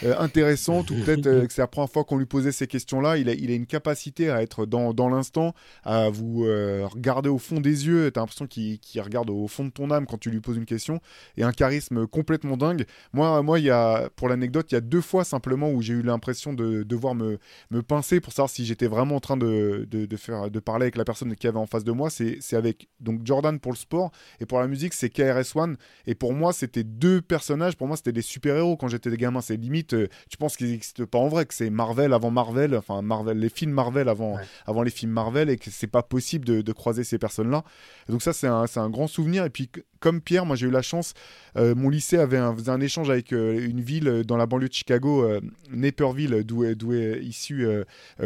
euh, 0.03 0.15
intéressante 0.19 0.91
ou 0.91 0.95
peut-être 1.05 1.27
euh, 1.27 1.45
que 1.45 1.53
c'est 1.53 1.61
la 1.61 1.67
première 1.67 1.89
fois 1.89 2.03
qu'on 2.03 2.17
lui 2.17 2.25
posait 2.25 2.51
ces 2.51 2.67
questions-là. 2.67 3.17
Il 3.17 3.29
a, 3.29 3.33
il 3.33 3.51
a 3.51 3.53
une 3.53 3.65
capacité 3.65 4.29
à 4.29 4.41
être 4.41 4.65
dans, 4.65 4.93
dans 4.93 5.09
l'instant, 5.09 5.53
à 5.83 6.09
vous 6.09 6.45
euh, 6.45 6.87
regarder 6.87 7.29
au 7.29 7.37
fond 7.37 7.59
des 7.59 7.87
yeux. 7.87 8.11
Tu 8.11 8.19
as 8.19 8.21
l'impression 8.21 8.47
qu'il 8.47 8.79
regarde 9.01 9.29
au 9.29 9.47
fond 9.47 9.65
de 9.65 9.69
ton 9.69 9.91
âme 9.91 10.05
quand 10.05 10.17
tu 10.17 10.29
lui 10.29 10.41
poses 10.41 10.57
une 10.57 10.65
question 10.65 10.99
et 11.37 11.43
un 11.43 11.51
charisme 11.51 12.07
complètement 12.07 12.57
dingue. 12.57 12.85
Moi, 13.13 13.41
moi 13.41 13.59
il 13.59 13.65
y 13.65 13.69
a, 13.69 14.09
pour 14.15 14.29
l'anecdote, 14.29 14.71
il 14.71 14.75
y 14.75 14.77
a 14.77 14.81
deux 14.81 15.01
fois 15.01 15.23
simplement 15.23 15.71
où 15.71 15.81
j'ai 15.81 15.93
eu 15.93 16.01
l'impression 16.01 16.53
de 16.53 16.83
devoir 16.83 17.15
me, 17.15 17.37
me 17.69 17.81
pincer 17.81 18.19
pour 18.19 18.33
savoir 18.33 18.49
si 18.49 18.65
j'étais 18.65 18.87
vraiment 18.87 19.15
en 19.15 19.19
train 19.19 19.37
de, 19.37 19.87
de, 19.89 20.05
de, 20.05 20.17
faire, 20.17 20.49
de 20.49 20.59
parler 20.59 20.83
avec 20.83 20.97
la 20.97 21.05
personne 21.05 21.35
qui 21.35 21.47
avait 21.47 21.59
en 21.59 21.67
face 21.67 21.83
de 21.83 21.91
moi. 21.91 22.09
C'est 22.09 22.53
avec 22.53 22.87
donc 22.99 23.21
Jordan 23.25 23.59
pour 23.59 23.71
le 23.71 23.77
sport 23.77 24.11
et 24.39 24.45
pour 24.45 24.59
la 24.59 24.67
musique, 24.67 24.93
c'est 24.93 25.09
KRS-One. 25.09 25.77
Et 26.07 26.15
pour 26.15 26.33
moi, 26.33 26.53
c'était 26.53 26.83
deux 26.83 27.21
personnages. 27.21 27.75
Pour 27.75 27.87
moi, 27.87 27.97
c'était 27.97 28.11
des 28.11 28.21
super-héros 28.21 28.77
quand 28.77 28.87
j'étais 28.87 29.09
des 29.09 29.17
gamins. 29.17 29.41
C'est 29.41 29.57
limite, 29.71 29.93
euh, 29.93 30.07
tu 30.29 30.37
penses 30.37 30.57
qu'ils 30.57 30.71
n'existent 30.71 31.05
pas 31.05 31.17
en 31.17 31.27
vrai, 31.27 31.45
que 31.45 31.53
c'est 31.53 31.69
Marvel 31.69 32.13
avant 32.13 32.31
Marvel, 32.31 32.75
enfin 32.75 33.01
Marvel, 33.01 33.39
les 33.39 33.49
films 33.49 33.71
Marvel 33.71 34.09
avant, 34.09 34.37
avant 34.65 34.83
les 34.83 34.91
films 34.91 35.11
Marvel, 35.11 35.49
et 35.49 35.57
que 35.57 35.71
c'est 35.71 35.87
pas 35.87 36.03
possible 36.03 36.45
de, 36.45 36.71
croiser 36.71 37.03
ces 37.03 37.17
personnes-là. 37.17 37.63
Donc 38.07 38.21
ça, 38.21 38.33
c'est 38.33 38.47
un, 38.47 38.65
un, 38.75 38.89
grand 38.89 39.07
souvenir. 39.07 39.45
Et 39.45 39.49
puis, 39.49 39.69
comme 39.99 40.21
Pierre, 40.21 40.45
moi 40.45 40.55
j'ai 40.55 40.67
eu 40.67 40.71
la 40.71 40.81
chance, 40.81 41.13
euh, 41.57 41.75
mon 41.75 41.89
lycée 41.89 42.17
avait 42.17 42.37
un, 42.37 42.55
faisait 42.55 42.71
un 42.71 42.79
échange 42.79 43.09
avec 43.09 43.33
euh, 43.33 43.67
une 43.67 43.81
ville 43.81 44.23
dans 44.25 44.37
la 44.37 44.45
banlieue 44.45 44.69
de 44.69 44.73
Chicago, 44.73 45.27
Naperville, 45.69 46.43
d'où 46.43 46.63
est, 46.63 46.71
est, 46.71 47.23
issu 47.23 47.67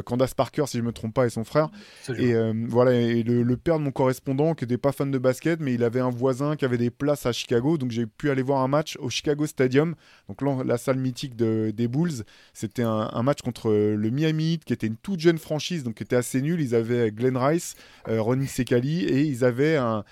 Candace 0.06 0.34
Parker, 0.34 0.66
si 0.68 0.78
je 0.78 0.84
me 0.84 0.92
trompe 0.92 1.14
pas, 1.14 1.26
et 1.26 1.30
son 1.30 1.44
frère. 1.44 1.70
Et 2.18 2.34
voilà, 2.68 2.94
et 2.94 3.24
le, 3.24 3.58
père 3.58 3.80
de 3.80 3.84
mon 3.84 3.92
correspondant, 3.92 4.54
qui 4.54 4.64
n'était 4.64 4.78
pas 4.78 4.92
fan 4.92 5.12
de 5.12 5.18
basket, 5.18 5.60
mais 5.60 5.74
il 5.74 5.84
avait 5.84 6.00
un 6.00 6.10
voisin 6.10 6.56
qui 6.56 6.66
avait 6.66 6.78
des 6.78 6.92
places 6.92 7.26
à 7.26 7.32
Chicago, 7.32 7.78
donc 7.78 7.92
j'ai 7.92 8.06
pu 8.06 8.30
aller 8.30 8.42
voir 8.42 8.62
un 8.62 8.68
match 8.68 8.98
au 9.00 9.10
Chicago 9.10 9.46
Stadium, 9.46 9.96
donc 10.28 10.42
la 10.66 10.78
salle 10.78 10.98
mythique 10.98 11.35
des 11.36 11.88
Bulls. 11.88 12.24
C'était 12.54 12.84
un, 12.84 13.24
match 13.24 13.42
contre 13.42 13.72
le 13.72 14.10
Miami 14.10 14.54
Heat, 14.54 14.66
qui 14.66 14.74
était 14.74 14.88
une 14.88 14.98
toute 14.98 15.20
jeune 15.20 15.38
franchise, 15.38 15.84
donc 15.84 15.96
qui 15.96 16.04
était 16.04 16.16
assez 16.16 16.42
nul. 16.42 16.62
Ils 16.62 16.76
avaient 16.76 17.12
Glenn 17.12 17.38
Rice, 17.38 17.76
Ronnie 18.08 18.48
Sekali, 18.48 19.04
et 19.06 19.22
ils 19.22 19.44
avaient 19.44 19.78
un, 19.78 20.04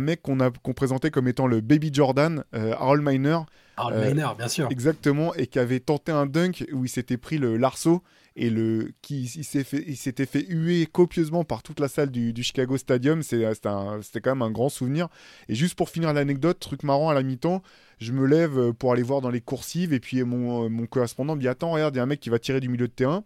mec 0.00 0.22
qu'on 0.22 0.72
présentait 0.72 1.10
comme 1.10 1.28
étant 1.28 1.46
le 1.46 1.60
Baby 1.60 1.90
Jordan, 1.92 2.44
euh, 2.54 2.72
Harold 2.72 3.02
Miner. 3.04 3.38
Harold 3.82 4.08
Miner, 4.08 4.28
bien 4.36 4.48
sûr. 4.48 4.68
Exactement, 4.70 5.34
et 5.34 5.46
qui 5.46 5.58
avait 5.58 5.80
tenté 5.80 6.12
un 6.12 6.26
dunk 6.26 6.64
où 6.72 6.84
il 6.84 6.88
s'était 6.88 7.16
pris 7.16 7.38
le 7.38 7.56
l'arceau 7.56 8.02
et 8.34 8.48
le 8.48 8.92
qui 9.02 9.24
il 9.24 9.44
s'est 9.44 9.64
fait 9.64 9.84
il 9.86 9.96
s'était 9.96 10.24
fait 10.24 10.46
huer 10.48 10.86
copieusement 10.86 11.44
par 11.44 11.62
toute 11.62 11.80
la 11.80 11.88
salle 11.88 12.10
du, 12.10 12.32
du 12.32 12.42
Chicago 12.42 12.76
Stadium. 12.78 13.22
C'est 13.22 13.44
c'était 13.54 14.20
quand 14.20 14.34
même 14.34 14.42
un 14.42 14.50
grand 14.50 14.68
souvenir. 14.68 15.08
Et 15.48 15.54
juste 15.54 15.74
pour 15.74 15.90
finir 15.90 16.12
l'anecdote 16.12 16.58
truc 16.58 16.82
marrant 16.82 17.10
à 17.10 17.14
la 17.14 17.22
mi-temps 17.22 17.62
je 17.98 18.12
me 18.12 18.26
lève 18.26 18.72
pour 18.72 18.92
aller 18.92 19.02
voir 19.02 19.20
dans 19.20 19.30
les 19.30 19.40
coursives 19.40 19.92
et 19.92 20.00
puis 20.00 20.22
mon, 20.24 20.68
mon 20.68 20.86
correspondant 20.86 21.36
me 21.36 21.40
dit 21.40 21.48
attends 21.48 21.70
regarde 21.70 21.94
il 21.94 21.98
y 21.98 22.00
a 22.00 22.02
un 22.02 22.06
mec 22.06 22.18
qui 22.18 22.30
va 22.30 22.38
tirer 22.38 22.58
du 22.58 22.68
milieu 22.68 22.88
de 22.88 22.92
terrain 22.92 23.24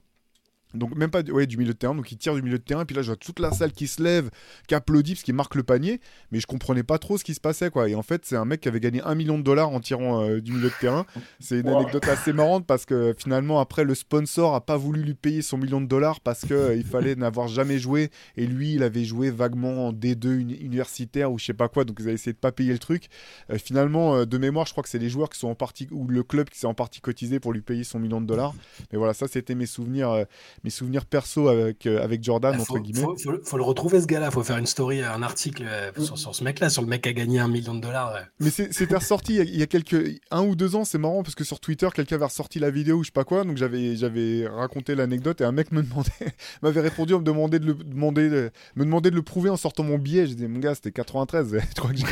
donc 0.75 0.95
même 0.97 1.11
pas 1.11 1.23
ouais, 1.23 1.47
du 1.47 1.57
milieu 1.57 1.73
de 1.73 1.79
terrain, 1.79 1.95
donc 1.95 2.11
il 2.11 2.19
tire 2.19 2.35
du 2.35 2.43
milieu 2.43 2.59
de 2.59 2.63
terrain, 2.63 2.83
et 2.83 2.85
puis 2.85 2.97
là 2.97 3.03
je 3.03 3.09
vois 3.09 3.17
toute 3.17 3.39
la 3.39 3.53
salle 3.53 3.73
qui 3.73 3.87
se 3.87 4.03
lève, 4.03 4.31
qui 4.67 4.75
applaudit 4.75 5.15
parce 5.15 5.23
qu'il 5.23 5.35
marque 5.35 5.55
le 5.55 5.63
panier, 5.63 6.01
mais 6.31 6.41
je 6.41 6.47
comprenais 6.47 6.83
pas 6.83 6.99
trop 6.99 7.19
ce 7.19 7.25
qui 7.25 7.35
se 7.35 7.41
passait 7.41 7.71
quoi. 7.71 7.89
Et 7.89 7.95
en 7.95 8.03
fait 8.03 8.25
c'est 8.25 8.37
un 8.37 8.45
mec 8.45 8.61
qui 8.61 8.69
avait 8.69 8.81
gagné 8.81 9.01
un 9.03 9.15
million 9.15 9.39
de 9.39 9.43
dollars 9.43 9.71
en 9.71 9.81
tirant 9.81 10.23
euh, 10.23 10.41
du 10.41 10.53
milieu 10.53 10.69
de 10.69 10.75
terrain. 10.81 11.07
C'est 11.41 11.61
une 11.61 11.69
anecdote 11.69 12.07
assez 12.09 12.33
marrante 12.33 12.67
parce 12.67 12.85
que 12.85 13.15
finalement 13.17 13.61
après 13.61 13.85
le 13.85 13.95
sponsor 13.95 14.55
a 14.55 14.61
pas 14.61 14.77
voulu 14.77 15.03
lui 15.03 15.15
payer 15.15 15.43
son 15.43 15.59
million 15.59 15.81
de 15.81 15.87
dollars 15.87 16.21
parce 16.21 16.45
que 16.45 16.55
euh, 16.55 16.77
il 16.77 16.85
fallait 16.85 17.15
n'avoir 17.15 17.49
jamais 17.49 17.79
joué 17.79 18.11
et 18.37 18.47
lui 18.47 18.75
il 18.75 18.83
avait 18.83 19.05
joué 19.05 19.31
vaguement 19.31 19.89
en 19.89 19.93
D2 19.93 20.27
universitaire 20.61 21.33
ou 21.33 21.39
je 21.39 21.47
sais 21.47 21.55
pas 21.55 21.69
quoi, 21.69 21.85
donc 21.85 21.97
ils 22.01 22.05
avaient 22.05 22.15
essayé 22.15 22.33
de 22.33 22.39
pas 22.39 22.53
payer 22.53 22.73
le 22.73 22.79
truc. 22.79 23.07
Euh, 23.51 23.59
finalement 23.59 24.27
de 24.27 24.39
mémoire 24.39 24.67
je 24.67 24.73
crois 24.73 24.83
que 24.83 24.89
c'est 24.89 24.99
les 24.99 25.11
joueurs 25.11 25.31
qui 25.31 25.39
sont 25.39 25.49
en 25.49 25.55
partie 25.55 25.89
ou 25.91 26.07
le 26.09 26.23
club 26.23 26.49
qui 26.51 26.59
s'est 26.59 26.67
en 26.67 26.75
partie 26.75 27.01
cotisé 27.01 27.41
pour 27.41 27.53
lui 27.53 27.63
payer 27.63 27.85
son 27.85 27.99
million 27.99 28.21
de 28.21 28.27
dollars. 28.27 28.55
Mais 28.93 28.99
voilà 28.99 29.15
ça 29.15 29.29
c'était 29.29 29.55
mes 29.55 29.67
souvenirs 29.67 30.27
mes 30.65 30.71
souvenirs 30.71 31.05
perso 31.05 31.49
avec, 31.49 31.87
euh, 31.87 32.03
avec 32.03 32.23
Jordan, 32.23 32.55
ah, 32.57 32.61
entre 32.61 32.79
guillemets. 32.79 33.01
Faut, 33.01 33.17
faut, 33.43 33.57
le 33.57 33.63
retrouver 33.63 34.01
ce 34.01 34.07
gars-là, 34.07 34.31
faut 34.31 34.43
faire 34.43 34.59
une 34.59 34.67
story, 34.67 35.03
un 35.03 35.23
article 35.23 35.65
euh, 35.67 35.91
sur, 35.99 36.19
sur, 36.19 36.35
ce 36.35 36.45
mec-là, 36.45 36.71
sur 36.71 36.83
le 36.83 36.89
mec 36.89 37.03
qui 37.03 37.09
a 37.09 37.13
gagné 37.13 37.39
un 37.39 37.49
million 37.49 37.75
de 37.75 37.81
dollars. 37.81 38.15
Mais 38.41 38.51
c'était 38.51 38.97
ressorti 38.97 39.37
il 39.37 39.57
y, 39.57 39.63
a, 39.63 39.67
quelques, 39.67 40.21
un 40.31 40.43
ou 40.43 40.57
deux 40.57 40.77
ans, 40.77 40.85
c'est 40.85 40.99
marrant 40.99 41.23
parce 41.23 41.35
que 41.35 41.45
sur 41.45 41.61
Twitter, 41.61 41.89
quelqu'un 41.95 42.17
avait 42.17 42.27
ressorti 42.27 42.59
la 42.59 42.71
vidéo 42.71 42.97
ou 42.97 43.03
je 43.03 43.09
sais 43.09 43.13
pas 43.13 43.25
quoi, 43.25 43.45
donc 43.45 43.57
j'avais 43.57 44.47
raconté 44.47 44.95
l'anecdote 44.95 45.41
et 45.41 45.45
un 45.45 45.53
mec 45.53 45.73
me 45.73 45.83
demandait, 45.83 46.11
m'avait 46.63 46.81
répondu 46.81 47.15
en 47.15 47.21
me 47.21 47.25
demandant 47.25 47.59
de 47.59 47.65
le, 47.65 47.75
demander, 47.75 48.29
de, 48.29 48.51
me 48.75 48.85
demander 48.85 49.11
de 49.11 49.17
le 49.17 49.23
prouver 49.23 49.51
en 49.51 49.57
sortant 49.57 49.83
mon 49.83 49.99
billet. 49.99 50.27
J'ai 50.27 50.35
dit, 50.35 50.47
mon 50.47 50.59
gars, 50.59 50.75
c'était 50.75 50.93
93, 50.93 51.57
tu 51.75 51.81
crois 51.81 51.93
que 51.93 51.99
j'ai 51.99 52.07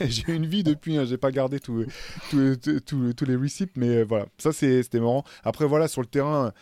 J'ai 0.08 0.32
une 0.32 0.46
vie 0.46 0.62
depuis, 0.62 0.96
hein, 0.96 1.04
j'ai 1.04 1.16
pas 1.16 1.30
gardé 1.30 1.58
tous 1.60 1.86
les 2.32 3.36
receipts, 3.36 3.76
mais 3.76 4.02
voilà, 4.04 4.26
ça 4.38 4.52
c'était 4.52 5.00
marrant. 5.00 5.24
Après, 5.44 5.66
voilà, 5.66 5.88
sur 5.88 6.00
le 6.00 6.06
terrain, 6.06 6.52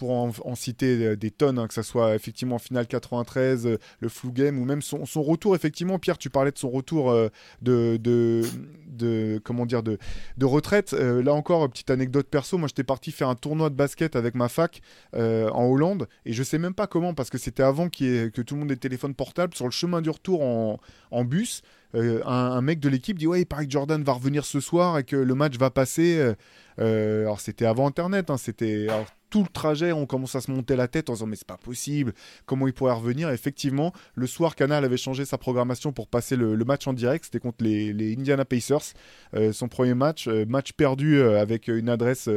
pour 0.00 0.12
en, 0.12 0.54
citer 0.54 1.04
euh, 1.04 1.14
des 1.14 1.30
tonnes, 1.30 1.58
hein, 1.58 1.68
que 1.68 1.74
ce 1.74 1.82
soit 1.82 2.14
effectivement 2.14 2.54
en 2.54 2.58
finale 2.58 2.86
93, 2.86 3.66
euh, 3.66 3.78
le 3.98 4.08
flou 4.08 4.32
game, 4.32 4.58
ou 4.58 4.64
même 4.64 4.80
son, 4.80 5.04
retour, 5.22 5.54
effectivement, 5.54 5.98
Pierre, 5.98 6.16
tu 6.16 6.30
parlais 6.30 6.52
de 6.52 6.56
son 6.56 6.70
retour 6.70 7.10
euh, 7.10 7.28
de, 7.60 7.98
de, 8.00 9.38
comment 9.44 9.66
dire, 9.66 9.82
de, 9.82 9.98
de 10.38 10.46
retraite. 10.46 10.92
là 10.94 11.34
encore, 11.34 11.68
petite 11.68 11.90
anecdote 11.90 12.28
perso, 12.28 12.56
moi 12.56 12.66
j'étais 12.68 12.82
parti 12.82 13.12
faire 13.12 13.28
un 13.28 13.34
tournoi 13.34 13.68
de 13.68 13.74
basket 13.74 14.16
avec 14.16 14.34
ma 14.34 14.48
fac 14.48 14.80
en 15.12 15.66
Hollande, 15.66 16.08
et 16.24 16.32
je 16.32 16.42
sais 16.42 16.58
même 16.58 16.74
pas 16.74 16.86
comment, 16.86 17.12
parce 17.12 17.28
que 17.28 17.36
c'était 17.36 17.62
avant 17.62 17.90
que 17.90 18.28
tout 18.28 18.54
le 18.54 18.60
monde 18.60 18.72
ait 18.72 18.76
téléphone 18.76 19.14
portable, 19.14 19.54
sur 19.54 19.66
le 19.66 19.70
chemin 19.70 20.00
du 20.00 20.08
retour 20.08 20.42
en, 20.42 20.80
en 21.10 21.24
bus, 21.24 21.62
un, 21.94 22.60
mec 22.62 22.80
de 22.80 22.88
l'équipe 22.88 23.18
dit 23.18 23.26
ouais 23.26 23.42
il 23.42 23.46
paraît 23.46 23.66
que 23.66 23.72
Jordan 23.72 24.02
va 24.02 24.12
revenir 24.12 24.44
ce 24.44 24.60
soir 24.60 24.96
et 24.98 25.04
que 25.04 25.16
le 25.16 25.34
match 25.34 25.58
va 25.58 25.70
passer 25.70 26.34
alors 26.80 27.40
c'était 27.40 27.66
avant 27.66 27.86
internet 27.86 28.30
hein, 28.30 28.38
c'était 28.38 28.88
tout 29.30 29.42
le 29.42 29.48
trajet, 29.48 29.92
on 29.92 30.06
commence 30.06 30.34
à 30.34 30.40
se 30.40 30.50
monter 30.50 30.76
la 30.76 30.88
tête 30.88 31.08
en 31.08 31.14
disant 31.14 31.26
mais 31.26 31.36
c'est 31.36 31.46
pas 31.46 31.56
possible, 31.56 32.12
comment 32.46 32.66
il 32.66 32.74
pourrait 32.74 32.92
revenir? 32.92 33.30
Effectivement, 33.30 33.92
le 34.14 34.26
soir, 34.26 34.56
Canal 34.56 34.84
avait 34.84 34.96
changé 34.96 35.24
sa 35.24 35.38
programmation 35.38 35.92
pour 35.92 36.08
passer 36.08 36.36
le, 36.36 36.56
match 36.64 36.86
en 36.86 36.92
direct, 36.92 37.24
c'était 37.24 37.38
contre 37.38 37.64
les, 37.64 38.14
Indiana 38.18 38.44
Pacers, 38.44 38.92
euh, 39.34 39.52
son 39.52 39.68
premier 39.68 39.94
match, 39.94 40.26
euh, 40.28 40.44
match 40.46 40.72
perdu 40.72 41.18
euh, 41.18 41.40
avec 41.40 41.68
une 41.68 41.88
adresse 41.88 42.28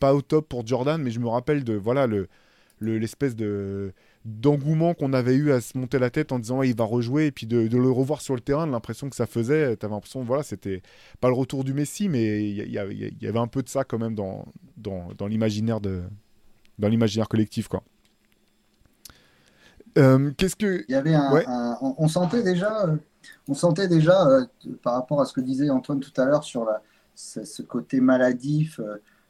pas 0.00 0.14
au 0.14 0.22
top 0.22 0.48
pour 0.48 0.66
Jordan, 0.66 1.00
mais 1.00 1.10
je 1.10 1.20
me 1.20 1.28
rappelle 1.28 1.64
de 1.64 1.74
voilà 1.74 2.06
le 2.06 2.28
l'espèce 2.80 3.34
de 3.34 3.94
d'engouement 4.24 4.94
qu'on 4.94 5.12
avait 5.12 5.34
eu 5.34 5.52
à 5.52 5.60
se 5.60 5.76
monter 5.76 5.98
la 5.98 6.10
tête 6.10 6.32
en 6.32 6.38
disant 6.38 6.62
il 6.62 6.74
va 6.74 6.84
rejouer 6.84 7.26
et 7.26 7.32
puis 7.32 7.46
de, 7.46 7.58
le 7.58 7.90
revoir 7.90 8.20
sur 8.22 8.34
le 8.34 8.40
terrain, 8.40 8.66
l'impression 8.66 9.10
que 9.10 9.16
ça 9.16 9.26
faisait, 9.26 9.76
tu 9.76 9.84
avais 9.84 9.94
l'impression, 9.94 10.24
voilà, 10.24 10.42
c'était 10.42 10.82
pas 11.20 11.28
le 11.28 11.34
retour 11.34 11.64
du 11.64 11.74
Messi, 11.74 12.08
mais 12.08 12.48
il 12.48 12.70
y, 12.70 12.78
avait 12.78 13.38
un 13.38 13.46
peu 13.46 13.62
de 13.62 13.68
ça 13.68 13.84
quand 13.84 13.98
même 13.98 14.14
dans, 14.14 14.46
dans, 14.76 15.08
dans 15.18 15.26
l'imaginaire 15.26 15.80
de, 15.80 16.02
dans 16.78 16.88
l'imaginaire 16.88 17.28
collectif, 17.28 17.68
quoi. 17.68 17.82
Euh, 19.96 20.32
qu'est-ce 20.36 20.56
que 20.56 20.84
il 20.88 20.92
y 20.92 20.96
avait 20.96 21.14
un, 21.14 21.78
on, 21.80 22.08
sentait 22.08 22.42
déjà, 22.42 22.86
euh, 22.86 22.96
on 23.46 23.54
sentait 23.54 23.86
déjà 23.86 24.26
euh, 24.26 24.44
par 24.82 24.94
rapport 24.94 25.20
à 25.20 25.24
ce 25.24 25.32
que 25.32 25.40
disait 25.40 25.70
Antoine 25.70 26.00
tout 26.00 26.20
à 26.20 26.24
l'heure 26.24 26.42
sur 26.42 26.64
la, 26.64 26.82
ce, 27.14 27.62
côté 27.62 28.00
maladif 28.00 28.80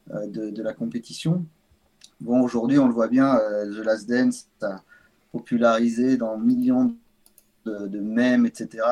de, 0.08 0.62
la 0.62 0.72
compétition. 0.72 1.44
Bon, 2.20 2.42
aujourd'hui, 2.42 2.78
on 2.78 2.86
le 2.86 2.94
voit 2.94 3.08
bien, 3.08 3.36
The 3.36 3.84
Last 3.84 4.08
Dance 4.08 4.46
a 4.62 4.82
popularisé 5.32 6.16
dans 6.16 6.38
millions 6.38 6.94
de, 7.64 7.86
de 7.86 8.00
mèmes, 8.00 8.46
etc. 8.46 8.84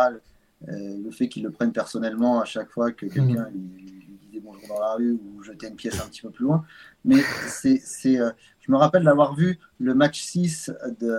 le 0.67 1.11
fait 1.11 1.29
qu'ils 1.29 1.43
le 1.43 1.51
prennent 1.51 1.73
personnellement 1.73 2.41
à 2.41 2.45
chaque 2.45 2.71
fois 2.71 2.93
que 2.93 3.07
quelqu'un 3.07 3.49
mmh. 3.51 3.75
lui, 3.77 4.19
disait 4.33 4.41
bonjour 4.41 4.63
dans 4.69 4.81
la 4.81 4.95
rue 4.95 5.13
ou 5.13 5.43
jetait 5.43 5.69
une 5.69 5.77
pièce 5.77 6.01
un 6.01 6.09
petit 6.09 6.23
peu 6.23 6.31
plus 6.31 6.45
loin. 6.45 6.65
Mais 7.05 7.21
c'est, 7.49 7.81
euh, 8.21 8.31
je 8.61 8.73
me 8.73 8.77
rappelle 8.77 9.05
d'avoir 9.05 9.35
vu 9.35 9.59
le 9.79 9.95
match 9.95 10.21
6 10.21 10.73
de, 11.01 11.17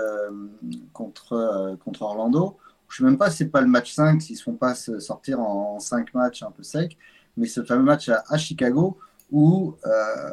contre, 0.94 1.34
euh, 1.34 1.76
contre 1.76 2.04
Orlando. 2.04 2.58
Je 2.90 3.02
ne 3.02 3.08
sais 3.08 3.12
même 3.12 3.18
pas 3.18 3.30
si 3.30 3.38
c'est 3.38 3.50
pas 3.50 3.62
le 3.62 3.68
match 3.68 3.94
5, 3.94 4.22
s'ils 4.22 4.34
ne 4.34 4.38
se 4.38 4.44
font 4.44 4.56
pas 4.56 4.76
sortir 4.76 5.40
en, 5.40 5.80
5 5.80 6.14
matchs 6.14 6.44
un 6.44 6.52
peu 6.52 6.64
secs, 6.64 6.96
mais 7.38 7.48
ce 7.48 7.64
fameux 7.64 7.84
match 7.84 8.10
à, 8.10 8.38
Chicago 8.38 8.98
où, 9.32 9.76
euh, 9.86 10.32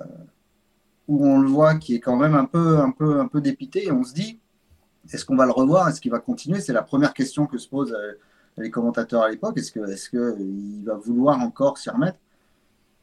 où 1.11 1.27
on 1.27 1.41
le 1.41 1.49
voit 1.49 1.75
qui 1.75 1.95
est 1.97 2.01
quand 2.01 2.17
même 2.17 2.35
un 2.35 2.45
peu, 2.45 2.79
un 2.79 2.93
peu, 2.93 3.21
un 3.21 3.27
peu 3.27 3.41
dépité 3.41 3.87
et 3.87 3.93
on 3.93 4.05
se 4.05 4.15
dit 4.15 4.39
est-ce 5.13 5.25
qu'on 5.25 5.37
va 5.37 5.45
le 5.45 5.51
revoir? 5.51 5.89
Est-ce 5.89 6.01
qu'il 6.01 6.13
va 6.13 6.21
continuer? 6.21 6.61
C'est 6.61 6.73
la 6.73 6.83
première 6.83 7.15
question 7.15 7.47
que 7.47 7.59
se 7.59 7.69
posent 7.69 7.97
les 8.59 8.71
commentateurs 8.71 9.23
à 9.23 9.31
l'époque. 9.31 9.59
Est-ce 9.59 9.73
qu'il 9.73 9.83
est 9.83 10.11
que 10.11 10.37
va 10.85 10.95
vouloir 10.95 11.41
encore 11.41 11.79
s'y 11.79 11.91
remettre? 11.91 12.19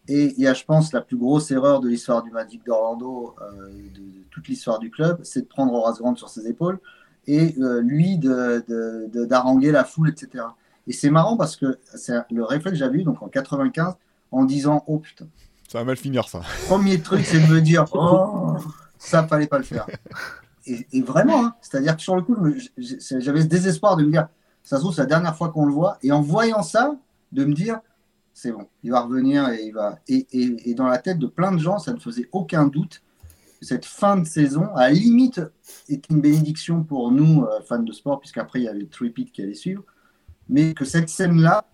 Et 0.07 0.33
il 0.37 0.43
y 0.43 0.47
a, 0.47 0.53
je 0.53 0.63
pense, 0.63 0.93
la 0.93 1.01
plus 1.01 1.17
grosse 1.17 1.51
erreur 1.51 1.81
de 1.81 1.89
l'histoire 1.89 2.23
du 2.23 2.31
Magic 2.31 2.65
d'Orlando, 2.65 3.35
euh, 3.41 3.69
de, 3.93 4.01
toute 4.31 4.47
l'histoire 4.47 4.79
du 4.79 4.89
club, 4.89 5.19
c'est 5.23 5.41
de 5.41 5.47
prendre 5.47 5.73
Horace 5.73 5.99
Grant 5.99 6.15
sur 6.15 6.29
ses 6.29 6.47
épaules 6.47 6.79
et 7.25 7.55
euh, 7.59 7.81
lui 7.81 8.17
d'haranguer 8.17 9.71
la 9.71 9.83
foule, 9.83 10.09
etc. 10.09 10.45
Et 10.85 10.93
c'est 10.93 11.09
marrant 11.09 11.35
parce 11.35 11.57
que 11.57 11.77
c'est 11.83 12.13
le 12.31 12.45
réflexe 12.45 12.75
que 12.75 12.79
j'avais 12.79 12.99
eu 12.99 13.03
donc 13.03 13.21
en 13.21 13.27
95 13.27 13.95
en 14.31 14.45
disant 14.45 14.83
Oh 14.87 14.99
putain. 14.99 15.27
Ça 15.67 15.79
va 15.79 15.83
mal 15.83 15.97
finir 15.97 16.29
ça. 16.29 16.41
Premier 16.67 17.01
truc, 17.01 17.25
c'est 17.25 17.39
de 17.45 17.53
me 17.53 17.61
dire 17.61 17.85
Oh, 17.93 18.55
ça 18.97 19.27
fallait 19.27 19.47
pas 19.47 19.57
le 19.57 19.65
faire. 19.65 19.85
Et, 20.65 21.01
vraiment, 21.01 21.45
hein, 21.45 21.55
c'est-à-dire 21.61 21.95
que 21.95 22.01
sur 22.01 22.15
le 22.15 22.21
coup, 22.21 22.35
j'avais 22.77 23.41
ce 23.41 23.47
désespoir 23.47 23.97
de 23.97 24.03
me 24.03 24.11
dire 24.11 24.27
Ça 24.63 24.77
se 24.77 24.81
trouve, 24.81 24.93
c'est 24.93 25.01
la 25.01 25.07
dernière 25.07 25.35
fois 25.35 25.49
qu'on 25.49 25.65
le 25.65 25.73
voit. 25.73 25.97
Et 26.03 26.11
en 26.11 26.21
voyant 26.21 26.63
ça, 26.63 26.95
de 27.33 27.45
me 27.45 27.53
dire 27.53 27.79
c'est 28.33 28.51
bon, 28.51 28.67
il 28.83 28.91
va 28.91 29.01
revenir 29.01 29.49
et 29.49 29.63
il 29.63 29.71
va. 29.71 29.97
Et, 30.07 30.27
et, 30.31 30.73
dans 30.75 30.85
la 30.85 30.99
tête 30.99 31.17
de 31.17 31.25
plein 31.25 31.51
de 31.51 31.57
gens, 31.57 31.79
ça 31.79 31.91
ne 31.91 31.99
faisait 31.99 32.29
aucun 32.31 32.67
doute 32.67 33.01
que 33.59 33.65
cette 33.65 33.85
fin 33.85 34.15
de 34.15 34.25
saison, 34.25 34.67
à 34.75 34.81
la 34.81 34.91
limite, 34.91 35.41
est 35.89 36.07
une 36.09 36.21
bénédiction 36.21 36.83
pour 36.83 37.11
nous, 37.11 37.43
euh, 37.43 37.61
fans 37.67 37.79
de 37.79 37.91
sport, 37.91 38.19
puisqu'après 38.19 38.59
il 38.59 38.65
y 38.65 38.67
avait 38.67 38.81
le 38.81 38.89
tripit 38.89 39.25
qui 39.25 39.41
allait 39.41 39.55
suivre, 39.55 39.83
mais 40.49 40.75
que 40.75 40.85
cette 40.85 41.09
scène-là 41.09 41.65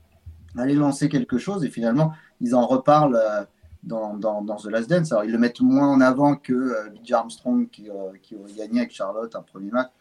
allait 0.58 0.76
lancer 0.76 1.10
quelque 1.10 1.38
chose 1.38 1.66
et 1.66 1.70
finalement, 1.70 2.14
ils 2.40 2.56
en 2.56 2.66
reparlent. 2.66 3.18
Euh, 3.18 3.44
dans, 3.84 4.16
dans, 4.16 4.42
dans, 4.42 4.56
The 4.56 4.66
Last 4.66 4.90
Dance. 4.90 5.12
Alors, 5.12 5.26
ils 5.26 5.32
le 5.32 5.38
mettent 5.38 5.62
moins 5.62 5.90
en 5.90 6.02
avant 6.02 6.36
que 6.36 6.54
euh, 6.54 6.90
Armstrong 7.12 7.70
qui, 7.70 7.90
qui 8.22 8.36
aurait 8.36 8.54
gagné 8.58 8.80
avec 8.80 8.92
Charlotte 8.92 9.36
un 9.36 9.42
premier 9.42 9.72
match. 9.72 9.92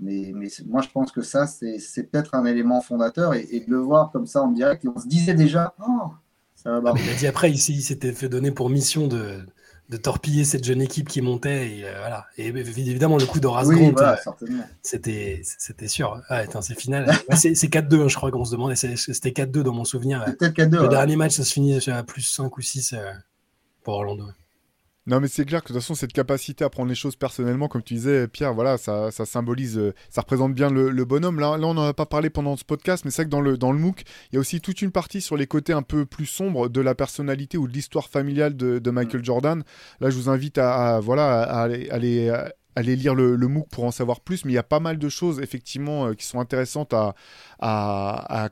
Mais, 0.00 0.32
mais 0.34 0.48
moi, 0.66 0.80
je 0.80 0.88
pense 0.88 1.12
que 1.12 1.22
ça, 1.22 1.46
c'est 1.46 2.04
peut-être 2.04 2.34
un 2.34 2.44
élément 2.44 2.80
fondateur. 2.80 3.34
Et, 3.34 3.60
de 3.60 3.70
le 3.70 3.78
voir 3.78 4.10
comme 4.10 4.26
ça 4.26 4.42
en 4.42 4.50
direct, 4.50 4.84
et 4.84 4.88
on 4.88 4.98
se 4.98 5.08
disait 5.08 5.34
déjà, 5.34 5.74
oh, 5.86 6.10
ça 6.54 6.80
va 6.80 6.92
ah, 6.94 6.98
Il 6.98 7.10
a 7.10 7.14
dit 7.14 7.26
après, 7.26 7.50
il, 7.50 7.58
s'était 7.58 8.12
fait 8.12 8.28
donner 8.28 8.52
pour 8.52 8.70
mission 8.70 9.06
de, 9.08 9.40
de, 9.88 9.96
torpiller 9.96 10.44
cette 10.44 10.64
jeune 10.64 10.82
équipe 10.82 11.08
qui 11.08 11.20
montait. 11.20 11.70
Et, 11.70 11.84
euh, 11.84 11.98
voilà. 11.98 12.26
et 12.36 12.48
évidemment, 12.48 13.18
le 13.18 13.26
coup 13.26 13.40
d'Horace 13.40 13.68
oui, 13.68 13.92
Grant, 13.92 14.02
euh, 14.02 14.62
c'était 14.82 15.42
sûr. 15.88 16.20
Ah, 16.28 16.44
c'est 16.60 16.78
final. 16.78 17.12
c'est 17.36 17.52
4-2, 17.52 18.02
hein, 18.02 18.08
je 18.08 18.16
crois 18.16 18.30
qu'on 18.30 18.44
se 18.44 18.52
demandait. 18.52 18.76
C'était 18.76 19.30
4-2 19.30 19.62
dans 19.62 19.72
mon 19.72 19.84
souvenir. 19.84 20.24
Le 20.40 20.88
dernier 20.88 21.16
match, 21.16 21.32
ça 21.32 21.44
se 21.44 21.52
finit 21.52 21.78
à 21.88 22.02
plus 22.02 22.22
5 22.22 22.56
ou 22.56 22.60
6 22.60 22.92
euh, 22.92 23.12
pour 23.82 23.94
Orlando. 23.94 24.26
Non, 25.08 25.20
mais 25.20 25.28
c'est 25.28 25.44
clair 25.44 25.62
que 25.62 25.68
de 25.68 25.74
toute 25.74 25.82
façon, 25.82 25.94
cette 25.94 26.12
capacité 26.12 26.64
à 26.64 26.70
prendre 26.70 26.88
les 26.88 26.96
choses 26.96 27.14
personnellement, 27.14 27.68
comme 27.68 27.82
tu 27.82 27.94
disais, 27.94 28.26
Pierre, 28.26 28.54
voilà, 28.54 28.76
ça, 28.76 29.12
ça 29.12 29.24
symbolise, 29.24 29.78
euh, 29.78 29.94
ça 30.10 30.22
représente 30.22 30.52
bien 30.52 30.68
le, 30.68 31.04
bonhomme. 31.04 31.38
Là, 31.38 31.56
là 31.56 31.66
on 31.68 31.74
n'en 31.74 31.84
a 31.84 31.94
pas 31.94 32.06
parlé 32.06 32.28
pendant 32.28 32.56
ce 32.56 32.64
podcast, 32.64 33.04
mais 33.04 33.12
c'est 33.12 33.22
vrai 33.22 33.26
que 33.26 33.30
dans 33.30 33.40
le, 33.40 33.56
dans 33.56 33.70
le 33.70 33.78
MOOC, 33.78 34.02
il 34.32 34.34
y 34.34 34.36
a 34.36 34.40
aussi 34.40 34.60
toute 34.60 34.82
une 34.82 34.90
partie 34.90 35.20
sur 35.20 35.36
les 35.36 35.46
côtés 35.46 35.72
un 35.72 35.82
peu 35.82 36.06
plus 36.06 36.26
sombres 36.26 36.68
de 36.68 36.80
la 36.80 36.96
personnalité 36.96 37.56
ou 37.56 37.68
de 37.68 37.72
l'histoire 37.72 38.08
familiale 38.08 38.56
de, 38.56 38.90
Michael 38.90 39.20
mm. 39.20 39.24
Jordan. 39.24 39.62
Là, 40.00 40.10
je 40.10 40.16
vous 40.16 40.28
invite 40.28 40.58
à, 40.58 40.98
voilà, 40.98 41.42
à 41.42 41.62
aller 41.62 42.30
aller 42.76 42.94
lire 42.94 43.14
le, 43.14 43.36
le, 43.36 43.48
MOOC 43.48 43.68
pour 43.68 43.84
en 43.84 43.90
savoir 43.90 44.20
plus, 44.20 44.44
mais 44.44 44.52
il 44.52 44.54
y 44.54 44.58
a 44.58 44.62
pas 44.62 44.80
mal 44.80 44.98
de 44.98 45.08
choses 45.08 45.40
effectivement 45.40 46.14
qui 46.14 46.26
sont 46.26 46.40
intéressantes 46.40 46.94
à, 46.94 47.14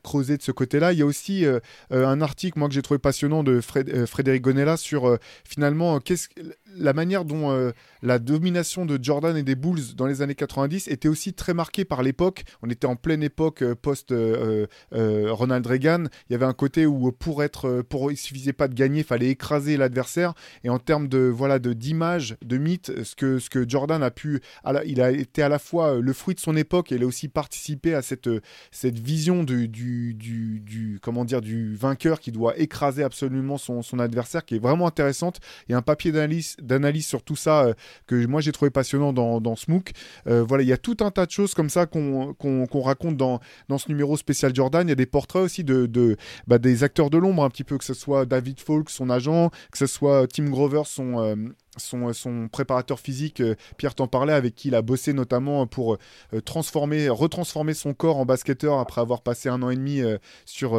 creuser 0.02 0.36
de 0.36 0.42
ce 0.42 0.50
côté-là. 0.50 0.92
Il 0.92 0.98
y 0.98 1.02
a 1.02 1.06
aussi 1.06 1.44
un 1.90 2.20
article 2.20 2.58
moi 2.58 2.68
que 2.68 2.74
j'ai 2.74 2.82
trouvé 2.82 2.98
passionnant 2.98 3.44
de 3.44 3.60
Frédéric 3.60 4.42
Gonella 4.42 4.76
sur 4.76 5.18
finalement 5.44 6.00
qu'est-ce 6.00 6.28
la 6.76 6.92
manière 6.92 7.24
dont 7.24 7.50
euh, 7.50 7.72
la 8.02 8.18
domination 8.18 8.86
de 8.86 8.98
Jordan 9.02 9.36
et 9.36 9.42
des 9.42 9.54
Bulls 9.54 9.94
dans 9.96 10.06
les 10.06 10.22
années 10.22 10.34
90 10.34 10.88
était 10.88 11.08
aussi 11.08 11.34
très 11.34 11.54
marquée 11.54 11.84
par 11.84 12.02
l'époque. 12.02 12.44
On 12.62 12.70
était 12.70 12.86
en 12.86 12.96
pleine 12.96 13.22
époque 13.22 13.62
euh, 13.62 13.74
post 13.74 14.12
euh, 14.12 14.66
Reagan. 14.92 16.04
Il 16.28 16.32
y 16.32 16.34
avait 16.34 16.44
un 16.44 16.52
côté 16.52 16.86
où 16.86 17.12
pour 17.12 17.42
être, 17.42 17.82
pour 17.88 18.10
il 18.10 18.16
suffisait 18.16 18.52
pas 18.52 18.68
de 18.68 18.74
gagner, 18.74 19.02
fallait 19.02 19.28
écraser 19.28 19.76
l'adversaire. 19.76 20.34
Et 20.62 20.70
en 20.70 20.78
termes 20.78 21.08
de 21.08 21.18
voilà 21.18 21.58
de 21.58 21.72
d'image, 21.72 22.36
de 22.44 22.56
mythe, 22.58 23.04
ce 23.04 23.14
que 23.14 23.38
ce 23.38 23.50
que 23.50 23.68
Jordan 23.68 24.02
a 24.02 24.10
pu, 24.10 24.40
il 24.86 25.00
a 25.00 25.10
été 25.10 25.42
à 25.42 25.48
la 25.48 25.58
fois 25.58 25.98
le 26.00 26.12
fruit 26.12 26.34
de 26.34 26.40
son 26.40 26.56
époque 26.56 26.92
et 26.92 26.96
il 26.96 27.02
a 27.02 27.06
aussi 27.06 27.28
participé 27.28 27.94
à 27.94 28.02
cette 28.02 28.28
cette 28.70 28.98
vision 28.98 29.44
du, 29.44 29.68
du, 29.68 30.14
du, 30.14 30.98
comment 31.02 31.24
dire 31.24 31.40
du 31.40 31.74
vainqueur 31.74 32.20
qui 32.20 32.32
doit 32.32 32.58
écraser 32.58 33.02
absolument 33.02 33.58
son, 33.58 33.82
son 33.82 33.98
adversaire, 33.98 34.44
qui 34.44 34.56
est 34.56 34.58
vraiment 34.58 34.86
intéressante. 34.86 35.40
Il 35.68 35.72
y 35.72 35.74
a 35.74 35.78
un 35.78 35.82
papier 35.82 36.12
d'analyse 36.12 36.56
d'analyse 36.64 37.06
sur 37.06 37.22
tout 37.22 37.36
ça 37.36 37.64
euh, 37.64 37.74
que 38.06 38.26
moi 38.26 38.40
j'ai 38.40 38.52
trouvé 38.52 38.70
passionnant 38.70 39.12
dans, 39.12 39.40
dans 39.40 39.56
Smook. 39.56 39.92
Euh, 40.26 40.42
voilà, 40.42 40.62
il 40.62 40.68
y 40.68 40.72
a 40.72 40.78
tout 40.78 40.96
un 41.00 41.10
tas 41.10 41.26
de 41.26 41.30
choses 41.30 41.54
comme 41.54 41.70
ça 41.70 41.86
qu'on 41.86 42.34
raconte 42.82 43.16
dans, 43.16 43.40
dans 43.68 43.78
ce 43.78 43.88
numéro 43.88 44.16
spécial 44.16 44.54
Jordan. 44.54 44.86
Il 44.86 44.90
y 44.90 44.92
a 44.92 44.96
des 44.96 45.06
portraits 45.06 45.42
aussi 45.42 45.64
de, 45.64 45.86
de 45.86 46.16
bah, 46.46 46.58
des 46.58 46.84
acteurs 46.84 47.10
de 47.10 47.18
l'ombre, 47.18 47.44
un 47.44 47.50
petit 47.50 47.64
peu, 47.64 47.78
que 47.78 47.84
ce 47.84 47.94
soit 47.94 48.26
David 48.26 48.60
Falk, 48.60 48.90
son 48.90 49.10
agent, 49.10 49.50
que 49.70 49.78
ce 49.78 49.86
soit 49.86 50.26
Tim 50.26 50.50
Grover, 50.50 50.82
son, 50.84 51.20
euh, 51.20 51.34
son, 51.76 52.12
son, 52.12 52.48
préparateur 52.48 53.00
physique, 53.00 53.42
Pierre 53.76 53.94
t'en 53.94 54.06
parlait, 54.06 54.32
avec 54.32 54.54
qui 54.54 54.68
il 54.68 54.74
a 54.74 54.82
bossé 54.82 55.12
notamment 55.12 55.66
pour 55.66 55.98
transformer, 56.44 57.08
retransformer 57.08 57.74
son 57.74 57.94
corps 57.94 58.16
en 58.16 58.24
basketteur 58.24 58.78
après 58.78 59.00
avoir 59.00 59.22
passé 59.22 59.48
un 59.48 59.62
an 59.62 59.70
et 59.70 59.76
demi 59.76 60.02
sur, 60.44 60.72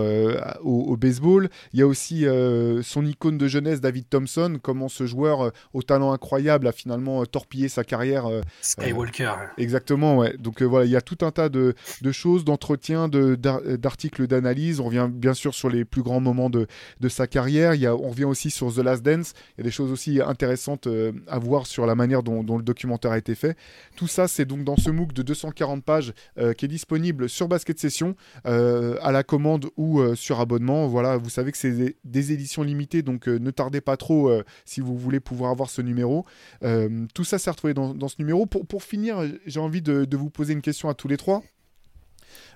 au, 0.61 0.97
baseball. 0.97 1.49
Il 1.73 1.79
y 1.79 1.81
a 1.81 1.87
aussi 1.87 2.25
son 2.83 3.05
icône 3.05 3.37
de 3.37 3.47
jeunesse, 3.47 3.81
David 3.81 4.09
Thompson, 4.09 4.59
comment 4.61 4.89
ce 4.89 5.05
joueur 5.05 5.51
au 5.73 5.81
talent 5.81 6.11
incroyable 6.11 6.67
a 6.67 6.71
finalement 6.71 7.21
euh, 7.21 7.25
torpillé 7.25 7.69
sa 7.69 7.83
carrière. 7.83 8.25
Euh, 8.25 8.41
Skywalker. 8.61 9.23
Euh, 9.23 9.47
exactement, 9.57 10.17
ouais. 10.17 10.35
Donc 10.37 10.61
voilà, 10.61 10.85
il 10.85 10.91
y 10.91 10.95
a 10.95 11.01
tout 11.01 11.17
un 11.21 11.31
tas 11.31 11.49
de, 11.49 11.75
de 12.01 12.11
choses, 12.11 12.45
d'entretiens, 12.45 13.07
d'articles 13.09 14.27
d'analyse. 14.27 14.79
On 14.79 14.85
revient 14.85 15.09
bien 15.11 15.33
sûr 15.33 15.53
sur 15.53 15.69
les 15.69 15.85
plus 15.85 16.01
grands 16.01 16.19
moments 16.19 16.49
de, 16.49 16.67
de 16.99 17.09
sa 17.09 17.27
carrière. 17.27 17.75
Il 17.75 17.81
y 17.81 17.87
a, 17.87 17.95
on 17.95 18.09
revient 18.09 18.25
aussi 18.25 18.51
sur 18.51 18.73
The 18.73 18.79
Last 18.79 19.03
Dance. 19.03 19.33
Il 19.57 19.59
y 19.59 19.61
a 19.61 19.63
des 19.63 19.71
choses 19.71 19.91
aussi 19.91 20.21
intéressantes 20.21 20.84
à 21.27 21.39
voir 21.39 21.67
sur 21.67 21.85
la 21.85 21.95
manière 21.95 22.23
dont, 22.23 22.41
le 22.41 22.63
documentaire 22.63 23.11
a 23.11 23.17
été 23.17 23.35
fait. 23.35 23.57
Tout 23.95 24.07
ça, 24.07 24.27
c'est 24.27 24.45
donc 24.45 24.63
dans 24.63 24.77
ce 24.77 24.89
MOOC 24.89 25.13
de 25.13 25.21
240 25.21 25.83
pages 25.83 26.13
qui 26.57 26.65
est 26.65 26.69
disponible 26.69 27.29
sur 27.29 27.47
Basket 27.47 27.79
Session 27.79 28.15
à 28.43 29.11
la 29.11 29.23
commande 29.23 29.67
ou 29.77 30.01
sur 30.15 30.39
abonnement. 30.39 30.87
Voilà, 30.87 31.17
vous 31.17 31.29
savez 31.29 31.51
que 31.51 31.57
c'est 31.57 31.95
des, 32.03 32.31
éditions 32.31 32.63
limitées, 32.63 33.01
donc 33.01 33.27
ne 33.27 33.51
tardez 33.51 33.81
pas 33.81 33.97
trop 33.97 34.31
si 34.65 34.81
vous 34.81 34.97
voulez 34.97 35.19
pouvoir 35.19 35.51
avoir 35.51 35.69
ce 35.69 35.81
numéro. 35.81 36.25
Euh, 36.63 37.05
tout 37.13 37.23
ça 37.23 37.39
s'est 37.39 37.49
retrouvé 37.49 37.73
dans, 37.73 38.07
ce 38.07 38.15
numéro. 38.19 38.45
Pour, 38.45 38.65
pour 38.65 38.83
finir, 38.83 39.23
j'ai 39.45 39.59
envie 39.59 39.81
de, 39.81 40.15
vous 40.15 40.29
poser 40.29 40.53
une 40.53 40.61
question 40.61 40.89
à 40.89 40.93
tous 40.93 41.07
les 41.07 41.17
trois. 41.17 41.43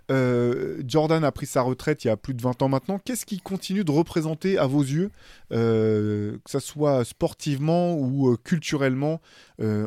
Euh, 0.10 0.82
Jordan 0.88 1.24
a 1.24 1.32
pris 1.32 1.46
sa 1.46 1.62
retraite 1.62 2.04
il 2.04 2.08
y 2.08 2.12
a 2.12 2.18
plus 2.18 2.34
de 2.34 2.42
20 2.42 2.62
ans 2.62 2.70
maintenant. 2.70 3.00
Qu'est-ce 3.00 3.26
qui 3.26 3.40
continue 3.40 3.84
de 3.84 3.92
représenter 3.92 4.58
à 4.58 4.66
vos 4.66 4.82
yeux, 4.82 5.12
euh, 5.52 6.38
que 6.44 6.52
ce 6.52 6.60
soit 6.60 7.06
sportivement 7.06 7.96
ou 7.96 8.36
culturellement 8.44 9.22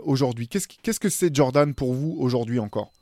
aujourd'hui? 0.05 0.49
Qu'est-ce 0.49 1.01
que 1.01 1.09
c'est 1.09 1.35
Jordan 1.35 1.75
pour 1.75 1.95
vous 1.95 2.17
aujourd'hui 2.19 2.59
encore? 2.59 2.93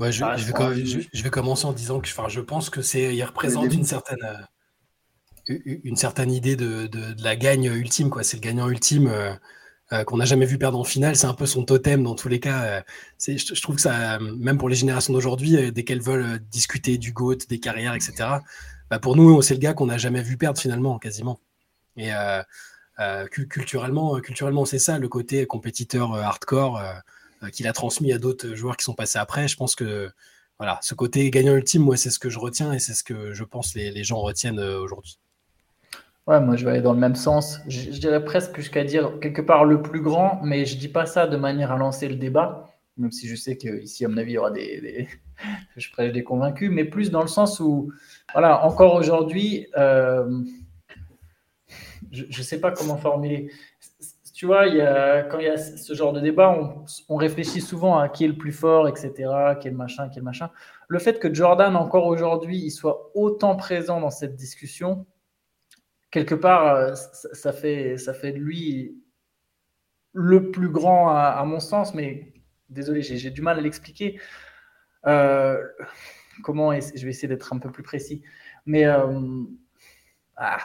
Je, 0.00 0.12
je, 0.12 0.20
vais, 0.20 1.06
je, 1.12 1.22
vais, 1.24 1.30
commencer 1.30 1.64
en 1.64 1.72
disant 1.72 1.98
que 1.98 2.06
je 2.06 2.40
pense 2.40 2.70
que 2.70 2.82
c'est 2.82 3.16
il 3.16 3.24
représente 3.24 3.74
une 3.74 3.82
certaine 3.82 4.46
une 5.48 5.96
certaine 5.96 6.30
idée 6.30 6.56
de, 6.56 6.88
la 7.22 7.36
gagne 7.36 7.64
ultime. 7.64 8.10
quoi. 8.10 8.22
C'est 8.22 8.36
le 8.36 8.42
gagnant 8.42 8.68
ultime 8.68 9.10
euh, 9.92 9.98
euh, 9.98 10.04
qu'on 10.04 10.18
n'a 10.18 10.24
jamais 10.24 10.46
vu 10.46 10.58
perdre 10.58 10.78
en 10.78 10.84
finale. 10.84 11.16
C'est 11.16 11.26
un 11.26 11.34
peu 11.34 11.46
son 11.46 11.64
totem 11.64 12.02
dans 12.02 12.14
tous 12.14 12.28
les 12.28 12.40
cas. 12.40 12.62
Euh, 12.64 12.82
je, 13.20 13.36
je, 13.36 13.62
trouve 13.62 13.76
que 13.76 13.82
ça, 13.82 14.18
même 14.18 14.58
pour 14.58 14.68
les 14.68 14.76
générations 14.76 15.12
d'aujourd'hui, 15.12 15.72
dès 15.72 15.84
qu'elles 15.84 16.02
veulent 16.02 16.38
discuter 16.50 16.98
du 16.98 17.12
GOAT, 17.12 17.38
des 17.48 17.60
carrières, 17.60 17.94
etc., 17.94 18.14
bah 18.90 18.98
pour 18.98 19.16
nous, 19.16 19.42
c'est 19.42 19.54
le 19.54 19.60
gars 19.60 19.74
qu'on 19.74 19.86
n'a 19.86 19.98
jamais 19.98 20.22
vu 20.22 20.36
perdre 20.36 20.58
finalement, 20.60 20.98
quasiment. 20.98 21.40
Et 21.96 22.10
culturellement, 23.30 24.18
culturellement 24.20 24.64
c'est 24.64 24.78
ça, 24.78 24.98
le 24.98 25.08
côté 25.08 25.46
compétiteur 25.46 26.14
hardcore 26.14 26.82
qu'il 27.52 27.66
a 27.66 27.72
transmis 27.72 28.12
à 28.12 28.18
d'autres 28.18 28.54
joueurs 28.54 28.76
qui 28.76 28.84
sont 28.84 28.94
passés 28.94 29.18
après. 29.18 29.46
Je 29.46 29.56
pense 29.56 29.74
que 29.74 30.10
voilà, 30.58 30.78
ce 30.82 30.94
côté 30.94 31.30
gagnant 31.30 31.54
ultime, 31.54 31.82
moi, 31.82 31.96
c'est 31.96 32.10
ce 32.10 32.18
que 32.18 32.30
je 32.30 32.38
retiens 32.38 32.72
et 32.72 32.78
c'est 32.78 32.94
ce 32.94 33.04
que 33.04 33.34
je 33.34 33.44
pense 33.44 33.74
les, 33.74 33.90
les 33.90 34.04
gens 34.04 34.20
retiennent 34.20 34.58
aujourd'hui. 34.58 35.18
Ouais, 36.28 36.40
moi 36.40 36.56
je 36.56 36.66
vais 36.66 36.72
aller 36.72 36.82
dans 36.82 36.92
le 36.92 36.98
même 36.98 37.14
sens. 37.14 37.58
Je, 37.68 37.88
dirais 37.88 38.22
presque 38.22 38.54
jusqu'à 38.56 38.84
dire 38.84 39.18
quelque 39.18 39.40
part 39.40 39.64
le 39.64 39.80
plus 39.80 40.02
grand, 40.02 40.42
mais 40.44 40.66
je 40.66 40.76
dis 40.76 40.88
pas 40.88 41.06
ça 41.06 41.26
de 41.26 41.38
manière 41.38 41.72
à 41.72 41.78
lancer 41.78 42.06
le 42.06 42.16
débat, 42.16 42.68
même 42.98 43.10
si 43.10 43.26
je 43.26 43.34
sais 43.34 43.56
qu'ici, 43.56 44.04
à 44.04 44.08
mon 44.08 44.18
avis, 44.18 44.32
il 44.32 44.34
y 44.34 44.38
aura 44.38 44.50
des, 44.50 45.08
je 45.78 45.90
prêche 45.90 46.12
des 46.12 46.22
convaincus, 46.22 46.70
mais 46.70 46.84
plus 46.84 47.10
dans 47.10 47.22
le 47.22 47.28
sens 47.28 47.60
où, 47.60 47.90
voilà, 48.34 48.62
encore 48.66 48.94
aujourd'hui, 48.94 49.68
euh, 49.78 50.42
je 52.12 52.24
ne 52.26 52.44
sais 52.44 52.60
pas 52.60 52.72
comment 52.72 52.98
formuler. 52.98 53.50
Tu 54.34 54.44
vois, 54.44 54.66
il 54.66 54.76
y 54.76 54.82
a, 54.82 55.22
quand 55.22 55.38
il 55.38 55.46
y 55.46 55.48
a 55.48 55.56
ce 55.56 55.94
genre 55.94 56.12
de 56.12 56.20
débat, 56.20 56.50
on, 56.50 56.84
on, 57.08 57.16
réfléchit 57.16 57.62
souvent 57.62 57.98
à 57.98 58.10
qui 58.10 58.24
est 58.24 58.28
le 58.28 58.36
plus 58.36 58.52
fort, 58.52 58.86
etc., 58.86 59.12
quel 59.62 59.74
machin, 59.74 60.10
quel 60.12 60.24
machin. 60.24 60.50
Le 60.88 60.98
fait 60.98 61.18
que 61.18 61.32
Jordan, 61.32 61.74
encore 61.74 62.06
aujourd'hui, 62.06 62.58
il 62.58 62.70
soit 62.70 63.10
autant 63.14 63.56
présent 63.56 63.98
dans 63.98 64.10
cette 64.10 64.36
discussion, 64.36 65.06
quelque 66.10 66.34
part, 66.34 66.74
euh, 66.74 66.94
ça, 66.94 67.52
fait, 67.52 67.98
ça 67.98 68.14
fait 68.14 68.32
de 68.32 68.38
lui 68.38 68.96
le 70.12 70.50
plus 70.50 70.68
grand 70.68 71.10
à, 71.10 71.42
mon 71.44 71.60
sens, 71.60 71.94
mais 71.94 72.32
désolé, 72.70 73.02
j'ai 73.02 73.30
du 73.30 73.42
mal 73.42 73.58
à 73.58 73.60
l'expliquer. 73.60 74.20
Euh, 75.06 75.62
comment 76.42 76.72
Je 76.72 77.04
vais 77.04 77.10
essayer 77.10 77.28
d'être 77.28 77.52
un 77.52 77.58
peu 77.58 77.70
plus 77.70 77.82
précis. 77.82 78.22
Mais. 78.66 78.84
Euh, 78.86 79.44
ah. 80.36 80.58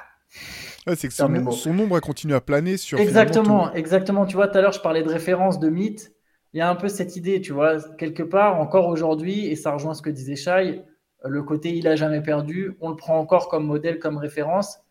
c'est 0.96 1.08
que 1.08 1.14
son, 1.14 1.30
nombre 1.74 1.98
a 1.98 2.02
continué 2.02 2.36
à 2.36 2.41
planer 2.41 2.78
sur. 2.78 3.00
Exactement, 3.00 3.74
exactement. 3.74 4.26
Tu 4.26 4.36
vois, 4.36 4.48
tout 4.48 4.58
à 4.58 4.62
l'heure, 4.62 4.72
je 4.72 4.82
parlais 4.82 5.04
de 5.04 5.10
référence, 5.10 5.60
de 5.60 5.70
mythe. 5.70 6.14
Il 6.54 6.60
y 6.60 6.62
a 6.62 6.70
un 6.70 6.76
peu 6.76 6.88
cette 6.88 7.16
idée, 7.16 7.41
tu 7.41 7.52
vois, 7.52 7.82
quelque 7.98 8.22
part, 8.22 8.60
encore 8.60 8.88
aujourd'hui, 8.88 9.48
et 9.48 9.56
ça 9.56 9.72
rejoint 9.72 9.96
ce 9.96 10.04
que 10.04 10.12
disait 10.12 10.36
Shai, 10.36 10.84
le 11.26 11.41
côté 11.41 11.76
il 11.76 11.88
a 11.88 11.96
jamais 11.96 12.22
perdu, 12.22 12.76
on 12.80 12.89
le 12.89 12.96
prend 12.96 13.18
encore 13.18 13.50
comme 13.50 13.66
modèle, 13.66 13.98
comme 13.98 14.18
référence. 14.18 14.83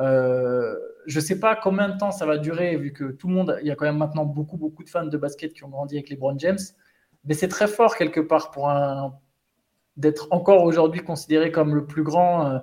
Euh, 0.00 0.76
je 1.06 1.18
ne 1.18 1.24
sais 1.24 1.40
pas 1.40 1.56
combien 1.56 1.88
de 1.88 1.98
temps 1.98 2.10
ça 2.10 2.26
va 2.26 2.38
durer, 2.38 2.76
vu 2.76 2.92
que 2.92 3.12
tout 3.12 3.28
le 3.28 3.34
monde, 3.34 3.58
il 3.62 3.66
y 3.66 3.70
a 3.70 3.76
quand 3.76 3.86
même 3.86 3.96
maintenant 3.98 4.24
beaucoup, 4.24 4.56
beaucoup 4.56 4.84
de 4.84 4.88
fans 4.88 5.06
de 5.06 5.16
basket 5.16 5.52
qui 5.52 5.64
ont 5.64 5.68
grandi 5.68 5.96
avec 5.96 6.10
les 6.10 6.16
Brown 6.16 6.38
James. 6.38 6.58
Mais 7.24 7.34
c'est 7.34 7.48
très 7.48 7.66
fort 7.66 7.96
quelque 7.96 8.20
part 8.20 8.50
pour 8.50 8.70
d'être 9.96 10.28
encore 10.30 10.62
aujourd'hui 10.62 11.02
considéré 11.02 11.50
comme 11.50 11.74
le 11.74 11.86
plus 11.86 12.04
grand 12.04 12.60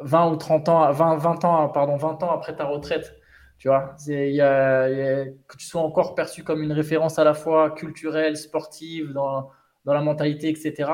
20 0.00 0.26
euh, 0.28 0.32
ou 0.32 0.36
30 0.36 0.68
ans, 0.68 0.92
20, 0.92 1.16
20 1.16 1.44
ans, 1.44 1.68
pardon, 1.70 1.96
20 1.96 2.22
ans 2.22 2.30
après 2.32 2.54
ta 2.54 2.64
retraite. 2.64 3.14
Tu 3.58 3.68
vois, 3.68 3.96
que 4.06 5.56
tu 5.56 5.66
sois 5.66 5.80
encore 5.80 6.14
perçu 6.14 6.44
comme 6.44 6.62
une 6.62 6.72
référence 6.72 7.18
à 7.18 7.24
la 7.24 7.32
fois 7.32 7.70
culturelle, 7.70 8.36
sportive, 8.36 9.12
dans, 9.12 9.50
dans 9.86 9.94
la 9.94 10.02
mentalité, 10.02 10.50
etc. 10.50 10.90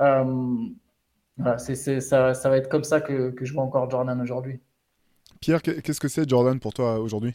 Euh, 0.00 0.56
voilà, 1.36 1.58
c'est, 1.58 2.00
ça, 2.00 2.34
ça, 2.34 2.48
va 2.48 2.56
être 2.56 2.68
comme 2.68 2.84
ça 2.84 3.00
que, 3.00 3.30
que, 3.30 3.44
je 3.44 3.52
vois 3.52 3.62
encore 3.62 3.88
Jordan 3.90 4.20
aujourd'hui. 4.20 4.60
Pierre, 5.44 5.60
qu'est-ce 5.60 6.00
que 6.00 6.08
c'est 6.08 6.26
Jordan 6.26 6.58
pour 6.58 6.72
toi 6.72 6.98
aujourd'hui? 6.98 7.34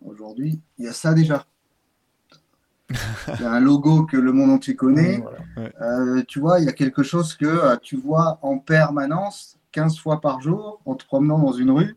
Aujourd'hui, 0.00 0.60
il 0.78 0.84
y 0.84 0.88
a 0.88 0.92
ça 0.92 1.14
déjà. 1.14 1.46
il 2.88 3.40
y 3.40 3.44
a 3.44 3.50
un 3.50 3.58
logo 3.58 4.04
que 4.04 4.16
le 4.16 4.30
monde 4.30 4.50
entier 4.50 4.76
connaît. 4.76 5.24
Euh, 5.80 6.22
tu 6.28 6.38
vois, 6.38 6.60
il 6.60 6.66
y 6.66 6.68
a 6.68 6.72
quelque 6.72 7.02
chose 7.02 7.34
que 7.34 7.44
euh, 7.44 7.76
tu 7.82 7.96
vois 7.96 8.38
en 8.42 8.58
permanence, 8.60 9.58
15 9.72 9.98
fois 9.98 10.20
par 10.20 10.40
jour, 10.40 10.80
en 10.84 10.94
te 10.94 11.04
promenant 11.04 11.40
dans 11.40 11.52
une 11.54 11.72
rue. 11.72 11.96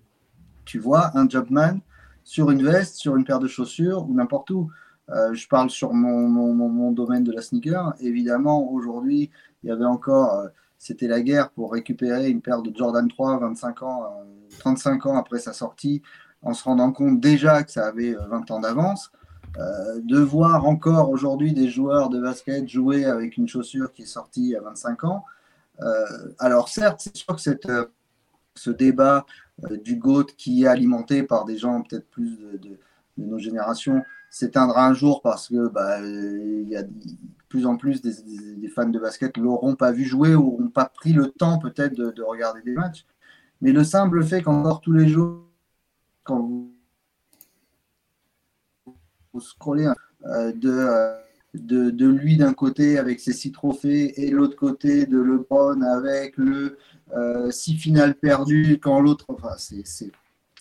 Tu 0.65 0.79
vois 0.79 1.15
un 1.15 1.29
Jobman 1.29 1.81
sur 2.23 2.49
une 2.49 2.63
veste, 2.63 2.95
sur 2.95 3.15
une 3.15 3.25
paire 3.25 3.37
de 3.37 3.47
chaussures 3.47 4.09
ou 4.09 4.13
n'importe 4.15 4.49
où. 4.49 4.71
Euh, 5.09 5.35
je 5.35 5.47
parle 5.47 5.69
sur 5.69 5.93
mon, 5.93 6.27
mon, 6.27 6.91
domaine 6.91 7.23
de 7.23 7.31
la 7.31 7.43
sneaker. 7.43 7.93
Évidemment, 7.99 8.71
aujourd'hui, 8.71 9.29
il 9.61 9.69
y 9.69 9.71
avait 9.71 9.85
encore, 9.85 10.47
c'était 10.81 11.07
la 11.07 11.21
guerre 11.21 11.51
pour 11.51 11.73
récupérer 11.73 12.27
une 12.27 12.41
paire 12.41 12.63
de 12.63 12.75
Jordan 12.75 13.07
3, 13.07 13.37
25 13.37 13.83
ans, 13.83 14.25
35 14.57 15.05
euh, 15.05 15.09
ans 15.09 15.17
après 15.17 15.37
sa 15.37 15.53
sortie, 15.53 16.01
en 16.41 16.55
se 16.55 16.63
rendant 16.63 16.91
compte 16.91 17.19
déjà 17.19 17.61
que 17.61 17.71
ça 17.71 17.85
avait 17.85 18.13
20 18.13 18.49
ans 18.49 18.59
d'avance. 18.59 19.11
de 19.55 20.17
voir 20.17 20.65
encore 20.65 21.11
aujourd'hui 21.11 21.53
des 21.53 21.69
joueurs 21.69 22.09
de 22.09 22.19
basket 22.19 22.67
jouer 22.67 23.05
avec 23.05 23.37
une 23.37 23.47
chaussure 23.47 23.91
qui 23.93 24.01
est 24.03 24.13
sortie 24.19 24.55
à 24.55 24.61
25 24.61 25.03
ans. 25.03 25.23
alors 26.39 26.67
certes, 26.67 26.99
c'est 26.99 27.15
sûr 27.15 27.35
que 27.35 27.41
cette, 27.41 27.71
ce 28.55 28.71
débat 28.71 29.27
du 29.83 29.97
GOAT 29.97 30.33
qui 30.35 30.63
est 30.63 30.67
alimenté 30.67 31.21
par 31.21 31.45
des 31.45 31.57
gens 31.57 31.83
peut-être 31.83 32.09
plus 32.09 32.37
de, 32.37 32.79
nos 33.17 33.37
générations 33.37 34.01
s'éteindra 34.31 34.87
un 34.87 34.95
jour 34.95 35.21
parce 35.21 35.49
que 35.49 35.67
bah, 35.67 35.99
y 36.01 36.75
a 36.75 36.83
plus 37.51 37.65
en 37.65 37.75
plus 37.75 38.01
des, 38.01 38.13
fans 38.69 38.87
de 38.87 38.97
basket 38.97 39.35
l'auront 39.35 39.75
pas 39.75 39.91
vu 39.91 40.05
jouer 40.05 40.35
ou 40.35 40.51
n'auront 40.51 40.69
pas 40.69 40.85
pris 40.85 41.11
le 41.11 41.27
temps 41.27 41.59
peut-être 41.59 41.93
de, 41.93 42.23
regarder 42.23 42.61
des 42.61 42.71
matchs. 42.71 43.05
Mais 43.59 43.73
le 43.73 43.83
simple 43.83 44.23
fait 44.23 44.41
qu'encore 44.41 44.79
tous 44.79 44.93
les 44.93 45.09
jours, 45.09 45.45
quand 46.23 46.39
vous, 49.33 49.41
scrollez 49.41 49.91
euh, 50.25 50.53
de, 50.53 51.89
de, 51.89 52.07
lui 52.07 52.37
d'un 52.37 52.53
côté 52.53 52.97
avec 52.97 53.19
ses 53.19 53.33
six 53.33 53.51
trophées 53.51 54.21
et 54.21 54.31
l'autre 54.31 54.55
côté 54.55 55.05
de 55.05 55.19
LeBron 55.19 55.81
avec 55.81 56.37
le 56.37 56.77
euh, 57.13 57.51
six 57.51 57.75
finales 57.75 58.15
perdues 58.15 58.79
quand 58.81 59.01
l'autre. 59.01 59.25
Enfin, 59.27 59.55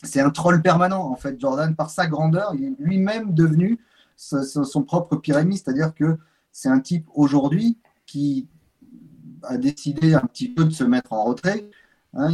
c'est 0.02 0.20
un 0.20 0.30
troll 0.30 0.60
permanent 0.60 1.04
en 1.04 1.16
fait, 1.16 1.38
Jordan, 1.38 1.76
par 1.76 1.90
sa 1.90 2.08
grandeur, 2.08 2.52
il 2.56 2.64
est 2.64 2.74
lui-même 2.80 3.32
devenu 3.32 3.78
son, 4.16 4.82
propre 4.82 5.16
pyramide, 5.16 5.58
c'est-à-dire 5.58 5.94
que 5.94 6.18
c'est 6.52 6.68
un 6.68 6.80
type 6.80 7.06
aujourd'hui 7.14 7.78
qui 8.06 8.48
a 9.42 9.56
décidé 9.56 10.14
un 10.14 10.20
petit 10.20 10.48
peu 10.48 10.64
de 10.64 10.70
se 10.70 10.84
mettre 10.84 11.12
en 11.12 11.24
retrait. 11.24 11.68
Hein, 12.14 12.28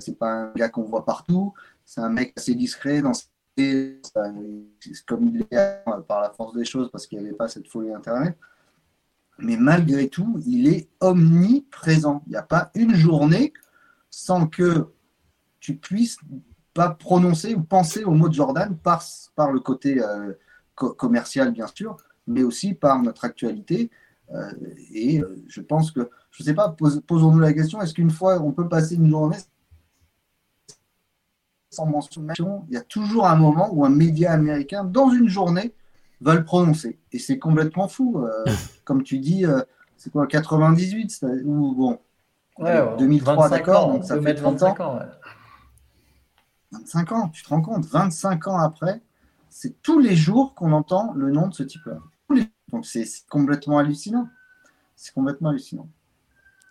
c'est 0.00 0.18
pas 0.18 0.30
un 0.30 0.52
gars 0.52 0.68
qu'on 0.68 0.84
voit 0.84 1.04
partout. 1.04 1.54
C'est 1.84 2.00
un 2.00 2.10
mec 2.10 2.32
assez 2.36 2.54
discret 2.54 3.02
dans 3.02 3.12
comme 5.06 5.28
il 5.28 5.46
est 5.50 5.84
par 6.08 6.20
la 6.20 6.30
force 6.30 6.54
des 6.54 6.64
choses 6.64 6.90
parce 6.90 7.06
qu'il 7.06 7.18
n'y 7.18 7.26
avait 7.26 7.36
pas 7.36 7.48
cette 7.48 7.68
folie 7.68 7.92
Internet. 7.92 8.36
Mais 9.38 9.56
malgré 9.56 10.08
tout, 10.08 10.40
il 10.46 10.68
est 10.68 10.88
omniprésent. 11.00 12.22
Il 12.26 12.30
n'y 12.30 12.36
a 12.36 12.42
pas 12.42 12.70
une 12.74 12.94
journée 12.94 13.52
sans 14.10 14.46
que 14.46 14.86
tu 15.60 15.76
puisses 15.76 16.18
pas 16.74 16.90
prononcer 16.90 17.54
ou 17.54 17.62
penser 17.62 18.04
au 18.04 18.12
mot 18.12 18.28
de 18.28 18.34
Jordan 18.34 18.76
par, 18.76 19.02
par 19.34 19.50
le 19.50 19.60
côté 19.60 20.02
euh, 20.02 20.32
commercial, 20.74 21.52
bien 21.52 21.66
sûr, 21.66 21.96
mais 22.30 22.42
aussi 22.42 22.74
par 22.74 23.02
notre 23.02 23.24
actualité. 23.24 23.90
Euh, 24.32 24.50
et 24.92 25.20
euh, 25.20 25.42
je 25.48 25.60
pense 25.60 25.90
que, 25.90 26.08
je 26.30 26.42
ne 26.42 26.46
sais 26.46 26.54
pas, 26.54 26.74
posons-nous 27.06 27.40
la 27.40 27.52
question, 27.52 27.82
est-ce 27.82 27.92
qu'une 27.92 28.10
fois 28.10 28.40
on 28.40 28.52
peut 28.52 28.68
passer 28.68 28.94
une 28.94 29.10
journée 29.10 29.36
sans 31.72 31.86
mention, 31.86 32.66
il 32.68 32.74
y 32.74 32.76
a 32.76 32.80
toujours 32.80 33.28
un 33.28 33.36
moment 33.36 33.68
où 33.72 33.84
un 33.84 33.90
média 33.90 34.32
américain, 34.32 34.82
dans 34.82 35.10
une 35.10 35.28
journée, 35.28 35.72
va 36.20 36.34
le 36.34 36.42
prononcer. 36.42 36.98
Et 37.12 37.20
c'est 37.20 37.38
complètement 37.38 37.86
fou. 37.86 38.26
comme 38.84 39.04
tu 39.04 39.20
dis, 39.20 39.44
c'est 39.96 40.10
quoi, 40.10 40.26
98 40.26 41.24
ou 41.44 41.74
bon, 41.76 42.00
2003, 42.98 43.48
d'accord, 43.50 43.92
donc 43.92 44.04
ça 44.04 44.20
fait 44.20 44.34
30 44.34 44.62
ans. 44.64 44.98
25 46.72 47.12
ans, 47.12 47.28
tu 47.28 47.44
te 47.44 47.48
rends 47.48 47.62
compte, 47.62 47.86
25 47.86 48.48
ans 48.48 48.58
après, 48.58 49.00
c'est 49.48 49.80
tous 49.82 50.00
les 50.00 50.16
jours 50.16 50.54
qu'on 50.54 50.72
entend 50.72 51.12
le 51.14 51.30
nom 51.30 51.48
de 51.48 51.54
ce 51.54 51.62
type-là. 51.62 51.98
Donc 52.72 52.86
c'est 52.86 53.06
complètement 53.28 53.78
hallucinant. 53.78 54.28
C'est 54.96 55.14
complètement 55.14 55.50
hallucinant. 55.50 55.88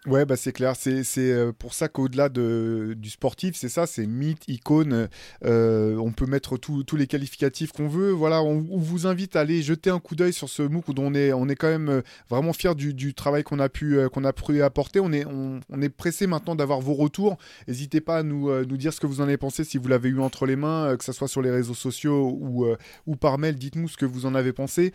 Ouais, 0.09 0.25
bah 0.25 0.35
c'est 0.35 0.53
clair. 0.53 0.73
C'est 0.75 1.03
euh, 1.17 1.51
pour 1.51 1.75
ça 1.75 1.87
qu'au-delà 1.87 2.29
de, 2.29 2.95
du 2.97 3.11
sportif, 3.11 3.55
c'est 3.55 3.69
ça, 3.69 3.85
c'est 3.85 4.07
mythe, 4.07 4.41
icône. 4.47 5.07
Euh, 5.45 5.97
on 5.97 6.11
peut 6.11 6.25
mettre 6.25 6.57
tous 6.57 6.95
les 6.95 7.05
qualificatifs 7.05 7.71
qu'on 7.71 7.87
veut. 7.87 8.09
Voilà, 8.09 8.41
on, 8.41 8.59
vous 8.59 9.05
invite 9.05 9.35
à 9.35 9.41
aller 9.41 9.61
jeter 9.61 9.91
un 9.91 9.99
coup 9.99 10.15
d'œil 10.15 10.33
sur 10.33 10.49
ce 10.49 10.63
MOOC 10.63 10.87
où 10.87 10.93
on 10.97 11.13
est, 11.13 11.31
on 11.31 11.47
est 11.47 11.55
quand 11.55 11.67
même 11.67 11.89
euh, 11.89 12.01
vraiment 12.27 12.53
fiers 12.53 12.73
du, 12.73 12.95
du 12.95 13.13
travail 13.13 13.43
qu'on 13.43 13.59
a 13.59 13.69
pu 13.69 13.99
a 13.99 14.33
pu 14.33 14.63
apporter. 14.63 14.99
On 14.99 15.11
est, 15.11 15.25
on, 15.27 15.61
est 15.79 15.89
pressé 15.89 16.25
maintenant 16.25 16.55
d'avoir 16.55 16.81
vos 16.81 16.95
retours. 16.95 17.37
N'hésitez 17.67 18.01
pas 18.01 18.17
à 18.17 18.23
nous, 18.23 18.51
nous 18.65 18.77
dire 18.77 18.91
ce 18.93 18.99
que 18.99 19.05
vous 19.05 19.21
en 19.21 19.25
avez 19.25 19.37
pensé 19.37 19.63
si 19.63 19.77
vous 19.77 19.89
l'avez 19.89 20.09
eu 20.09 20.21
entre 20.21 20.47
les 20.47 20.55
mains, 20.55 20.97
que 20.97 21.03
ce 21.03 21.11
soit 21.11 21.27
sur 21.27 21.43
les 21.43 21.51
réseaux 21.51 21.75
sociaux 21.75 22.35
ou, 22.41 22.65
ou 23.05 23.15
par 23.15 23.37
mail. 23.37 23.57
Dites-nous 23.57 23.89
ce 23.89 23.97
que 23.97 24.07
vous 24.07 24.25
en 24.25 24.33
avez 24.33 24.53
pensé. 24.53 24.91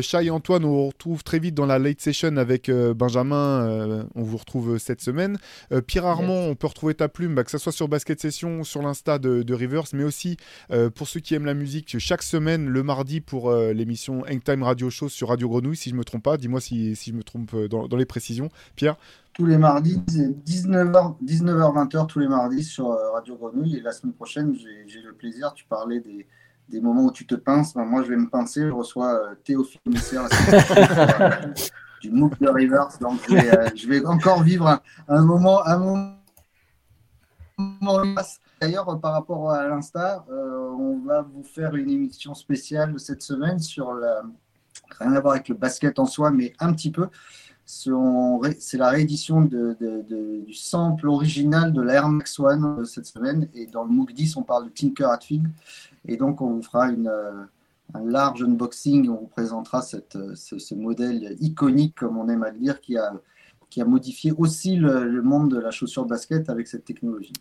Chai 0.00 0.24
et 0.24 0.30
Antoine, 0.30 0.64
on 0.64 0.88
retrouve 0.88 1.22
très 1.22 1.38
vite 1.38 1.54
dans 1.54 1.66
la 1.66 1.78
late 1.78 2.00
session 2.00 2.36
avec 2.36 2.68
Benjamin. 2.70 4.06
on 4.16 4.22
vous 4.22 4.36
retrouve 4.36 4.55
cette 4.78 5.00
semaine. 5.00 5.38
Euh, 5.72 5.80
Pierre 5.80 6.06
Armand, 6.06 6.46
on 6.46 6.54
peut 6.54 6.66
retrouver 6.66 6.94
ta 6.94 7.08
plume, 7.08 7.34
bah, 7.34 7.44
que 7.44 7.50
ce 7.50 7.58
soit 7.58 7.72
sur 7.72 7.88
Basket 7.88 8.20
Session, 8.20 8.64
sur 8.64 8.82
l'Insta 8.82 9.18
de, 9.18 9.54
Rivers, 9.54 9.84
mais 9.94 10.04
aussi 10.04 10.36
euh, 10.70 10.90
pour 10.90 11.08
ceux 11.08 11.20
qui 11.20 11.34
aiment 11.34 11.46
la 11.46 11.54
musique, 11.54 11.98
chaque 11.98 12.22
semaine, 12.22 12.68
le 12.68 12.82
mardi, 12.82 13.20
pour 13.20 13.50
euh, 13.50 13.72
l'émission 13.72 14.22
Hangtime 14.30 14.62
Radio 14.62 14.90
Show 14.90 15.08
sur 15.08 15.28
Radio 15.28 15.48
Grenouille, 15.48 15.76
si 15.76 15.90
je 15.90 15.94
me 15.94 16.04
trompe 16.04 16.22
pas. 16.22 16.36
Dis-moi 16.36 16.60
si, 16.60 16.94
si, 16.96 17.10
je 17.10 17.16
me 17.16 17.22
trompe 17.22 17.54
dans, 17.68 17.96
les 17.96 18.06
précisions. 18.06 18.48
Pierre 18.74 18.96
tous 19.32 19.44
les 19.44 19.58
mardis, 19.58 19.98
19h, 19.98 21.16
19h, 21.22 21.88
20h 21.90 22.06
tous 22.06 22.20
les 22.20 22.26
mardis 22.26 22.64
sur 22.64 22.88
Radio 23.12 23.36
Grenouille. 23.36 23.76
Et 23.76 23.80
la 23.82 23.92
semaine 23.92 24.14
prochaine, 24.14 24.56
j'ai 24.86 25.02
le 25.02 25.12
plaisir, 25.12 25.52
tu 25.52 25.66
parlais 25.66 26.00
des, 26.00 26.26
des 26.70 26.80
moments 26.80 27.04
où 27.04 27.12
tu 27.12 27.26
te 27.26 27.34
pinces. 27.34 27.74
Ben, 27.74 27.84
moi, 27.84 28.02
je 28.02 28.08
vais 28.08 28.16
me 28.16 28.30
pincer. 28.30 28.62
Je 28.62 28.72
reçois 28.72 29.34
Théophile 29.44 29.80
Messer 29.86 30.16
du 32.00 32.10
MOOC 32.10 32.38
de 32.40 32.48
Rivers. 32.48 32.98
Donc, 33.00 33.20
euh, 33.30 33.68
je 33.74 33.88
vais, 33.88 34.04
encore 34.04 34.42
vivre 34.42 34.80
un, 35.08 35.24
moment, 35.24 35.66
un 35.66 35.78
moment. 35.78 36.12
D'ailleurs, 38.60 38.98
par 39.00 39.12
rapport 39.12 39.50
à 39.50 39.66
l'Insta, 39.66 40.24
euh, 40.30 40.70
on 40.78 40.98
va 40.98 41.22
vous 41.22 41.42
faire 41.42 41.74
une 41.74 41.90
émission 41.90 42.34
spéciale 42.34 42.98
cette 42.98 43.22
semaine 43.22 43.58
sur 43.58 43.92
la, 43.94 44.22
rien 44.98 45.12
à 45.12 45.20
voir 45.20 45.34
avec 45.34 45.48
le 45.48 45.54
basket 45.54 45.98
en 45.98 46.06
soi, 46.06 46.30
mais 46.30 46.52
un 46.60 46.72
petit 46.72 46.90
peu. 46.90 47.08
C'est 47.64 48.78
la 48.78 48.90
réédition 48.90 49.40
du 49.42 50.54
sample 50.54 51.08
original 51.08 51.72
de 51.72 51.82
l'Air 51.82 52.08
Max 52.08 52.38
One 52.38 52.80
euh, 52.80 52.84
cette 52.84 53.06
semaine. 53.06 53.48
Et 53.54 53.66
dans 53.66 53.84
le 53.84 53.90
MOOC 53.90 54.12
10, 54.12 54.36
on 54.36 54.42
parle 54.42 54.66
de 54.66 54.70
Tinker 54.70 55.10
Hatfield. 55.10 55.48
Et 56.06 56.16
donc, 56.16 56.40
on 56.40 56.54
vous 56.54 56.62
fera 56.62 56.88
une, 56.90 57.10
un 57.94 58.04
large 58.04 58.42
unboxing. 58.42 59.08
On 59.08 59.16
vous 59.16 59.26
présentera 59.28 59.82
cette, 59.82 60.18
ce, 60.34 60.74
modèle 60.74 61.36
iconique, 61.40 61.94
comme 61.96 62.18
on 62.18 62.28
aime 62.28 62.42
à 62.42 62.50
le 62.50 62.58
dire, 62.58 62.80
qui 62.80 62.96
a, 62.98 63.12
modifié 63.84 64.32
aussi 64.32 64.76
le, 64.76 65.22
monde 65.22 65.50
de 65.50 65.58
la 65.58 65.70
chaussure 65.70 66.06
basket 66.06 66.48
avec 66.48 66.66
cette 66.66 66.84
technologie. 66.84 67.32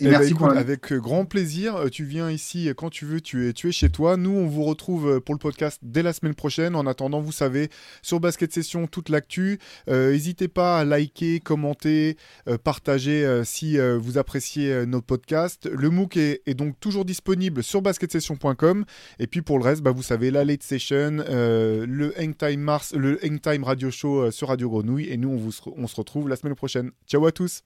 Et, 0.00 0.06
eh 0.06 0.10
ben, 0.10 0.18
merci 0.18 0.34
Avec 0.56 0.92
euh, 0.92 0.98
grand 0.98 1.24
plaisir. 1.24 1.76
Euh, 1.76 1.88
tu 1.88 2.04
viens 2.04 2.28
ici 2.28 2.68
quand 2.76 2.90
tu 2.90 3.04
veux. 3.04 3.20
Tu 3.20 3.48
es, 3.48 3.52
tu 3.52 3.68
es 3.68 3.72
chez 3.72 3.90
toi. 3.90 4.16
Nous, 4.16 4.30
on 4.32 4.48
vous 4.48 4.64
retrouve 4.64 5.08
euh, 5.08 5.20
pour 5.20 5.36
le 5.36 5.38
podcast 5.38 5.78
dès 5.82 6.02
la 6.02 6.12
semaine 6.12 6.34
prochaine. 6.34 6.74
En 6.74 6.84
attendant, 6.86 7.20
vous 7.20 7.30
savez, 7.30 7.70
sur 8.02 8.18
Basket 8.18 8.52
Session, 8.52 8.88
toute 8.88 9.08
l'actu. 9.08 9.60
N'hésitez 9.86 10.48
pas 10.48 10.80
à 10.80 10.84
liker, 10.84 11.38
commenter, 11.40 12.16
partager 12.64 13.42
si 13.44 13.78
vous 13.78 14.18
appréciez 14.18 14.86
nos 14.86 15.00
podcasts. 15.00 15.66
Le 15.66 15.90
MOOC 15.90 16.16
est, 16.16 16.54
donc 16.54 16.78
toujours 16.80 17.04
disponible 17.04 17.62
sur 17.62 17.82
basketsession.com. 17.82 18.84
Et 19.18 19.26
puis 19.26 19.42
pour 19.42 19.58
le 19.58 19.64
reste, 19.64 19.82
bah, 19.82 19.92
vous 19.92 20.02
savez, 20.02 20.30
la 20.30 20.44
late 20.44 20.62
session, 20.62 21.24
le 21.28 22.12
Hangtime 22.18 22.60
Mars, 22.60 22.94
le 22.94 23.18
Hangtime 23.24 23.64
Radio 23.64 23.90
Show 23.90 24.30
sur 24.30 24.48
Radio 24.48 24.68
Grenouille. 24.70 25.08
Et 25.10 25.16
nous, 25.16 25.30
on, 25.30 25.36
vous, 25.36 25.52
on 25.76 25.86
se 25.86 25.96
retrouve 25.96 26.28
la 26.28 26.36
semaine 26.36 26.54
prochaine. 26.54 26.90
Ciao 27.06 27.24
à 27.26 27.32
tous. 27.32 27.62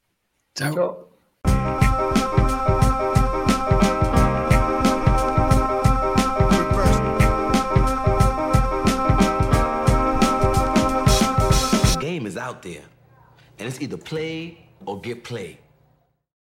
Ciao. 0.57 0.75
Ciao. 0.75 2.08
Out 12.49 12.63
there. 12.63 12.85
And 13.59 13.69
it's 13.69 13.81
either 13.81 13.97
play 13.97 14.67
or 14.87 15.01
get 15.01 15.23
played. 15.23 15.59